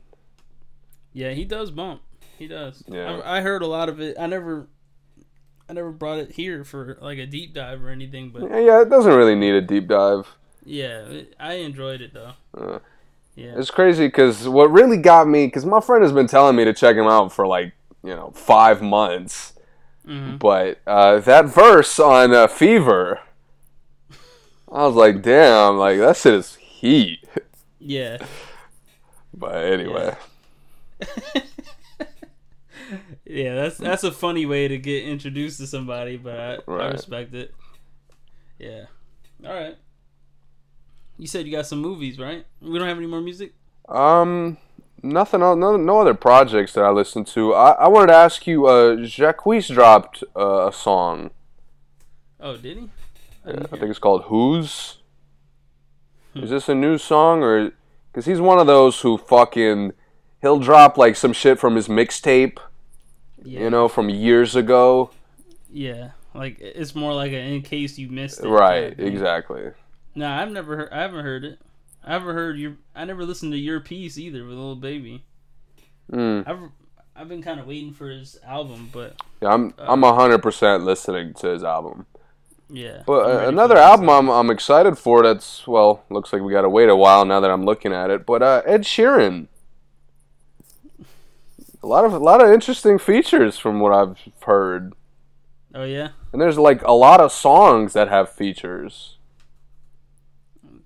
Yeah, 1.13 1.31
he 1.31 1.45
does 1.45 1.71
bump. 1.71 2.01
He 2.37 2.47
does. 2.47 2.83
Yeah. 2.87 3.21
I, 3.23 3.37
I 3.37 3.41
heard 3.41 3.61
a 3.61 3.67
lot 3.67 3.89
of 3.89 3.99
it. 4.01 4.17
I 4.19 4.27
never, 4.27 4.67
I 5.69 5.73
never 5.73 5.91
brought 5.91 6.17
it 6.19 6.31
here 6.31 6.63
for 6.63 6.97
like 7.01 7.17
a 7.19 7.25
deep 7.25 7.53
dive 7.53 7.83
or 7.83 7.89
anything. 7.89 8.31
But 8.31 8.43
Yeah, 8.49 8.59
yeah, 8.59 8.81
it 8.81 8.89
doesn't 8.89 9.13
really 9.13 9.35
need 9.35 9.53
a 9.55 9.61
deep 9.61 9.87
dive. 9.87 10.35
yeah, 10.65 11.03
I 11.39 11.53
enjoyed 11.55 12.01
it 12.01 12.13
though. 12.13 12.31
Uh, 12.57 12.79
Yeah. 13.35 13.53
It's 13.57 13.71
crazy 13.71 14.07
because 14.07 14.47
what 14.47 14.71
really 14.71 14.97
got 14.97 15.27
me, 15.27 15.45
because 15.47 15.65
my 15.65 15.81
friend 15.81 16.03
has 16.03 16.11
been 16.13 16.27
telling 16.27 16.55
me 16.55 16.63
to 16.65 16.73
check 16.73 16.95
him 16.95 17.05
out 17.07 17.31
for 17.33 17.45
like, 17.45 17.73
you 18.03 18.15
know, 18.15 18.31
five 18.35 18.81
months. 18.81 19.53
Mhm. 20.07 20.39
But 20.39 20.79
uh, 20.87 21.19
that 21.19 21.45
verse 21.45 21.99
on 21.99 22.33
uh, 22.33 22.47
Fever, 22.47 23.19
I 24.71 24.85
was 24.85 24.95
like, 24.95 25.21
damn, 25.21 25.77
like 25.77 25.97
that 25.99 26.15
shit 26.17 26.33
is 26.33 26.55
heat. 26.55 27.23
Yeah. 27.79 28.17
But 29.37 29.65
anyway, 29.65 30.15
Yeah, 33.25 33.55
that's 33.55 33.77
that's 33.77 34.03
a 34.03 34.11
funny 34.11 34.45
way 34.45 34.67
to 34.67 34.77
get 34.77 35.03
introduced 35.03 35.59
to 35.59 35.67
somebody, 35.67 36.15
but 36.17 36.63
I, 36.67 36.71
I 36.71 36.87
respect 36.87 37.33
it. 37.33 37.53
Yeah. 38.59 38.85
All 39.43 39.53
right. 39.53 39.75
You 41.17 41.27
said 41.27 41.45
you 41.45 41.51
got 41.51 41.65
some 41.65 41.79
movies, 41.79 42.19
right? 42.19 42.45
We 42.61 42.77
don't 42.77 42.87
have 42.87 42.97
any 42.97 43.07
more 43.07 43.21
music. 43.21 43.53
um, 43.87 44.57
nothing 45.01 45.41
else, 45.41 45.57
no, 45.57 45.77
no 45.77 46.01
other 46.01 46.13
projects 46.13 46.73
that 46.73 46.83
I 46.83 46.89
listened 46.89 47.27
to. 47.27 47.53
I, 47.53 47.71
I 47.71 47.87
wanted 47.87 48.07
to 48.07 48.15
ask 48.15 48.45
you, 48.47 48.65
uh, 48.65 48.95
Jacquees 48.97 49.73
dropped 49.73 50.23
uh, 50.35 50.67
a 50.67 50.73
song. 50.73 51.31
Oh, 52.39 52.57
did 52.57 52.77
he? 52.77 52.89
I 53.45 53.51
Yeah, 53.51 53.59
I 53.71 53.77
think 53.77 53.83
it's 53.91 53.99
called 53.99 54.23
Who's. 54.23 54.97
Is 56.35 56.49
this 56.49 56.67
a 56.67 56.75
new 56.75 56.97
song 56.97 57.43
or? 57.43 57.71
Because 58.11 58.25
he's 58.25 58.41
one 58.41 58.59
of 58.59 58.67
those 58.67 58.99
who 59.01 59.17
fucking 59.17 59.93
he'll 60.41 60.59
drop 60.59 60.97
like 60.97 61.15
some 61.15 61.31
shit 61.33 61.59
from 61.59 61.75
his 61.75 61.87
mixtape, 61.87 62.57
Yeah. 63.43 63.61
you 63.61 63.69
know, 63.69 63.87
from 63.87 64.09
years 64.09 64.55
ago. 64.55 65.11
Yeah. 65.71 66.11
Like 66.33 66.57
it's 66.59 66.93
more 66.95 67.13
like 67.13 67.31
a 67.31 67.37
in 67.39 67.61
case 67.61 67.97
you 67.97 68.09
missed 68.09 68.41
it. 68.43 68.47
Right, 68.49 68.97
type 68.97 68.99
exactly. 70.15 70.21
Nah, 70.21 70.41
I've 70.41 70.51
never 70.51 70.77
heard. 70.77 70.89
I 70.91 71.01
haven't 71.01 71.23
heard 71.23 71.45
it. 71.45 71.59
I 72.03 72.13
haven't 72.13 72.35
heard 72.35 72.57
your. 72.57 72.77
I 72.95 73.05
never 73.05 73.25
listened 73.25 73.51
to 73.53 73.57
your 73.57 73.79
piece 73.79 74.17
either 74.17 74.43
with 74.43 74.53
little 74.55 74.75
baby. 74.75 75.23
Mm. 76.11 76.47
I've 76.47 76.59
I've 77.15 77.29
been 77.29 77.41
kind 77.41 77.59
of 77.59 77.67
waiting 77.67 77.93
for 77.93 78.09
his 78.09 78.37
album, 78.45 78.89
but 78.91 79.21
Yeah, 79.41 79.49
I'm 79.53 79.73
I'm 79.77 80.03
hundred 80.03 80.39
percent 80.43 80.83
listening 80.83 81.33
to 81.35 81.47
his 81.47 81.63
album. 81.63 82.05
yeah. 82.69 83.01
But 83.05 83.25
uh, 83.45 83.47
another 83.47 83.77
album 83.77 84.09
I'm 84.09 84.29
I'm 84.29 84.49
excited 84.51 84.97
for. 84.97 85.23
That's 85.23 85.65
well, 85.67 86.03
looks 86.09 86.31
like 86.31 86.41
we 86.43 86.51
gotta 86.53 86.69
wait 86.69 86.89
a 86.89 86.95
while 86.95 87.25
now 87.25 87.39
that 87.39 87.49
I'm 87.51 87.65
looking 87.65 87.91
at 87.93 88.09
it. 88.09 88.25
But 88.25 88.43
uh, 88.43 88.61
Ed 88.65 88.83
Sheeran. 88.83 89.47
A 91.81 91.87
lot 91.87 92.05
of 92.05 92.13
a 92.13 92.19
lot 92.19 92.43
of 92.43 92.51
interesting 92.51 92.97
features 92.97 93.57
from 93.57 93.79
what 93.79 93.93
I've 93.93 94.17
heard. 94.43 94.93
Oh 95.73 95.83
yeah. 95.83 96.09
And 96.31 96.41
there's 96.41 96.57
like 96.57 96.81
a 96.83 96.93
lot 96.93 97.19
of 97.19 97.31
songs 97.31 97.93
that 97.93 98.07
have 98.09 98.29
features. 98.31 99.14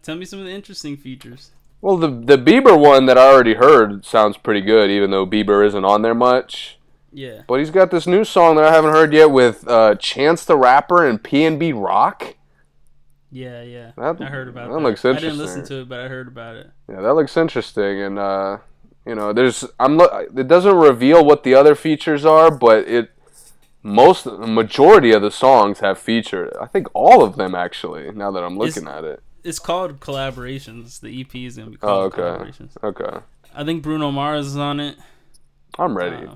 Tell 0.04 0.16
me 0.16 0.26
some 0.26 0.40
of 0.40 0.46
the 0.46 0.52
interesting 0.52 0.98
features. 0.98 1.52
Well, 1.82 1.98
the 1.98 2.08
the 2.08 2.38
Bieber 2.38 2.78
one 2.80 3.06
that 3.06 3.18
I 3.18 3.28
already 3.32 3.54
heard 3.56 4.06
sounds 4.06 4.38
pretty 4.38 4.62
good, 4.62 4.90
even 4.90 5.12
though 5.12 5.26
Bieber 5.26 5.66
isn't 5.66 5.86
on 5.86 6.02
there 6.02 6.16
much. 6.16 6.78
Yeah. 7.12 7.42
But 7.48 7.60
he's 7.60 7.72
got 7.72 7.90
this 7.92 8.06
new 8.06 8.24
song 8.24 8.56
that 8.58 8.66
I 8.66 8.72
haven't 8.74 8.92
heard 8.92 9.14
yet 9.14 9.32
with 9.32 9.68
uh, 9.68 9.96
Chance 9.96 10.46
the 10.46 10.58
Rapper 10.58 11.08
and 11.08 11.22
PNB 11.24 11.74
Rock. 11.82 12.36
Yeah, 13.32 13.62
yeah. 13.64 13.92
That- 13.96 14.22
I 14.22 14.26
heard 14.26 14.48
about 14.48 14.68
that 14.70 14.76
that. 14.76 14.80
looks 14.82 15.06
interesting. 15.06 15.30
I 15.30 15.32
didn't 15.32 15.46
listen 15.46 15.66
to 15.66 15.82
it, 15.82 15.90
but 15.90 16.00
I 16.02 16.08
heard 16.08 16.28
about 16.28 16.56
it. 16.56 16.70
Yeah, 16.90 17.02
that 17.02 17.14
looks 17.14 17.36
interesting, 17.38 18.02
and 18.02 18.20
uh, 18.20 18.58
you 19.06 19.16
know, 19.16 19.34
there's 19.34 19.64
I'm 19.80 19.98
lo- 19.98 20.26
it 20.36 20.48
doesn't 20.48 20.76
reveal 20.76 21.24
what 21.26 21.44
the 21.44 21.56
other 21.56 21.76
features 21.76 22.26
are, 22.26 22.52
but 22.52 22.88
it 22.88 23.12
most 23.82 24.26
the 24.26 24.32
majority 24.48 25.12
of 25.12 25.22
the 25.22 25.32
songs 25.32 25.80
have 25.80 25.98
featured. 25.98 26.54
I 26.60 26.66
think 26.66 26.88
all 26.94 27.24
of 27.24 27.38
them 27.38 27.56
actually. 27.56 28.12
Now 28.12 28.32
that 28.32 28.44
I'm 28.44 28.58
looking 28.58 28.84
Is- 28.84 28.90
at 28.90 29.04
it. 29.04 29.24
It's 29.44 29.60
called 29.60 29.99
collaborations. 29.99 30.99
The 30.99 31.22
EP 31.22 31.34
is 31.45 31.57
gonna 31.57 31.72
be 31.72 31.78
Oh, 31.82 32.10
called 32.10 32.14
okay. 32.14 32.22
collaborations. 32.22 32.72
Okay, 32.84 33.20
I 33.56 33.64
think 33.64 33.84
Bruno 33.84 34.11
Mars 34.11 34.48
is 34.48 34.57
on 34.57 34.80
it. 34.80 34.98
I'm 35.78 35.95
ready. 35.98 36.26
Uh, 36.28 36.36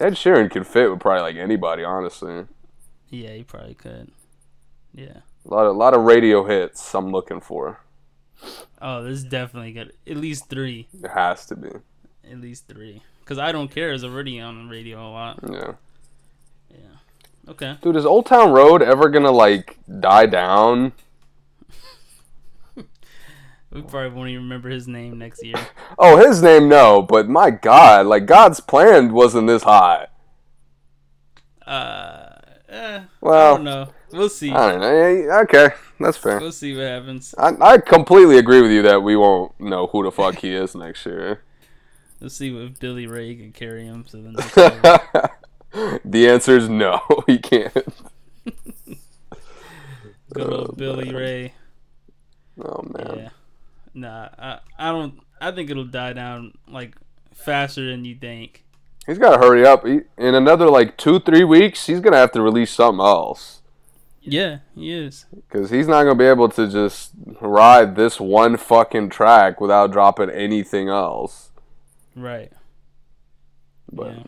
Ed 0.00 0.14
Sheeran 0.14 0.50
could 0.50 0.66
fit 0.66 0.90
with 0.90 1.00
probably 1.00 1.22
like 1.22 1.36
anybody, 1.36 1.84
honestly. 1.84 2.44
yeah, 3.10 3.30
he 3.30 3.42
probably 3.42 3.74
could. 3.74 4.10
Yeah. 4.94 5.18
A 5.44 5.54
lot 5.54 5.66
of 5.66 5.76
lot 5.76 5.94
of 5.94 6.02
radio 6.02 6.44
hits. 6.44 6.94
I'm 6.94 7.10
looking 7.10 7.40
for. 7.40 7.80
Oh, 8.80 9.02
this 9.02 9.18
is 9.18 9.24
definitely 9.24 9.72
good. 9.72 9.92
At 10.06 10.16
least 10.16 10.48
three. 10.48 10.86
It 11.02 11.10
has 11.10 11.44
to 11.46 11.56
be. 11.56 11.68
At 12.30 12.40
least 12.40 12.68
three. 12.68 13.02
Cause 13.24 13.38
I 13.38 13.50
don't 13.52 13.70
care 13.70 13.92
is 13.92 14.04
already 14.04 14.40
on 14.40 14.64
the 14.66 14.70
radio 14.70 15.00
a 15.00 15.10
lot. 15.10 15.40
Yeah. 15.50 15.72
Yeah. 16.70 17.50
Okay. 17.50 17.76
Dude, 17.82 17.96
is 17.96 18.06
Old 18.06 18.26
Town 18.26 18.52
Road 18.52 18.80
ever 18.82 19.08
gonna 19.08 19.30
like 19.32 19.78
die 20.00 20.26
down? 20.26 20.92
We 23.70 23.82
probably 23.82 24.10
won't 24.10 24.30
even 24.30 24.44
remember 24.44 24.70
his 24.70 24.88
name 24.88 25.18
next 25.18 25.44
year. 25.44 25.56
Oh, 26.00 26.16
his 26.16 26.40
name 26.42 26.68
no, 26.68 27.02
but 27.02 27.28
my 27.28 27.50
God, 27.50 28.06
like 28.06 28.24
God's 28.26 28.60
plan 28.60 29.12
wasn't 29.12 29.48
this 29.48 29.64
high. 29.64 30.06
Uh, 31.66 32.36
eh, 32.68 33.02
Well, 33.20 33.54
I 33.54 33.56
don't 33.56 33.64
know. 33.64 33.88
We'll 34.12 34.28
see. 34.28 34.52
I 34.52 34.72
don't 34.72 34.80
know. 34.80 35.40
Okay, 35.42 35.70
that's 35.98 36.16
fair. 36.16 36.38
We'll 36.38 36.52
see 36.52 36.76
what 36.76 36.86
happens. 36.86 37.34
I, 37.36 37.52
I 37.60 37.78
completely 37.78 38.38
agree 38.38 38.62
with 38.62 38.70
you 38.70 38.82
that 38.82 39.02
we 39.02 39.16
won't 39.16 39.58
know 39.60 39.88
who 39.88 40.04
the 40.04 40.12
fuck 40.12 40.36
he 40.36 40.54
is 40.54 40.74
next 40.74 41.04
year. 41.06 41.42
We'll 42.20 42.30
see 42.30 42.52
if 42.56 42.80
Billy 42.80 43.06
Ray 43.06 43.36
can 43.36 43.52
carry 43.52 43.84
him 43.84 44.02
to 44.02 44.16
the 44.16 44.32
next 44.32 44.54
the 46.04 46.28
answer 46.28 46.56
is 46.56 46.68
no, 46.68 47.00
he 47.28 47.38
can't. 47.38 47.72
Good 50.34 50.52
old 50.52 50.76
Billy 50.76 51.14
Ray. 51.14 51.54
Oh 52.60 52.82
man. 52.82 53.18
Yeah. 53.18 53.28
Nah, 54.00 54.28
I, 54.38 54.58
I 54.78 54.90
don't. 54.92 55.20
I 55.40 55.50
think 55.52 55.70
it'll 55.70 55.84
die 55.84 56.12
down 56.12 56.52
like 56.68 56.94
faster 57.34 57.88
than 57.90 58.04
you 58.04 58.14
think. 58.16 58.64
He's 59.06 59.18
got 59.18 59.36
to 59.36 59.38
hurry 59.38 59.64
up. 59.66 59.86
He, 59.86 60.00
in 60.18 60.34
another 60.34 60.68
like 60.68 60.96
two, 60.98 61.18
three 61.20 61.44
weeks, 61.44 61.86
he's 61.86 62.00
gonna 62.00 62.16
have 62.18 62.32
to 62.32 62.42
release 62.42 62.70
something 62.70 63.00
else 63.00 63.62
Yeah, 64.20 64.58
he 64.74 64.92
is. 64.92 65.24
because 65.34 65.70
he's 65.70 65.88
not 65.88 66.02
gonna 66.02 66.14
be 66.14 66.26
able 66.26 66.50
to 66.50 66.68
just 66.68 67.12
ride 67.40 67.96
this 67.96 68.20
one 68.20 68.56
fucking 68.58 69.08
track 69.08 69.60
without 69.60 69.92
dropping 69.92 70.28
anything 70.30 70.88
else. 70.90 71.50
Right. 72.14 72.52
But 73.90 74.14
yeah. 74.14 74.22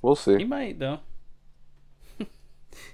we'll 0.00 0.14
see. 0.14 0.36
He 0.38 0.44
might 0.44 0.78
though. 0.78 1.00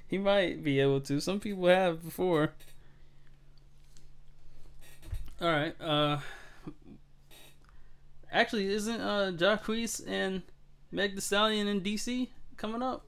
he 0.07 0.17
might 0.17 0.65
be 0.65 0.81
able 0.81 1.03
to. 1.03 1.21
Some 1.21 1.39
people 1.39 1.67
have 1.69 2.03
before. 2.03 2.53
All 5.43 5.51
right. 5.51 5.74
Uh 5.81 6.19
Actually, 8.31 8.66
isn't 8.66 9.01
uh 9.01 9.32
Jacquees 9.35 10.01
and 10.06 10.43
Meg 10.93 11.16
Thee 11.16 11.20
Stallion 11.20 11.66
in 11.66 11.81
DC 11.81 12.28
coming 12.56 12.81
up? 12.81 13.05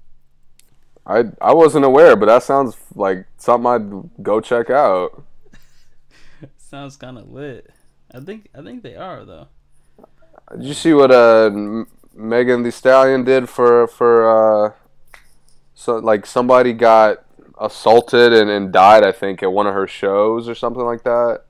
I 1.06 1.26
I 1.40 1.54
wasn't 1.54 1.84
aware, 1.84 2.16
but 2.16 2.26
that 2.26 2.42
sounds 2.42 2.76
like 2.96 3.26
something 3.36 3.66
I'd 3.70 4.22
go 4.24 4.40
check 4.40 4.68
out. 4.68 5.22
Sounds 6.56 6.96
kind 6.96 7.18
of 7.18 7.30
lit. 7.30 7.70
I 8.12 8.18
think 8.18 8.48
I 8.52 8.62
think 8.62 8.82
they 8.82 8.96
are 8.96 9.24
though. 9.24 9.48
Did 10.56 10.64
you 10.64 10.74
see 10.74 10.92
what 10.92 11.12
uh 11.12 11.50
Megan 12.14 12.64
Thee 12.64 12.72
Stallion 12.72 13.22
did 13.22 13.48
for 13.48 13.86
for 13.86 14.66
uh 14.66 14.72
so 15.74 15.98
like 15.98 16.26
somebody 16.26 16.72
got 16.72 17.24
assaulted 17.60 18.32
and, 18.32 18.50
and 18.50 18.72
died 18.72 19.04
I 19.04 19.12
think 19.12 19.40
at 19.44 19.52
one 19.52 19.68
of 19.68 19.74
her 19.74 19.86
shows 19.86 20.48
or 20.48 20.56
something 20.56 20.82
like 20.82 21.04
that 21.04 21.43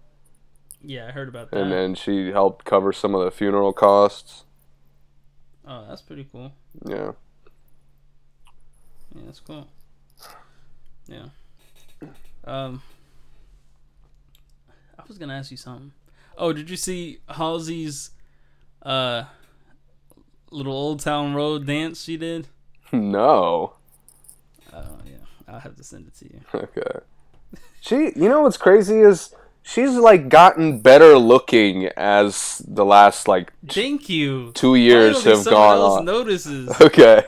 Yeah, 0.87 1.07
I 1.09 1.13
heard 1.13 1.29
about 1.29 1.51
that. 1.51 1.61
and 1.61 1.73
then 1.73 1.95
she 1.95 2.31
helped 2.31 2.65
cover 2.65 2.93
some 2.93 3.15
of 3.15 3.25
the 3.25 3.31
funeral 3.31 3.73
costs. 3.73 4.45
oh, 5.67 5.87
that's 5.89 6.03
pretty 6.03 6.27
cool. 6.31 6.53
Yeah. 6.85 7.13
Yeah, 9.15 9.23
that's 9.27 9.41
cool. 9.41 9.69
Yeah. 11.07 11.27
Um, 12.45 12.83
I 14.99 15.03
was 15.09 15.19
gonna 15.19 15.35
ask 15.35 15.51
you 15.51 15.57
something. 15.57 15.93
Oh, 16.37 16.53
did 16.53 16.69
you 16.69 16.77
see 16.77 17.19
Halsey's 17.29 18.11
uh 18.83 19.25
little 20.51 20.73
Old 20.75 21.01
Town 21.01 21.35
Road 21.35 21.67
dance 21.67 22.03
she 22.03 22.17
did? 22.17 22.49
No. 22.93 23.75
Oh 24.73 24.99
yeah, 25.07 25.17
I'll 25.49 25.59
have 25.61 25.77
to 25.77 25.85
send 25.85 26.07
it 26.09 26.15
to 26.19 26.25
you. 26.27 26.41
Okay. 26.55 27.01
She 27.81 27.97
you 28.17 28.29
know 28.29 28.43
what's 28.43 28.57
crazy 28.57 29.01
is 29.01 29.35
she's 29.67 29.95
like 29.95 30.29
gotten 30.29 30.79
better 30.81 31.17
looking 31.19 31.87
as 31.97 32.63
the 32.69 32.85
last 32.85 33.27
like 33.27 33.53
Thank 33.67 34.09
you. 34.09 34.53
two 34.53 34.75
years 34.77 35.23
Finally, 35.23 35.37
have 35.39 35.45
gone 35.47 35.79
else 35.79 35.99
on. 35.99 36.05
notices. 36.05 36.69
Okay, 36.81 37.23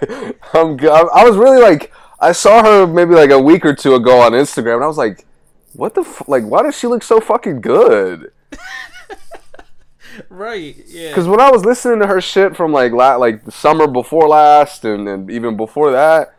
I'm. 0.54 0.78
I 0.80 1.24
was 1.28 1.36
really 1.36 1.60
like, 1.60 1.92
I 2.20 2.32
saw 2.32 2.62
her 2.62 2.86
maybe 2.86 3.14
like 3.14 3.30
a 3.30 3.40
week 3.40 3.64
or 3.64 3.74
two 3.74 3.94
ago 3.94 4.20
on 4.20 4.32
Instagram, 4.32 4.76
and 4.76 4.84
I 4.84 4.86
was 4.86 4.98
like, 4.98 5.26
what 5.72 5.94
the 5.94 6.02
f- 6.02 6.28
like? 6.28 6.44
Why 6.44 6.62
does 6.62 6.78
she 6.78 6.86
look 6.86 7.02
so 7.02 7.20
fucking 7.20 7.60
good? 7.62 8.30
right. 10.28 10.76
Yeah. 10.86 11.08
Because 11.08 11.26
when 11.28 11.40
I 11.40 11.50
was 11.50 11.64
listening 11.64 12.00
to 12.00 12.06
her 12.06 12.20
shit 12.20 12.56
from 12.56 12.72
like 12.72 12.92
la- 12.92 13.16
like 13.16 13.44
the 13.44 13.52
summer 13.52 13.86
before 13.86 14.28
last 14.28 14.84
and, 14.84 15.08
and 15.08 15.30
even 15.30 15.56
before 15.56 15.90
that, 15.92 16.34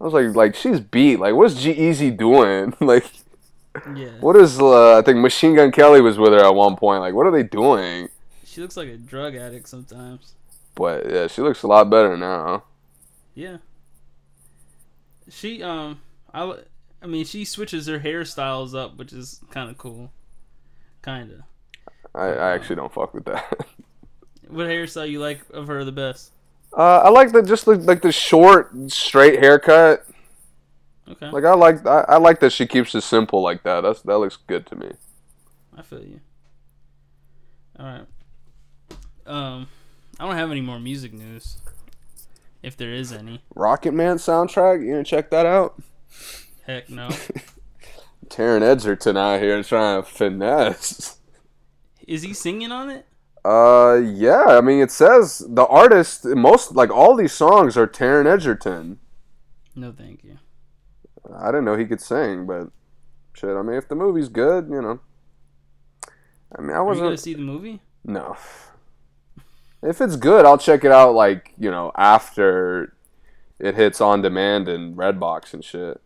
I 0.00 0.04
was 0.04 0.12
like 0.12 0.34
like 0.36 0.54
she's 0.54 0.80
beat. 0.80 1.18
Like 1.18 1.34
what's 1.34 1.54
G-Eazy 1.60 2.16
doing? 2.16 2.74
like 2.80 3.04
yeah. 3.94 4.10
what 4.20 4.36
is 4.36 4.60
uh, 4.60 4.98
I 4.98 5.02
think 5.02 5.18
Machine 5.18 5.54
Gun 5.54 5.72
Kelly 5.72 6.00
was 6.00 6.18
with 6.18 6.32
her 6.32 6.44
at 6.44 6.54
one 6.54 6.76
point. 6.76 7.00
Like 7.00 7.14
what 7.14 7.26
are 7.26 7.30
they 7.30 7.42
doing? 7.42 8.08
She 8.44 8.60
looks 8.60 8.76
like 8.76 8.88
a 8.88 8.96
drug 8.96 9.34
addict 9.34 9.68
sometimes. 9.68 10.34
But 10.74 11.10
yeah, 11.10 11.26
she 11.26 11.42
looks 11.42 11.62
a 11.62 11.66
lot 11.66 11.90
better 11.90 12.16
now. 12.16 12.64
Yeah. 13.34 13.58
She 15.28 15.62
um 15.62 16.00
I 16.32 16.58
I 17.02 17.06
mean 17.06 17.24
she 17.24 17.44
switches 17.44 17.86
her 17.86 18.00
hairstyles 18.00 18.74
up, 18.74 18.96
which 18.96 19.12
is 19.12 19.40
kind 19.50 19.70
of 19.70 19.78
cool. 19.78 20.10
Kind 21.02 21.32
of. 21.32 21.42
I, 22.14 22.26
I 22.26 22.52
actually 22.54 22.76
don't 22.76 22.92
fuck 22.92 23.14
with 23.14 23.24
that. 23.26 23.66
What 24.48 24.66
hairstyle 24.66 25.08
you 25.08 25.20
like 25.20 25.40
of 25.52 25.66
her 25.66 25.84
the 25.84 25.92
best? 25.92 26.32
Uh, 26.76 27.02
I 27.04 27.10
like 27.10 27.32
the 27.32 27.42
just 27.42 27.64
the, 27.66 27.76
like 27.76 28.02
the 28.02 28.12
short, 28.12 28.72
straight 28.90 29.40
haircut. 29.40 30.06
Okay. 31.10 31.30
Like 31.30 31.44
I 31.44 31.54
like 31.54 31.86
I, 31.86 32.04
I 32.08 32.16
like 32.18 32.40
that 32.40 32.50
she 32.50 32.66
keeps 32.66 32.94
it 32.94 33.00
simple 33.02 33.42
like 33.42 33.62
that. 33.62 33.80
That's 33.82 34.02
that 34.02 34.18
looks 34.18 34.36
good 34.36 34.66
to 34.66 34.76
me. 34.76 34.90
I 35.76 35.82
feel 35.82 36.02
you. 36.02 36.20
All 37.78 37.86
right. 37.86 38.06
Um, 39.26 39.68
I 40.18 40.26
don't 40.26 40.36
have 40.36 40.50
any 40.50 40.60
more 40.60 40.80
music 40.80 41.12
news, 41.12 41.58
if 42.62 42.76
there 42.76 42.92
is 42.92 43.12
any. 43.12 43.42
Rocketman 43.54 44.16
soundtrack. 44.16 44.84
You 44.84 44.92
gonna 44.92 45.04
check 45.04 45.30
that 45.30 45.46
out? 45.46 45.80
Heck 46.66 46.90
no. 46.90 47.08
Taron 48.28 48.62
Egerton 48.62 49.16
out 49.16 49.40
here 49.40 49.62
trying 49.62 50.02
to 50.02 50.08
finesse. 50.08 51.18
is 52.06 52.22
he 52.22 52.34
singing 52.34 52.72
on 52.72 52.90
it? 52.90 53.06
Uh, 53.44 54.00
yeah. 54.04 54.44
I 54.46 54.60
mean, 54.60 54.80
it 54.80 54.90
says 54.90 55.44
the 55.48 55.66
artist. 55.66 56.24
Most 56.24 56.74
like 56.74 56.90
all 56.90 57.14
these 57.16 57.32
songs 57.32 57.76
are 57.76 57.86
Taron 57.86 58.26
Egerton. 58.26 58.98
No, 59.74 59.92
thank 59.92 60.24
you. 60.24 60.38
I 61.36 61.46
didn't 61.46 61.64
know 61.64 61.76
he 61.76 61.86
could 61.86 62.00
sing, 62.00 62.46
but 62.46 62.68
shit. 63.34 63.56
I 63.56 63.62
mean, 63.62 63.76
if 63.76 63.88
the 63.88 63.94
movie's 63.94 64.28
good, 64.28 64.68
you 64.70 64.80
know. 64.82 65.00
I 66.56 66.60
mean, 66.62 66.70
I 66.70 66.74
Are 66.74 66.80
you 66.80 66.84
wasn't. 66.86 67.06
gonna 67.06 67.16
see 67.18 67.34
the 67.34 67.42
movie? 67.42 67.80
No. 68.04 68.36
If 69.82 70.00
it's 70.00 70.16
good, 70.16 70.44
I'll 70.44 70.58
check 70.58 70.84
it 70.84 70.90
out. 70.92 71.14
Like 71.14 71.52
you 71.58 71.70
know, 71.70 71.92
after 71.96 72.94
it 73.58 73.74
hits 73.74 74.00
on 74.00 74.22
demand 74.22 74.68
and 74.68 74.96
Redbox 74.96 75.52
and 75.54 75.64
shit. 75.64 76.00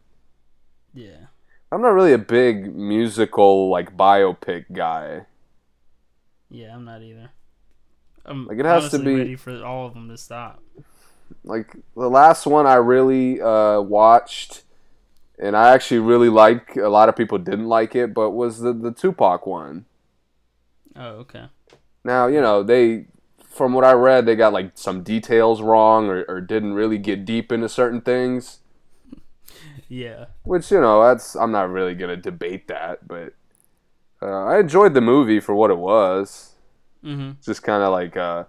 Yeah. 0.94 1.26
I'm 1.70 1.80
not 1.80 1.88
really 1.94 2.12
a 2.12 2.18
big 2.18 2.74
musical 2.74 3.70
like 3.70 3.96
biopic 3.96 4.66
guy. 4.72 5.26
Yeah, 6.50 6.74
I'm 6.74 6.84
not 6.84 7.02
either. 7.02 7.30
I'm 8.26 8.46
Like, 8.46 8.58
it 8.58 8.66
has 8.66 8.90
to 8.90 8.98
be- 8.98 9.14
ready 9.16 9.36
for 9.36 9.64
all 9.64 9.86
of 9.86 9.94
them 9.94 10.08
to 10.10 10.18
stop. 10.18 10.62
Like 11.44 11.74
the 11.96 12.10
last 12.10 12.46
one 12.46 12.66
I 12.66 12.74
really 12.74 13.40
uh, 13.40 13.80
watched, 13.80 14.64
and 15.38 15.56
I 15.56 15.72
actually 15.74 16.00
really 16.00 16.28
like. 16.28 16.76
A 16.76 16.88
lot 16.88 17.08
of 17.08 17.16
people 17.16 17.38
didn't 17.38 17.68
like 17.68 17.94
it, 17.94 18.14
but 18.14 18.30
was 18.30 18.60
the 18.60 18.72
the 18.72 18.92
Tupac 18.92 19.46
one. 19.46 19.86
Oh, 20.96 21.20
okay. 21.24 21.48
Now 22.04 22.26
you 22.26 22.40
know 22.40 22.62
they, 22.62 23.06
from 23.44 23.72
what 23.72 23.84
I 23.84 23.92
read, 23.92 24.26
they 24.26 24.36
got 24.36 24.52
like 24.52 24.72
some 24.74 25.02
details 25.02 25.60
wrong 25.62 26.08
or, 26.08 26.24
or 26.28 26.40
didn't 26.40 26.74
really 26.74 26.98
get 26.98 27.24
deep 27.24 27.52
into 27.52 27.68
certain 27.68 28.00
things. 28.00 28.60
Yeah. 29.88 30.26
Which 30.44 30.70
you 30.70 30.80
know, 30.80 31.02
that's 31.02 31.34
I'm 31.36 31.52
not 31.52 31.70
really 31.70 31.94
gonna 31.94 32.16
debate 32.16 32.68
that, 32.68 33.06
but 33.06 33.34
uh, 34.22 34.44
I 34.46 34.60
enjoyed 34.60 34.94
the 34.94 35.00
movie 35.00 35.40
for 35.40 35.54
what 35.54 35.70
it 35.70 35.78
was. 35.78 36.54
Mhm. 37.02 37.36
Just 37.44 37.62
kind 37.62 37.82
of 37.82 37.92
like 37.92 38.16
a, 38.16 38.48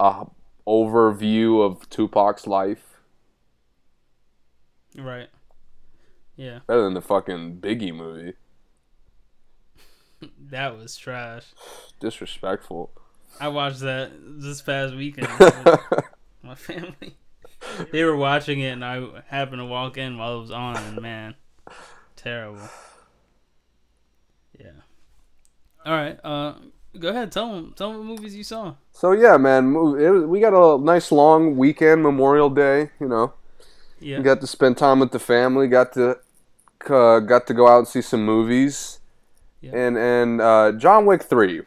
a 0.00 0.26
overview 0.66 1.64
of 1.64 1.88
Tupac's 1.90 2.46
life, 2.46 3.00
Right. 4.96 5.28
Yeah. 6.36 6.60
better 6.66 6.82
than 6.82 6.94
the 6.94 7.00
fucking 7.02 7.58
Biggie 7.58 7.94
movie. 7.94 8.34
That 10.50 10.76
was 10.78 10.96
trash. 10.96 11.44
Disrespectful. 12.00 12.90
I 13.40 13.48
watched 13.48 13.80
that 13.80 14.10
this 14.40 14.62
past 14.62 14.94
weekend 14.94 15.28
my 16.42 16.54
family. 16.54 17.16
They 17.92 18.04
were 18.04 18.16
watching 18.16 18.60
it, 18.60 18.68
and 18.70 18.84
I 18.84 19.06
happened 19.26 19.58
to 19.60 19.66
walk 19.66 19.98
in 19.98 20.16
while 20.16 20.38
it 20.38 20.40
was 20.40 20.50
on, 20.50 20.76
and 20.78 21.02
man, 21.02 21.34
terrible. 22.16 22.62
Yeah. 24.58 24.70
All 25.84 25.92
right. 25.92 26.18
Uh, 26.24 26.54
go 26.98 27.08
ahead. 27.08 27.32
Tell 27.32 27.52
them. 27.52 27.74
Tell 27.76 27.90
them 27.92 27.98
what 27.98 28.06
movies 28.18 28.34
you 28.36 28.44
saw. 28.44 28.74
So 28.92 29.12
yeah, 29.12 29.36
man, 29.36 29.74
was- 29.74 30.24
we 30.26 30.40
got 30.40 30.54
a 30.54 30.82
nice 30.82 31.10
long 31.12 31.56
weekend, 31.56 32.02
Memorial 32.02 32.48
Day. 32.50 32.90
You 33.00 33.08
know, 33.08 33.34
Yeah. 34.00 34.20
got 34.20 34.40
to 34.40 34.46
spend 34.46 34.78
time 34.78 35.00
with 35.00 35.10
the 35.10 35.18
family. 35.18 35.66
Got 35.68 35.92
to 35.94 36.18
uh, 36.90 37.20
got 37.20 37.46
to 37.46 37.54
go 37.54 37.68
out 37.68 37.78
and 37.78 37.88
see 37.88 38.02
some 38.02 38.24
movies. 38.24 39.00
Yeah. 39.60 39.72
And 39.74 39.96
and 39.96 40.40
uh, 40.40 40.72
John 40.72 41.06
Wick 41.06 41.22
three. 41.22 41.62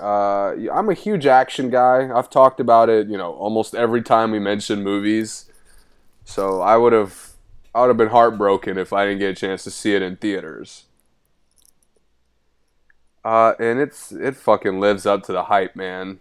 Uh, 0.00 0.54
I'm 0.72 0.88
a 0.88 0.94
huge 0.94 1.26
action 1.26 1.70
guy. 1.70 2.10
I've 2.14 2.30
talked 2.30 2.60
about 2.60 2.88
it, 2.88 3.08
you 3.08 3.18
know, 3.18 3.32
almost 3.34 3.74
every 3.74 4.02
time 4.02 4.30
we 4.30 4.38
mention 4.38 4.82
movies. 4.82 5.50
So 6.24 6.60
I 6.60 6.76
would 6.76 6.92
have, 6.92 7.32
I 7.74 7.80
would 7.80 7.88
have 7.88 7.96
been 7.96 8.08
heartbroken 8.08 8.78
if 8.78 8.92
I 8.92 9.04
didn't 9.04 9.18
get 9.18 9.30
a 9.30 9.34
chance 9.34 9.64
to 9.64 9.70
see 9.70 9.94
it 9.94 10.02
in 10.02 10.16
theaters. 10.16 10.84
Uh, 13.24 13.54
and 13.60 13.78
it's 13.78 14.10
it 14.10 14.34
fucking 14.36 14.80
lives 14.80 15.06
up 15.06 15.22
to 15.24 15.32
the 15.32 15.44
hype, 15.44 15.76
man. 15.76 16.18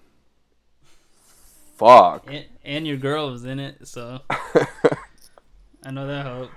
Fuck. 1.77 2.26
And, 2.27 2.45
and 2.64 2.88
your 2.88 2.98
girl 2.98 3.31
was 3.31 3.43
in 3.43 3.60
it, 3.60 3.88
so 3.88 4.19
I 4.30 5.91
know 5.91 6.06
that 6.06 6.26
helped. 6.26 6.53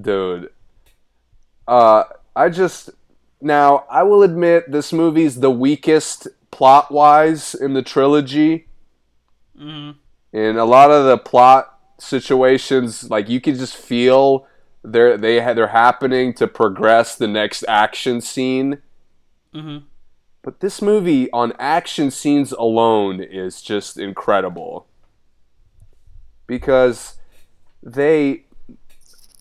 Dude. 0.00 0.50
Uh, 1.66 2.04
I 2.34 2.48
just 2.48 2.90
now 3.40 3.84
I 3.90 4.02
will 4.02 4.22
admit 4.22 4.70
this 4.70 4.92
movie's 4.92 5.40
the 5.40 5.50
weakest 5.50 6.28
plot 6.50 6.90
wise 6.90 7.54
in 7.54 7.74
the 7.74 7.82
trilogy. 7.82 8.68
hmm 9.56 9.92
In 10.32 10.56
a 10.56 10.64
lot 10.64 10.90
of 10.90 11.06
the 11.06 11.18
plot 11.18 11.78
situations, 11.98 13.10
like 13.10 13.28
you 13.28 13.40
can 13.40 13.56
just 13.56 13.76
feel 13.76 14.46
they're 14.84 15.16
they 15.16 15.40
ha- 15.40 15.54
they're 15.54 15.68
happening 15.68 16.34
to 16.34 16.46
progress 16.46 17.16
the 17.16 17.28
next 17.28 17.64
action 17.68 18.20
scene. 18.20 18.78
hmm 19.52 19.78
But 20.42 20.60
this 20.60 20.80
movie 20.80 21.30
on 21.32 21.52
action 21.58 22.10
scenes 22.10 22.52
alone 22.52 23.20
is 23.20 23.62
just 23.62 23.98
incredible. 23.98 24.86
Because 26.46 27.16
they 27.82 28.45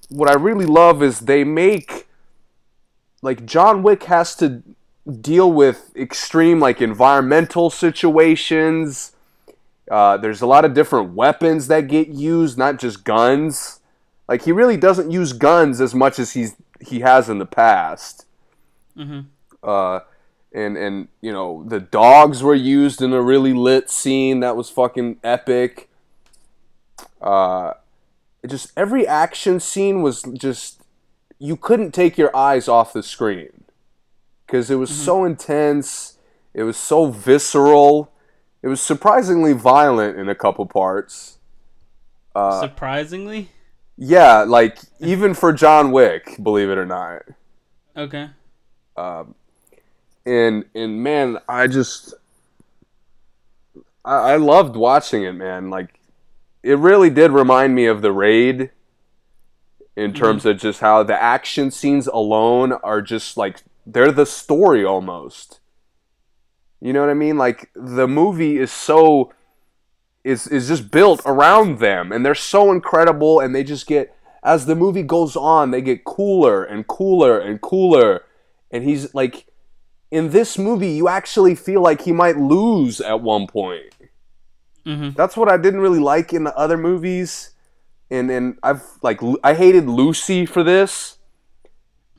what 0.10 0.30
I 0.30 0.34
really 0.36 0.66
love 0.66 1.02
is 1.04 1.22
they 1.22 1.44
make 1.44 2.08
like 3.22 3.46
John 3.46 3.84
Wick 3.84 4.04
has 4.04 4.36
to 4.36 4.62
deal 5.22 5.52
with 5.52 5.92
extreme 5.96 6.60
like 6.60 6.82
environmental 6.82 7.70
situations. 7.70 9.14
Uh, 9.90 10.18
there's 10.18 10.42
a 10.42 10.48
lot 10.48 10.66
of 10.66 10.74
different 10.74 11.14
weapons 11.14 11.68
that 11.68 11.88
get 11.88 12.08
used, 12.10 12.58
not 12.58 12.80
just 12.80 13.04
guns. 13.04 13.80
Like 14.28 14.44
he 14.44 14.52
really 14.52 14.78
doesn't 14.78 15.12
use 15.12 15.34
guns 15.34 15.82
as 15.82 15.94
much 15.94 16.20
as 16.20 16.34
he's 16.34 16.56
he 16.82 17.00
has 17.02 17.30
in 17.30 17.40
the 17.40 17.46
past. 17.46 18.26
hmm 18.96 19.22
Uh, 19.64 20.02
and 20.54 20.78
and 20.78 21.08
you 21.22 21.32
know 21.34 21.64
the 21.68 21.80
dogs 21.80 22.42
were 22.44 22.56
used 22.56 23.02
in 23.02 23.14
a 23.14 23.22
really 23.22 23.54
lit 23.54 23.90
scene 23.90 24.40
that 24.40 24.56
was 24.56 24.70
fucking 24.70 25.20
epic. 25.24 25.90
Uh, 27.22 27.74
it 28.46 28.52
just 28.52 28.72
every 28.78 29.08
action 29.08 29.60
scene 29.60 30.04
was 30.04 30.22
just 30.22 30.84
you 31.40 31.58
couldn't 31.58 31.94
take 31.96 32.16
your 32.16 32.36
eyes 32.38 32.68
off 32.68 32.94
the 32.94 33.02
screen 33.02 33.64
because 34.46 34.70
it 34.70 34.76
was 34.76 34.92
so 34.92 35.26
intense. 35.26 36.20
It 36.54 36.62
was 36.62 36.78
so 36.78 37.08
visceral. 37.08 38.12
It 38.62 38.68
was 38.68 38.80
surprisingly 38.80 39.54
violent 39.54 40.20
in 40.20 40.30
a 40.30 40.36
couple 40.36 40.68
parts. 40.68 41.40
Uh, 42.36 42.62
Surprisingly, 42.62 43.50
yeah, 43.98 44.44
like 44.44 44.78
even 45.00 45.34
for 45.34 45.52
John 45.52 45.92
Wick, 45.92 46.36
believe 46.44 46.70
it 46.70 46.78
or 46.78 46.86
not. 46.86 47.24
okay. 47.98 48.30
Um, 48.96 49.34
and 50.24 50.66
and 50.76 51.02
man, 51.02 51.40
I 51.50 51.66
just 51.66 52.14
I, 54.06 54.34
I 54.34 54.36
loved 54.36 54.76
watching 54.76 55.24
it, 55.24 55.34
man. 55.34 55.72
Like 55.72 56.00
it 56.66 56.80
really 56.80 57.12
did 57.12 57.32
remind 57.32 57.76
me 57.76 57.86
of 57.86 58.02
the 58.02 58.12
raid 58.12 58.72
in 59.96 60.12
mm-hmm. 60.12 60.18
terms 60.18 60.46
of 60.48 60.58
just 60.58 60.80
how 60.80 61.04
the 61.04 61.22
action 61.22 61.70
scenes 61.70 62.08
alone 62.08 62.74
are 62.74 63.04
just 63.04 63.38
like 63.38 63.62
they're 63.86 64.12
the 64.12 64.26
story 64.26 64.84
almost. 64.84 65.60
You 66.82 66.92
know 66.92 67.02
what 67.02 67.12
I 67.12 67.14
mean? 67.14 67.38
Like 67.38 67.70
the 67.76 68.08
movie 68.08 68.58
is 68.58 68.72
so 68.72 69.32
is 70.24 70.48
is 70.48 70.68
just 70.68 70.90
built 70.90 71.22
around 71.24 71.78
them 71.78 72.12
and 72.12 72.26
they're 72.26 72.34
so 72.34 72.72
incredible 72.72 73.40
and 73.40 73.54
they 73.54 73.64
just 73.64 73.86
get 73.86 74.18
as 74.44 74.66
the 74.66 74.76
movie 74.76 75.04
goes 75.04 75.36
on, 75.36 75.70
they 75.70 75.82
get 75.82 76.04
cooler 76.04 76.64
and 76.64 76.88
cooler 76.88 77.38
and 77.38 77.62
cooler 77.62 78.24
and 78.72 78.84
he's 78.84 79.14
like 79.14 79.46
in 80.10 80.32
this 80.32 80.58
movie, 80.58 80.90
you 80.90 81.08
actually 81.10 81.54
feel 81.54 81.82
like 81.82 82.02
he 82.02 82.12
might 82.12 82.38
lose 82.38 83.02
at 83.02 83.22
one 83.22 83.46
point. 83.46 83.95
Mm-hmm. 84.86 85.12
That's 85.12 85.36
what 85.36 85.50
I 85.50 85.58
didn't 85.58 85.82
really 85.82 86.00
like 86.00 86.34
in 86.34 86.44
the 86.44 86.56
other 86.56 86.78
movies, 86.78 87.52
and 88.12 88.30
and 88.30 88.58
I've 88.62 88.84
like 89.02 89.20
I 89.44 89.54
hated 89.56 89.88
Lucy 89.88 90.46
for 90.46 90.64
this. 90.64 91.18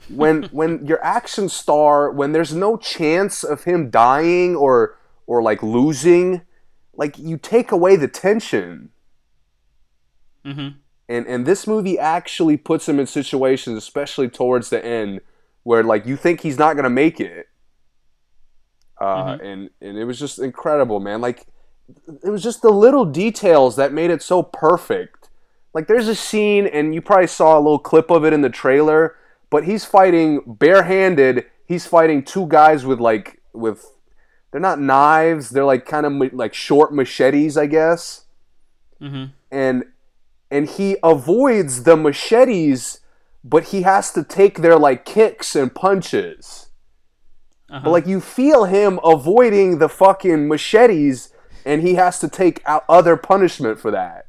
When 0.09 0.44
when 0.52 0.84
your 0.84 1.02
action 1.05 1.48
star, 1.48 2.10
when 2.10 2.32
there's 2.32 2.55
no 2.55 2.76
chance 2.76 3.44
of 3.44 3.64
him 3.64 3.90
dying 3.90 4.56
or 4.56 4.98
or 5.26 5.43
like 5.43 5.62
losing, 5.62 6.43
like 6.94 7.18
you 7.18 7.36
take 7.36 7.70
away 7.70 7.97
the 7.97 8.09
tension. 8.09 8.90
Mm-hmm. 10.44 10.78
And 11.09 11.26
and 11.26 11.47
this 11.47 11.68
movie 11.68 12.01
actually 12.01 12.56
puts 12.56 12.88
him 12.88 12.98
in 12.98 13.06
situations, 13.06 13.78
especially 13.78 14.28
towards 14.28 14.70
the 14.70 14.84
end, 14.84 15.20
where 15.62 15.84
like 15.84 16.05
you 16.05 16.16
think 16.16 16.40
he's 16.40 16.59
not 16.59 16.74
gonna 16.74 16.90
make 16.90 17.20
it. 17.20 17.47
Uh, 19.01 19.38
and 19.40 19.70
and 19.80 19.97
it 19.98 20.05
was 20.05 20.18
just 20.18 20.40
incredible, 20.40 20.98
man. 20.98 21.20
Like 21.20 21.47
it 22.24 22.30
was 22.30 22.42
just 22.42 22.62
the 22.62 22.70
little 22.70 23.04
details 23.04 23.76
that 23.76 23.92
made 23.92 24.10
it 24.10 24.22
so 24.22 24.42
perfect. 24.42 25.28
Like 25.74 25.86
there's 25.86 26.08
a 26.08 26.14
scene, 26.14 26.66
and 26.66 26.94
you 26.94 27.02
probably 27.02 27.26
saw 27.26 27.56
a 27.56 27.60
little 27.60 27.78
clip 27.78 28.10
of 28.10 28.24
it 28.24 28.32
in 28.32 28.40
the 28.40 28.50
trailer, 28.50 29.16
but 29.50 29.64
he's 29.64 29.84
fighting 29.84 30.40
barehanded. 30.46 31.46
He's 31.66 31.86
fighting 31.86 32.22
two 32.22 32.46
guys 32.46 32.86
with 32.86 33.00
like 33.00 33.42
with 33.52 33.84
they're 34.50 34.60
not 34.60 34.80
knives. 34.80 35.50
They're 35.50 35.64
like 35.64 35.84
kind 35.86 36.06
of 36.06 36.32
like 36.32 36.54
short 36.54 36.94
machetes, 36.94 37.56
I 37.56 37.66
guess. 37.66 38.24
Mm-hmm. 39.00 39.24
And 39.50 39.84
and 40.50 40.68
he 40.68 40.96
avoids 41.02 41.82
the 41.82 41.96
machetes, 41.96 43.00
but 43.44 43.64
he 43.64 43.82
has 43.82 44.12
to 44.12 44.24
take 44.24 44.58
their 44.58 44.78
like 44.78 45.04
kicks 45.04 45.54
and 45.54 45.74
punches. 45.74 46.70
Uh-huh. 47.68 47.80
But 47.84 47.90
like 47.90 48.06
you 48.06 48.20
feel 48.20 48.64
him 48.64 49.00
avoiding 49.04 49.78
the 49.78 49.88
fucking 49.88 50.48
machetes, 50.48 51.32
and 51.66 51.82
he 51.82 51.97
has 51.97 52.18
to 52.20 52.28
take 52.28 52.62
out 52.64 52.84
other 52.88 53.16
punishment 53.16 53.78
for 53.78 53.90
that. 53.90 54.28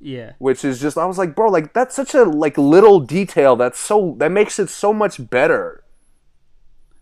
Yeah. 0.00 0.32
Which 0.38 0.64
is 0.64 0.80
just 0.80 0.96
I 0.96 1.04
was 1.04 1.18
like, 1.18 1.34
bro, 1.34 1.50
like 1.50 1.74
that's 1.74 1.94
such 1.94 2.14
a 2.14 2.22
like 2.22 2.56
little 2.56 3.00
detail 3.00 3.56
that's 3.56 3.78
so 3.78 4.14
that 4.18 4.30
makes 4.30 4.58
it 4.58 4.70
so 4.70 4.94
much 4.94 5.28
better. 5.28 5.84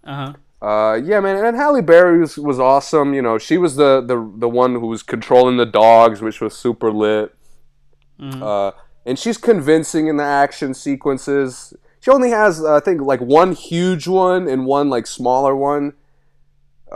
Uh 0.03 0.15
huh. 0.15 0.33
Uh, 0.67 0.95
yeah, 0.95 1.21
man, 1.21 1.45
and 1.45 1.55
Halle 1.55 1.83
Berry 1.83 2.19
was, 2.19 2.39
was 2.39 2.59
awesome. 2.59 3.13
You 3.13 3.21
know, 3.21 3.37
she 3.37 3.59
was 3.59 3.77
the, 3.77 4.01
the 4.01 4.17
the 4.39 4.49
one 4.49 4.73
who 4.73 4.87
was 4.87 5.03
controlling 5.03 5.59
the 5.59 5.67
dogs, 5.67 6.23
which 6.23 6.41
was 6.41 6.57
super 6.57 6.91
lit. 6.91 7.35
Uh, 8.19 8.71
and 9.05 9.19
she's 9.19 9.37
convincing 9.37 10.07
in 10.07 10.17
the 10.17 10.25
action 10.25 10.73
sequences. 10.73 11.75
She 12.01 12.11
only 12.11 12.31
has, 12.31 12.65
uh, 12.65 12.77
I 12.77 12.81
think, 12.81 13.03
like 13.03 13.21
one 13.21 13.53
huge 13.53 14.09
one 14.09 14.49
and 14.49 14.65
one 14.65 14.89
like 14.89 15.07
smaller 15.07 15.55
one. 15.55 15.93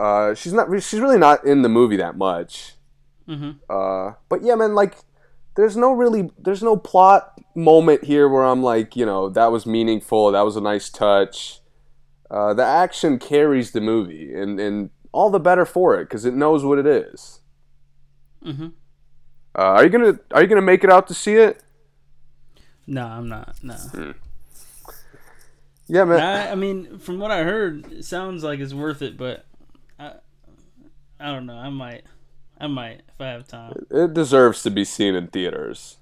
Uh, 0.01 0.35
she's 0.35 0.55
not. 0.55 0.69
She's 0.83 0.99
really 0.99 1.19
not 1.19 1.45
in 1.45 1.61
the 1.61 1.69
movie 1.69 1.97
that 1.97 2.17
much. 2.17 2.73
Mm-hmm. 3.29 3.51
Uh, 3.69 4.15
but 4.31 4.43
yeah, 4.43 4.55
man, 4.55 4.75
like, 4.75 4.97
there's 5.57 5.77
no 5.77 5.93
really, 5.93 6.31
there's 6.39 6.63
no 6.63 6.77
plot 6.77 7.39
moment 7.55 8.05
here 8.05 8.27
where 8.27 8.45
I'm 8.45 8.63
like, 8.63 8.97
you 8.97 9.05
know, 9.05 9.29
that 9.29 9.53
was 9.53 9.67
meaningful. 9.67 10.33
That 10.33 10.41
was 10.41 10.57
a 10.57 10.61
nice 10.63 10.89
touch. 10.89 11.61
Uh, 12.31 12.55
the 12.55 12.65
action 12.65 13.19
carries 13.19 13.73
the 13.73 13.81
movie, 13.83 14.33
and 14.35 14.59
and 14.59 14.89
all 15.13 15.29
the 15.29 15.39
better 15.39 15.67
for 15.67 16.01
it 16.01 16.05
because 16.05 16.25
it 16.25 16.33
knows 16.33 16.65
what 16.65 16.79
it 16.79 16.87
is. 16.87 17.41
Mm-hmm. 18.43 18.69
Uh, 19.55 19.59
are 19.59 19.85
you 19.85 19.91
gonna 19.91 20.19
Are 20.33 20.41
you 20.41 20.49
gonna 20.49 20.63
make 20.63 20.83
it 20.83 20.91
out 20.91 21.09
to 21.09 21.15
see 21.15 21.35
it? 21.35 21.63
No, 22.87 23.05
I'm 23.05 23.29
not. 23.29 23.57
No. 23.63 23.75
Hmm. 23.75 24.11
Yeah, 25.89 26.05
man. 26.05 26.21
I, 26.21 26.53
I 26.53 26.55
mean, 26.55 26.99
from 26.99 27.19
what 27.19 27.31
I 27.31 27.43
heard, 27.43 27.93
it 27.93 28.05
sounds 28.05 28.43
like 28.43 28.61
it's 28.61 28.73
worth 28.73 29.03
it, 29.03 29.19
but 29.19 29.45
I, 30.01 30.13
I 31.21 31.27
don't 31.27 31.47
know. 31.47 31.57
I 31.57 31.69
might, 31.69 32.05
I 32.59 32.67
might 32.67 33.03
if 33.09 33.21
I 33.21 33.27
have 33.27 33.47
time. 33.47 33.87
It 33.91 34.15
deserves 34.15 34.63
to 34.63 34.71
be 34.71 34.85
seen 34.85 35.15
in 35.15 35.27
theaters. 35.27 35.99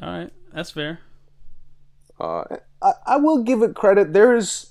All 0.00 0.08
right, 0.08 0.30
that's 0.52 0.70
fair. 0.70 1.00
Uh, 2.18 2.44
I, 2.80 2.92
I 3.06 3.16
will 3.18 3.42
give 3.42 3.62
it 3.62 3.74
credit. 3.74 4.14
There's 4.14 4.70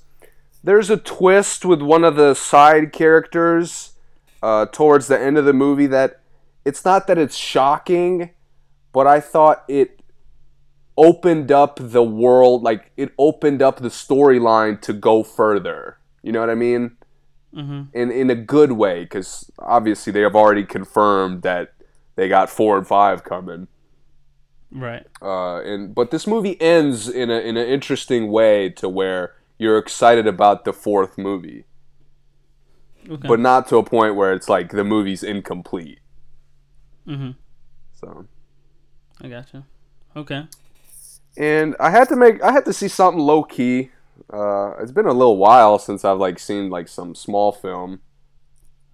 there's 0.64 0.90
a 0.90 0.98
twist 0.98 1.64
with 1.64 1.82
one 1.82 2.04
of 2.04 2.16
the 2.16 2.34
side 2.34 2.92
characters 2.92 3.94
uh, 4.42 4.66
towards 4.68 5.08
the 5.08 5.20
end 5.20 5.38
of 5.38 5.46
the 5.46 5.54
movie 5.54 5.88
that 5.88 6.22
it's 6.66 6.84
not 6.84 7.08
that 7.08 7.18
it's 7.18 7.36
shocking, 7.36 8.32
but 8.94 9.06
I 9.06 9.20
thought 9.20 9.64
it 9.68 10.02
opened 10.98 11.52
up 11.52 11.80
the 11.82 12.04
world, 12.04 12.64
like 12.64 12.92
it 12.98 13.12
opened 13.18 13.62
up 13.62 13.78
the 13.78 13.90
storyline 13.90 14.82
to 14.82 14.94
go 14.94 15.24
further. 15.24 15.98
You 16.24 16.32
know 16.32 16.40
what 16.40 16.50
I 16.50 16.56
mean? 16.56 16.98
Mm-hmm. 17.56 17.82
In 17.94 18.12
in 18.12 18.30
a 18.30 18.36
good 18.36 18.74
way, 18.74 19.02
because 19.04 19.52
obviously 19.60 20.14
they 20.14 20.22
have 20.22 20.36
already 20.36 20.64
confirmed 20.64 21.42
that 21.42 21.74
they 22.16 22.30
got 22.30 22.50
four 22.50 22.78
and 22.78 22.88
five 22.88 23.24
coming. 23.24 23.68
Right. 24.72 25.06
Uh, 25.22 25.62
and 25.64 25.94
but 25.94 26.12
this 26.12 26.26
movie 26.26 26.60
ends 26.62 27.10
in 27.10 27.30
a 27.30 27.40
in 27.40 27.58
an 27.58 27.68
interesting 27.68 28.32
way 28.32 28.70
to 28.70 28.88
where 28.88 29.34
you're 29.58 29.78
excited 29.78 30.28
about 30.28 30.64
the 30.64 30.72
fourth 30.72 31.18
movie, 31.18 31.66
Okay. 33.10 33.28
but 33.28 33.40
not 33.40 33.68
to 33.68 33.78
a 33.78 33.84
point 33.84 34.16
where 34.16 34.34
it's 34.34 34.48
like 34.48 34.72
the 34.72 34.84
movie's 34.86 35.22
incomplete. 35.24 36.00
mm-hmm. 37.08 37.32
So, 37.94 38.26
I 39.22 39.28
gotcha. 39.28 39.66
Okay. 40.16 40.48
and 41.38 41.76
I 41.80 41.90
had 41.90 42.08
to 42.10 42.16
make 42.16 42.42
I 42.42 42.52
had 42.54 42.66
to 42.66 42.74
see 42.74 42.88
something 42.88 43.22
low 43.22 43.44
key. 43.44 43.92
Uh, 44.32 44.74
it's 44.82 44.92
been 44.92 45.06
a 45.06 45.14
little 45.14 45.38
while 45.38 45.80
since 45.80 46.06
I've 46.06 46.18
like 46.20 46.40
seen 46.40 46.70
like 46.70 46.88
some 46.88 47.16
small 47.16 47.52
film. 47.52 48.02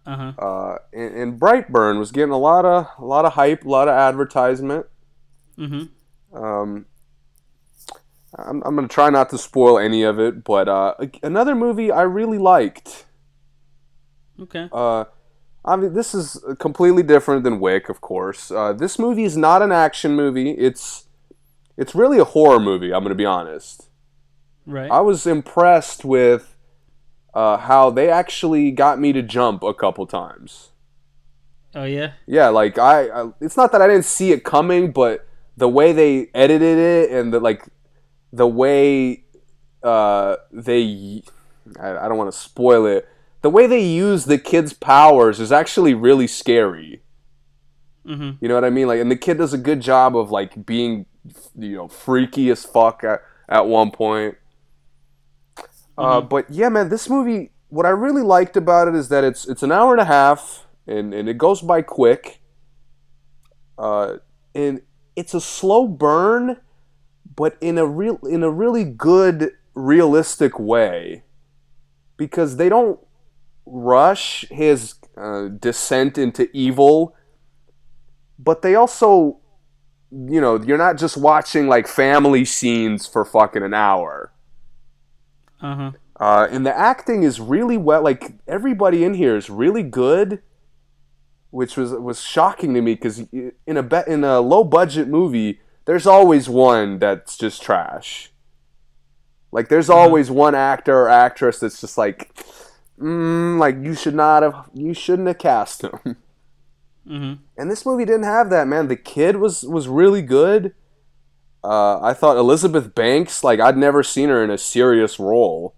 Uh 0.06 0.16
huh. 0.16 0.46
Uh, 0.46 0.78
and, 0.94 1.16
and 1.16 1.40
Brightburn 1.40 2.00
was 2.00 2.12
getting 2.12 2.32
a 2.32 2.38
lot 2.38 2.66
of 2.66 2.88
a 2.98 3.06
lot 3.06 3.26
of 3.26 3.34
hype, 3.34 3.66
a 3.66 3.70
lot 3.70 3.88
of 3.88 3.94
advertisement. 3.94 4.86
Mm-hmm. 5.58 6.38
Um, 6.38 6.86
I'm, 8.38 8.62
I'm 8.64 8.76
gonna 8.76 8.88
try 8.88 9.10
not 9.10 9.30
to 9.32 9.38
spoil 9.38 9.78
any 9.80 10.04
of 10.04 10.20
it, 10.20 10.44
but 10.44 10.68
uh, 10.68 10.96
another 11.24 11.56
movie 11.56 11.92
I 11.92 12.04
really 12.04 12.38
liked. 12.38 13.06
Okay. 14.40 14.70
Uh, 14.72 15.06
I 15.66 15.76
mean, 15.76 15.94
this 15.94 16.14
is 16.14 16.44
completely 16.60 17.04
different 17.04 17.44
than 17.44 17.60
Wick, 17.60 17.90
of 17.90 18.00
course. 18.00 18.52
Uh, 18.52 18.74
this 18.74 18.98
movie 18.98 19.24
is 19.24 19.36
not 19.36 19.62
an 19.62 19.72
action 19.72 20.16
movie. 20.16 20.52
It's 20.52 21.08
it's 21.76 21.94
really 21.94 22.20
a 22.20 22.24
horror 22.24 22.60
movie. 22.60 22.94
I'm 22.94 23.04
gonna 23.04 23.16
be 23.16 23.26
honest. 23.26 23.87
Right. 24.68 24.92
I 24.92 25.00
was 25.00 25.26
impressed 25.26 26.04
with 26.04 26.56
uh, 27.34 27.58
how 27.58 27.90
they 27.90 28.10
actually 28.10 28.70
got 28.72 29.00
me 29.00 29.14
to 29.14 29.22
jump 29.22 29.64
a 29.64 29.74
couple 29.74 30.06
times. 30.06 30.70
oh 31.74 31.86
yeah. 31.86 32.12
Yeah, 32.26 32.50
like 32.50 32.78
I, 32.78 33.08
I, 33.08 33.32
it's 33.40 33.56
not 33.56 33.72
that 33.72 33.82
I 33.82 33.88
didn't 33.88 34.06
see 34.06 34.32
it 34.32 34.44
coming, 34.44 34.92
but 34.92 35.26
the 35.56 35.70
way 35.70 35.94
they 35.94 36.30
edited 36.36 36.78
it 36.78 37.12
and 37.12 37.34
the 37.34 37.40
like, 37.40 37.64
the 38.34 38.46
way 38.46 39.24
uh, 39.84 40.36
they, 40.52 41.24
I, 41.80 41.98
I 41.98 42.08
don't 42.10 42.18
want 42.18 42.32
to 42.32 42.38
spoil 42.38 42.86
it. 42.86 43.08
The 43.44 43.50
way 43.50 43.68
they 43.68 43.84
use 43.84 44.26
the 44.26 44.38
kid's 44.38 44.74
powers 44.74 45.40
is 45.40 45.52
actually 45.52 45.94
really 45.94 46.28
scary. 46.28 47.02
Mm-hmm. 48.06 48.44
You 48.44 48.48
know 48.50 48.56
what 48.56 48.66
I 48.66 48.70
mean? 48.70 48.88
Like, 48.88 49.00
and 49.00 49.10
the 49.10 49.16
kid 49.16 49.38
does 49.38 49.54
a 49.54 49.58
good 49.58 49.80
job 49.80 50.18
of 50.18 50.30
like 50.30 50.66
being, 50.66 51.06
you 51.56 51.76
know, 51.78 51.88
freaky 51.88 52.50
as 52.50 52.66
fuck 52.66 53.04
at, 53.04 53.22
at 53.48 53.68
one 53.68 53.92
point. 53.92 54.36
Uh, 55.98 56.22
but 56.22 56.50
yeah, 56.50 56.70
man, 56.70 56.90
this 56.90 57.10
movie. 57.10 57.52
What 57.70 57.86
I 57.86 57.90
really 57.90 58.22
liked 58.22 58.56
about 58.56 58.88
it 58.88 58.96
is 58.96 59.10
that 59.10 59.24
it's 59.26 59.48
it's 59.48 59.64
an 59.64 59.72
hour 59.72 59.92
and 59.92 60.02
a 60.02 60.06
half, 60.06 60.68
and 60.86 61.14
and 61.14 61.28
it 61.28 61.38
goes 61.38 61.62
by 61.62 61.82
quick. 61.82 62.40
Uh, 63.78 64.18
and 64.56 64.82
it's 65.16 65.34
a 65.34 65.42
slow 65.42 65.88
burn, 65.88 66.58
but 67.36 67.58
in 67.60 67.78
a 67.78 67.86
real 67.86 68.20
in 68.24 68.44
a 68.44 68.50
really 68.50 68.84
good 68.86 69.52
realistic 69.74 70.58
way, 70.58 71.24
because 72.16 72.56
they 72.58 72.70
don't 72.70 73.00
rush 73.66 74.46
his 74.50 74.96
uh, 75.18 75.50
descent 75.50 76.18
into 76.18 76.50
evil, 76.56 77.16
but 78.40 78.62
they 78.62 78.76
also, 78.76 79.40
you 80.12 80.40
know, 80.40 80.62
you're 80.62 80.78
not 80.78 80.98
just 80.98 81.18
watching 81.18 81.68
like 81.68 81.88
family 81.88 82.46
scenes 82.46 83.06
for 83.06 83.26
fucking 83.26 83.64
an 83.64 83.74
hour. 83.74 84.32
Uh 85.62 85.76
huh. 85.76 85.92
Uh, 86.20 86.48
and 86.50 86.66
the 86.66 86.76
acting 86.76 87.24
is 87.24 87.40
really 87.40 87.78
well. 87.78 88.04
Like 88.04 88.34
everybody 88.48 89.04
in 89.04 89.14
here 89.14 89.36
is 89.36 89.50
really 89.50 89.84
good, 89.84 90.42
which 91.52 91.78
was 91.78 91.92
was 91.92 92.22
shocking 92.22 92.74
to 92.74 92.82
me 92.82 92.96
because 92.96 93.20
in 93.32 93.78
a 93.78 93.84
be- 93.84 94.08
in 94.08 94.24
a 94.24 94.40
low 94.40 94.64
budget 94.64 95.08
movie, 95.08 95.60
there's 95.86 96.08
always 96.08 96.50
one 96.50 97.00
that's 97.00 97.38
just 97.38 97.62
trash. 97.62 98.32
Like 99.52 99.70
there's 99.70 99.90
always 99.90 100.30
one 100.30 100.56
actor 100.56 100.94
or 100.94 101.10
actress 101.10 101.60
that's 101.60 101.80
just 101.80 101.98
like, 101.98 102.36
mm, 103.00 103.58
like 103.58 103.78
you 103.82 103.96
should 103.96 104.16
not 104.16 104.44
have, 104.44 104.70
you 104.74 104.94
shouldn't 104.94 105.28
have 105.28 105.38
cast 105.38 105.84
him. 105.84 106.18
Mm-hmm. 107.08 107.34
And 107.58 107.72
this 107.72 107.86
movie 107.86 108.04
didn't 108.04 108.24
have 108.24 108.50
that, 108.50 108.68
man. 108.68 108.90
The 108.90 108.98
kid 108.98 109.38
was 109.38 109.64
was 109.64 109.88
really 109.88 110.22
good. 110.22 110.74
Uh, 111.64 112.00
I 112.02 112.14
thought 112.14 112.38
Elizabeth 112.38 112.94
Banks, 112.96 113.44
like 113.44 113.60
I'd 113.60 113.78
never 113.78 114.04
seen 114.04 114.30
her 114.30 114.44
in 114.44 114.50
a 114.50 114.58
serious 114.58 115.20
role. 115.20 115.74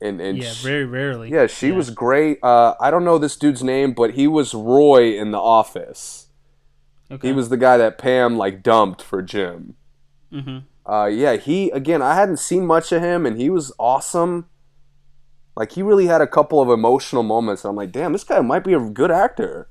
and 0.00 0.20
and 0.20 0.38
Yeah, 0.38 0.52
very 0.62 0.84
rarely. 0.84 1.30
yeah, 1.30 1.46
she 1.48 1.72
was 1.72 1.90
great. 1.90 2.38
Uh, 2.42 2.74
I 2.80 2.90
don't 2.90 3.04
know 3.04 3.18
this 3.18 3.36
dude's 3.36 3.64
name, 3.64 3.92
but 3.94 4.12
he 4.14 4.26
was 4.28 4.54
Roy 4.54 5.18
in 5.18 5.32
The 5.32 5.38
Office. 5.40 6.28
Okay. 7.10 7.28
He 7.28 7.32
was 7.34 7.48
the 7.48 7.56
guy 7.56 7.76
that 7.78 7.98
Pam 7.98 8.36
like 8.36 8.62
dumped 8.62 9.02
for 9.02 9.22
Jim. 9.22 9.74
Mhm. 10.32 10.64
Uh, 10.86 11.06
yeah, 11.06 11.36
he 11.36 11.70
again. 11.70 12.00
I 12.02 12.14
hadn't 12.14 12.36
seen 12.38 12.64
much 12.66 12.92
of 12.92 13.02
him, 13.02 13.26
and 13.26 13.38
he 13.40 13.50
was 13.50 13.72
awesome. 13.78 14.46
Like 15.56 15.72
he 15.72 15.82
really 15.82 16.06
had 16.06 16.20
a 16.20 16.26
couple 16.26 16.60
of 16.60 16.68
emotional 16.70 17.22
moments. 17.24 17.64
And 17.64 17.70
I'm 17.70 17.76
like, 17.76 17.90
damn, 17.90 18.12
this 18.12 18.24
guy 18.24 18.40
might 18.40 18.62
be 18.62 18.74
a 18.74 18.78
good 18.80 19.10
actor. 19.10 19.68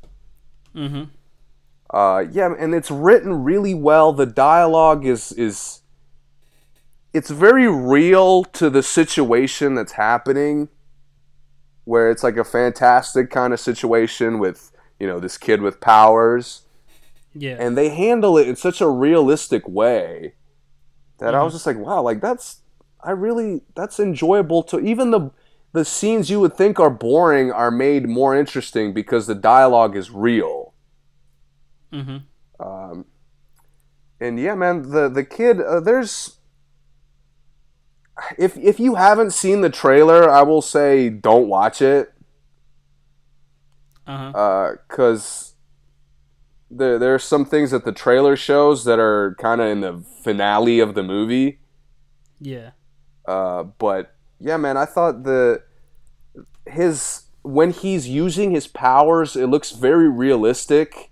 Mm-hmm. 0.75 1.03
Uh, 1.89 2.25
yeah, 2.31 2.53
and 2.57 2.75
it's 2.75 2.91
written 2.91 3.43
really 3.43 3.73
well. 3.73 4.11
The 4.13 4.25
dialogue 4.25 5.05
is 5.05 5.31
is 5.33 5.81
it's 7.13 7.29
very 7.29 7.67
real 7.67 8.43
to 8.43 8.69
the 8.69 8.83
situation 8.83 9.75
that's 9.75 9.93
happening. 9.93 10.69
Where 11.85 12.11
it's 12.11 12.23
like 12.23 12.35
a 12.35 12.43
fantastic 12.43 13.29
kind 13.31 13.53
of 13.53 13.61
situation 13.61 14.39
with 14.39 14.71
you 14.99 15.07
know 15.07 15.19
this 15.19 15.37
kid 15.37 15.61
with 15.61 15.79
powers, 15.79 16.63
Yeah. 17.33 17.55
and 17.59 17.77
they 17.77 17.89
handle 17.89 18.37
it 18.37 18.47
in 18.47 18.57
such 18.57 18.81
a 18.81 18.89
realistic 18.89 19.65
way 19.67 20.33
that 21.19 21.33
I 21.33 21.43
was 21.43 21.53
just 21.53 21.65
like, 21.65 21.77
wow, 21.77 22.01
like 22.01 22.19
that's 22.19 22.61
I 23.01 23.11
really 23.11 23.61
that's 23.75 23.99
enjoyable 24.01 24.63
to 24.63 24.79
even 24.81 25.11
the 25.11 25.31
the 25.71 25.85
scenes 25.85 26.29
you 26.29 26.41
would 26.41 26.55
think 26.57 26.77
are 26.79 26.89
boring 26.89 27.51
are 27.51 27.71
made 27.71 28.09
more 28.09 28.35
interesting 28.35 28.93
because 28.93 29.27
the 29.27 29.35
dialogue 29.35 29.95
is 29.95 30.11
real. 30.11 30.66
Mm-hmm. 31.93 32.17
Um, 32.59 33.05
and 34.19 34.39
yeah, 34.39 34.55
man, 34.55 34.89
the 34.91 35.09
the 35.09 35.23
kid, 35.23 35.61
uh, 35.61 35.79
there's 35.79 36.37
if 38.37 38.57
if 38.57 38.79
you 38.79 38.95
haven't 38.95 39.31
seen 39.31 39.61
the 39.61 39.69
trailer, 39.69 40.29
I 40.29 40.41
will 40.43 40.61
say 40.61 41.09
don't 41.09 41.47
watch 41.47 41.81
it 41.81 42.13
Uh-huh. 44.07 44.33
because 44.87 45.55
there 46.71 46.97
there 46.99 47.13
are 47.13 47.19
some 47.19 47.45
things 47.45 47.71
that 47.71 47.85
the 47.85 47.91
trailer 47.91 48.35
shows 48.35 48.85
that 48.85 48.99
are 48.99 49.35
kind 49.39 49.61
of 49.61 49.67
in 49.67 49.81
the 49.81 50.03
finale 50.23 50.79
of 50.79 50.95
the 50.95 51.03
movie. 51.03 51.59
Yeah. 52.39 52.71
Uh, 53.27 53.63
but 53.63 54.15
yeah, 54.39 54.57
man, 54.57 54.77
I 54.77 54.85
thought 54.85 55.23
the 55.23 55.63
his 56.65 57.23
when 57.43 57.71
he's 57.71 58.07
using 58.09 58.51
his 58.51 58.67
powers, 58.67 59.35
it 59.35 59.47
looks 59.47 59.71
very 59.71 60.09
realistic. 60.09 61.11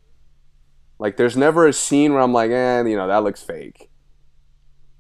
Like 1.00 1.18
there's 1.18 1.36
never 1.38 1.68
a 1.68 1.74
scene 1.74 2.14
where 2.14 2.22
I'm 2.22 2.34
like, 2.34 2.52
eh, 2.52 2.84
you 2.84 2.96
know, 2.96 3.08
that 3.08 3.24
looks 3.24 3.42
fake. 3.42 3.90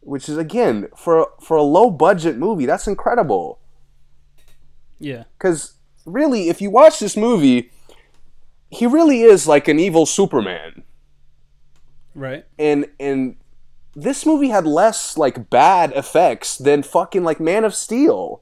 Which 0.01 0.30
is 0.30 0.38
again 0.38 0.89
for 0.95 1.30
for 1.41 1.57
a 1.57 1.63
low 1.63 1.89
budget 1.89 2.38
movie, 2.38 2.65
that's 2.65 2.88
incredible. 2.88 3.59
Yeah. 4.99 5.23
Because 5.38 5.76
really, 6.05 6.49
if 6.49 6.61
you 6.61 6.69
watch 6.69 6.99
this 6.99 7.17
movie, 7.17 7.72
he 8.69 8.85
really 8.85 9.22
is 9.22 9.47
like 9.47 9.67
an 9.67 9.80
evil 9.80 10.05
Superman 10.05 10.84
Right. 12.13 12.45
and 12.57 12.88
and 12.99 13.35
this 13.95 14.26
movie 14.26 14.49
had 14.49 14.65
less 14.65 15.17
like 15.17 15.49
bad 15.49 15.91
effects 15.93 16.57
than 16.57 16.84
fucking 16.84 17.23
like 17.23 17.39
Man 17.39 17.63
of 17.63 17.73
Steel, 17.73 18.41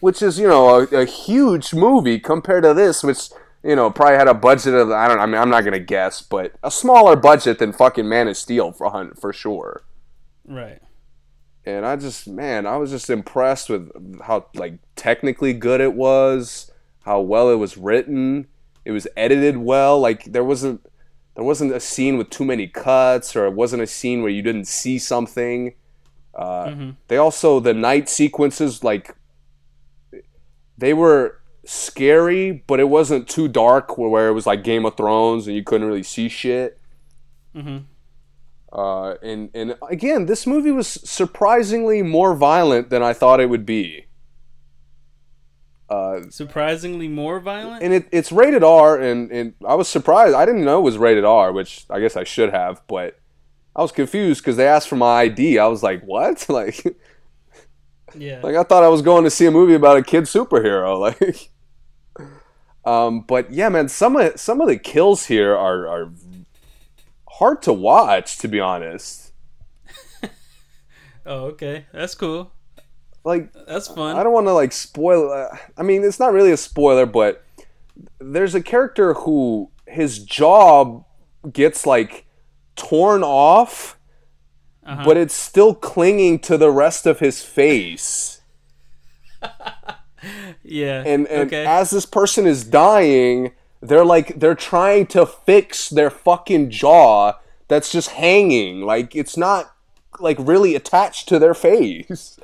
which 0.00 0.20
is 0.22 0.38
you 0.38 0.48
know 0.48 0.80
a, 0.80 0.82
a 1.02 1.04
huge 1.04 1.72
movie 1.74 2.18
compared 2.18 2.64
to 2.64 2.74
this, 2.74 3.02
which 3.02 3.28
you 3.62 3.76
know 3.76 3.90
probably 3.90 4.16
had 4.16 4.28
a 4.28 4.34
budget 4.34 4.74
of 4.74 4.90
I 4.90 5.08
don't 5.08 5.16
know, 5.16 5.22
I 5.22 5.26
mean 5.26 5.40
I'm 5.40 5.50
not 5.50 5.64
gonna 5.64 5.78
guess, 5.78 6.22
but 6.22 6.52
a 6.62 6.70
smaller 6.70 7.16
budget 7.16 7.58
than 7.58 7.72
fucking 7.72 8.08
Man 8.08 8.28
of 8.28 8.36
Steel 8.36 8.72
for 8.72 8.86
a 8.86 8.90
hun- 8.90 9.14
for 9.14 9.32
sure. 9.32 9.82
Right. 10.46 10.80
And 11.64 11.86
I 11.86 11.96
just 11.96 12.26
man, 12.26 12.66
I 12.66 12.76
was 12.76 12.90
just 12.90 13.08
impressed 13.10 13.68
with 13.68 13.90
how 14.22 14.46
like 14.54 14.78
technically 14.96 15.52
good 15.52 15.80
it 15.80 15.94
was, 15.94 16.70
how 17.04 17.20
well 17.20 17.50
it 17.50 17.56
was 17.56 17.76
written, 17.76 18.48
it 18.84 18.90
was 18.90 19.06
edited 19.16 19.56
well. 19.58 20.00
Like 20.00 20.24
there 20.24 20.44
wasn't 20.44 20.84
there 21.34 21.44
wasn't 21.44 21.72
a 21.72 21.80
scene 21.80 22.18
with 22.18 22.30
too 22.30 22.44
many 22.44 22.66
cuts 22.66 23.34
or 23.36 23.46
it 23.46 23.54
wasn't 23.54 23.82
a 23.82 23.86
scene 23.86 24.22
where 24.22 24.30
you 24.30 24.42
didn't 24.42 24.66
see 24.66 24.98
something 24.98 25.74
uh, 26.34 26.74
they 27.08 27.16
also 27.18 27.60
the 27.60 27.74
night 27.74 28.08
sequences 28.08 28.82
like 28.82 29.16
they 30.78 30.94
were 30.94 31.40
scary 31.64 32.64
but 32.66 32.80
it 32.80 32.88
wasn't 32.88 33.28
too 33.28 33.46
dark 33.48 33.96
where, 33.96 34.28
it 34.28 34.32
was 34.32 34.46
like 34.46 34.64
game 34.64 34.84
of 34.84 34.96
thrones 34.96 35.46
and 35.46 35.54
you 35.56 35.62
couldn't 35.62 35.86
really 35.86 36.02
see 36.02 36.28
shit 36.28 36.78
Mhm. 37.54 37.84
uh, 38.72 39.14
and 39.22 39.50
and 39.54 39.76
again 39.88 40.26
this 40.26 40.46
movie 40.46 40.70
was 40.72 40.88
surprisingly 40.88 42.02
more 42.02 42.34
violent 42.34 42.90
than 42.90 43.02
i 43.02 43.12
thought 43.12 43.38
it 43.40 43.48
would 43.50 43.64
be 43.66 44.06
uh, 45.90 46.20
Surprisingly 46.30 47.06
more 47.06 47.38
violent. 47.38 47.82
and 47.82 47.92
it, 47.92 48.06
it's 48.10 48.32
rated 48.32 48.64
R, 48.64 48.98
and, 48.98 49.30
and 49.30 49.52
I 49.66 49.74
was 49.74 49.88
surprised. 49.88 50.34
I 50.34 50.46
didn't 50.46 50.64
know 50.64 50.78
it 50.78 50.82
was 50.84 50.96
rated 50.96 51.24
R, 51.26 51.52
which 51.52 51.84
I 51.90 52.00
guess 52.00 52.16
I 52.16 52.24
should 52.24 52.50
have, 52.50 52.80
but 52.86 53.18
I 53.76 53.82
was 53.82 53.92
confused 53.92 54.40
because 54.40 54.56
they 54.56 54.66
asked 54.66 54.88
for 54.88 54.96
my 54.96 55.20
ID. 55.22 55.58
I 55.58 55.66
was 55.66 55.82
like, 55.82 56.02
what? 56.02 56.46
Like, 56.48 56.82
yeah. 58.16 58.40
like 58.42 58.56
I 58.56 58.62
thought 58.62 58.84
I 58.84 58.88
was 58.88 59.02
going 59.02 59.24
to 59.24 59.30
see 59.30 59.44
a 59.44 59.50
movie 59.50 59.74
about 59.74 59.98
a 59.98 60.02
kid 60.02 60.24
superhero. 60.24 60.98
Like, 61.20 61.50
um, 62.84 63.20
but 63.22 63.52
yeah, 63.52 63.68
man, 63.68 63.88
some 63.88 64.16
of 64.16 64.38
some 64.38 64.60
of 64.60 64.68
the 64.68 64.76
kills 64.78 65.26
here 65.26 65.56
are 65.56 65.86
are 65.88 66.12
hard 67.28 67.62
to 67.62 67.72
watch, 67.72 68.38
to 68.38 68.48
be 68.48 68.60
honest. 68.60 69.32
oh, 71.26 71.44
okay. 71.46 71.86
That's 71.92 72.14
cool. 72.14 72.52
Like, 73.24 73.52
That's 73.68 73.86
fun. 73.88 74.16
I 74.16 74.22
don't 74.24 74.32
want 74.32 74.48
to 74.48 74.52
like 74.52 74.72
spoil. 74.72 75.30
Uh, 75.32 75.56
I 75.76 75.82
mean, 75.82 76.02
it's 76.02 76.18
not 76.18 76.32
really 76.32 76.50
a 76.50 76.56
spoiler, 76.56 77.06
but 77.06 77.44
there's 78.18 78.54
a 78.54 78.62
character 78.62 79.14
who 79.14 79.70
his 79.86 80.18
jaw 80.24 81.04
gets 81.52 81.86
like 81.86 82.26
torn 82.74 83.22
off, 83.22 83.96
Uh-huh. 84.84 85.04
but 85.04 85.16
it's 85.16 85.34
still 85.34 85.74
clinging 85.74 86.40
to 86.40 86.58
the 86.58 86.70
rest 86.70 87.06
of 87.06 87.20
his 87.20 87.44
face. 87.44 88.40
yeah. 90.62 91.02
And 91.06 91.26
and 91.28 91.48
okay. 91.48 91.66
as 91.66 91.90
this 91.90 92.06
person 92.06 92.46
is 92.46 92.64
dying, 92.64 93.52
they're 93.80 94.04
like 94.04 94.38
they're 94.38 94.54
trying 94.54 95.06
to 95.08 95.26
fix 95.26 95.88
their 95.88 96.10
fucking 96.10 96.70
jaw 96.70 97.34
that's 97.68 97.90
just 97.90 98.10
hanging. 98.10 98.82
Like 98.82 99.16
it's 99.16 99.36
not 99.36 99.74
like 100.20 100.36
really 100.40 100.74
attached 100.74 101.28
to 101.28 101.38
their 101.38 101.54
face. 101.54 102.38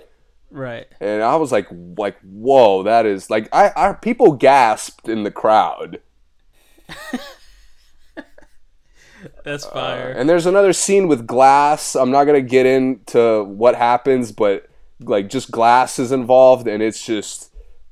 right. 0.50 0.86
and 1.00 1.22
I 1.22 1.36
was 1.36 1.52
like, 1.52 1.68
like, 1.96 2.18
whoa, 2.22 2.82
that 2.82 3.06
is 3.06 3.30
like, 3.30 3.48
I, 3.52 3.70
I 3.76 3.92
people 3.92 4.32
gasped 4.32 5.08
in 5.08 5.22
the 5.24 5.30
crowd. 5.30 6.00
That's 9.44 9.66
uh, 9.66 9.70
fire. 9.70 10.10
And 10.10 10.28
there's 10.28 10.46
another 10.46 10.72
scene 10.72 11.08
with 11.08 11.26
glass. 11.26 11.94
I'm 11.94 12.10
not 12.10 12.24
gonna 12.24 12.40
get 12.40 12.66
into 12.66 13.44
what 13.44 13.74
happens, 13.74 14.32
but 14.32 14.68
like 15.00 15.28
just 15.28 15.50
glass 15.50 15.98
is 15.98 16.12
involved, 16.12 16.66
and 16.66 16.82
it's 16.82 17.04
just 17.04 17.47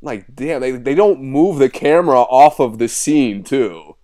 like, 0.07 0.35
damn, 0.35 0.61
they 0.61 0.71
they 0.71 0.95
don't 0.95 1.21
move 1.21 1.59
the 1.59 1.69
camera 1.69 2.21
off 2.21 2.59
of 2.61 2.79
the 2.79 2.89
scene 2.89 3.45
too. 3.45 3.97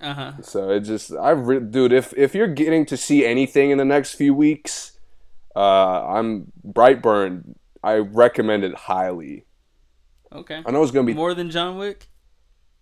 Uh 0.00 0.14
huh. 0.14 0.32
So 0.42 0.70
it 0.70 0.80
just, 0.80 1.12
I 1.12 1.30
re- 1.30 1.60
dude, 1.60 1.92
if 1.92 2.12
if 2.16 2.34
you're 2.34 2.48
getting 2.48 2.86
to 2.86 2.96
see 2.96 3.24
anything 3.24 3.70
in 3.70 3.78
the 3.78 3.84
next 3.84 4.14
few 4.14 4.34
weeks, 4.34 4.98
uh, 5.54 6.06
I'm 6.06 6.50
Brightburn. 6.66 7.54
I 7.84 7.96
recommend 7.96 8.64
it 8.64 8.74
highly. 8.74 9.44
Okay. 10.32 10.62
I 10.64 10.70
know 10.70 10.82
it's 10.82 10.92
gonna 10.92 11.06
be 11.06 11.14
More 11.14 11.34
than 11.34 11.50
John 11.50 11.76
Wick. 11.76 12.08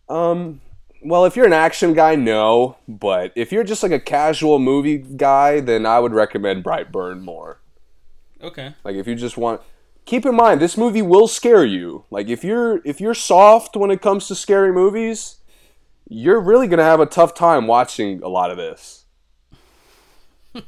Um, 0.09 0.61
well, 1.03 1.25
if 1.25 1.37
you're 1.37 1.47
an 1.47 1.53
action 1.53 1.95
guy, 1.95 2.15
no. 2.15 2.77
But 2.89 3.33
if 3.37 3.53
you're 3.53 3.65
just 3.65 3.83
like 3.83 3.93
a 3.93 4.01
casual 4.01 4.59
movie 4.59 4.99
guy, 4.99 5.61
then 5.61 5.87
I 5.87 6.01
would 6.01 6.13
recommend 6.13 6.65
Brightburn 6.65 7.21
more. 7.21 7.61
Okay. 8.43 8.75
Like 8.85 8.97
if 8.97 9.07
you 9.07 9.15
just 9.15 9.37
want, 9.37 9.61
keep 10.05 10.27
in 10.27 10.35
mind 10.35 10.61
this 10.61 10.77
movie 10.77 11.03
will 11.03 11.29
scare 11.29 11.65
you. 11.65 12.05
Like 12.11 12.29
if 12.29 12.45
you're 12.45 12.81
if 12.85 13.01
you're 13.01 13.15
soft 13.15 13.77
when 13.77 13.91
it 13.91 14.01
comes 14.03 14.29
to 14.29 14.35
scary 14.35 14.73
movies, 14.73 15.37
you're 16.09 16.41
really 16.41 16.67
gonna 16.67 16.85
have 16.85 17.01
a 17.01 17.07
tough 17.07 17.35
time 17.35 17.67
watching 17.67 18.23
a 18.23 18.29
lot 18.29 18.51
of 18.51 18.57
this. 18.57 19.05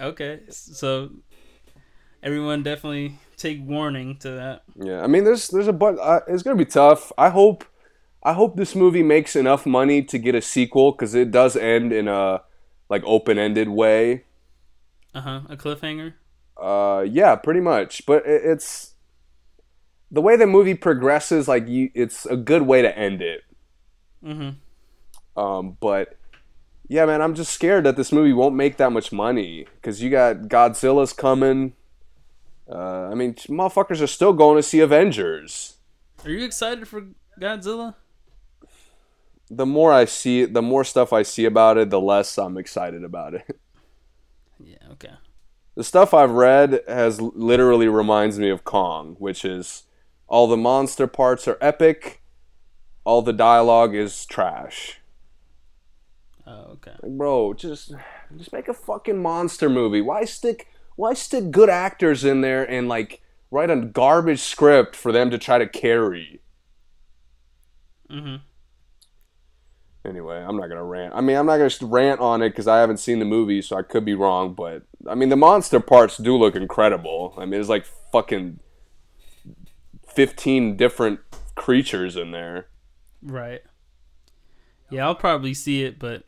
Okay. 0.00 0.40
So 0.50 1.10
everyone 2.22 2.62
definitely 2.62 3.18
take 3.36 3.60
warning 3.64 4.16
to 4.18 4.30
that. 4.32 4.62
Yeah, 4.74 5.02
I 5.02 5.06
mean, 5.06 5.24
there's 5.24 5.48
there's 5.48 5.68
a 5.68 5.72
but 5.72 5.98
uh, 5.98 6.20
it's 6.26 6.42
gonna 6.42 6.56
be 6.56 6.64
tough. 6.64 7.12
I 7.16 7.28
hope 7.30 7.64
I 8.22 8.32
hope 8.32 8.56
this 8.56 8.74
movie 8.74 9.02
makes 9.02 9.36
enough 9.36 9.66
money 9.66 10.02
to 10.04 10.18
get 10.18 10.34
a 10.34 10.42
sequel 10.42 10.92
because 10.92 11.14
it 11.14 11.30
does 11.30 11.56
end 11.56 11.92
in 11.92 12.08
a 12.08 12.42
like 12.88 13.02
open 13.04 13.38
ended 13.38 13.68
way. 13.68 14.24
Uh 15.14 15.20
huh. 15.20 15.40
A 15.48 15.56
cliffhanger. 15.56 16.14
Uh, 16.62 17.02
yeah, 17.02 17.34
pretty 17.34 17.60
much. 17.60 18.06
But 18.06 18.24
it, 18.24 18.42
it's 18.44 18.94
the 20.10 20.20
way 20.20 20.36
the 20.36 20.46
movie 20.46 20.74
progresses. 20.74 21.48
Like, 21.48 21.66
you, 21.66 21.90
it's 21.94 22.24
a 22.26 22.36
good 22.36 22.62
way 22.62 22.82
to 22.82 22.96
end 22.96 23.20
it. 23.20 23.42
Mm-hmm. 24.24 25.40
Um, 25.40 25.76
but 25.80 26.16
yeah, 26.88 27.06
man, 27.06 27.20
I'm 27.22 27.34
just 27.34 27.52
scared 27.52 27.84
that 27.84 27.96
this 27.96 28.12
movie 28.12 28.32
won't 28.32 28.54
make 28.54 28.76
that 28.76 28.92
much 28.92 29.12
money 29.12 29.66
because 29.76 30.02
you 30.02 30.10
got 30.10 30.42
Godzilla's 30.42 31.12
coming. 31.12 31.74
Uh, 32.70 33.08
I 33.10 33.14
mean, 33.14 33.34
motherfuckers 33.34 34.00
are 34.00 34.06
still 34.06 34.32
going 34.32 34.56
to 34.56 34.62
see 34.62 34.80
Avengers. 34.80 35.78
Are 36.24 36.30
you 36.30 36.44
excited 36.44 36.86
for 36.86 37.06
Godzilla? 37.40 37.94
The 39.50 39.66
more 39.66 39.92
I 39.92 40.04
see 40.04 40.42
it, 40.42 40.54
the 40.54 40.62
more 40.62 40.84
stuff 40.84 41.12
I 41.12 41.22
see 41.22 41.44
about 41.44 41.76
it, 41.76 41.90
the 41.90 42.00
less 42.00 42.38
I'm 42.38 42.56
excited 42.56 43.04
about 43.04 43.34
it. 43.34 43.58
Yeah. 44.64 44.76
Okay. 44.92 45.10
The 45.74 45.84
stuff 45.84 46.12
I've 46.12 46.32
read 46.32 46.82
has 46.86 47.20
literally 47.20 47.88
reminds 47.88 48.38
me 48.38 48.50
of 48.50 48.64
Kong, 48.64 49.16
which 49.18 49.44
is 49.44 49.84
all 50.26 50.46
the 50.46 50.56
monster 50.56 51.06
parts 51.06 51.48
are 51.48 51.58
epic, 51.60 52.22
all 53.04 53.22
the 53.22 53.32
dialogue 53.32 53.94
is 53.94 54.26
trash. 54.26 55.00
Oh, 56.46 56.72
okay. 56.72 56.92
Like, 57.02 57.12
bro, 57.12 57.54
just 57.54 57.94
just 58.36 58.52
make 58.52 58.68
a 58.68 58.74
fucking 58.74 59.20
monster 59.22 59.70
movie. 59.70 60.00
Why 60.00 60.24
stick 60.24 60.68
why 60.96 61.14
stick 61.14 61.50
good 61.50 61.70
actors 61.70 62.24
in 62.24 62.40
there 62.42 62.68
and 62.68 62.88
like 62.88 63.22
write 63.50 63.70
a 63.70 63.76
garbage 63.76 64.40
script 64.40 64.94
for 64.96 65.12
them 65.12 65.30
to 65.30 65.38
try 65.38 65.58
to 65.58 65.68
carry? 65.68 66.40
Mhm. 68.10 68.42
Anyway, 70.04 70.36
I'm 70.36 70.56
not 70.56 70.68
gonna 70.68 70.82
rant. 70.82 71.14
I 71.14 71.20
mean, 71.20 71.36
I'm 71.36 71.46
not 71.46 71.58
gonna 71.58 71.92
rant 71.92 72.20
on 72.20 72.42
it 72.42 72.50
because 72.50 72.66
I 72.66 72.80
haven't 72.80 72.96
seen 72.96 73.20
the 73.20 73.24
movie, 73.24 73.62
so 73.62 73.76
I 73.76 73.82
could 73.82 74.04
be 74.04 74.14
wrong. 74.14 74.52
But 74.54 74.82
I 75.08 75.14
mean, 75.14 75.28
the 75.28 75.36
monster 75.36 75.78
parts 75.78 76.16
do 76.16 76.36
look 76.36 76.56
incredible. 76.56 77.34
I 77.38 77.44
mean, 77.44 77.60
it's 77.60 77.68
like 77.68 77.86
fucking 78.10 78.58
fifteen 80.06 80.76
different 80.76 81.20
creatures 81.54 82.16
in 82.16 82.32
there. 82.32 82.66
Right. 83.22 83.62
Yeah, 84.90 85.06
I'll 85.06 85.14
probably 85.14 85.54
see 85.54 85.84
it, 85.84 85.98
but 85.98 86.24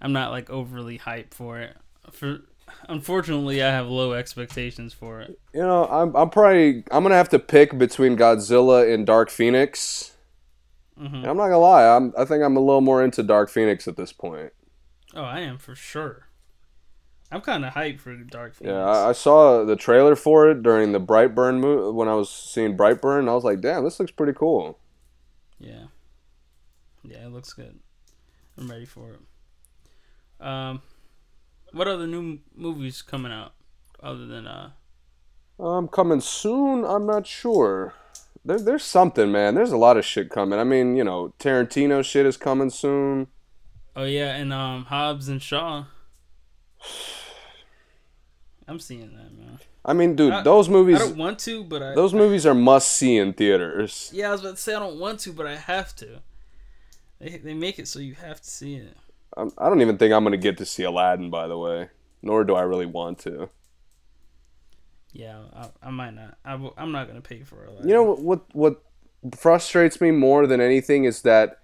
I'm 0.00 0.12
not 0.12 0.30
like 0.30 0.50
overly 0.50 0.98
hyped 0.98 1.32
for 1.32 1.58
it. 1.58 1.74
For 2.10 2.40
unfortunately, 2.88 3.62
I 3.62 3.70
have 3.70 3.86
low 3.86 4.12
expectations 4.12 4.92
for 4.92 5.22
it. 5.22 5.38
You 5.54 5.62
know, 5.62 5.86
I'm 5.86 6.14
I'm 6.14 6.28
probably 6.30 6.84
I'm 6.90 7.02
gonna 7.02 7.14
have 7.14 7.30
to 7.30 7.38
pick 7.38 7.78
between 7.78 8.16
Godzilla 8.16 8.92
and 8.92 9.06
Dark 9.06 9.30
Phoenix. 9.30 10.15
Mhm. 10.98 11.14
And 11.14 11.26
I'm 11.26 11.36
not 11.36 11.44
gonna 11.44 11.58
lie, 11.58 11.86
I'm 11.86 12.12
I 12.16 12.24
think 12.24 12.42
I'm 12.42 12.56
a 12.56 12.60
little 12.60 12.80
more 12.80 13.02
into 13.04 13.22
Dark 13.22 13.50
Phoenix 13.50 13.86
at 13.86 13.96
this 13.96 14.12
point. 14.12 14.52
Oh, 15.14 15.22
I 15.22 15.40
am 15.40 15.58
for 15.58 15.74
sure. 15.74 16.26
I'm 17.30 17.40
kind 17.40 17.64
of 17.64 17.74
hyped 17.74 18.00
for 18.00 18.14
Dark 18.16 18.54
Phoenix. 18.54 18.72
Yeah, 18.72 18.84
I, 18.84 19.08
I 19.08 19.12
saw 19.12 19.64
the 19.64 19.76
trailer 19.76 20.14
for 20.14 20.48
it 20.48 20.62
during 20.62 20.92
the 20.92 21.00
Brightburn 21.00 21.58
movie 21.58 21.96
when 21.96 22.08
I 22.08 22.14
was 22.14 22.30
seeing 22.30 22.76
Brightburn. 22.76 23.20
And 23.20 23.30
I 23.30 23.34
was 23.34 23.42
like, 23.44 23.60
damn, 23.60 23.82
this 23.82 23.98
looks 23.98 24.12
pretty 24.12 24.32
cool. 24.32 24.78
Yeah. 25.58 25.86
Yeah, 27.02 27.26
it 27.26 27.32
looks 27.32 27.52
good. 27.52 27.80
I'm 28.56 28.70
ready 28.70 28.84
for 28.84 29.10
it. 29.12 30.44
Um, 30.46 30.82
what 31.72 31.88
other 31.88 32.06
new 32.06 32.38
movies 32.54 33.02
coming 33.02 33.32
out 33.32 33.54
other 34.02 34.26
than 34.26 34.46
uh? 34.46 34.70
Um, 35.58 35.88
coming 35.88 36.20
soon. 36.20 36.84
I'm 36.84 37.06
not 37.06 37.26
sure. 37.26 37.94
There, 38.46 38.60
there's 38.60 38.84
something, 38.84 39.32
man. 39.32 39.56
There's 39.56 39.72
a 39.72 39.76
lot 39.76 39.96
of 39.96 40.04
shit 40.04 40.30
coming. 40.30 40.60
I 40.60 40.64
mean, 40.64 40.96
you 40.96 41.02
know, 41.02 41.34
Tarantino 41.40 42.04
shit 42.04 42.26
is 42.26 42.36
coming 42.36 42.70
soon. 42.70 43.26
Oh 43.96 44.04
yeah, 44.04 44.36
and 44.36 44.52
um, 44.52 44.84
Hobbs 44.84 45.28
and 45.28 45.42
Shaw. 45.42 45.86
I'm 48.68 48.78
seeing 48.78 49.00
that 49.16 49.36
man. 49.36 49.58
I 49.84 49.92
mean, 49.92 50.14
dude, 50.16 50.32
I- 50.32 50.42
those 50.42 50.68
movies. 50.68 51.00
I 51.00 51.06
don't 51.06 51.16
want 51.16 51.38
to, 51.40 51.64
but 51.64 51.82
I. 51.82 51.94
Those 51.94 52.14
movies 52.14 52.46
are 52.46 52.54
must 52.54 52.92
see 52.92 53.16
in 53.16 53.32
theaters. 53.32 54.10
Yeah, 54.14 54.28
I 54.28 54.32
was 54.32 54.40
about 54.42 54.56
to 54.56 54.62
say 54.62 54.74
I 54.74 54.78
don't 54.78 54.98
want 54.98 55.20
to, 55.20 55.32
but 55.32 55.46
I 55.46 55.56
have 55.56 55.94
to. 55.96 56.20
They 57.18 57.38
they 57.38 57.54
make 57.54 57.78
it 57.80 57.88
so 57.88 57.98
you 57.98 58.14
have 58.14 58.40
to 58.40 58.50
see 58.50 58.76
it. 58.76 58.96
I'm, 59.36 59.50
I 59.58 59.68
don't 59.68 59.80
even 59.80 59.98
think 59.98 60.12
I'm 60.14 60.22
gonna 60.22 60.36
get 60.36 60.56
to 60.58 60.66
see 60.66 60.84
Aladdin, 60.84 61.30
by 61.30 61.48
the 61.48 61.58
way. 61.58 61.88
Nor 62.22 62.44
do 62.44 62.54
I 62.54 62.62
really 62.62 62.86
want 62.86 63.18
to. 63.20 63.48
Yeah, 65.16 65.38
I, 65.54 65.88
I 65.88 65.90
might 65.90 66.14
not. 66.14 66.36
I, 66.44 66.52
w- 66.52 66.74
I'm 66.76 66.92
not 66.92 67.06
gonna 67.08 67.22
pay 67.22 67.42
for 67.42 67.64
it. 67.64 67.70
You 67.82 67.94
know 67.94 68.02
what, 68.02 68.20
what? 68.20 68.44
What 68.54 68.82
frustrates 69.36 70.00
me 70.00 70.10
more 70.10 70.46
than 70.46 70.60
anything 70.60 71.04
is 71.04 71.22
that 71.22 71.58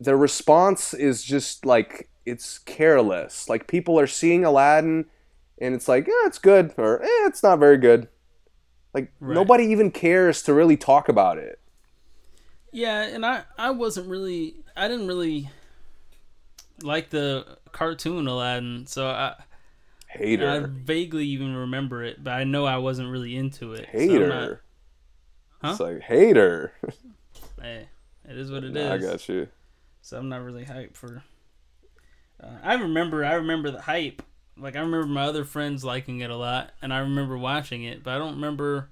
the 0.00 0.16
response 0.16 0.94
is 0.94 1.22
just 1.24 1.66
like 1.66 2.08
it's 2.26 2.58
careless. 2.58 3.48
Like 3.48 3.66
people 3.68 3.98
are 4.00 4.06
seeing 4.06 4.44
Aladdin, 4.44 5.06
and 5.60 5.74
it's 5.74 5.88
like, 5.88 6.06
yeah, 6.06 6.26
it's 6.26 6.38
good, 6.38 6.74
or 6.78 7.02
eh, 7.02 7.26
it's 7.26 7.42
not 7.42 7.58
very 7.58 7.78
good. 7.78 8.08
Like 8.94 9.12
Right. 9.20 9.34
nobody 9.34 9.64
even 9.66 9.90
cares 9.92 10.42
to 10.44 10.54
really 10.54 10.76
talk 10.76 11.08
about 11.08 11.38
it. 11.38 11.60
Yeah, 12.72 13.02
and 13.02 13.24
I 13.24 13.44
I 13.58 13.70
wasn't 13.70 14.08
really 14.08 14.56
I 14.76 14.88
didn't 14.88 15.06
really 15.06 15.50
like 16.82 17.10
the 17.10 17.58
cartoon 17.72 18.26
Aladdin, 18.26 18.86
so 18.86 19.08
I 19.08 19.34
Hater. 20.08 20.48
I 20.48 20.60
vaguely 20.60 21.26
even 21.26 21.54
remember 21.54 22.02
it, 22.02 22.22
but 22.24 22.32
I 22.32 22.44
know 22.44 22.64
I 22.64 22.78
wasn't 22.78 23.10
really 23.10 23.36
into 23.36 23.72
it. 23.74 23.86
so 23.92 23.98
Hater. 23.98 24.28
not- 24.28 24.58
Huh? 25.60 25.70
It's 25.72 25.80
like 25.80 26.00
hater. 26.02 26.72
hey, 27.60 27.88
it 28.28 28.38
is 28.38 28.48
what 28.52 28.62
it 28.62 28.72
Nah, 28.72 28.94
is. 28.94 29.04
I 29.04 29.10
got 29.10 29.28
you. 29.28 29.48
So 30.02 30.16
I'm 30.16 30.28
not 30.28 30.42
really 30.44 30.64
hyped 30.64 30.96
for. 30.96 31.24
Uh, 32.40 32.46
I 32.62 32.74
remember 32.74 33.24
I 33.24 33.32
remember 33.34 33.72
the 33.72 33.80
hype. 33.80 34.22
Like 34.56 34.76
I 34.76 34.78
remember 34.80 35.08
my 35.08 35.24
other 35.24 35.44
friends 35.44 35.84
liking 35.84 36.20
it 36.20 36.30
a 36.30 36.36
lot, 36.36 36.70
and 36.80 36.94
I 36.94 36.98
remember 37.00 37.36
watching 37.36 37.82
it, 37.82 38.04
but 38.04 38.12
I 38.14 38.18
don't 38.18 38.34
remember 38.36 38.88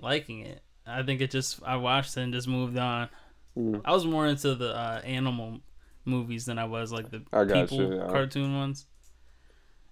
liking 0.00 0.40
it. 0.40 0.62
I 0.86 1.02
think 1.02 1.20
it 1.20 1.32
just 1.32 1.60
I 1.64 1.76
watched 1.76 2.16
it 2.16 2.20
and 2.20 2.32
just 2.32 2.46
moved 2.46 2.78
on. 2.78 3.08
Mm. 3.58 3.80
I 3.84 3.90
was 3.92 4.04
more 4.06 4.26
into 4.28 4.54
the 4.54 4.68
uh, 4.72 5.00
animal 5.04 5.58
movies 6.04 6.44
than 6.46 6.58
I 6.60 6.66
was 6.66 6.92
like 6.92 7.10
the 7.10 7.22
I 7.32 7.44
got 7.44 7.68
people 7.68 7.78
you, 7.92 7.96
yeah. 7.98 8.06
cartoon 8.06 8.56
ones. 8.56 8.86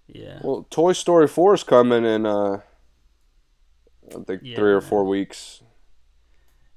Yeah. 0.07 0.39
Well, 0.43 0.67
Toy 0.69 0.93
Story 0.93 1.27
4 1.27 1.53
is 1.55 1.63
coming 1.63 2.05
in, 2.05 2.25
uh, 2.25 2.61
I 4.15 4.23
think 4.25 4.41
Yeah. 4.43 4.55
three 4.55 4.71
or 4.71 4.81
four 4.81 5.03
weeks. 5.03 5.61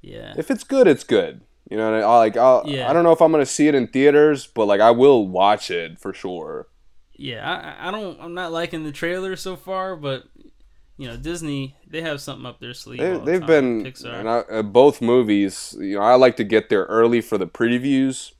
Yeah. 0.00 0.34
If 0.36 0.50
it's 0.50 0.64
good, 0.64 0.86
it's 0.86 1.05
good. 1.05 1.42
You 1.70 1.76
know, 1.76 1.92
I, 1.94 2.00
I 2.00 2.16
like. 2.18 2.36
I'll, 2.38 2.62
Yeah. 2.66 2.88
I 2.88 2.92
don't 2.94 3.05
know 3.05 3.12
if 3.12 3.20
I'm 3.20 3.30
gonna 3.30 3.44
see 3.44 3.68
it 3.68 3.74
in 3.74 3.88
theaters, 3.88 4.46
but 4.46 4.64
like 4.66 4.80
I 4.80 4.90
will 4.90 5.28
watch 5.28 5.70
it 5.70 5.98
for 5.98 6.14
sure. 6.14 6.68
Yeah, 7.14 7.76
I, 7.78 7.88
I- 7.88 7.90
don't. 7.90 8.18
I'm 8.20 8.32
not 8.32 8.52
liking 8.52 8.84
the 8.84 8.92
trailer 8.92 9.36
so 9.36 9.56
far, 9.56 9.94
but 9.96 10.22
you 10.96 11.06
know, 11.09 11.16
Disney 11.18 11.76
they 11.86 12.00
have 12.00 12.20
something 12.22 12.46
up 12.46 12.60
their 12.60 12.72
sleeve. 12.72 13.00
They, 13.00 13.12
all 13.12 13.18
the 13.18 13.24
they've 13.32 13.40
time, 13.40 13.82
been 13.82 13.84
Pixar. 13.84 14.14
and 14.20 14.28
I, 14.30 14.38
uh, 14.38 14.62
both 14.62 15.02
movies. 15.02 15.76
You 15.78 15.96
know, 15.96 16.00
I 16.02 16.14
like 16.14 16.36
to 16.36 16.44
get 16.44 16.70
there 16.70 16.84
early 16.84 17.20
for 17.20 17.36
the 17.36 17.46
previews, 17.46 18.32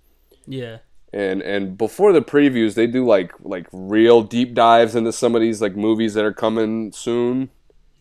yeah, 0.47 0.78
and 1.13 1.43
and 1.43 1.77
before 1.79 2.13
the 2.13 2.23
previews, 2.23 2.75
they 2.75 2.87
do 2.87 3.07
like 3.07 3.33
like 3.41 3.67
real 3.73 4.23
deep 4.23 4.55
dives 4.55 4.95
into 4.95 5.13
some 5.13 5.35
of 5.35 5.41
these 5.41 5.63
like 5.63 5.77
movies 5.77 6.15
that 6.15 6.25
are 6.25 6.33
coming 6.33 6.93
soon, 6.93 7.51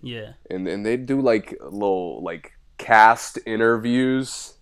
yeah, 0.02 0.34
and 0.50 0.68
and 0.68 0.86
they 0.86 0.98
do 0.98 1.22
like 1.22 1.58
little 1.62 2.22
like 2.24 2.54
cast 2.78 3.40
interviews. 3.46 4.54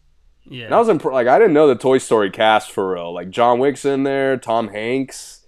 yeah. 0.45 0.65
And 0.65 0.75
I 0.75 0.79
was 0.79 0.89
imp- 0.89 1.03
like, 1.05 1.27
I 1.27 1.37
didn't 1.39 1.53
know 1.53 1.67
the 1.67 1.75
Toy 1.75 1.97
Story 1.97 2.29
cast 2.31 2.71
for 2.71 2.93
real. 2.93 3.13
Like 3.13 3.29
John 3.29 3.59
Wick's 3.59 3.85
in 3.85 4.03
there, 4.03 4.37
Tom 4.37 4.69
Hanks. 4.69 5.45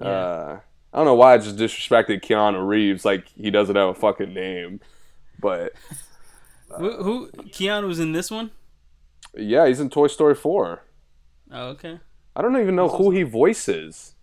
Uh, 0.00 0.58
I 0.92 0.96
don't 0.96 1.06
know 1.06 1.14
why 1.14 1.34
I 1.34 1.38
just 1.38 1.56
disrespected 1.56 2.22
Keanu 2.22 2.66
Reeves. 2.66 3.04
Like 3.04 3.28
he 3.36 3.50
doesn't 3.50 3.76
have 3.76 3.88
a 3.90 3.94
fucking 3.94 4.32
name, 4.34 4.80
but 5.40 5.72
who, 6.76 7.02
who 7.02 7.30
Keanu's 7.50 7.98
in 7.98 8.12
this 8.12 8.30
one? 8.30 8.50
yeah, 9.36 9.66
he's 9.66 9.80
in 9.80 9.90
Toy 9.90 10.06
Story 10.06 10.34
Four. 10.34 10.82
Oh, 11.50 11.68
okay. 11.68 12.00
I 12.38 12.42
don't 12.42 12.56
even 12.56 12.76
know 12.76 12.88
who 12.88 13.10
he 13.10 13.24
voices, 13.24 14.14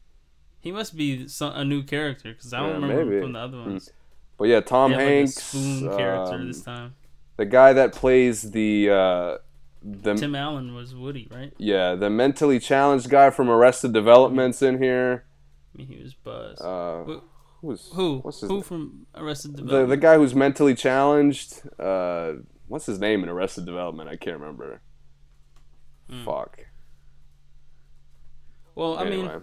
He 0.62 0.72
must 0.72 0.96
be 0.96 1.28
some, 1.28 1.54
a 1.54 1.66
new 1.66 1.84
character 1.84 2.32
because 2.32 2.54
I 2.54 2.60
don't 2.62 2.70
Yeah, 2.82 2.88
remember 2.88 3.06
maybe. 3.06 3.22
from 3.22 3.34
the 3.34 3.40
other 3.40 3.58
ones. 3.58 3.92
but 4.38 4.46
yeah, 4.46 4.62
Tom 4.62 4.92
had, 4.92 4.98
like, 5.00 5.08
Hanks, 5.08 5.34
spoon 5.44 5.96
character 5.98 6.36
um, 6.36 6.48
this 6.48 6.62
time. 6.64 6.96
the 7.36 7.46
guy 7.46 7.74
that 7.74 7.92
plays 7.94 8.52
the 8.52 8.90
uh, 8.90 9.38
the 9.84 10.16
Tim 10.16 10.34
Allen 10.34 10.74
was 10.74 10.96
Woody, 10.96 11.28
right? 11.30 11.54
yeah 11.58 11.94
the 11.96 12.10
mentally 12.10 12.58
challenged 12.60 13.10
guy 13.10 13.30
from 13.30 13.50
Arrested 13.50 13.92
Development's 13.94 14.62
in 14.62 14.82
here. 14.82 15.26
I 15.74 15.78
mean, 15.80 15.88
he 15.88 16.02
was 16.02 16.14
Buzz. 16.14 16.60
Uh, 16.62 17.04
Who- 17.06 17.22
who's 17.62 17.90
who? 17.94 18.20
What's 18.20 18.40
his 18.40 18.48
Who 18.50 18.56
name? 18.56 18.64
from 18.64 19.06
Arrested 19.14 19.52
the 19.58 19.62
Development? 19.64 19.90
the 19.90 19.98
guy 19.98 20.16
who's 20.16 20.34
mentally 20.34 20.74
challenged. 20.74 21.62
Uh, 21.78 22.36
what's 22.70 22.86
his 22.86 22.98
name 23.00 23.24
in 23.24 23.30
Arrested 23.30 23.66
Development? 23.66 24.08
I 24.10 24.16
can't 24.16 24.40
remember. 24.40 24.80
Hmm. 26.10 26.24
Fuck. 26.24 26.60
Well, 28.76 28.98
I 28.98 29.06
Anyway. 29.06 29.40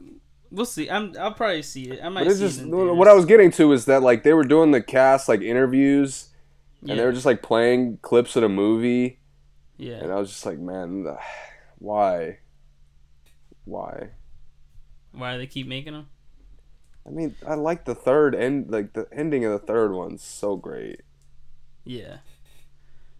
mean, 0.00 0.20
we'll 0.50 0.64
see. 0.64 0.88
I'm. 0.88 1.14
I'll 1.18 1.32
probably 1.34 1.62
see 1.62 1.90
it. 1.90 2.00
I 2.02 2.08
might 2.08 2.22
but 2.24 2.28
it's 2.30 2.38
see 2.40 2.46
just 2.46 2.60
it. 2.62 2.66
What. 2.68 3.08
I 3.08 3.12
was 3.14 3.24
getting 3.26 3.50
to 3.52 3.72
is 3.72 3.84
that 3.86 4.02
like 4.02 4.22
they 4.22 4.32
were 4.32 4.44
doing 4.44 4.70
the 4.70 4.80
cast 4.82 5.28
like 5.28 5.40
interviews, 5.42 6.28
and 6.88 6.98
they 6.98 7.04
were 7.04 7.12
just 7.12 7.26
like 7.26 7.42
playing 7.42 7.98
clips 8.02 8.36
of 8.36 8.42
the 8.42 8.48
movie, 8.48 9.18
Yeah. 9.76 9.96
and 9.96 10.12
I 10.12 10.16
was 10.16 10.30
just 10.30 10.46
like, 10.46 10.58
man, 10.58 11.02
the- 11.04 11.18
why, 11.78 12.38
why? 13.64 14.10
Why 15.12 15.32
do 15.32 15.38
they 15.38 15.46
keep 15.46 15.66
making 15.66 15.92
them? 15.94 16.06
I 17.06 17.10
mean, 17.10 17.36
I 17.46 17.54
like 17.54 17.84
the 17.84 17.94
third 17.94 18.34
end, 18.34 18.70
like 18.70 18.92
the 18.92 19.06
ending 19.12 19.44
of 19.44 19.52
the 19.52 19.64
third 19.66 19.92
one's 19.92 20.22
so 20.22 20.56
great. 20.56 21.02
Yeah. 21.84 22.18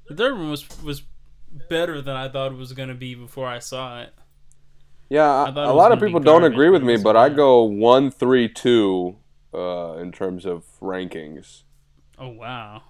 The 0.08 0.16
third 0.16 0.34
one 0.36 0.50
was 0.50 0.66
was 0.82 1.02
better 1.70 2.02
than 2.02 2.16
I 2.16 2.28
thought 2.28 2.52
it 2.52 2.58
was 2.58 2.72
gonna 2.72 2.94
be 2.94 3.14
before 3.14 3.46
I 3.46 3.58
saw 3.60 4.02
it. 4.02 4.12
Yeah, 5.08 5.24
I 5.30 5.44
I 5.50 5.64
a 5.64 5.72
lot 5.72 5.92
of 5.92 6.00
people 6.00 6.20
don't 6.20 6.44
agree 6.44 6.70
with 6.70 6.82
me, 6.82 6.96
but 6.96 7.16
I 7.16 7.28
go 7.28 7.62
one, 7.62 8.10
three, 8.10 8.48
two, 8.48 9.16
uh, 9.54 9.94
in 9.98 10.10
terms 10.12 10.44
of 10.44 10.64
rankings. 10.80 11.62
Oh 12.18 12.28
wow. 12.28 12.82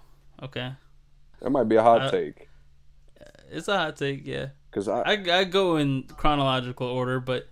Okay. 0.43 0.73
That 1.41 1.51
might 1.51 1.69
be 1.69 1.77
a 1.77 1.83
hot 1.83 2.03
Uh, 2.03 2.11
take. 2.11 2.49
It's 3.51 3.69
a 3.69 3.77
hot 3.77 3.97
take, 3.97 4.27
yeah. 4.27 4.49
Because 4.71 4.89
I, 4.89 5.01
I, 5.03 5.39
I 5.41 5.45
go 5.45 5.77
in 5.77 6.05
chronological 6.05 6.87
order, 6.87 7.21
but 7.21 7.49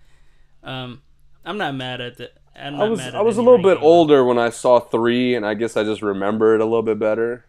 um, 0.62 1.02
I'm 1.44 1.58
not 1.58 1.74
mad 1.74 2.00
at 2.00 2.16
the. 2.16 2.30
I'm 2.56 2.80
I 2.80 2.88
was 2.88 2.98
mad 2.98 3.08
at 3.08 3.14
I 3.16 3.22
was 3.22 3.36
a 3.36 3.42
little 3.42 3.62
bit 3.62 3.78
older 3.82 4.24
when 4.24 4.38
I 4.38 4.50
saw 4.50 4.80
three, 4.80 5.34
and 5.34 5.44
I 5.44 5.54
guess 5.54 5.76
I 5.76 5.84
just 5.84 6.02
remember 6.02 6.54
it 6.54 6.60
a 6.60 6.64
little 6.64 6.82
bit 6.82 6.98
better. 6.98 7.46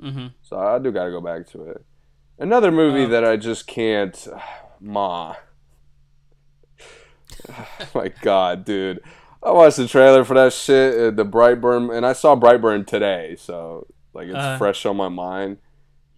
Mhm. 0.00 0.32
So 0.42 0.58
I 0.58 0.78
do 0.78 0.92
got 0.92 1.04
to 1.04 1.10
go 1.10 1.20
back 1.20 1.46
to 1.48 1.62
it. 1.70 1.84
Another 2.38 2.70
movie 2.70 3.04
Um, 3.04 3.10
that 3.10 3.24
I 3.24 3.36
just 3.36 3.66
can't. 3.66 4.28
Ma. 4.80 5.34
My 7.94 8.08
God, 8.22 8.64
dude. 8.64 9.00
I 9.42 9.50
watched 9.52 9.76
the 9.76 9.86
trailer 9.86 10.24
for 10.24 10.34
that 10.34 10.52
shit, 10.52 10.94
uh, 10.98 11.10
the 11.10 11.24
Brightburn, 11.24 11.94
and 11.96 12.04
I 12.04 12.12
saw 12.14 12.34
Brightburn 12.36 12.86
today, 12.86 13.36
so 13.38 13.86
like 14.12 14.26
it's 14.28 14.36
Uh. 14.36 14.58
fresh 14.58 14.84
on 14.86 14.96
my 14.96 15.08
mind, 15.08 15.58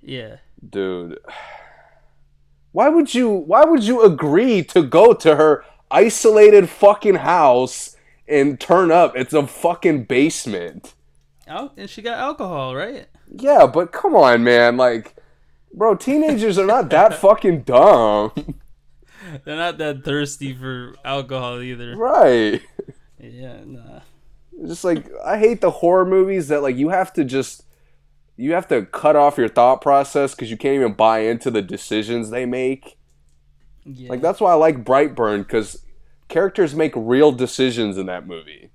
Yeah. 0.02 0.36
dude. 0.68 1.18
Why 2.72 2.88
would 2.88 3.14
you? 3.14 3.28
Why 3.30 3.64
would 3.64 3.84
you 3.84 4.02
agree 4.02 4.62
to 4.64 4.82
go 4.82 5.12
to 5.14 5.36
her 5.36 5.64
isolated 5.90 6.68
fucking 6.68 7.16
house 7.16 7.96
and 8.28 8.60
turn 8.60 8.90
up? 8.92 9.16
It's 9.16 9.32
a 9.32 9.46
fucking 9.46 10.04
basement. 10.04 10.94
Oh, 11.50 11.70
and 11.76 11.88
she 11.88 12.02
got 12.02 12.18
alcohol, 12.18 12.76
right? 12.76 13.06
Yeah, 13.34 13.66
but 13.66 13.90
come 13.90 14.14
on, 14.14 14.44
man. 14.44 14.76
Like, 14.76 15.16
bro, 15.72 15.94
teenagers 15.94 16.58
are 16.58 16.66
not 16.66 16.90
that 16.90 17.14
fucking 17.20 17.62
dumb. 17.62 18.32
They're 19.44 19.56
not 19.56 19.78
that 19.78 20.04
thirsty 20.04 20.54
for 20.54 20.94
alcohol 21.04 21.60
either. 21.60 21.96
right. 21.96 22.60
Yeah, 23.20 23.60
nah. 23.64 24.00
Just 24.66 24.84
like 24.84 25.08
I 25.24 25.38
hate 25.38 25.60
the 25.60 25.70
horror 25.70 26.04
movies 26.04 26.48
that 26.48 26.62
like 26.62 26.76
you 26.76 26.88
have 26.90 27.12
to 27.14 27.24
just 27.24 27.64
you 28.36 28.52
have 28.52 28.68
to 28.68 28.86
cut 28.86 29.16
off 29.16 29.36
your 29.36 29.48
thought 29.48 29.80
process 29.80 30.34
because 30.34 30.50
you 30.50 30.56
can't 30.56 30.76
even 30.76 30.92
buy 30.94 31.20
into 31.20 31.50
the 31.50 31.62
decisions 31.62 32.30
they 32.30 32.46
make. 32.46 32.96
Yeah. 33.84 34.10
Like 34.10 34.20
that's 34.20 34.40
why 34.40 34.52
I 34.52 34.54
like 34.54 34.84
Brightburn 34.84 35.38
because 35.38 35.84
characters 36.28 36.74
make 36.74 36.92
real 36.94 37.32
decisions 37.32 37.98
in 37.98 38.06
that 38.06 38.26
movie. 38.26 38.70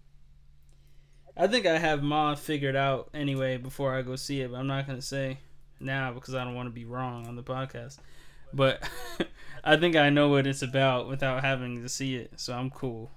I 1.36 1.48
think 1.48 1.66
I 1.66 1.78
have 1.78 2.04
Ma 2.04 2.36
figured 2.36 2.76
out 2.76 3.10
anyway 3.14 3.58
before 3.58 3.96
I 3.96 4.02
go 4.02 4.16
see 4.16 4.42
it, 4.42 4.52
but 4.52 4.58
I'm 4.58 4.68
not 4.68 4.86
gonna 4.86 5.02
say 5.02 5.40
now 5.80 6.12
because 6.12 6.36
I 6.36 6.44
don't 6.44 6.56
want 6.56 6.68
to 6.68 6.74
be 6.74 6.86
wrong 6.86 7.28
on 7.28 7.36
the 7.36 7.44
podcast. 7.44 7.98
But 8.54 8.88
I 9.64 9.78
think 9.78 9.96
I 9.96 10.10
know 10.10 10.30
what 10.30 10.48
it's 10.48 10.62
about 10.62 11.08
without 11.08 11.44
having 11.44 11.82
to 11.82 11.90
see 11.90 12.16
it, 12.16 12.34
so 12.38 12.54
I'm 12.54 12.70
cool. 12.70 13.12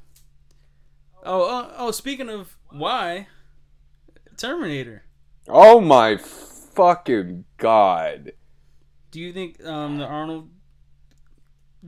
Oh, 1.25 1.43
oh, 1.43 1.73
oh! 1.77 1.91
Speaking 1.91 2.29
of 2.29 2.57
why, 2.71 3.27
Terminator. 4.37 5.03
Oh 5.49 5.81
my 5.81 6.17
fucking 6.17 7.45
god! 7.59 8.33
Do 9.11 9.21
you 9.21 9.33
think 9.33 9.65
um, 9.65 9.99
the 9.99 10.05
Arnold 10.07 10.51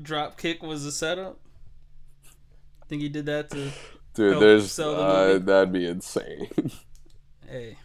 drop 0.01 0.39
kick 0.39 0.63
was 0.63 0.85
a 0.85 0.93
setup? 0.93 1.39
I 2.83 2.87
think 2.87 3.03
he 3.03 3.09
did 3.09 3.27
that 3.27 3.51
to? 3.51 3.71
Dude, 4.15 4.43
there's 4.43 4.73
sell 4.73 4.97
the 4.97 5.03
uh, 5.03 5.27
movie? 5.27 5.45
that'd 5.45 5.73
be 5.73 5.87
insane. 5.87 6.49
Hey, 7.51 7.79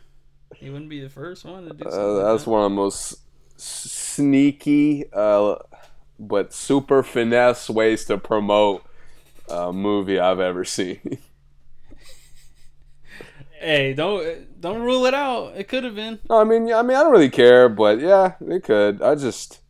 he 0.58 0.70
wouldn't 0.70 0.90
be 0.90 1.00
the 1.00 1.10
first 1.10 1.46
one 1.46 1.64
to 1.64 1.74
do 1.74 1.86
something. 1.86 1.98
Uh, 1.98 2.08
like 2.08 2.26
that's 2.26 2.44
that. 2.44 2.50
one 2.50 2.66
of 2.66 2.72
the 2.72 2.76
most 2.76 3.16
sneaky, 3.64 5.06
uh, 5.14 5.56
but 6.20 6.54
super 6.54 7.04
finesse 7.04 7.70
ways 7.70 8.06
to 8.06 8.18
promote 8.18 8.84
a 9.50 9.72
movie 9.74 10.20
I've 10.20 10.40
ever 10.40 10.66
seen. 10.66 11.18
Hey, 13.60 13.94
don't 13.94 14.60
don't 14.60 14.82
rule 14.82 15.06
it 15.06 15.14
out. 15.14 15.54
It 15.56 15.70
could 15.70 15.86
have 15.86 15.96
been. 15.96 16.20
no, 16.30 16.42
I 16.42 16.44
mean, 16.44 16.74
I 16.74 16.82
mean, 16.82 16.98
I 16.98 17.04
don't 17.04 17.14
really 17.14 17.30
care, 17.30 17.70
but 17.70 18.02
yeah, 18.02 18.34
it 18.42 18.62
could. 18.62 19.02
I 19.02 19.16
just, 19.16 19.62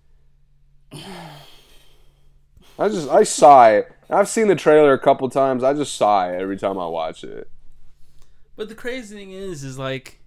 I 2.79 2.89
just, 2.89 3.07
I 3.07 3.21
sigh. 3.21 3.83
I've 4.09 4.27
seen 4.27 4.47
the 4.47 4.55
trailer 4.55 4.93
a 4.93 4.99
couple 4.99 5.29
times. 5.29 5.63
I 5.63 5.75
just 5.75 5.95
sigh 5.95 6.35
every 6.35 6.57
time 6.57 6.79
I 6.79 6.87
watch 6.87 7.23
it. 7.23 7.51
But 8.55 8.67
the 8.67 8.73
crazy 8.73 9.15
thing 9.15 9.31
is, 9.31 9.63
is 9.63 9.77
like, 9.77 10.22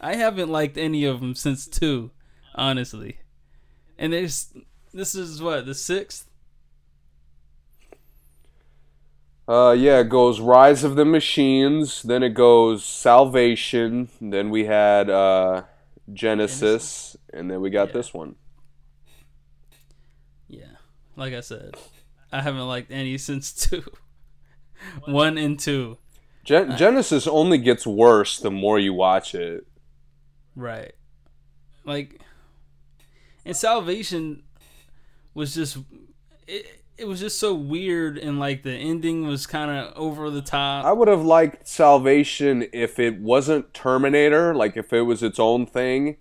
I 0.00 0.14
haven't 0.16 0.48
liked 0.50 0.78
any 0.78 1.04
of 1.04 1.20
them 1.20 1.34
since 1.34 1.66
two, 1.66 2.10
honestly. 2.54 3.18
And 3.98 4.12
there's 4.12 4.52
this 4.92 5.14
is 5.14 5.42
what 5.42 5.66
the 5.66 5.74
sixth. 5.74 6.26
Uh, 9.48 9.72
yeah, 9.72 10.00
it 10.00 10.10
goes 10.10 10.40
Rise 10.40 10.84
of 10.84 10.94
the 10.94 11.06
Machines, 11.06 12.02
then 12.02 12.22
it 12.22 12.34
goes 12.34 12.84
Salvation, 12.84 14.10
then 14.20 14.50
we 14.50 14.66
had 14.66 15.08
uh, 15.08 15.62
Genisys, 16.12 17.16
and 17.32 17.50
then 17.50 17.62
we 17.62 17.70
got 17.70 17.88
Yeah. 17.88 17.92
this 17.94 18.12
one. 18.12 18.34
Yeah, 20.48 20.76
like 21.16 21.32
I 21.32 21.40
said, 21.40 21.76
I 22.30 22.42
haven't 22.42 22.68
liked 22.68 22.90
any 22.90 23.16
since 23.16 23.52
two. 23.52 23.84
One 25.06 25.36
and 25.38 25.58
two, 25.58 25.96
Gen- 26.44 26.72
Genisys 26.72 27.26
only 27.26 27.58
gets 27.58 27.86
worse 27.86 28.38
the 28.38 28.50
more 28.50 28.78
you 28.78 28.92
watch 28.94 29.34
it. 29.34 29.66
Right? 30.58 30.92
Like, 31.84 32.20
and 33.46 33.56
Salvation 33.56 34.42
was 35.34 35.54
just 35.54 35.78
it. 36.46 36.74
It 36.98 37.06
was 37.06 37.20
just 37.20 37.38
so 37.38 37.54
weird, 37.54 38.18
and 38.18 38.40
like 38.40 38.64
the 38.64 38.72
ending 38.72 39.24
was 39.24 39.46
kind 39.46 39.70
of 39.70 39.96
over 39.96 40.30
the 40.30 40.42
top. 40.42 40.84
I 40.84 40.90
would 40.90 41.06
have 41.06 41.22
liked 41.24 41.68
Salvation 41.68 42.66
if 42.72 42.98
it 42.98 43.20
wasn't 43.20 43.72
Terminator, 43.72 44.52
like 44.52 44.76
if 44.76 44.92
it 44.92 45.02
was 45.02 45.22
its 45.22 45.38
own 45.38 45.64
thing, 45.64 46.16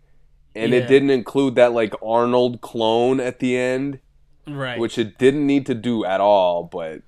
and 0.54 0.72
Yeah. 0.72 0.82
it 0.82 0.88
didn't 0.88 1.10
include 1.10 1.56
that 1.56 1.74
like 1.74 1.96
Arnold 2.04 2.62
clone 2.62 3.20
at 3.20 3.40
the 3.40 3.58
end, 3.58 4.00
right? 4.46 4.78
which 4.78 5.00
it 5.00 5.18
didn't 5.18 5.48
need 5.48 5.66
to 5.66 5.74
do 5.74 6.06
at 6.06 6.22
all. 6.22 6.66
But 6.66 7.02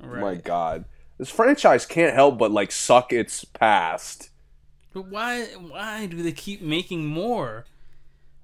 right. 0.00 0.20
my 0.20 0.34
God, 0.34 0.84
this 1.18 1.30
franchise 1.30 1.86
can't 1.86 2.14
help 2.14 2.36
but 2.36 2.50
like 2.50 2.72
suck 2.72 3.12
its 3.12 3.44
past. 3.44 4.30
But 4.92 5.06
why? 5.08 5.44
Why 5.46 6.06
do 6.06 6.22
they 6.22 6.32
keep 6.32 6.60
making 6.62 7.06
more? 7.06 7.64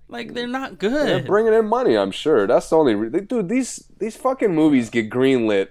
Like 0.09 0.33
they're 0.33 0.47
not 0.47 0.79
good. 0.79 1.07
They're 1.09 1.23
bringing 1.23 1.53
in 1.53 1.67
money, 1.67 1.97
I'm 1.97 2.11
sure. 2.11 2.47
That's 2.47 2.71
the 2.71 2.77
only 2.79 2.95
re- 2.95 3.09
they, 3.11 3.21
dude. 3.21 3.49
These 3.49 3.85
these 3.99 4.17
fucking 4.17 4.55
movies 4.55 4.89
get 4.91 5.11
greenlit 5.11 5.69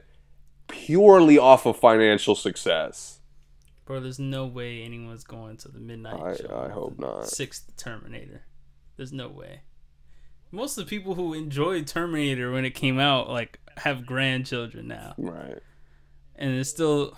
purely 0.68 1.38
off 1.38 1.66
of 1.66 1.78
financial 1.78 2.36
success. 2.36 3.20
Bro, 3.86 4.02
there's 4.02 4.20
no 4.20 4.46
way 4.46 4.84
anyone's 4.84 5.24
going 5.24 5.58
to 5.58 5.70
the 5.70 5.80
midnight 5.80 6.22
I- 6.22 6.36
show. 6.36 6.64
I 6.68 6.72
hope 6.72 7.00
not. 7.00 7.28
Sixth 7.28 7.72
Terminator. 7.78 8.44
There's 8.98 9.14
no 9.14 9.30
way. 9.30 9.62
Most 10.52 10.78
of 10.78 10.86
the 10.86 10.90
people 10.90 11.16
who 11.16 11.34
enjoyed 11.34 11.88
Terminator 11.88 12.52
when 12.52 12.64
it 12.66 12.72
came 12.72 13.00
out, 13.00 13.30
like, 13.30 13.60
have 13.78 14.06
grandchildren 14.06 14.88
now, 14.88 15.14
Right. 15.18 15.60
and 16.36 16.56
it's 16.58 16.70
still 16.70 17.18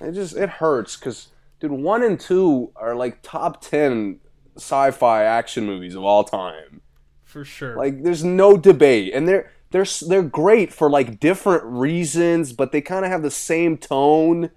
It 0.00 0.12
just 0.12 0.36
it 0.36 0.48
hurts 0.48 0.96
because 0.96 1.28
dude, 1.62 1.70
one 1.70 2.02
and 2.02 2.20
two 2.20 2.70
are 2.76 2.94
like 2.94 3.22
top 3.22 3.62
ten 3.62 4.18
sci-fi 4.56 5.22
action 5.22 5.64
movies 5.64 5.94
of 5.94 6.04
all 6.04 6.24
time. 6.24 6.82
for 7.24 7.42
sure. 7.44 7.74
Like, 7.76 8.02
there's 8.02 8.22
no 8.24 8.58
debate, 8.58 9.14
and 9.14 9.26
they're 9.26 9.50
they're 9.70 9.86
they're 10.06 10.22
great 10.22 10.70
for 10.74 10.90
like 10.90 11.18
different 11.20 11.64
reasons, 11.64 12.52
but 12.52 12.72
they 12.72 12.82
kind 12.82 13.06
of 13.06 13.10
have 13.10 13.22
the 13.22 13.30
same 13.30 13.78
tone. 13.78 14.50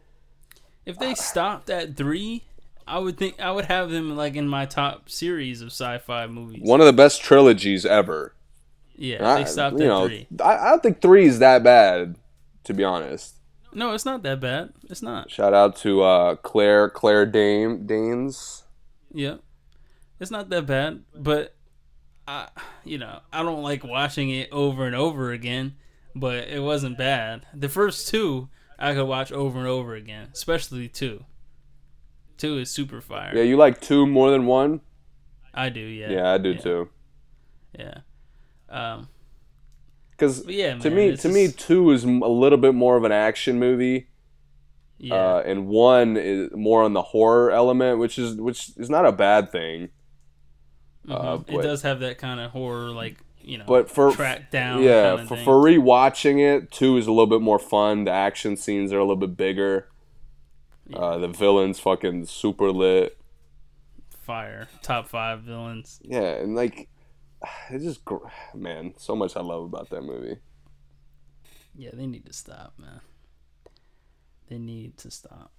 if 0.85 0.99
they 0.99 1.15
stopped 1.15 1.69
at 1.69 1.95
three, 1.95 2.43
I 2.85 2.99
would 2.99 3.17
think 3.17 3.39
I 3.39 3.51
would 3.51 3.65
have 3.65 3.89
them 3.91 4.17
like 4.17 4.35
in 4.35 4.49
my 4.49 4.65
top 4.65 5.09
series 5.09 5.61
of 5.61 5.67
sci-fi 5.67 6.27
movies. 6.27 6.61
One 6.63 6.81
of 6.81 6.85
the 6.87 6.93
best 6.93 7.21
trilogies 7.21 7.85
ever. 7.85 8.33
yeah, 8.97 9.25
I- 9.35 9.43
they 9.43 9.49
stopped 9.49 9.77
you 9.79 9.85
at 9.85 9.87
know, 9.87 10.07
three. 10.07 10.27
I, 10.43 10.57
I 10.57 10.69
don't 10.71 10.83
think 10.83 11.01
three 11.01 11.25
is 11.27 11.39
that 11.39 11.63
bad, 11.63 12.17
to 12.65 12.73
be 12.73 12.83
honest. 12.83 13.37
No, 13.75 13.93
it's 13.93 14.05
not 14.05 14.23
that 14.23 14.39
bad. 14.39 14.73
It's 14.89 15.01
not. 15.01 15.29
Shout 15.29 15.53
out 15.53 15.75
to 15.77 16.01
uh, 16.01 16.35
Claire 16.37 16.89
Claire 16.89 17.25
Dame 17.25 17.85
Danes. 17.85 18.63
Yeah, 19.13 19.35
it's 20.19 20.31
not 20.31 20.49
that 20.49 20.65
bad, 20.65 21.03
but 21.13 21.55
I, 22.27 22.47
you 22.85 22.97
know, 22.97 23.19
I 23.31 23.43
don't 23.43 23.61
like 23.61 23.83
watching 23.83 24.29
it 24.29 24.49
over 24.51 24.85
and 24.85 24.95
over 24.95 25.31
again. 25.31 25.75
But 26.17 26.47
it 26.47 26.61
wasn't 26.61 26.97
bad. 26.97 27.45
The 27.53 27.67
first 27.67 28.07
two 28.07 28.47
I 28.79 28.93
could 28.93 29.05
watch 29.05 29.33
over 29.33 29.59
and 29.59 29.67
over 29.67 29.95
again, 29.95 30.29
especially 30.31 30.87
two. 30.87 31.25
Two 32.37 32.57
is 32.57 32.71
super 32.71 33.01
fire. 33.01 33.31
Yeah, 33.35 33.43
you 33.43 33.57
like 33.57 33.81
two 33.81 34.07
more 34.07 34.31
than 34.31 34.45
one? 34.45 34.79
I 35.53 35.67
do. 35.67 35.81
Yeah. 35.81 36.09
Yeah, 36.11 36.31
I 36.31 36.37
do 36.37 36.55
too. 36.55 36.89
Yeah. 37.77 37.99
Um. 38.69 39.09
Because 40.17 40.45
yeah, 40.47 40.75
to 40.77 40.89
man, 40.89 40.95
me, 41.11 41.17
to 41.17 41.29
me, 41.29 41.45
just- 41.47 41.59
two 41.59 41.91
is 41.91 42.03
a 42.03 42.07
little 42.07 42.57
bit 42.57 42.73
more 42.73 42.95
of 42.97 43.03
an 43.03 43.11
action 43.11 43.59
movie, 43.59 44.07
Yeah. 44.97 45.15
uh, 45.15 45.43
and 45.45 45.67
one 45.67 46.15
is 46.17 46.51
more 46.53 46.83
on 46.83 46.93
the 46.93 47.01
horror 47.01 47.51
element, 47.51 47.99
which 47.99 48.17
is 48.17 48.35
which 48.35 48.71
is 48.77 48.89
not 48.89 49.05
a 49.05 49.11
bad 49.11 49.51
thing. 49.51 49.89
uh, 51.07 51.37
Mhm. 51.37 51.41
it 51.49 51.53
but- 51.57 51.61
does 51.61 51.81
have 51.83 51.99
that 51.99 52.17
kind 52.17 52.39
of 52.39 52.49
horror, 52.51 52.89
like 52.89 53.17
you 53.39 53.59
know, 53.59 53.65
But 53.67 53.91
for 53.91 54.11
track 54.11 54.49
down. 54.49 54.81
yeah, 54.81 55.17
for, 55.25 55.35
thing. 55.35 55.45
for 55.45 55.63
rewatching 55.63 56.39
it, 56.39 56.71
two 56.71 56.97
is 56.97 57.05
a 57.05 57.11
little 57.11 57.27
bit 57.27 57.41
more 57.41 57.59
fun. 57.59 58.05
The 58.05 58.11
action 58.11 58.57
scenes 58.57 58.91
are 58.91 58.97
a 58.97 59.03
little 59.03 59.15
bit 59.17 59.37
bigger. 59.37 59.87
Uh, 60.91 61.19
the 61.19 61.27
villains 61.27 61.79
fucking 61.79 62.25
super 62.25 62.71
lit. 62.71 63.17
Fire. 64.09 64.67
Top 64.81 65.07
five 65.07 65.41
villains. 65.41 65.99
Yeah, 66.03 66.21
and 66.37 66.55
like, 66.55 66.89
it's 67.69 67.83
just 67.83 68.05
gr- 68.05 68.17
man, 68.53 68.93
so 68.97 69.15
much 69.15 69.35
I 69.35 69.41
love 69.41 69.63
about 69.63 69.89
that 69.89 70.01
movie. 70.01 70.37
Yeah, 71.75 71.89
they 71.93 72.07
need 72.07 72.25
to 72.25 72.33
stop, 72.33 72.73
man. 72.77 73.01
They 74.49 74.57
need 74.57 74.97
to 74.99 75.11
stop. 75.11 75.51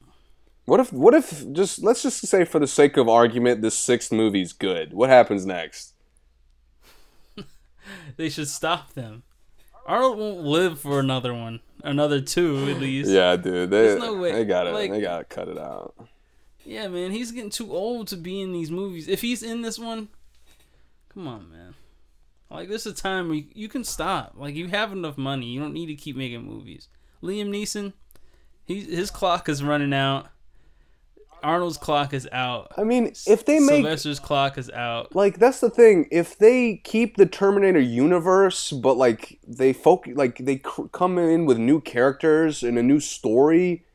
What 0.64 0.80
if 0.80 0.92
what 0.92 1.14
if 1.14 1.44
just 1.52 1.82
let's 1.82 2.02
just 2.02 2.26
say 2.26 2.44
for 2.44 2.58
the 2.58 2.66
sake 2.66 2.96
of 2.96 3.08
argument, 3.08 3.62
this 3.62 3.78
sixth 3.78 4.10
movie's 4.12 4.52
good. 4.52 4.92
What 4.92 5.10
happens 5.10 5.44
next? 5.46 5.92
They 8.16 8.28
should 8.28 8.48
stop 8.48 8.94
them. 8.94 9.22
Arnold 9.86 10.18
won't 10.18 10.40
live 10.40 10.80
for 10.80 10.98
another 10.98 11.32
one, 11.32 11.60
another 11.84 12.20
two 12.20 12.68
at 12.68 12.78
least. 12.80 13.08
Yeah, 13.10 13.36
dude, 13.36 13.70
they 13.70 13.82
There's 13.82 14.00
no 14.02 14.16
way- 14.16 14.32
they 14.32 14.44
gotta 14.44 14.72
like- 14.72 14.90
they 14.90 15.00
gotta 15.00 15.24
cut 15.24 15.48
it 15.48 15.58
out. 15.58 15.94
Yeah, 16.64 16.88
man, 16.88 17.12
he's 17.12 17.30
getting 17.30 17.50
too 17.50 17.72
old 17.72 18.08
to 18.08 18.16
be 18.16 18.40
in 18.40 18.52
these 18.52 18.72
movies. 18.72 19.06
If 19.06 19.20
he's 19.20 19.44
in 19.44 19.62
this 19.62 19.78
one, 19.78 20.08
come 21.16 21.28
on, 21.28 21.50
man. 21.50 21.74
Like, 22.50 22.68
this 22.68 22.84
is 22.84 22.92
a 22.92 22.94
time 22.94 23.28
where 23.28 23.38
you, 23.38 23.46
you 23.54 23.68
can 23.68 23.84
stop. 23.84 24.34
Like, 24.36 24.54
you 24.54 24.68
have 24.68 24.92
enough 24.92 25.16
money. 25.16 25.46
You 25.46 25.60
don't 25.60 25.72
need 25.72 25.86
to 25.86 25.94
keep 25.94 26.14
making 26.14 26.44
movies. 26.44 26.88
Liam 27.22 27.48
Neeson, 27.48 27.94
he 28.66 28.82
his 28.82 29.10
clock 29.10 29.48
is 29.48 29.62
running 29.62 29.94
out. 29.94 30.28
Arnold's 31.42 31.78
clock 31.78 32.12
is 32.12 32.28
out. 32.32 32.72
I 32.76 32.84
mean, 32.84 33.12
if 33.26 33.46
they 33.46 33.58
make 33.58 33.84
Sylvester's 33.84 34.20
clock 34.20 34.58
is 34.58 34.68
out. 34.70 35.14
like 35.14 35.38
that's 35.38 35.60
the 35.60 35.70
thing. 35.70 36.06
If 36.10 36.38
they 36.38 36.76
keep 36.84 37.16
the 37.16 37.26
Terminator 37.26 37.80
universe, 37.80 38.72
but 38.72 38.96
like 38.96 39.38
they 39.46 39.72
focus, 39.72 40.14
like 40.16 40.38
they 40.38 40.56
cr- 40.56 40.88
come 40.92 41.18
in 41.18 41.46
with 41.46 41.58
new 41.58 41.80
characters 41.80 42.62
and 42.62 42.78
a 42.78 42.82
new 42.82 43.00
story, 43.00 43.86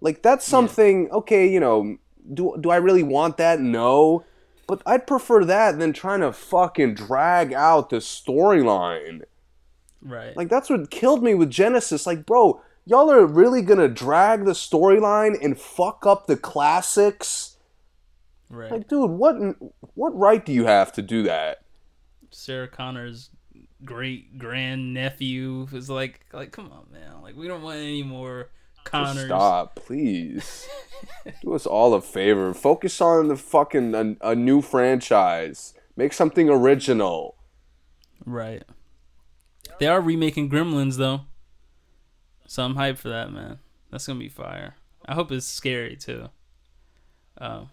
like 0.00 0.22
that's 0.22 0.46
something. 0.46 1.10
Okay, 1.10 1.48
you 1.48 1.60
know, 1.60 1.98
do 2.32 2.56
do 2.60 2.70
I 2.70 2.76
really 2.76 3.02
want 3.02 3.36
that? 3.36 3.60
No, 3.60 4.24
but 4.68 4.82
I'd 4.86 5.06
prefer 5.06 5.44
that 5.46 5.78
than 5.78 5.92
trying 5.92 6.20
to 6.20 6.30
fucking 6.32 6.94
drag 6.94 7.52
out 7.54 7.88
the 7.88 7.96
storyline. 7.96 9.22
Right. 10.02 10.36
Like 10.36 10.48
that's 10.48 10.70
what 10.70 10.90
killed 10.90 11.24
me 11.24 11.34
with 11.34 11.50
Genisys. 11.50 12.06
Like, 12.06 12.26
bro, 12.26 12.60
y'all 12.84 13.10
are 13.10 13.26
really 13.26 13.62
gonna 13.62 13.88
drag 13.88 14.44
the 14.44 14.52
storyline 14.52 15.42
and 15.42 15.58
fuck 15.58 16.06
up 16.06 16.26
the 16.26 16.36
classics. 16.36 17.56
right. 18.50 18.70
Like, 18.70 18.88
dude, 18.88 19.10
what 19.10 19.36
what 19.94 20.16
right 20.16 20.44
do 20.44 20.52
you 20.52 20.66
have 20.66 20.92
to 20.92 21.02
do 21.02 21.22
that? 21.24 21.62
Sarah 22.30 22.68
Connor's 22.68 23.30
great 23.84 24.38
grand 24.38 24.92
nephew 24.92 25.66
is 25.72 25.88
like, 25.88 26.26
like, 26.32 26.52
come 26.52 26.70
on, 26.70 26.86
man. 26.92 27.22
Like, 27.22 27.36
we 27.36 27.48
don't 27.48 27.62
want 27.62 27.78
any 27.78 28.02
more 28.02 28.50
Connors. 28.90 29.26
Stop, 29.26 29.76
please. 29.76 30.68
do 31.42 31.54
us 31.54 31.66
all 31.66 31.94
a 31.94 32.00
favor. 32.00 32.54
Focus 32.54 33.00
on 33.00 33.28
the 33.28 33.36
fucking 33.36 33.94
a, 33.94 34.30
a 34.30 34.34
new 34.34 34.60
franchise. 34.60 35.74
Make 35.96 36.12
something 36.12 36.48
original. 36.48 37.36
Right. 38.24 38.62
They 39.78 39.86
are 39.86 40.00
remaking 40.00 40.50
Gremlins 40.50 40.96
though, 40.96 41.22
so 42.46 42.64
I'm 42.64 42.74
hyped 42.74 42.98
for 42.98 43.08
that, 43.10 43.32
man. 43.32 43.58
That's 43.90 44.06
gonna 44.06 44.18
be 44.18 44.28
fire. 44.28 44.76
I 45.06 45.14
hope 45.14 45.30
it's 45.30 45.46
scary 45.46 45.96
too. 45.96 46.28
Um, 47.38 47.70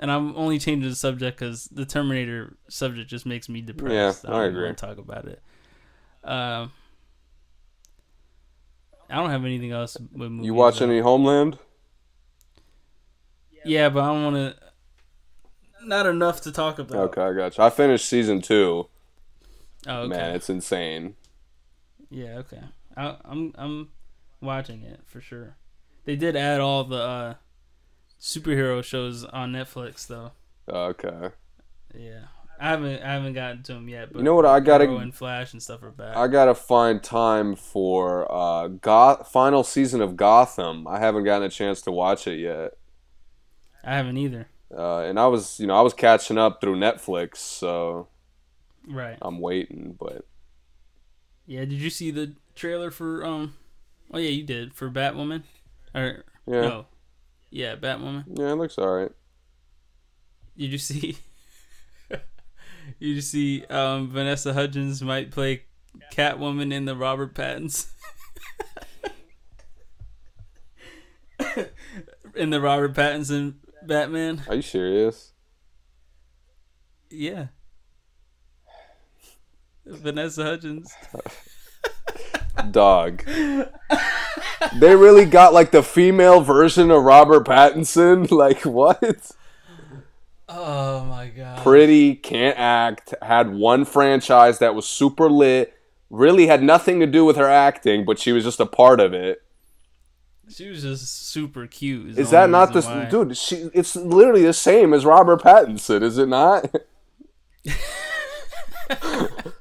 and 0.00 0.10
I'm 0.10 0.34
only 0.36 0.58
changing 0.58 0.88
the 0.88 0.96
subject 0.96 1.38
because 1.38 1.66
the 1.66 1.84
Terminator 1.84 2.56
subject 2.68 3.08
just 3.10 3.26
makes 3.26 3.48
me 3.48 3.60
depressed. 3.60 4.24
Yeah, 4.24 4.30
I 4.30 4.32
don't 4.32 4.48
agree. 4.50 4.64
want 4.64 4.78
to 4.78 4.86
talk 4.86 4.98
about 4.98 5.26
it. 5.26 5.42
Um, 6.24 6.72
I 9.10 9.16
don't 9.16 9.30
have 9.30 9.44
anything 9.44 9.72
else 9.72 9.96
with 10.12 10.30
movies. 10.30 10.46
You 10.46 10.54
watch 10.54 10.78
though. 10.78 10.86
any 10.86 11.00
Homeland? 11.00 11.58
Yeah, 13.64 13.88
but 13.88 14.04
I 14.04 14.06
don't 14.08 14.24
want 14.24 14.36
to. 14.36 14.56
Not 15.86 16.06
enough 16.06 16.40
to 16.42 16.52
talk 16.52 16.78
about. 16.78 16.96
Okay, 16.96 17.20
I 17.20 17.32
got 17.32 17.58
you. 17.58 17.64
I 17.64 17.70
finished 17.70 18.06
season 18.06 18.40
two. 18.40 18.88
Oh, 19.86 20.00
okay. 20.00 20.16
Man, 20.16 20.34
it's 20.34 20.48
insane. 20.48 21.14
Yeah, 22.10 22.38
okay. 22.38 22.60
I, 22.96 23.16
I'm 23.24 23.52
I'm 23.56 23.88
watching 24.40 24.82
it 24.82 25.00
for 25.06 25.20
sure. 25.20 25.56
They 26.04 26.16
did 26.16 26.36
add 26.36 26.60
all 26.60 26.84
the 26.84 26.96
uh, 26.96 27.34
superhero 28.20 28.82
shows 28.82 29.24
on 29.24 29.52
Netflix 29.52 30.06
though. 30.06 30.32
Okay. 30.68 31.30
Yeah, 31.94 32.24
I 32.64 32.68
haven't 32.68 33.02
I 33.02 33.12
haven't 33.12 33.34
gotten 33.34 33.62
to 33.64 33.74
them 33.74 33.88
yet. 33.90 34.10
But 34.12 34.18
You 34.20 34.24
know 34.24 34.34
what 34.34 34.46
I 34.46 34.58
gotta- 34.60 34.84
Arrow 34.84 34.96
and 34.98 35.14
Flash 35.14 35.52
and 35.52 35.62
stuff 35.62 35.82
are 35.82 35.90
back. 35.90 36.16
I 36.16 36.28
gotta 36.28 36.54
find 36.54 37.02
time 37.02 37.56
for 37.56 38.30
uh 38.32 38.68
Goth 38.68 39.28
final 39.30 39.62
season 39.62 40.00
of 40.00 40.16
Gotham. 40.16 40.86
I 40.88 40.98
haven't 40.98 41.24
gotten 41.24 41.46
a 41.46 41.50
chance 41.50 41.82
to 41.82 41.92
watch 41.92 42.26
it 42.26 42.38
yet. 42.38 42.72
I 43.84 43.94
haven't 43.96 44.16
either. 44.16 44.48
Uh, 44.74 45.00
and 45.00 45.20
I 45.20 45.26
was, 45.26 45.60
you 45.60 45.66
know, 45.66 45.76
I 45.76 45.82
was 45.82 45.92
catching 45.92 46.38
up 46.38 46.60
through 46.62 46.76
Netflix, 46.76 47.36
so 47.36 48.08
Right. 48.88 49.18
I'm 49.20 49.40
waiting. 49.40 49.96
But 50.00 50.24
Yeah. 51.46 51.60
Did 51.66 51.74
you 51.82 51.90
see 51.90 52.10
the 52.10 52.34
trailer 52.54 52.90
for 52.90 53.24
um? 53.26 53.54
Oh 54.10 54.18
yeah, 54.18 54.30
you 54.30 54.42
did 54.42 54.72
for 54.74 54.90
Batwoman. 54.90 55.42
Or 55.94 56.24
Yeah. 56.46 56.60
no. 56.62 56.86
Yeah, 57.50 57.76
Batwoman. 57.76 58.24
yeah, 58.38 58.52
it 58.52 58.56
looks 58.56 58.78
alright. 58.78 59.12
Did 60.56 60.72
you 60.72 60.78
see? 60.78 61.18
you 62.98 63.20
see 63.20 63.64
um, 63.66 64.08
Vanessa 64.08 64.52
Hudgens 64.52 65.02
might 65.02 65.30
play 65.30 65.64
Catwoman 66.12 66.72
in 66.72 66.84
the 66.84 66.96
Robert 66.96 67.34
Pattinson. 67.34 67.86
in 72.34 72.50
the 72.50 72.60
Robert 72.60 72.94
Pattinson 72.94 73.54
Batman. 73.86 74.42
Are 74.48 74.56
you 74.56 74.62
serious? 74.62 75.32
Yeah. 77.10 77.46
Vanessa 79.86 80.44
Hudgens. 80.44 80.92
Dog. 82.70 83.24
they 83.26 84.96
really 84.96 85.26
got 85.26 85.52
like 85.52 85.70
the 85.70 85.82
female 85.82 86.40
version 86.40 86.90
of 86.90 87.02
Robert 87.02 87.46
Pattinson. 87.46 88.30
Like 88.34 88.64
what? 88.64 89.30
Oh 90.48 91.04
my 91.04 91.28
god. 91.28 91.62
Pretty, 91.62 92.14
can't 92.16 92.58
act. 92.58 93.14
Had 93.22 93.54
one 93.54 93.84
franchise 93.84 94.58
that 94.58 94.74
was 94.74 94.86
super 94.86 95.30
lit. 95.30 95.74
Really 96.10 96.46
had 96.46 96.62
nothing 96.62 97.00
to 97.00 97.06
do 97.06 97.24
with 97.24 97.36
her 97.36 97.48
acting, 97.48 98.04
but 98.04 98.18
she 98.18 98.32
was 98.32 98.44
just 98.44 98.60
a 98.60 98.66
part 98.66 99.00
of 99.00 99.14
it. 99.14 99.42
She 100.48 100.68
was 100.68 100.82
just 100.82 101.28
super 101.30 101.66
cute. 101.66 102.18
Is 102.18 102.30
the 102.30 102.36
that 102.36 102.50
not 102.50 102.72
the 102.74 102.82
why. 102.82 103.06
dude? 103.06 103.36
She 103.36 103.70
it's 103.72 103.96
literally 103.96 104.42
the 104.42 104.52
same 104.52 104.92
as 104.92 105.06
Robert 105.06 105.40
Pattinson, 105.42 106.02
is 106.02 106.18
it 106.18 106.28
not? 106.28 106.70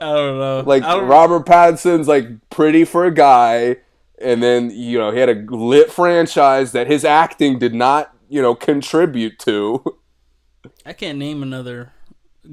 I 0.00 0.14
don't 0.14 0.38
know. 0.38 0.64
like 0.66 0.82
don't, 0.82 1.06
Robert 1.06 1.46
Pattinson's 1.46 2.08
like 2.08 2.26
pretty 2.50 2.84
for 2.84 3.04
a 3.04 3.14
guy, 3.14 3.76
and 4.20 4.42
then 4.42 4.70
you 4.70 4.98
know 4.98 5.12
he 5.12 5.20
had 5.20 5.28
a 5.28 5.34
lit 5.34 5.92
franchise 5.92 6.72
that 6.72 6.88
his 6.88 7.04
acting 7.04 7.60
did 7.60 7.74
not 7.74 8.11
you 8.32 8.40
know 8.40 8.54
contribute 8.54 9.38
to. 9.40 9.84
I 10.86 10.94
can't 10.94 11.18
name 11.18 11.42
another 11.42 11.92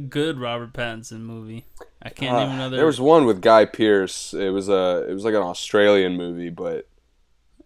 good 0.09 0.37
Robert 0.37 0.73
Pattinson 0.73 1.21
movie. 1.21 1.65
I 2.01 2.09
can't 2.09 2.35
name 2.35 2.51
another. 2.51 2.75
Uh, 2.75 2.77
There 2.77 2.85
was 2.85 2.99
one 2.99 3.25
with 3.25 3.41
Guy 3.41 3.63
Pearce. 3.63 4.33
It 4.33 4.49
was 4.49 4.67
a 4.67 5.05
it 5.09 5.13
was 5.13 5.23
like 5.23 5.33
an 5.33 5.41
Australian 5.41 6.17
movie, 6.17 6.49
but 6.49 6.89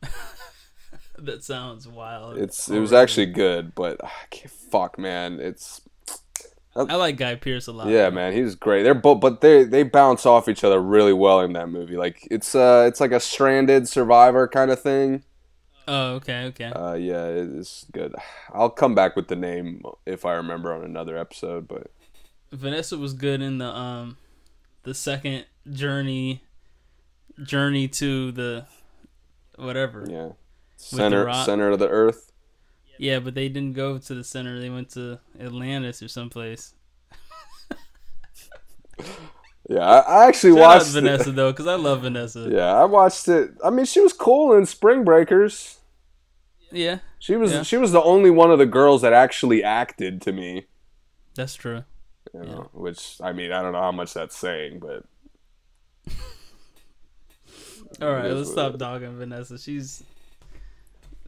that 1.17 1.43
sounds 1.43 1.87
wild. 1.87 2.37
it's 2.37 2.69
it 2.69 2.79
was 2.79 2.93
actually 2.93 3.25
good. 3.25 3.73
But 3.73 3.97
ah, 4.03 4.13
I 4.23 4.27
can't, 4.29 4.51
fuck, 4.51 4.99
man, 4.99 5.39
it's 5.39 5.81
I 6.75 6.95
like 6.95 7.17
Guy 7.17 7.33
Pearce 7.33 7.65
a 7.65 7.71
lot. 7.71 7.87
yeah, 7.87 8.11
man, 8.11 8.33
he's 8.33 8.53
great. 8.53 8.83
They're 8.83 8.93
both, 8.93 9.21
but 9.21 9.41
they 9.41 9.63
they 9.63 9.81
bounce 9.81 10.27
off 10.27 10.47
each 10.47 10.63
other 10.63 10.79
really 10.79 11.13
well 11.13 11.39
in 11.41 11.53
that 11.53 11.69
movie. 11.69 11.97
Like 11.97 12.27
it's 12.29 12.53
uh 12.53 12.85
it's 12.87 12.99
like 12.99 13.11
a 13.11 13.19
stranded 13.19 13.87
survivor 13.87 14.47
kind 14.47 14.69
of 14.69 14.79
thing. 14.79 15.23
Oh, 15.87 16.13
okay, 16.15 16.45
okay. 16.45 16.65
Uh, 16.65 16.93
yeah, 16.93 17.25
it's 17.25 17.85
good. 17.91 18.15
I'll 18.53 18.69
come 18.69 18.95
back 18.95 19.15
with 19.15 19.27
the 19.27 19.35
name 19.35 19.83
if 20.05 20.25
I 20.25 20.33
remember 20.33 20.73
on 20.73 20.83
another 20.83 21.17
episode. 21.17 21.67
But 21.67 21.91
Vanessa 22.51 22.97
was 22.97 23.13
good 23.13 23.41
in 23.41 23.57
the 23.57 23.67
um, 23.67 24.17
the 24.83 24.93
second 24.93 25.45
journey, 25.69 26.43
journey 27.43 27.87
to 27.89 28.31
the, 28.31 28.65
whatever. 29.55 30.05
yeah, 30.09 30.29
center 30.77 31.31
center 31.33 31.69
of 31.69 31.79
the 31.79 31.89
earth. 31.89 32.31
Yeah, 32.97 33.19
but 33.19 33.33
they 33.33 33.49
didn't 33.49 33.73
go 33.73 33.97
to 33.97 34.15
the 34.15 34.23
center. 34.23 34.59
They 34.59 34.69
went 34.69 34.91
to 34.91 35.19
Atlantis 35.39 36.01
or 36.01 36.07
someplace. 36.07 36.73
Yeah, 39.73 39.79
I, 39.85 39.99
I 39.99 40.27
actually 40.27 40.53
Shout 40.53 40.61
out 40.61 40.67
watched 40.77 40.87
it. 40.89 40.91
Vanessa 41.01 41.31
though, 41.31 41.51
because 41.51 41.67
I 41.67 41.75
love 41.75 42.01
Vanessa. 42.01 42.47
Yeah, 42.51 42.73
I 42.73 42.85
watched 42.85 43.27
it. 43.27 43.51
I 43.63 43.69
mean, 43.69 43.85
she 43.85 43.99
was 44.01 44.13
cool 44.13 44.53
in 44.55 44.65
Spring 44.65 45.03
Breakers. 45.03 45.79
Yeah, 46.71 46.99
She 47.19 47.35
was 47.35 47.51
Yeah. 47.51 47.63
she 47.63 47.77
was 47.77 47.91
the 47.91 48.01
only 48.01 48.29
one 48.31 48.51
of 48.51 48.59
the 48.59 48.65
girls 48.65 49.01
that 49.03 49.13
actually 49.13 49.63
acted 49.63 50.21
to 50.23 50.31
me. 50.31 50.65
that's 51.35 51.55
true. 51.55 51.83
You 52.33 52.41
know, 52.41 52.69
which 52.73 53.17
I 53.21 53.31
mean, 53.31 53.51
I 53.51 53.61
don't 53.61 53.73
know 53.73 53.81
how 53.81 53.91
much 53.91 54.13
that's 54.13 54.35
saying, 54.35 54.79
but 54.79 55.03
All 58.01 58.11
right, 58.11 58.31
let's 58.31 58.51
stop 58.51 58.73
it 58.73 58.77
dogging 58.79 59.17
Vanessa. 59.17 59.57
She's 59.59 60.03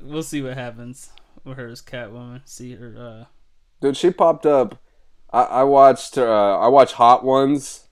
we'll 0.02 0.24
see 0.24 0.42
what 0.42 0.56
happens 0.56 1.10
with 1.44 1.58
her 1.58 1.68
as 1.68 1.82
Catwoman. 1.82 2.42
See 2.46 2.76
her. 2.76 2.96
Uh, 2.98 3.26
Dude, 3.82 3.98
she 3.98 4.10
popped 4.10 4.46
up. 4.48 4.82
I, 5.32 5.44
I 5.44 5.64
watched. 5.64 6.18
Uh, 6.18 6.58
I 6.60 6.68
watched 6.70 6.94
Hot 6.94 7.24
Ones. 7.24 7.85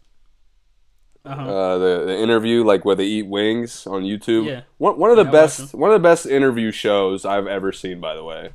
Uh-huh. 1.26 1.42
Uh, 1.42 1.78
the 1.78 2.06
the 2.06 2.18
interview, 2.18 2.64
like 2.64 2.84
where 2.86 2.96
they 2.96 3.06
eat 3.06 3.28
wings 3.28 3.88
on 3.88 4.04
YouTube. 4.04 4.46
Yeah. 4.46 4.62
One 4.78 4.98
one 5.00 5.10
of 5.12 5.18
the 5.18 5.26
Yeah, 5.26 5.32
best 5.32 5.74
one 5.74 5.90
of 5.92 5.94
the 6.02 6.08
best 6.08 6.26
interview 6.26 6.72
shows 6.72 7.26
I've 7.26 7.48
ever 7.48 7.72
seen. 7.72 8.00
By 8.02 8.14
the 8.16 8.24
way. 8.24 8.52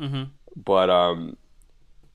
Mhm. 0.00 0.30
But 0.56 0.90
um, 0.90 1.36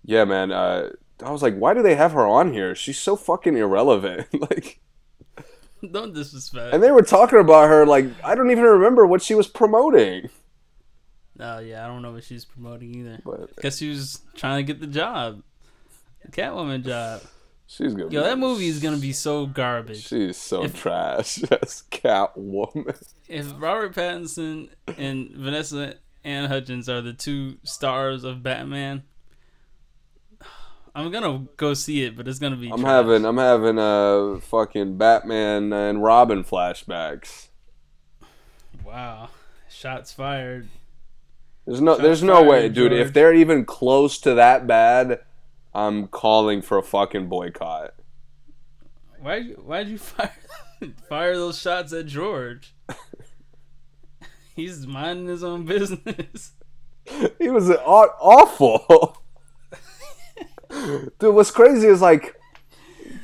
yeah, 0.04 0.26
man. 0.26 0.52
Uh, 0.52 0.90
I 1.24 1.32
was 1.32 1.42
like, 1.42 1.58
why 1.58 1.74
do 1.74 1.82
they 1.82 1.96
have 1.96 2.14
her 2.14 2.26
on 2.26 2.54
here? 2.54 2.74
She's 2.76 2.98
so 2.98 3.16
fucking 3.18 3.58
irrelevant. 3.58 4.28
like, 4.40 4.80
Don't 5.92 6.14
disrespect. 6.14 6.74
and 6.74 6.82
they 6.84 6.92
were 6.92 7.02
talking 7.02 7.40
about 7.40 7.68
her 7.70 7.86
like 7.86 8.06
I 8.24 8.36
don't 8.36 8.52
even 8.52 8.64
remember 8.64 9.06
what 9.08 9.22
she 9.22 9.34
was 9.36 9.48
promoting. 9.48 10.30
Oh 11.40 11.60
yeah, 11.60 11.84
I 11.84 11.88
don't 11.88 12.02
know 12.02 12.12
what 12.12 12.24
she's 12.26 12.46
promoting 12.46 12.94
either. 12.96 13.20
But 13.26 13.56
Guess 13.62 13.78
she 13.80 13.90
was 13.90 14.22
trying 14.36 14.58
to 14.66 14.74
get 14.74 14.82
the 14.82 14.88
job, 14.88 15.42
the 16.24 16.32
Catwoman 16.32 16.84
job. 16.86 17.22
She's 17.72 17.94
gonna. 17.94 18.06
Yo, 18.10 18.22
be- 18.22 18.28
that 18.28 18.40
movie 18.40 18.68
is 18.68 18.80
gonna 18.80 18.98
be 18.98 19.14
so 19.14 19.46
garbage. 19.46 20.08
She's 20.08 20.38
so 20.38 20.64
If- 20.64 20.76
trash 20.76 21.44
as 21.52 21.84
Catwoman. 21.92 23.00
If 23.28 23.54
Robert 23.60 23.94
Pattinson 23.94 24.70
and 24.98 25.30
Vanessa 25.36 25.94
Anne 26.24 26.50
Hudgens 26.50 26.90
are 26.90 27.02
the 27.02 27.14
two 27.14 27.58
stars 27.64 28.24
of 28.24 28.42
Batman, 28.42 29.04
I'm 30.96 31.12
gonna 31.12 31.46
go 31.58 31.76
see 31.76 32.04
it, 32.04 32.18
but 32.18 32.28
it's 32.28 32.40
gonna 32.40 32.56
be. 32.56 32.72
I'm 32.72 32.80
trash. 32.80 32.90
having 32.90 33.24
I'm 33.26 33.38
having 33.38 33.78
uh 33.78 34.40
fucking 34.40 34.98
Batman 34.98 35.72
and 35.72 36.02
Robin 36.04 36.44
flashbacks. 36.44 37.50
Wow, 38.84 39.30
shots 39.70 40.12
fired. 40.12 40.70
There's 41.68 41.82
no 41.82 41.94
Shots 41.94 42.02
there's 42.02 42.24
no 42.24 42.42
way, 42.44 42.62
fired, 42.62 42.74
dude. 42.74 42.94
If 42.94 43.14
they're 43.14 43.34
even 43.34 43.64
close 43.64 44.18
to 44.22 44.34
that 44.34 44.66
bad, 44.66 45.20
I'm 45.74 46.08
calling 46.08 46.62
for 46.62 46.78
a 46.78 46.84
fucking 46.84 47.28
boycott. 47.30 47.94
Why? 49.20 49.44
Why'd 49.44 49.88
you 49.90 49.98
fire 49.98 50.34
fire 51.10 51.36
those 51.36 51.60
shots 51.60 51.94
at 51.94 52.06
George? 52.08 52.74
He's 54.56 54.86
minding 54.88 55.28
his 55.28 55.44
own 55.44 55.66
business. 55.66 56.54
He 57.40 57.50
was 57.50 57.72
aw- 57.72 58.14
awful. 58.20 59.18
Dude, 60.70 61.34
what's 61.34 61.50
crazy 61.50 61.88
is 61.88 62.02
like 62.04 62.36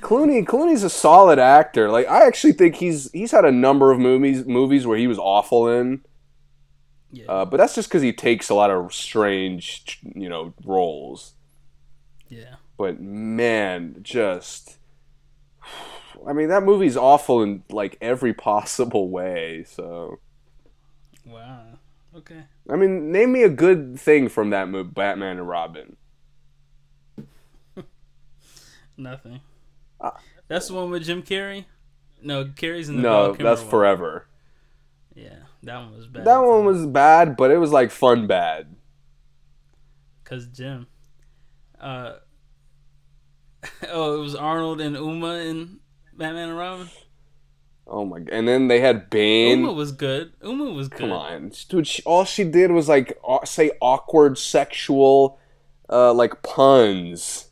Clooney. 0.02 0.44
Clooney's 0.44 0.82
a 0.82 0.90
solid 0.90 1.38
actor. 1.38 1.92
Like 1.92 2.08
I 2.08 2.26
actually 2.26 2.54
think 2.54 2.78
he's 2.78 3.12
he's 3.12 3.30
had 3.30 3.46
a 3.46 3.52
number 3.52 3.92
of 3.92 4.00
movies 4.00 4.46
movies 4.48 4.88
where 4.88 4.98
he 4.98 5.06
was 5.06 5.20
awful 5.20 5.68
in. 5.68 6.02
Yeah. 7.12 7.26
Uh, 7.28 7.46
but 7.46 7.58
that's 7.58 7.76
just 7.76 7.88
because 7.88 8.02
he 8.02 8.12
takes 8.12 8.50
a 8.50 8.56
lot 8.56 8.72
of 8.72 8.92
strange, 8.92 10.00
you 10.16 10.30
know, 10.30 10.56
roles. 10.66 11.34
Yeah. 12.30 12.56
But 12.78 13.00
man, 13.00 13.98
just 14.02 14.78
I 16.28 16.34
mean 16.34 16.50
that 16.50 16.64
movie's 16.64 16.98
awful 16.98 17.42
in 17.44 17.64
like 17.70 17.98
every 18.02 18.34
possible 18.50 19.10
way. 19.10 19.64
So 19.68 20.20
Wow. 21.26 21.80
Okay. 22.16 22.44
I 22.70 22.76
mean, 22.78 23.12
name 23.12 23.32
me 23.34 23.44
a 23.44 23.50
good 23.50 24.00
thing 24.00 24.30
from 24.30 24.50
that 24.52 24.70
movie, 24.70 24.90
Batman 24.90 25.38
and 25.38 25.48
Robin. 25.48 25.98
Nothing. 28.98 29.42
Uh, 30.00 30.12
That's 30.48 30.68
the 30.68 30.74
one 30.76 30.90
with 30.90 31.04
Jim 31.04 31.22
Carrey. 31.24 31.66
No, 32.22 32.46
Carrey's 32.46 32.90
in 32.90 32.98
the 32.98 33.02
No, 33.02 33.34
that's 33.34 33.62
one. 33.62 33.70
forever. 33.70 34.28
Yeah, 35.14 35.36
that 35.64 35.78
one 35.78 35.96
was 35.96 36.08
bad. 36.08 36.26
That 36.26 36.38
one 36.38 36.66
was 36.66 36.86
bad, 36.86 37.36
but 37.38 37.52
it 37.52 37.58
was 37.58 37.72
like 37.72 37.92
fun 37.92 38.28
bad. 38.28 38.76
Cause 40.24 40.48
Jim. 40.48 40.88
Uh. 41.80 42.14
Oh, 43.92 44.16
it 44.16 44.20
was 44.20 44.36
Arnold 44.36 44.80
and 44.80 44.96
Uma 44.96 45.36
in 45.38 45.80
Batman 46.16 46.50
and 46.50 46.58
Robin. 46.58 46.90
Oh 47.88 48.06
my! 48.06 48.20
God, 48.20 48.30
and 48.32 48.48
then 48.48 48.68
they 48.68 48.80
had 48.80 49.10
Bane. 49.10 49.60
Uma 49.62 49.74
was 49.74 49.92
good. 49.92 50.34
Uma 50.44 50.66
was 50.66 50.88
good. 50.88 51.00
Come 51.00 51.12
on, 51.12 51.52
dude. 51.70 51.88
She, 51.88 52.04
all 52.04 52.26
she 52.26 52.44
did 52.44 52.72
was 52.72 52.88
like 52.88 53.18
say 53.44 53.72
awkward 53.82 54.38
sexual, 54.38 55.40
uh, 55.90 56.14
like 56.14 56.44
puns. 56.44 57.50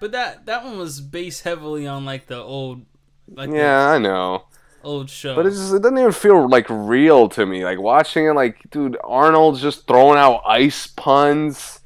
But 0.00 0.12
that 0.12 0.46
that 0.46 0.64
one 0.64 0.78
was 0.78 1.00
based 1.00 1.42
heavily 1.44 1.86
on 1.86 2.04
like 2.04 2.26
the 2.26 2.38
old, 2.38 2.86
like 3.28 3.50
Yeah, 3.52 3.88
I 3.90 3.98
know. 3.98 4.44
old 4.82 5.10
show. 5.10 5.34
But 5.36 5.46
it 5.46 5.50
just 5.50 5.74
it 5.74 5.82
doesn't 5.82 5.98
even 5.98 6.12
feel 6.12 6.48
like 6.48 6.66
real 6.68 7.28
to 7.30 7.46
me. 7.46 7.64
Like 7.64 7.80
watching 7.80 8.26
it, 8.26 8.32
like 8.32 8.68
dude, 8.70 8.96
Arnold's 9.04 9.60
just 9.62 9.86
throwing 9.86 10.18
out 10.18 10.42
ice 10.46 10.86
puns. 10.86 11.79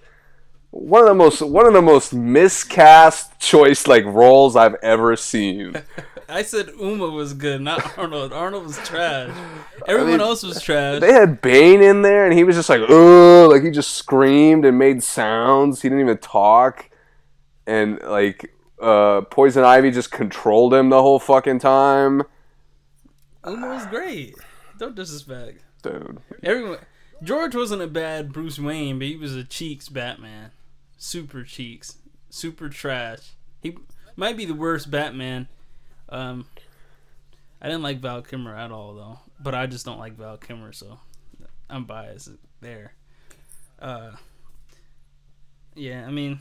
One 0.76 1.02
of 1.02 1.06
the 1.06 1.14
most 1.14 1.40
one 1.40 1.68
of 1.68 1.72
the 1.72 1.80
most 1.80 2.12
miscast 2.12 3.38
choice 3.38 3.86
like 3.86 4.04
roles 4.04 4.56
I've 4.56 4.74
ever 4.82 5.14
seen. 5.14 5.80
I 6.28 6.42
said 6.42 6.70
Uma 6.80 7.10
was 7.10 7.32
good, 7.32 7.60
not 7.60 7.96
Arnold. 7.98 8.32
Arnold 8.32 8.64
was 8.66 8.78
trash. 8.78 9.30
Everyone 9.86 10.12
mean, 10.12 10.20
else 10.20 10.42
was 10.42 10.60
trash. 10.60 11.00
They 11.00 11.12
had 11.12 11.40
Bane 11.40 11.80
in 11.80 12.02
there, 12.02 12.24
and 12.24 12.36
he 12.36 12.42
was 12.42 12.56
just 12.56 12.68
like, 12.68 12.80
"Ugh!" 12.80 13.50
Like 13.50 13.62
he 13.62 13.70
just 13.70 13.92
screamed 13.92 14.64
and 14.64 14.76
made 14.76 15.04
sounds. 15.04 15.80
He 15.80 15.88
didn't 15.88 16.00
even 16.00 16.18
talk, 16.18 16.90
and 17.68 18.00
like 18.02 18.52
uh, 18.80 19.20
Poison 19.30 19.62
Ivy 19.62 19.92
just 19.92 20.10
controlled 20.10 20.74
him 20.74 20.90
the 20.90 21.00
whole 21.00 21.20
fucking 21.20 21.60
time, 21.60 22.24
Uma 23.46 23.68
was 23.68 23.86
great. 23.86 24.34
Don't 24.78 24.96
disrespect. 24.96 25.62
dude. 25.82 26.18
Everyone. 26.42 26.78
George 27.22 27.54
wasn't 27.54 27.80
a 27.80 27.86
bad 27.86 28.32
Bruce 28.32 28.58
Wayne, 28.58 28.98
but 28.98 29.06
he 29.06 29.16
was 29.16 29.36
a 29.36 29.44
cheeks 29.44 29.88
Batman. 29.88 30.50
Super 31.04 31.44
cheeks. 31.44 31.98
Super 32.30 32.70
trash. 32.70 33.34
He 33.60 33.76
might 34.16 34.38
be 34.38 34.46
the 34.46 34.54
worst 34.54 34.90
Batman. 34.90 35.48
Um, 36.08 36.46
I 37.60 37.66
didn't 37.66 37.82
like 37.82 37.98
Val 37.98 38.22
Kilmer 38.22 38.56
at 38.56 38.72
all, 38.72 38.94
though. 38.94 39.18
But 39.38 39.54
I 39.54 39.66
just 39.66 39.84
don't 39.84 39.98
like 39.98 40.14
Val 40.14 40.38
Kilmer, 40.38 40.72
so 40.72 40.98
I'm 41.68 41.84
biased 41.84 42.30
there. 42.62 42.94
Uh, 43.78 44.12
yeah, 45.74 46.06
I 46.06 46.10
mean, 46.10 46.40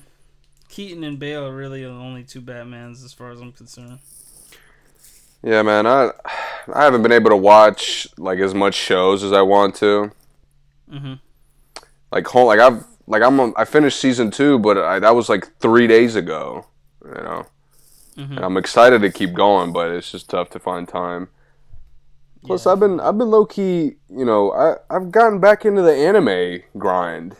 Keaton 0.70 1.04
and 1.04 1.20
Bale 1.20 1.46
are 1.46 1.54
really 1.54 1.84
the 1.84 1.90
only 1.90 2.24
two 2.24 2.42
Batmans 2.42 3.04
as 3.04 3.12
far 3.12 3.32
as 3.32 3.42
I'm 3.42 3.52
concerned. 3.52 4.00
Yeah, 5.44 5.62
man. 5.64 5.86
I 5.86 6.12
I 6.74 6.86
haven't 6.86 7.02
been 7.04 7.12
able 7.12 7.32
to 7.32 7.36
watch 7.36 8.08
like 8.18 8.40
as 8.40 8.54
much 8.54 8.76
shows 8.76 9.26
as 9.26 9.34
I 9.34 9.42
want 9.42 9.76
to. 9.76 10.12
Mm-hmm. 10.90 11.16
Like 12.14 12.28
whole 12.28 12.48
like 12.48 12.62
I've 12.62 12.86
like 13.08 13.22
I'm 13.22 13.40
on, 13.40 13.54
I 13.58 13.66
finished 13.66 14.00
season 14.00 14.32
two, 14.32 14.60
but 14.60 14.78
I, 14.78 15.00
that 15.00 15.16
was 15.16 15.30
like 15.30 15.58
three 15.60 15.88
days 15.88 16.16
ago. 16.16 16.66
You 17.06 17.12
know, 17.22 17.46
Mhm. 18.18 18.38
and 18.38 18.40
I'm 18.40 18.58
excited 18.58 19.02
to 19.02 19.12
keep 19.12 19.34
going, 19.34 19.74
but 19.74 19.92
it's 19.92 20.12
just 20.12 20.30
tough 20.30 20.50
to 20.52 20.60
find 20.60 20.88
time. 20.88 21.30
Plus, 22.46 22.68
I've 22.68 22.80
been 22.80 23.00
I've 23.00 23.18
been 23.18 23.30
low 23.32 23.46
key. 23.46 23.96
You 24.10 24.26
know, 24.26 24.52
I 24.54 24.76
I've 24.94 25.12
gotten 25.12 25.40
back 25.40 25.66
into 25.66 25.82
the 25.82 25.94
anime 25.94 26.62
grind. 26.78 27.36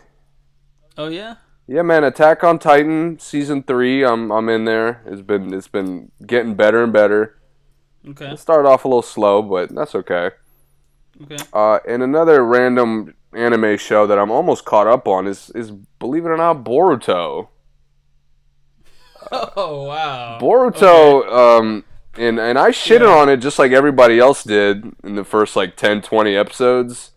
Oh 0.96 1.08
yeah. 1.08 1.36
Yeah, 1.66 1.82
man. 1.82 2.04
Attack 2.04 2.44
on 2.44 2.58
Titan 2.58 3.18
season 3.18 3.62
three. 3.62 4.04
I'm 4.04 4.30
I'm 4.30 4.48
in 4.48 4.64
there. 4.64 5.02
It's 5.06 5.22
been 5.22 5.52
it's 5.54 5.68
been 5.68 6.10
getting 6.26 6.54
better 6.54 6.82
and 6.82 6.92
better. 6.92 7.38
Okay. 8.06 8.32
It 8.32 8.38
started 8.38 8.68
off 8.68 8.84
a 8.84 8.88
little 8.88 9.02
slow, 9.02 9.40
but 9.42 9.74
that's 9.74 9.94
okay. 9.94 10.30
Okay. 11.22 11.36
Uh, 11.52 11.78
and 11.88 12.02
another 12.02 12.44
random 12.44 13.14
anime 13.36 13.76
show 13.78 14.06
that 14.06 14.18
I'm 14.18 14.30
almost 14.30 14.64
caught 14.64 14.86
up 14.86 15.06
on 15.08 15.26
is 15.26 15.50
is 15.54 15.70
believe 15.70 16.24
it 16.24 16.28
or 16.28 16.36
not 16.36 16.64
Boruto. 16.64 17.48
Oh 19.32 19.84
wow. 19.84 20.38
Boruto, 20.40 21.26
um, 21.32 21.84
and 22.16 22.38
and 22.38 22.58
I 22.58 22.70
shitted 22.70 23.08
on 23.08 23.28
it 23.28 23.38
just 23.38 23.58
like 23.58 23.72
everybody 23.72 24.18
else 24.18 24.44
did 24.44 24.84
in 25.02 25.14
the 25.14 25.24
first 25.24 25.56
like 25.56 25.76
10, 25.76 26.02
20 26.02 26.36
episodes 26.36 27.12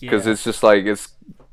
because 0.00 0.26
Yeah. 0.26 0.32
it's 0.32 0.44
just 0.44 0.62
like 0.62 0.84
it's 0.84 1.08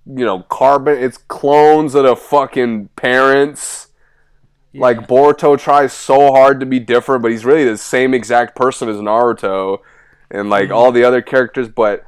you 0.06 0.26
know 0.26 0.41
carbon, 0.44 0.98
it's 1.02 1.18
clones 1.18 1.95
of 1.95 2.03
the 2.03 2.15
fucking 2.15 2.90
parents. 2.95 3.88
Like 4.73 5.07
Boruto 5.07 5.57
tries 5.60 5.94
so 5.94 6.31
hard 6.31 6.60
to 6.60 6.65
be 6.65 6.80
different, 6.80 7.23
but 7.23 7.31
he's 7.31 7.44
really 7.44 7.65
the 7.65 7.77
same 7.77 8.14
exact 8.14 8.56
person 8.56 8.88
as 8.88 8.98
Naruto, 8.98 9.80
and 10.30 10.49
like 10.49 10.69
all 10.69 10.91
the 10.91 11.03
other 11.03 11.23
characters. 11.23 11.68
But 11.68 12.06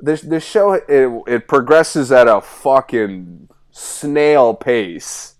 this 0.00 0.22
this 0.22 0.44
show 0.44 0.72
it 0.72 0.84
it 1.26 1.48
progresses 1.48 2.12
at 2.12 2.28
a 2.28 2.40
fucking 2.40 3.48
snail 3.70 4.54
pace. 4.54 5.34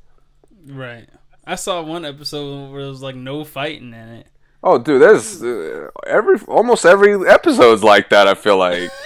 Right. 0.67 1.09
I 1.47 1.55
saw 1.55 1.83
one 1.83 2.05
episode 2.05 2.71
where 2.71 2.83
there 2.83 2.91
was 2.91 3.03
like 3.03 3.15
no 3.15 3.45
fighting 3.45 3.89
in 3.89 4.09
it. 4.09 4.27
Oh, 4.63 4.79
dude, 4.79 5.01
there's 5.01 5.43
uh, 5.43 5.89
every 6.07 6.41
almost 6.49 6.85
every 6.85 7.29
episode's 7.29 7.85
like 7.85 8.11
that. 8.11 8.27
I 8.27 8.35
feel 8.35 8.57
like. 8.57 8.91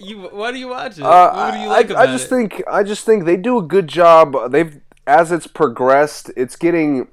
You 0.00 0.28
why 0.28 0.52
do 0.52 0.58
you 0.58 0.68
watch 0.68 0.98
it? 0.98 1.02
Uh, 1.02 1.32
what 1.32 1.50
do 1.54 1.58
you 1.58 1.68
like 1.68 1.86
I, 1.86 1.94
about 1.94 2.08
I 2.08 2.12
just 2.12 2.26
it? 2.26 2.28
think 2.28 2.62
I 2.70 2.82
just 2.82 3.04
think 3.04 3.24
they 3.24 3.36
do 3.36 3.58
a 3.58 3.62
good 3.62 3.88
job. 3.88 4.52
They've 4.52 4.80
as 5.08 5.32
it's 5.32 5.46
progressed, 5.46 6.30
it's 6.36 6.54
getting 6.54 7.08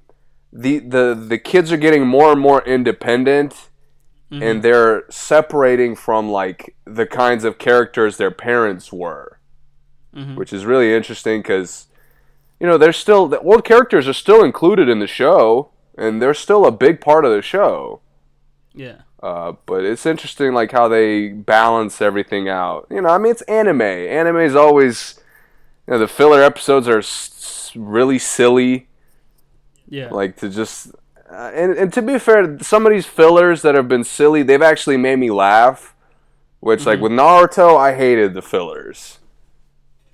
the 0.53 0.79
the 0.79 1.15
the 1.15 1.37
kids 1.37 1.71
are 1.71 1.77
getting 1.77 2.05
more 2.05 2.31
and 2.31 2.39
more 2.39 2.61
independent, 2.63 3.69
and 4.31 4.63
they're 4.63 5.03
separating 5.09 5.95
from 5.95 6.29
like 6.29 6.75
the 6.85 7.05
kinds 7.05 7.43
of 7.43 7.57
characters 7.57 8.17
their 8.17 8.31
parents 8.31 8.91
were, 8.91 9.39
which 10.35 10.51
is 10.53 10.65
really 10.65 10.93
interesting 10.93 11.41
because 11.41 11.87
you 12.59 12.67
know 12.67 12.77
they're 12.77 12.93
still 12.93 13.27
the 13.27 13.39
old 13.39 13.65
characters 13.65 14.07
are 14.07 14.13
still 14.13 14.43
included 14.43 14.89
in 14.89 14.99
the 14.99 15.07
show, 15.07 15.69
and 15.97 16.21
they're 16.21 16.33
still 16.33 16.65
a 16.65 16.71
big 16.71 17.01
part 17.01 17.25
of 17.25 17.31
the 17.31 17.41
show. 17.41 18.01
Yeah. 18.73 19.01
Uh, 19.23 19.53
but 19.65 19.83
it's 19.83 20.05
interesting, 20.05 20.53
like 20.53 20.71
how 20.71 20.87
they 20.87 21.29
balance 21.29 22.01
everything 22.01 22.47
out. 22.47 22.85
You 22.91 23.01
know, 23.01 23.09
I 23.09 23.17
mean, 23.17 23.31
it's 23.31 23.41
anime. 23.43 23.81
Anime 23.81 24.37
is 24.37 24.55
always, 24.55 25.19
you 25.87 25.93
know, 25.93 25.99
the 25.99 26.07
filler 26.07 26.43
episodes 26.43 26.87
are 26.87 26.99
s- 26.99 27.71
really 27.75 28.19
silly. 28.19 28.87
Yeah. 29.87 30.09
Like 30.11 30.35
to 30.37 30.49
just, 30.49 30.91
uh, 31.29 31.51
and 31.53 31.73
and 31.77 31.93
to 31.93 32.01
be 32.01 32.19
fair, 32.19 32.57
some 32.59 32.85
of 32.85 32.91
these 32.91 33.05
fillers 33.05 33.61
that 33.63 33.75
have 33.75 33.87
been 33.87 34.03
silly, 34.03 34.43
they've 34.43 34.61
actually 34.61 34.97
made 34.97 35.17
me 35.17 35.31
laugh. 35.31 35.93
Which, 36.59 36.85
like 36.87 36.99
with 36.99 37.11
Naruto, 37.11 37.77
I 37.77 37.93
hated 37.95 38.33
the 38.33 38.41
fillers. 38.41 39.19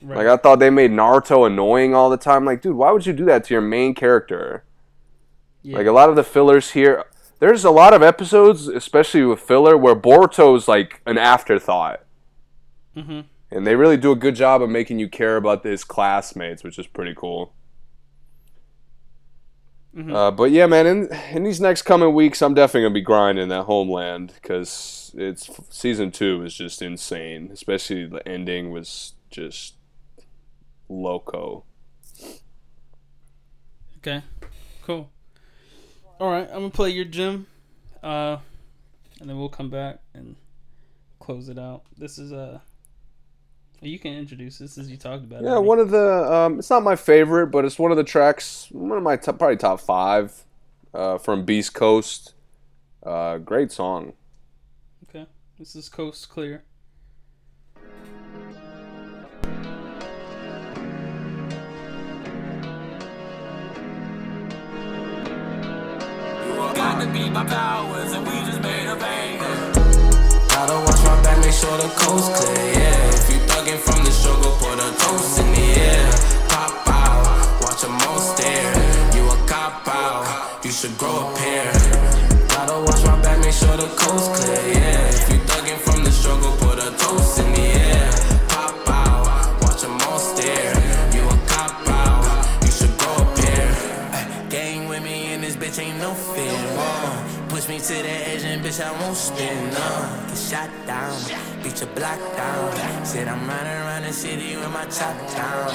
right. 0.02 0.18
Like 0.18 0.28
I 0.28 0.36
thought 0.36 0.60
they 0.60 0.70
made 0.70 0.92
Naruto 0.92 1.48
annoying 1.48 1.96
all 1.96 2.10
the 2.10 2.18
time. 2.18 2.44
Like, 2.44 2.62
dude, 2.62 2.76
why 2.76 2.92
would 2.92 3.06
you 3.06 3.14
do 3.14 3.24
that 3.26 3.46
to 3.46 3.54
your 3.54 3.62
main 3.62 3.94
character? 3.96 4.66
yeah. 5.64 5.78
Like 5.78 5.88
a 5.88 5.92
lot 5.94 6.10
of 6.10 6.16
the 6.18 6.24
fillers 6.24 6.72
here, 6.72 7.06
there's 7.40 7.64
a 7.64 7.72
lot 7.72 7.94
of 7.94 8.04
episodes, 8.04 8.68
especially 8.68 9.24
with 9.24 9.40
filler, 9.40 9.78
where 9.78 9.96
Boruto's 9.96 10.68
like 10.68 11.02
an 11.06 11.18
afterthought, 11.18 12.02
Mhm. 12.98 13.26
and 13.50 13.66
they 13.66 13.76
really 13.76 13.96
do 13.98 14.12
a 14.12 14.16
good 14.16 14.36
job 14.36 14.62
of 14.62 14.70
making 14.70 15.00
you 15.00 15.08
care 15.08 15.38
about 15.38 15.64
his 15.64 15.84
classmates, 15.86 16.64
which 16.66 16.78
is 16.80 16.88
pretty 16.88 17.14
cool. 17.16 17.54
Mm-hmm. 19.96 20.16
Uh, 20.16 20.32
but 20.32 20.52
yeah, 20.52 20.68
man, 20.68 20.88
in 20.88 21.10
in 21.34 21.44
these 21.44 21.60
next 21.60 21.82
coming 21.82 22.14
weeks, 22.14 22.42
I'm 22.42 22.54
definitely 22.54 22.84
gonna 22.84 22.94
be 22.94 23.02
grinding 23.02 23.50
that 23.50 23.64
Homeland 23.64 24.34
because 24.42 25.12
it's 25.16 25.50
season 25.70 26.12
two 26.12 26.44
is 26.44 26.54
just 26.54 26.82
insane. 26.82 27.50
Especially 27.52 28.06
the 28.06 28.26
ending 28.28 28.72
was 28.72 29.14
just 29.30 29.76
loco. 30.88 31.66
Okay. 33.98 34.24
Cool. 34.84 35.10
All 36.20 36.32
right, 36.32 36.48
I'm 36.48 36.60
gonna 36.60 36.70
play 36.70 36.90
your 36.90 37.06
gym, 37.06 37.48
uh, 38.02 38.38
and 39.20 39.30
then 39.30 39.38
we'll 39.38 39.50
come 39.50 39.70
back 39.70 40.00
and 40.14 40.36
close 41.20 41.50
it 41.50 41.60
out. 41.60 41.84
This 41.98 42.18
is 42.18 42.32
Uh, 42.32 42.60
you 43.82 44.00
can 44.00 44.14
introduce 44.14 44.60
this 44.60 44.78
as 44.78 44.90
you 44.90 44.98
talked 44.98 45.24
about. 45.24 45.42
it. 45.42 45.46
Yeah, 45.46 45.58
one 45.58 45.80
of 45.80 45.90
the 45.90 46.32
um, 46.32 46.60
it's 46.60 46.70
not 46.70 46.84
my 46.84 46.96
favorite, 46.96 47.48
but 47.48 47.66
it's 47.66 47.80
one 47.80 47.92
of 47.92 47.98
the 47.98 48.04
tracks, 48.04 48.68
one 48.72 48.98
of 48.98 49.04
my 49.04 49.16
top, 49.16 49.40
probably 49.40 49.58
top 49.58 49.80
five, 49.80 50.46
uh, 50.94 51.18
from 51.18 51.46
Beast 51.46 51.74
Coast. 51.74 52.34
Uh, 53.04 53.40
great 53.40 53.72
song. 53.72 54.14
Okay. 55.10 55.26
This 55.58 55.76
is 55.76 55.90
Coast 55.90 56.30
Clear. 56.30 56.64
Got 66.76 67.02
to 67.02 67.08
be 67.12 67.30
my 67.30 67.44
powers, 67.46 68.14
and 68.14 68.26
we 68.26 68.34
just 68.46 68.62
made 68.62 68.88
a 68.88 68.96
banger. 68.96 69.74
Gotta 70.50 70.74
watch 70.86 71.04
my 71.04 71.22
back, 71.22 71.38
make 71.40 71.52
sure 71.52 71.78
the 71.78 71.90
coast 71.96 72.34
clear, 72.34 72.74
yeah. 72.74 73.41
Thuggin' 73.62 73.78
from 73.78 74.04
the 74.04 74.10
struggle, 74.10 74.54
put 74.58 74.74
a 74.74 74.90
toast 74.98 75.38
in 75.38 75.46
the 75.54 75.80
air. 75.80 76.12
Pop 76.50 76.88
out, 76.88 77.62
watch 77.62 77.82
them 77.84 77.94
all 78.10 78.18
stare. 78.18 78.74
You 79.16 79.30
a 79.30 79.38
cop 79.46 79.88
out, 79.88 80.66
you 80.66 80.72
should 80.72 80.98
grow 80.98 81.30
a 81.30 81.36
pair. 81.36 81.72
Gotta 82.48 82.82
watch 82.82 83.04
my 83.06 83.22
back, 83.22 83.38
make 83.40 83.54
sure 83.54 83.78
the 83.78 83.86
coast 83.86 84.34
clear, 84.34 84.74
yeah. 84.74 85.10
If 85.10 85.30
you 85.30 85.38
thuggin' 85.46 85.78
from 85.78 86.04
the 86.04 86.12
struggle, 86.12 86.54
put 86.58 86.80
a 86.80 86.90
toast 86.98 87.38
in 87.38 87.54
the 87.54 87.62
air. 87.62 88.31
To 97.82 97.94
the 97.94 98.10
edge 98.30 98.44
and 98.44 98.64
bitch 98.64 98.80
I 98.80 98.92
won't 99.02 99.18
spin. 99.18 99.58
No, 99.74 100.26
get 100.28 100.38
shot 100.38 100.70
down, 100.86 101.18
beat 101.64 101.80
your 101.82 101.90
block 101.96 102.20
down. 102.38 103.06
Said 103.06 103.28
I'm 103.28 103.48
riding 103.48 103.74
around 103.74 104.04
the 104.04 104.14
city 104.14 104.56
with 104.56 104.70
my 104.70 104.86
top 104.86 105.18
down. 105.34 105.74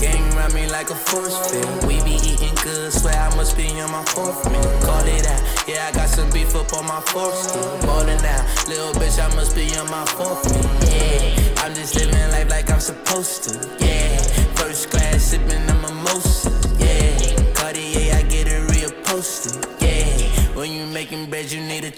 Gang 0.00 0.24
around 0.34 0.54
me 0.54 0.66
like 0.70 0.88
a 0.88 0.94
force 0.94 1.36
field. 1.50 1.84
We 1.84 2.02
be 2.04 2.16
eating 2.24 2.54
good, 2.62 2.90
swear 2.92 3.14
I 3.14 3.34
must 3.36 3.56
be 3.56 3.68
on 3.80 3.90
my 3.90 4.02
fourth 4.04 4.40
meal. 4.50 4.62
Call 4.80 5.04
it 5.04 5.26
out, 5.26 5.68
yeah, 5.68 5.88
I 5.88 5.92
got 5.92 6.08
some 6.08 6.30
beef 6.30 6.54
up 6.56 6.72
on 6.72 6.86
my 6.86 7.00
fourth 7.00 7.36
stool. 7.36 7.78
Ballin' 7.82 8.24
out, 8.24 8.68
little 8.68 8.92
bitch, 8.94 9.20
I 9.20 9.28
must 9.34 9.54
be 9.54 9.68
on 9.76 9.90
my 9.90 10.06
fourth 10.06 10.42
meal. 10.48 10.70
Yeah, 10.88 11.64
I'm 11.64 11.74
just 11.74 11.96
living 11.96 12.30
life 12.30 12.48
like 12.48 12.70
I'm 12.70 12.80
supposed 12.80 13.44
to. 13.44 13.84
Yeah, 13.84 14.16
first 14.54 14.88
class 14.90 15.22
sipping 15.22 15.68
a 15.68 15.74
mimosa. 15.74 16.67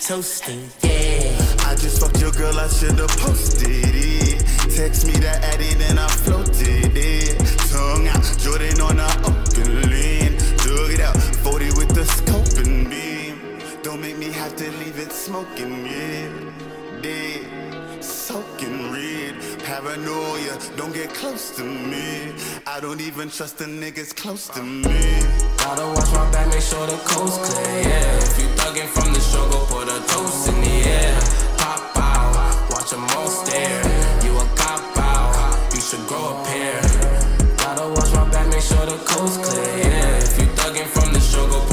A 0.00 0.06
toaster. 0.06 0.52
Yeah. 0.82 1.36
I 1.66 1.74
just 1.76 2.00
fucked 2.00 2.20
your 2.20 2.32
girl, 2.32 2.58
I 2.58 2.68
should've 2.68 3.08
posted 3.18 3.94
it. 3.94 4.40
Text 4.74 5.06
me 5.06 5.12
the 5.12 5.30
addy, 5.52 5.74
then 5.74 5.98
I 5.98 6.08
floated 6.08 6.92
it. 6.94 7.38
Tongue 7.70 8.08
out, 8.08 8.24
Jordan 8.38 8.80
on 8.80 8.96
the 8.96 9.10
open 9.28 9.90
lane. 9.90 10.36
Dug 10.64 10.90
it 10.90 11.00
out, 11.00 11.16
40 11.16 11.64
with 11.78 11.94
the 11.94 12.04
scope 12.04 12.64
and 12.64 12.90
beam. 12.90 13.58
Don't 13.82 14.00
make 14.00 14.18
me 14.18 14.30
have 14.32 14.54
to 14.56 14.70
leave 14.80 14.98
it 14.98 15.12
smoking, 15.12 15.86
yeah. 15.86 16.28
Dead, 17.02 17.59
soaking 18.30 18.92
red. 18.92 19.34
Paranoia, 19.66 20.54
don't 20.76 20.94
get 20.94 21.10
close 21.20 21.50
to 21.56 21.64
me. 21.64 22.32
I 22.64 22.78
don't 22.80 23.00
even 23.00 23.28
trust 23.28 23.58
the 23.58 23.64
niggas 23.64 24.14
close 24.14 24.46
to 24.54 24.62
me. 24.62 25.02
Gotta 25.58 25.86
watch 25.94 26.10
my 26.12 26.24
back, 26.30 26.46
make 26.48 26.62
sure 26.62 26.86
the 26.86 26.98
coast 27.10 27.38
clear, 27.42 27.82
yeah. 27.90 28.26
If 28.26 28.38
you 28.40 28.48
thuggin' 28.60 28.88
from 28.94 29.12
the 29.14 29.20
struggle, 29.20 29.62
put 29.72 29.88
a 29.96 29.98
toast 30.12 30.48
in 30.48 30.56
the 30.66 30.76
air. 30.96 31.14
Pop 31.58 31.96
out, 31.96 32.70
watch 32.70 32.90
them 32.90 33.04
all 33.16 33.26
stare. 33.26 33.82
You 34.24 34.32
a 34.38 34.46
cop 34.60 34.98
out, 34.98 35.74
you 35.74 35.80
should 35.80 36.04
grow 36.06 36.24
a 36.30 36.44
pair. 36.46 36.78
Gotta 37.62 37.86
watch 37.94 38.12
my 38.14 38.24
back, 38.30 38.46
make 38.48 38.62
sure 38.62 38.86
the 38.86 38.98
coast 39.10 39.42
clear, 39.42 39.72
yeah. 39.78 40.26
If 40.26 40.38
you 40.38 40.46
thuggin' 40.58 40.86
from 40.86 41.12
the 41.12 41.20
struggle, 41.20 41.69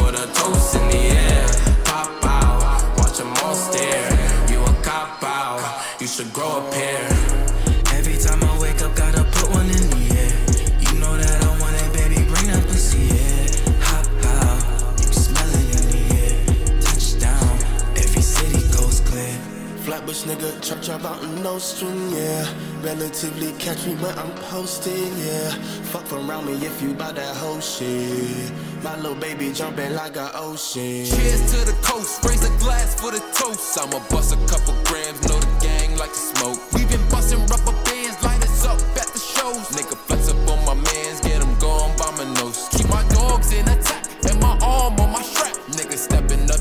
chop 20.67 20.81
chop 20.81 21.05
out 21.05 21.23
in 21.23 21.41
no 21.41 21.57
string, 21.57 22.11
yeah. 22.11 22.45
Relatively 22.83 23.53
catch 23.53 23.85
me 23.85 23.95
when 23.95 24.17
I'm 24.19 24.31
posting, 24.51 25.15
yeah. 25.23 25.49
Fuck 25.91 26.11
around 26.11 26.45
me 26.47 26.53
if 26.65 26.81
you 26.81 26.93
bout 26.93 27.15
that 27.15 27.35
whole 27.37 27.61
shit. 27.61 28.51
My 28.83 28.97
little 28.97 29.15
baby 29.15 29.53
jumping 29.53 29.93
like 29.95 30.17
an 30.17 30.29
ocean. 30.35 31.05
Cheers 31.05 31.51
to 31.53 31.71
the 31.71 31.77
coast, 31.81 32.21
raise 32.25 32.43
a 32.43 32.51
glass 32.59 32.99
for 32.99 33.11
the 33.11 33.23
toast. 33.31 33.79
I'ma 33.79 33.99
bust 34.09 34.33
a 34.33 34.37
couple 34.51 34.75
grams, 34.83 35.21
know 35.29 35.39
the 35.39 35.51
gang 35.61 35.95
like 35.95 36.11
to 36.11 36.19
smoke. 36.35 36.59
We 36.73 36.83
been 36.85 37.03
busting 37.09 37.39
rubber 37.47 37.75
bands, 37.87 38.21
light 38.23 38.43
us 38.43 38.65
up 38.65 38.79
at 38.99 39.07
the 39.15 39.19
shows. 39.19 39.71
Nigga 39.71 39.95
flex 39.95 40.27
up 40.29 40.35
on 40.51 40.59
my 40.65 40.73
mans, 40.75 41.21
get 41.21 41.41
him 41.41 41.55
going 41.59 41.95
by 41.95 42.11
my 42.11 42.27
nose. 42.41 42.67
Keep 42.71 42.89
my 42.89 43.07
dogs 43.15 43.53
in 43.53 43.65
attack, 43.69 44.03
and 44.27 44.39
my 44.41 44.57
arm 44.61 44.99
on 44.99 45.13
my 45.13 45.21
strap. 45.21 45.55
Nigga 45.71 45.97
stepping 45.97 46.51
up 46.51 46.56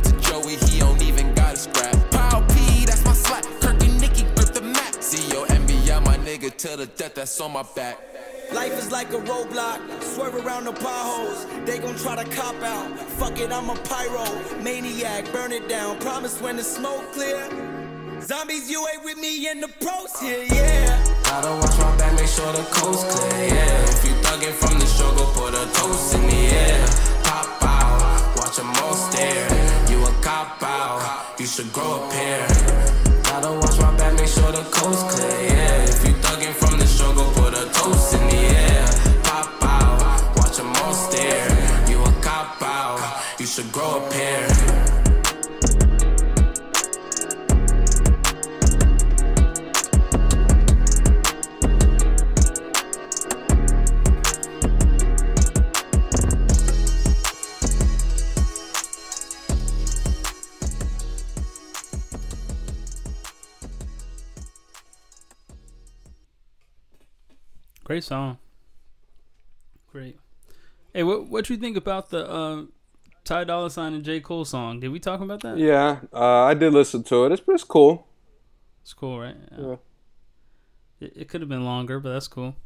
nigga, 6.56 6.76
the 6.76 6.86
death 6.86 7.14
that's 7.14 7.40
on 7.40 7.52
my 7.52 7.64
back. 7.74 7.98
Life 8.52 8.78
is 8.78 8.92
like 8.92 9.10
a 9.10 9.18
roadblock, 9.18 10.02
swerve 10.02 10.34
around 10.34 10.64
the 10.64 10.72
potholes. 10.72 11.46
They 11.64 11.78
gon' 11.78 11.96
try 11.96 12.22
to 12.22 12.30
cop 12.30 12.54
out. 12.62 12.98
Fuck 13.18 13.38
it, 13.40 13.52
I'm 13.52 13.70
a 13.70 13.74
pyro, 13.74 14.24
maniac, 14.62 15.30
burn 15.32 15.52
it 15.52 15.68
down. 15.68 15.98
Promise 15.98 16.40
when 16.40 16.56
the 16.56 16.62
smoke 16.62 17.12
clear. 17.12 17.42
Zombies, 18.20 18.70
you 18.70 18.86
ain't 18.92 19.04
with 19.04 19.18
me 19.18 19.48
in 19.50 19.60
the 19.60 19.68
pros 19.80 20.18
here, 20.20 20.44
yeah. 20.44 21.04
Gotta 21.24 21.50
watch 21.60 21.78
my 21.78 21.96
back, 21.98 22.14
make 22.14 22.28
sure 22.28 22.52
the 22.52 22.62
coast 22.70 23.08
clear, 23.08 23.48
yeah. 23.48 23.90
If 23.90 24.04
you 24.04 24.14
thuggin' 24.22 24.52
from 24.52 24.78
the 24.78 24.86
struggle, 24.86 25.26
put 25.34 25.54
a 25.54 25.66
toast 25.74 26.14
in 26.14 26.22
the 26.22 26.36
air. 26.36 26.86
Pop 27.24 27.62
out, 27.62 28.36
watch 28.36 28.56
them 28.56 28.70
all 28.82 28.94
stare. 28.94 29.48
You 29.90 30.04
a 30.04 30.10
cop 30.22 30.62
out, 30.62 31.38
you 31.38 31.46
should 31.46 31.72
grow 31.72 32.06
a 32.06 32.10
pair. 32.10 32.46
Gotta 33.24 33.52
watch 33.52 33.78
my 33.80 33.96
back, 33.96 34.14
make 34.14 34.28
sure 34.28 34.52
the 34.52 34.62
coast 34.70 35.08
clear, 35.08 35.50
yeah. 35.50 36.05
Toast 37.86 38.14
in 38.14 38.28
the 38.28 38.36
air. 38.36 38.86
Pop 39.22 39.62
out, 39.62 40.36
watch 40.36 40.56
them 40.56 40.72
all 40.82 40.94
stare. 40.94 41.48
You 41.88 42.02
a 42.02 42.12
cop 42.20 42.60
out, 42.62 43.00
you 43.38 43.46
should 43.46 43.70
grow 43.72 44.04
a 44.04 44.10
pair. 44.10 44.75
Great 67.86 68.02
song. 68.02 68.38
Great. 69.92 70.18
Hey, 70.92 71.04
what 71.04 71.28
what 71.28 71.48
you 71.48 71.56
think 71.56 71.76
about 71.76 72.10
the 72.10 72.28
uh, 72.28 72.62
Ty 73.22 73.44
Dolla 73.44 73.70
Sign 73.70 73.94
and 73.94 74.04
J 74.04 74.18
Cole 74.18 74.44
song? 74.44 74.80
Did 74.80 74.88
we 74.88 74.98
talk 74.98 75.20
about 75.20 75.40
that? 75.42 75.56
Yeah, 75.56 76.00
uh, 76.12 76.42
I 76.42 76.54
did 76.54 76.72
listen 76.72 77.04
to 77.04 77.26
it. 77.26 77.32
It's 77.32 77.42
it's 77.46 77.62
cool. 77.62 78.08
It's 78.82 78.92
cool, 78.92 79.20
right? 79.20 79.36
Yeah. 79.56 79.76
It, 80.98 81.12
it 81.14 81.28
could 81.28 81.42
have 81.42 81.48
been 81.48 81.64
longer, 81.64 82.00
but 82.00 82.12
that's 82.12 82.26
cool. 82.26 82.56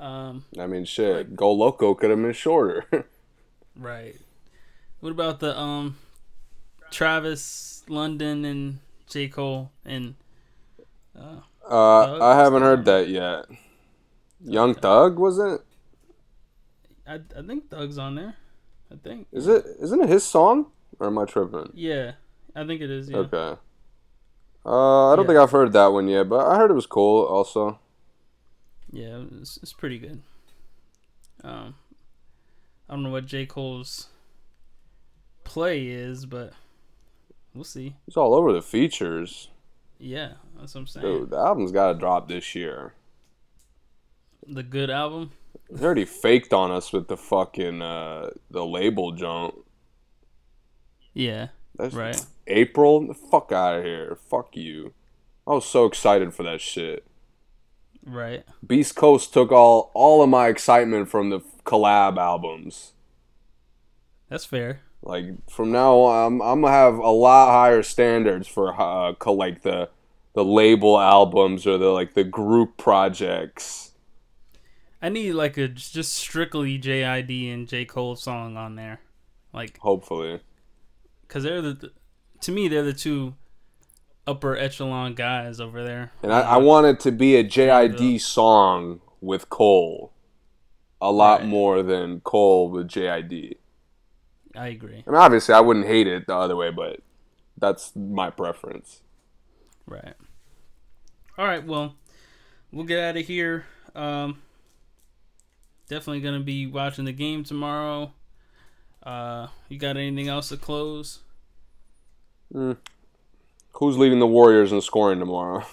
Um, 0.00 0.46
I 0.58 0.68
mean, 0.68 0.86
shit, 0.86 1.36
Go 1.36 1.54
Loko 1.54 1.94
could 1.94 2.08
have 2.08 2.22
been 2.22 2.32
shorter. 2.32 2.86
right. 3.76 4.16
What 5.00 5.10
about 5.10 5.40
the 5.40 5.54
um, 5.58 5.98
Travis 6.90 7.82
London 7.88 8.46
and 8.46 8.78
J 9.06 9.28
Cole 9.28 9.70
and 9.84 10.14
uh, 11.14 11.40
uh, 11.68 12.06
Thug? 12.06 12.22
I 12.22 12.36
haven't 12.36 12.62
heard 12.62 12.86
that 12.86 13.08
yet. 13.10 13.44
Young 14.44 14.74
Thug 14.74 15.18
was 15.18 15.38
it? 15.38 15.60
I 17.06 17.14
I 17.36 17.42
think 17.46 17.70
Thug's 17.70 17.98
on 17.98 18.14
there. 18.14 18.36
I 18.92 18.96
think. 18.96 19.26
Is 19.32 19.48
it? 19.48 19.64
Isn't 19.80 20.02
it 20.02 20.08
his 20.08 20.24
song? 20.24 20.66
Or 21.00 21.06
am 21.08 21.18
I 21.18 21.24
tripping? 21.24 21.70
Yeah, 21.74 22.12
I 22.54 22.64
think 22.66 22.80
it 22.80 22.90
is. 22.90 23.10
Yeah. 23.10 23.18
Okay. 23.18 23.58
Uh, 24.66 25.12
I 25.12 25.16
don't 25.16 25.24
Yeah. 25.24 25.28
think 25.28 25.38
I've 25.40 25.50
heard 25.50 25.72
that 25.72 25.88
one 25.88 26.08
yet, 26.08 26.28
but 26.28 26.46
I 26.46 26.56
heard 26.56 26.70
it 26.70 26.74
was 26.74 26.86
cool. 26.86 27.24
Also, 27.24 27.78
Yeah, 28.92 29.24
it's, 29.40 29.58
it's 29.58 29.72
pretty 29.72 29.98
good. 29.98 30.22
Um, 31.42 31.74
I 32.88 32.94
don't 32.94 33.02
know 33.02 33.10
what 33.10 33.26
J 33.26 33.44
Cole's 33.44 34.08
play 35.42 35.88
is, 35.88 36.24
but 36.26 36.52
we'll 37.54 37.64
see. 37.64 37.96
it's 38.06 38.16
all 38.16 38.34
over 38.34 38.52
the 38.52 38.62
features. 38.62 39.48
Yeah, 39.98 40.34
that's 40.58 40.74
what 40.74 40.82
I'm 40.82 40.86
saying. 40.86 41.06
Dude, 41.06 41.30
the 41.30 41.36
album's 41.36 41.72
got 41.72 41.92
to 41.92 41.98
drop 41.98 42.28
this 42.28 42.54
year. 42.54 42.94
The 44.46 44.62
good 44.62 44.90
album. 44.90 45.32
They 45.70 45.84
already 45.84 46.04
faked 46.04 46.52
on 46.52 46.70
us 46.70 46.92
with 46.92 47.08
the 47.08 47.16
fucking 47.16 47.80
uh, 47.82 48.30
the 48.50 48.64
label 48.64 49.12
jump. 49.12 49.56
Yeah. 51.12 51.48
That's 51.76 51.94
right. 51.94 52.24
April, 52.46 53.06
the 53.06 53.14
fuck 53.14 53.50
out 53.52 53.78
of 53.78 53.84
here. 53.84 54.16
Fuck 54.30 54.56
you. 54.56 54.92
I 55.46 55.52
was 55.52 55.66
so 55.66 55.86
excited 55.86 56.34
for 56.34 56.42
that 56.44 56.60
shit. 56.60 57.06
Right. 58.04 58.44
Beast 58.66 58.94
Coast 58.94 59.32
took 59.32 59.50
all 59.50 59.90
all 59.94 60.22
of 60.22 60.28
my 60.28 60.48
excitement 60.48 61.08
from 61.08 61.30
the 61.30 61.40
collab 61.64 62.18
albums. 62.18 62.92
That's 64.28 64.44
fair. 64.44 64.80
Like 65.02 65.50
from 65.50 65.72
now 65.72 65.98
on, 65.98 66.34
I'm, 66.34 66.42
I'm 66.42 66.60
gonna 66.60 66.72
have 66.72 66.98
a 66.98 67.10
lot 67.10 67.50
higher 67.50 67.82
standards 67.82 68.46
for 68.46 68.78
uh, 68.80 69.14
like 69.26 69.62
the 69.62 69.88
the 70.34 70.44
label 70.44 70.98
albums 70.98 71.66
or 71.66 71.78
the 71.78 71.88
like 71.88 72.14
the 72.14 72.24
group 72.24 72.76
projects. 72.76 73.92
I 75.04 75.10
need 75.10 75.32
like 75.34 75.58
a 75.58 75.68
just 75.68 76.14
strictly 76.14 76.78
JID 76.78 77.52
and 77.52 77.68
J 77.68 77.84
Cole 77.84 78.16
song 78.16 78.56
on 78.56 78.74
there, 78.74 79.02
like 79.52 79.76
Hopefully, 79.80 80.40
because 81.28 81.42
they're 81.42 81.60
the 81.60 81.92
to 82.40 82.50
me 82.50 82.68
they're 82.68 82.82
the 82.82 82.94
two 82.94 83.34
upper 84.26 84.56
echelon 84.56 85.12
guys 85.14 85.60
over 85.60 85.84
there. 85.84 86.12
and 86.22 86.32
I, 86.32 86.40
I 86.40 86.56
want 86.56 86.86
it 86.86 87.00
to 87.00 87.12
be 87.12 87.36
a 87.36 87.44
JID 87.44 88.18
song 88.18 89.02
with 89.20 89.50
Cole, 89.50 90.10
a 91.02 91.12
lot 91.12 91.44
more 91.44 91.82
than 91.82 92.20
Cole 92.20 92.70
with 92.70 92.88
JID. 92.88 93.58
I 94.56 94.68
agree. 94.68 95.04
I 95.06 95.10
mean, 95.10 95.20
obviously, 95.20 95.54
I 95.54 95.60
wouldn't 95.60 95.86
hate 95.86 96.06
it 96.06 96.26
the 96.26 96.34
other 96.34 96.56
way, 96.56 96.70
but 96.70 97.00
that's 97.58 97.94
my 97.94 98.30
preference. 98.30 99.02
Right. 99.86 100.14
All 101.36 101.44
right. 101.44 101.66
Well, 101.66 101.94
we'll 102.72 102.86
get 102.86 103.00
out 103.00 103.18
of 103.18 103.26
here. 103.26 103.66
Um, 103.94 104.38
definitely 105.88 106.20
gonna 106.20 106.40
be 106.40 106.66
watching 106.66 107.04
the 107.04 107.12
game 107.12 107.44
tomorrow. 107.44 108.12
Uh, 109.02 109.48
you 109.68 109.78
got 109.78 109.96
anything 109.96 110.28
else 110.28 110.48
to 110.48 110.56
close? 110.56 111.20
Mm. 112.52 112.76
Who's 113.72 113.98
leading 113.98 114.20
the 114.20 114.26
Warriors 114.26 114.72
in 114.72 114.80
scoring 114.80 115.18
tomorrow? 115.18 115.64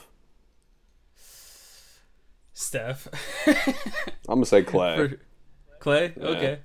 Steph. 2.53 3.07
I'm 4.27 4.35
gonna 4.35 4.45
say 4.45 4.63
Klay. 4.63 4.95
For- 4.95 5.19
Klay. 5.79 6.17
Yeah. 6.17 6.27
Okay. 6.27 6.59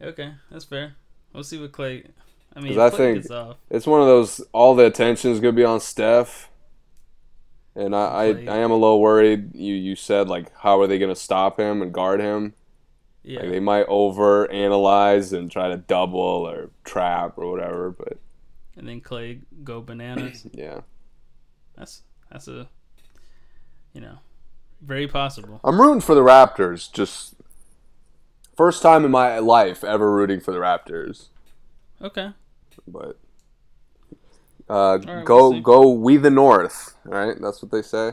Okay, 0.00 0.32
that's 0.50 0.64
fair. 0.64 0.94
We'll 1.32 1.42
see 1.42 1.60
what 1.60 1.72
Klay. 1.72 2.06
I 2.54 2.60
mean, 2.60 2.78
I 2.78 2.90
think 2.90 3.26
it's 3.70 3.86
one 3.86 4.00
of 4.00 4.06
those. 4.06 4.40
All 4.52 4.74
the 4.74 4.86
attention 4.86 5.30
is 5.30 5.40
gonna 5.40 5.52
be 5.52 5.64
on 5.64 5.80
Steph, 5.80 6.50
and 7.76 7.94
I, 7.94 7.98
I, 7.98 8.24
I 8.24 8.56
am 8.58 8.70
a 8.70 8.76
little 8.76 9.00
worried. 9.00 9.54
You, 9.54 9.74
you 9.74 9.94
said 9.94 10.28
like, 10.28 10.50
how 10.56 10.80
are 10.80 10.86
they 10.86 10.98
gonna 10.98 11.14
stop 11.14 11.60
him 11.60 11.82
and 11.82 11.92
guard 11.92 12.20
him? 12.20 12.54
Yeah. 13.22 13.40
Like 13.40 13.50
they 13.50 13.60
might 13.60 13.86
over 13.86 14.50
analyze 14.50 15.32
and 15.32 15.50
try 15.50 15.68
to 15.68 15.76
double 15.76 16.20
or 16.20 16.70
trap 16.84 17.34
or 17.36 17.50
whatever. 17.50 17.90
But 17.90 18.18
and 18.76 18.88
then 18.88 19.00
Klay 19.00 19.40
go 19.62 19.80
bananas. 19.80 20.46
yeah, 20.52 20.80
That's 21.76 22.02
that's 22.30 22.48
a 22.48 22.68
you 23.92 24.00
know 24.00 24.18
very 24.80 25.06
possible. 25.06 25.60
I'm 25.62 25.80
rooting 25.80 26.00
for 26.00 26.14
the 26.14 26.22
Raptors. 26.22 26.90
Just 26.90 27.34
first 28.56 28.80
time 28.80 29.04
in 29.04 29.10
my 29.10 29.38
life 29.38 29.84
ever 29.84 30.10
rooting 30.10 30.40
for 30.40 30.52
the 30.52 30.58
Raptors. 30.58 31.26
Okay. 32.00 32.30
But 32.86 33.18
uh, 34.68 34.98
right, 35.06 35.24
go 35.24 35.50
we'll 35.50 35.60
go 35.60 35.90
we 35.90 36.16
the 36.16 36.30
North. 36.30 36.96
Right, 37.04 37.36
that's 37.40 37.62
what 37.62 37.70
they 37.70 37.82
say. 37.82 38.12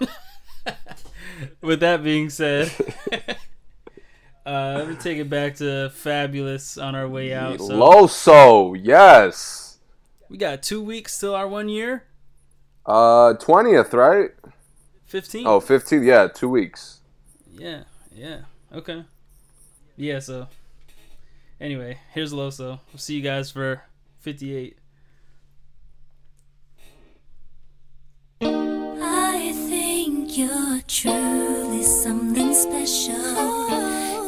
With 1.60 1.80
that 1.80 2.02
being 2.02 2.30
said, 2.30 2.70
uh, 4.46 4.74
let 4.76 4.88
me 4.88 4.96
take 4.96 5.18
it 5.18 5.30
back 5.30 5.56
to 5.56 5.90
Fabolous 5.94 6.82
on 6.82 6.94
our 6.94 7.08
way 7.08 7.32
out. 7.32 7.60
So 7.60 7.74
Loso, 7.74 8.78
yes. 8.80 9.78
we 10.28 10.36
got 10.36 10.62
two 10.62 10.82
weeks 10.82 11.18
till 11.18 11.34
our 11.34 11.48
one 11.48 11.68
year. 11.68 12.04
Uh, 12.84 13.34
twentieth, 13.34 13.92
right? 13.94 14.30
15? 15.10 15.44
Oh, 15.44 15.58
15th, 15.58 16.04
Yeah, 16.04 16.28
two 16.28 16.48
weeks. 16.48 17.00
Yeah, 17.52 17.82
yeah. 18.14 18.42
Okay. 18.72 19.04
Yeah, 19.96 20.20
so 20.20 20.46
anyway, 21.60 21.98
here's 22.14 22.32
Loso. 22.32 22.78
We'll 22.92 22.98
see 22.98 23.16
you 23.16 23.20
guys 23.20 23.50
for 23.50 23.82
58. 24.20 24.78
You're 30.40 30.80
truly 30.88 31.82
something 31.82 32.54
special. 32.54 33.68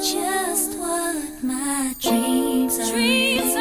Just 0.03 0.79
what 0.79 1.43
my 1.43 1.95
dreams 2.01 2.79
are, 2.79 2.93
Dreams 2.93 3.52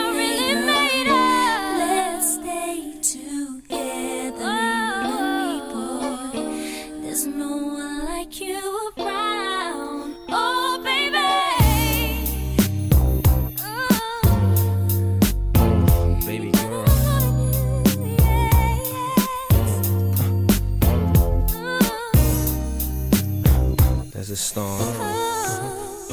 a 24.31 24.35
storm. 24.35 24.79
Oh, 24.81 26.07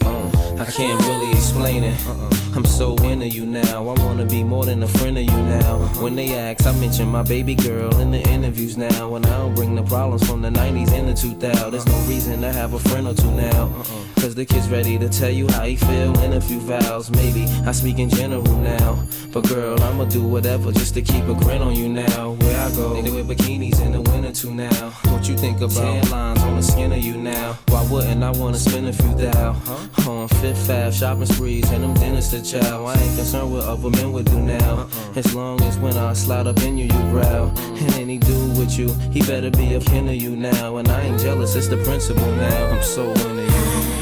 oh. 0.00 0.56
I 0.58 0.64
can't 0.64 1.00
really 1.02 1.32
explain 1.32 1.84
it. 1.84 1.94
I'm 2.56 2.64
so 2.64 2.96
into 3.04 3.28
you 3.28 3.44
now. 3.44 3.86
I 3.88 3.92
wanna 4.02 4.24
be 4.24 4.42
more 4.42 4.64
than 4.64 4.82
a 4.82 4.88
friend 4.88 5.18
of 5.18 5.24
you 5.24 5.42
now. 5.42 5.78
When 6.00 6.16
they 6.16 6.34
ask, 6.34 6.66
I 6.66 6.72
mention 6.72 7.08
my 7.08 7.22
baby 7.22 7.54
girl 7.54 7.94
in 8.00 8.10
the 8.10 8.20
interviews 8.30 8.78
now. 8.78 9.14
And 9.14 9.26
I 9.26 9.38
don't 9.38 9.54
bring 9.54 9.74
the 9.74 9.82
problems 9.82 10.26
from 10.26 10.40
the 10.40 10.48
90s 10.48 10.90
and 10.92 11.08
the 11.08 11.12
2000s. 11.12 11.70
There's 11.70 11.86
no 11.86 11.98
reason 12.08 12.40
to 12.40 12.50
have 12.52 12.72
a 12.72 12.78
friend 12.78 13.06
or 13.06 13.14
two 13.14 13.30
now. 13.30 13.68
Cause 14.20 14.34
the 14.34 14.46
kid's 14.46 14.68
ready 14.70 14.98
to 14.98 15.08
tell 15.10 15.30
you 15.30 15.46
how 15.48 15.64
he 15.64 15.76
feel 15.76 16.18
in 16.20 16.32
a 16.32 16.40
few 16.40 16.60
vows. 16.60 17.10
Maybe 17.10 17.44
I 17.66 17.72
speak 17.72 17.98
in 17.98 18.08
general 18.08 18.42
now. 18.58 19.04
But 19.36 19.48
girl, 19.50 19.78
I'ma 19.82 20.04
do 20.04 20.22
whatever 20.22 20.72
just 20.72 20.94
to 20.94 21.02
keep 21.02 21.28
a 21.28 21.34
grin 21.34 21.60
on 21.60 21.74
you 21.74 21.90
now. 21.90 22.30
Where 22.40 22.58
I 22.58 22.70
go, 22.70 23.02
they 23.02 23.10
wear 23.10 23.22
bikinis 23.22 23.84
in 23.84 23.92
the 23.92 24.00
winter 24.00 24.32
too 24.32 24.54
now. 24.54 24.88
What 25.12 25.28
you 25.28 25.36
think 25.36 25.58
about 25.58 25.72
tan 25.72 26.08
lines 26.08 26.42
on 26.42 26.56
the 26.56 26.62
skin 26.62 26.90
of 26.90 27.00
you 27.00 27.18
now? 27.18 27.58
Why 27.68 27.86
wouldn't 27.90 28.24
I 28.24 28.30
wanna 28.30 28.56
spend 28.56 28.86
a 28.86 28.94
few 28.94 29.14
thou? 29.14 29.52
Huh? 29.52 30.10
On 30.10 30.28
Fifth 30.28 30.70
Ave, 30.70 30.90
shopping 30.90 31.26
sprees, 31.26 31.70
and 31.70 31.84
them 31.84 31.92
dinners 31.92 32.30
to 32.30 32.42
chow. 32.42 32.86
I 32.86 32.94
ain't 32.94 33.14
concerned 33.14 33.52
what 33.52 33.64
other 33.64 33.90
men 33.90 34.10
would 34.12 34.24
do 34.24 34.40
now. 34.40 34.56
Uh-uh. 34.56 35.12
As 35.16 35.34
long 35.34 35.60
as 35.64 35.76
when 35.80 35.98
I 35.98 36.14
slide 36.14 36.46
up 36.46 36.58
in 36.62 36.78
you, 36.78 36.84
you 36.84 37.10
growl. 37.10 37.52
And 37.58 37.94
any 37.96 38.16
dude 38.16 38.56
with 38.56 38.78
you, 38.78 38.88
he 39.12 39.20
better 39.20 39.50
be 39.50 39.74
a 39.74 39.80
kin 39.80 40.08
of 40.08 40.16
you 40.16 40.34
now. 40.34 40.78
And 40.78 40.88
I 40.88 41.02
ain't 41.02 41.20
jealous, 41.20 41.54
it's 41.56 41.68
the 41.68 41.76
principle 41.84 42.32
now. 42.36 42.68
I'm 42.70 42.82
so 42.82 43.10
into 43.10 43.42
you. 43.42 43.95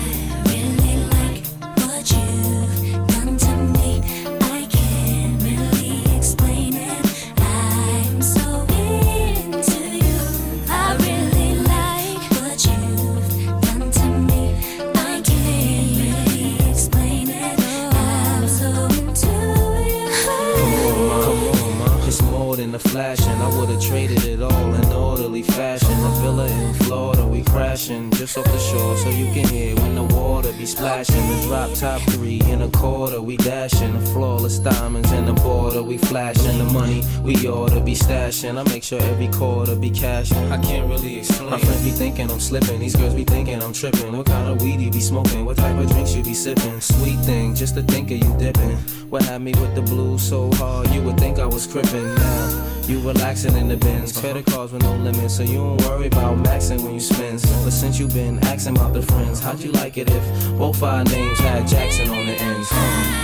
flashing. 22.94 23.38
I 23.42 23.48
would've 23.58 23.82
traded 23.82 24.22
it 24.22 24.40
all 24.40 24.74
in 24.74 24.92
orderly 24.92 25.42
fashion. 25.42 25.90
A 25.90 26.10
villa 26.22 26.46
in 26.46 26.74
Florida, 26.74 27.26
we 27.26 27.42
crashing 27.42 28.12
just 28.12 28.38
off 28.38 28.44
the 28.44 28.58
shore, 28.58 28.96
so 28.98 29.08
you 29.08 29.26
can 29.34 29.48
hear 29.48 29.74
when 29.74 29.96
the 29.96 30.13
be 30.58 30.66
splashing. 30.66 31.14
The 31.16 31.46
drop 31.46 31.72
top 31.74 32.00
three 32.12 32.40
in 32.50 32.62
a 32.62 32.68
quarter. 32.70 33.20
We 33.20 33.36
dashing 33.36 33.98
the 33.98 34.06
flawless 34.06 34.58
diamonds 34.58 35.10
in 35.12 35.26
the 35.26 35.32
border. 35.32 35.82
We 35.82 35.98
flashing 35.98 36.58
the 36.58 36.64
money 36.64 37.02
we 37.22 37.48
ought 37.48 37.70
to 37.70 37.80
be 37.80 37.94
stashing. 37.94 38.58
I 38.58 38.62
make 38.72 38.82
sure 38.82 39.00
every 39.02 39.28
quarter 39.28 39.74
be 39.74 39.90
cash. 39.90 40.32
I 40.32 40.58
can't 40.58 40.88
really 40.88 41.18
explain. 41.18 41.50
My 41.50 41.58
friends 41.58 41.84
be 41.84 41.90
thinking 41.90 42.30
I'm 42.30 42.40
slipping. 42.40 42.80
These 42.80 42.96
girls 42.96 43.14
be 43.14 43.24
thinking 43.24 43.62
I'm 43.62 43.72
tripping. 43.72 44.16
What 44.16 44.26
kind 44.26 44.48
of 44.48 44.62
weed 44.62 44.80
you 44.80 44.90
be 44.90 45.00
smoking? 45.00 45.44
What 45.44 45.56
type 45.56 45.78
of 45.78 45.88
drinks 45.90 46.14
you 46.14 46.22
be 46.22 46.34
sipping? 46.34 46.80
Sweet 46.80 47.18
thing, 47.20 47.54
just 47.54 47.74
to 47.74 47.82
think 47.82 48.10
of 48.10 48.18
you 48.18 48.36
dipping. 48.38 48.76
What 49.10 49.22
had 49.22 49.42
me 49.42 49.52
with 49.60 49.74
the 49.74 49.82
blues 49.82 50.22
so 50.22 50.52
hard? 50.54 50.90
You 50.90 51.02
would 51.02 51.18
think 51.18 51.38
I 51.38 51.46
was 51.46 51.66
crippin'. 51.66 52.14
Now 52.14 52.64
you 52.88 53.00
relaxing 53.00 53.56
in 53.56 53.68
the 53.68 53.76
bins. 53.76 54.18
Credit 54.18 54.44
cards 54.44 54.72
with 54.72 54.82
no 54.82 54.94
limits, 54.96 55.36
so 55.36 55.42
you 55.42 55.54
don't 55.54 55.80
worry 55.82 56.06
about 56.06 56.36
maxing 56.38 56.82
when 56.82 56.94
you 56.94 57.00
spend. 57.00 57.40
But 57.64 57.70
since 57.70 57.98
you 57.98 58.08
been 58.08 58.38
asking 58.44 58.76
about 58.76 58.92
the 58.92 59.02
friends, 59.02 59.40
how'd 59.40 59.60
you 59.60 59.72
like 59.72 59.96
it 59.96 60.10
if 60.10 60.43
both 60.50 60.82
our 60.82 61.04
names 61.04 61.38
had 61.38 61.66
Jackson 61.66 62.10
on 62.10 62.26
the 62.26 62.40
ends? 62.40 63.23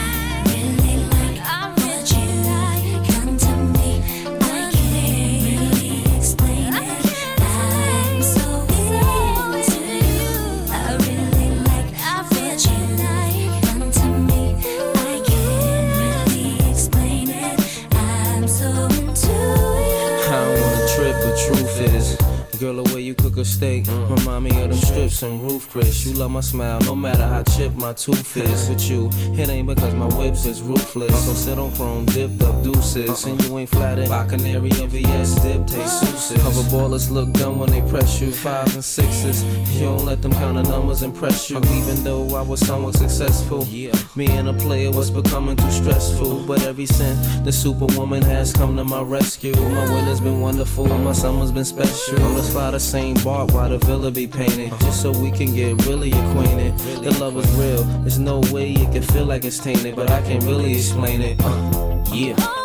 A 23.40 23.44
steak 23.44 23.86
remind 23.88 24.44
me 24.44 24.50
of 24.62 24.68
them 24.68 24.78
strips 24.78 25.22
and 25.22 25.42
roof 25.42 25.70
Chris. 25.70 26.04
You 26.04 26.12
love 26.14 26.30
my 26.30 26.40
smile, 26.40 26.78
no 26.80 26.94
matter 26.94 27.26
how 27.26 27.42
chipped 27.42 27.76
my 27.76 27.94
tooth 27.94 28.36
is. 28.36 28.68
With 28.68 28.90
you, 28.90 29.08
it 29.40 29.48
ain't 29.48 29.66
because 29.66 29.94
my 29.94 30.06
whips 30.18 30.44
is 30.44 30.60
ruthless. 30.60 31.26
So 31.26 31.32
sit 31.32 31.58
on 31.58 31.72
chrome, 31.72 32.04
dipped 32.06 32.42
up 32.42 32.62
deuces, 32.62 33.24
and 33.24 33.42
you 33.42 33.58
ain't 33.58 33.70
flattered 33.70 34.08
by 34.08 34.26
canary 34.26 34.70
and 34.80 34.90
VS 34.90 35.36
dip 35.42 35.66
taste 35.66 36.00
souses. 36.00 36.42
Cover 36.42 36.62
ballers 36.68 37.10
look 37.10 37.32
dumb 37.32 37.58
when 37.58 37.70
they 37.70 37.80
press 37.90 38.20
you. 38.20 38.30
Fives 38.30 38.74
and 38.74 38.84
sixes, 38.84 39.42
you 39.74 39.86
don't 39.86 40.04
let 40.04 40.20
them 40.20 40.32
count 40.32 40.62
the 40.62 40.70
numbers 40.70 41.02
impress 41.02 41.48
you. 41.48 41.58
Even 41.58 42.04
though 42.04 42.34
I 42.34 42.42
was 42.42 42.60
somewhat 42.60 42.94
successful, 42.94 43.64
yeah. 43.64 43.92
me 44.16 44.26
and 44.26 44.48
a 44.48 44.52
player 44.52 44.90
was 44.90 45.10
becoming 45.10 45.56
too 45.56 45.70
stressful. 45.70 46.44
But 46.46 46.62
every 46.64 46.86
since 46.86 47.38
the 47.38 47.52
superwoman 47.52 48.22
has 48.22 48.52
come 48.52 48.76
to 48.76 48.84
my 48.84 49.00
rescue, 49.00 49.54
my 49.54 49.94
winter's 49.94 50.20
been 50.20 50.40
wonderful, 50.40 50.86
my 50.86 51.12
summer's 51.12 51.52
been 51.52 51.64
special. 51.64 52.18
Let's 52.34 52.50
fly 52.50 52.70
the 52.70 52.80
same 52.80 53.16
bark 53.30 53.52
while 53.52 53.68
the 53.68 53.78
villa 53.86 54.10
be 54.10 54.26
painted, 54.26 54.70
just 54.80 55.02
so 55.02 55.12
we 55.12 55.30
can 55.30 55.54
get 55.54 55.86
really 55.86 56.10
acquainted. 56.10 56.76
The 57.04 57.16
love 57.20 57.36
is 57.36 57.48
real, 57.52 57.84
there's 58.02 58.18
no 58.18 58.40
way 58.50 58.72
it 58.72 58.90
can 58.92 59.02
feel 59.02 59.24
like 59.24 59.44
it's 59.44 59.58
tainted, 59.58 59.94
but 59.94 60.10
I 60.10 60.20
can't 60.22 60.42
really 60.42 60.72
explain 60.72 61.20
it. 61.20 61.36
Uh, 61.40 62.04
yeah. 62.12 62.59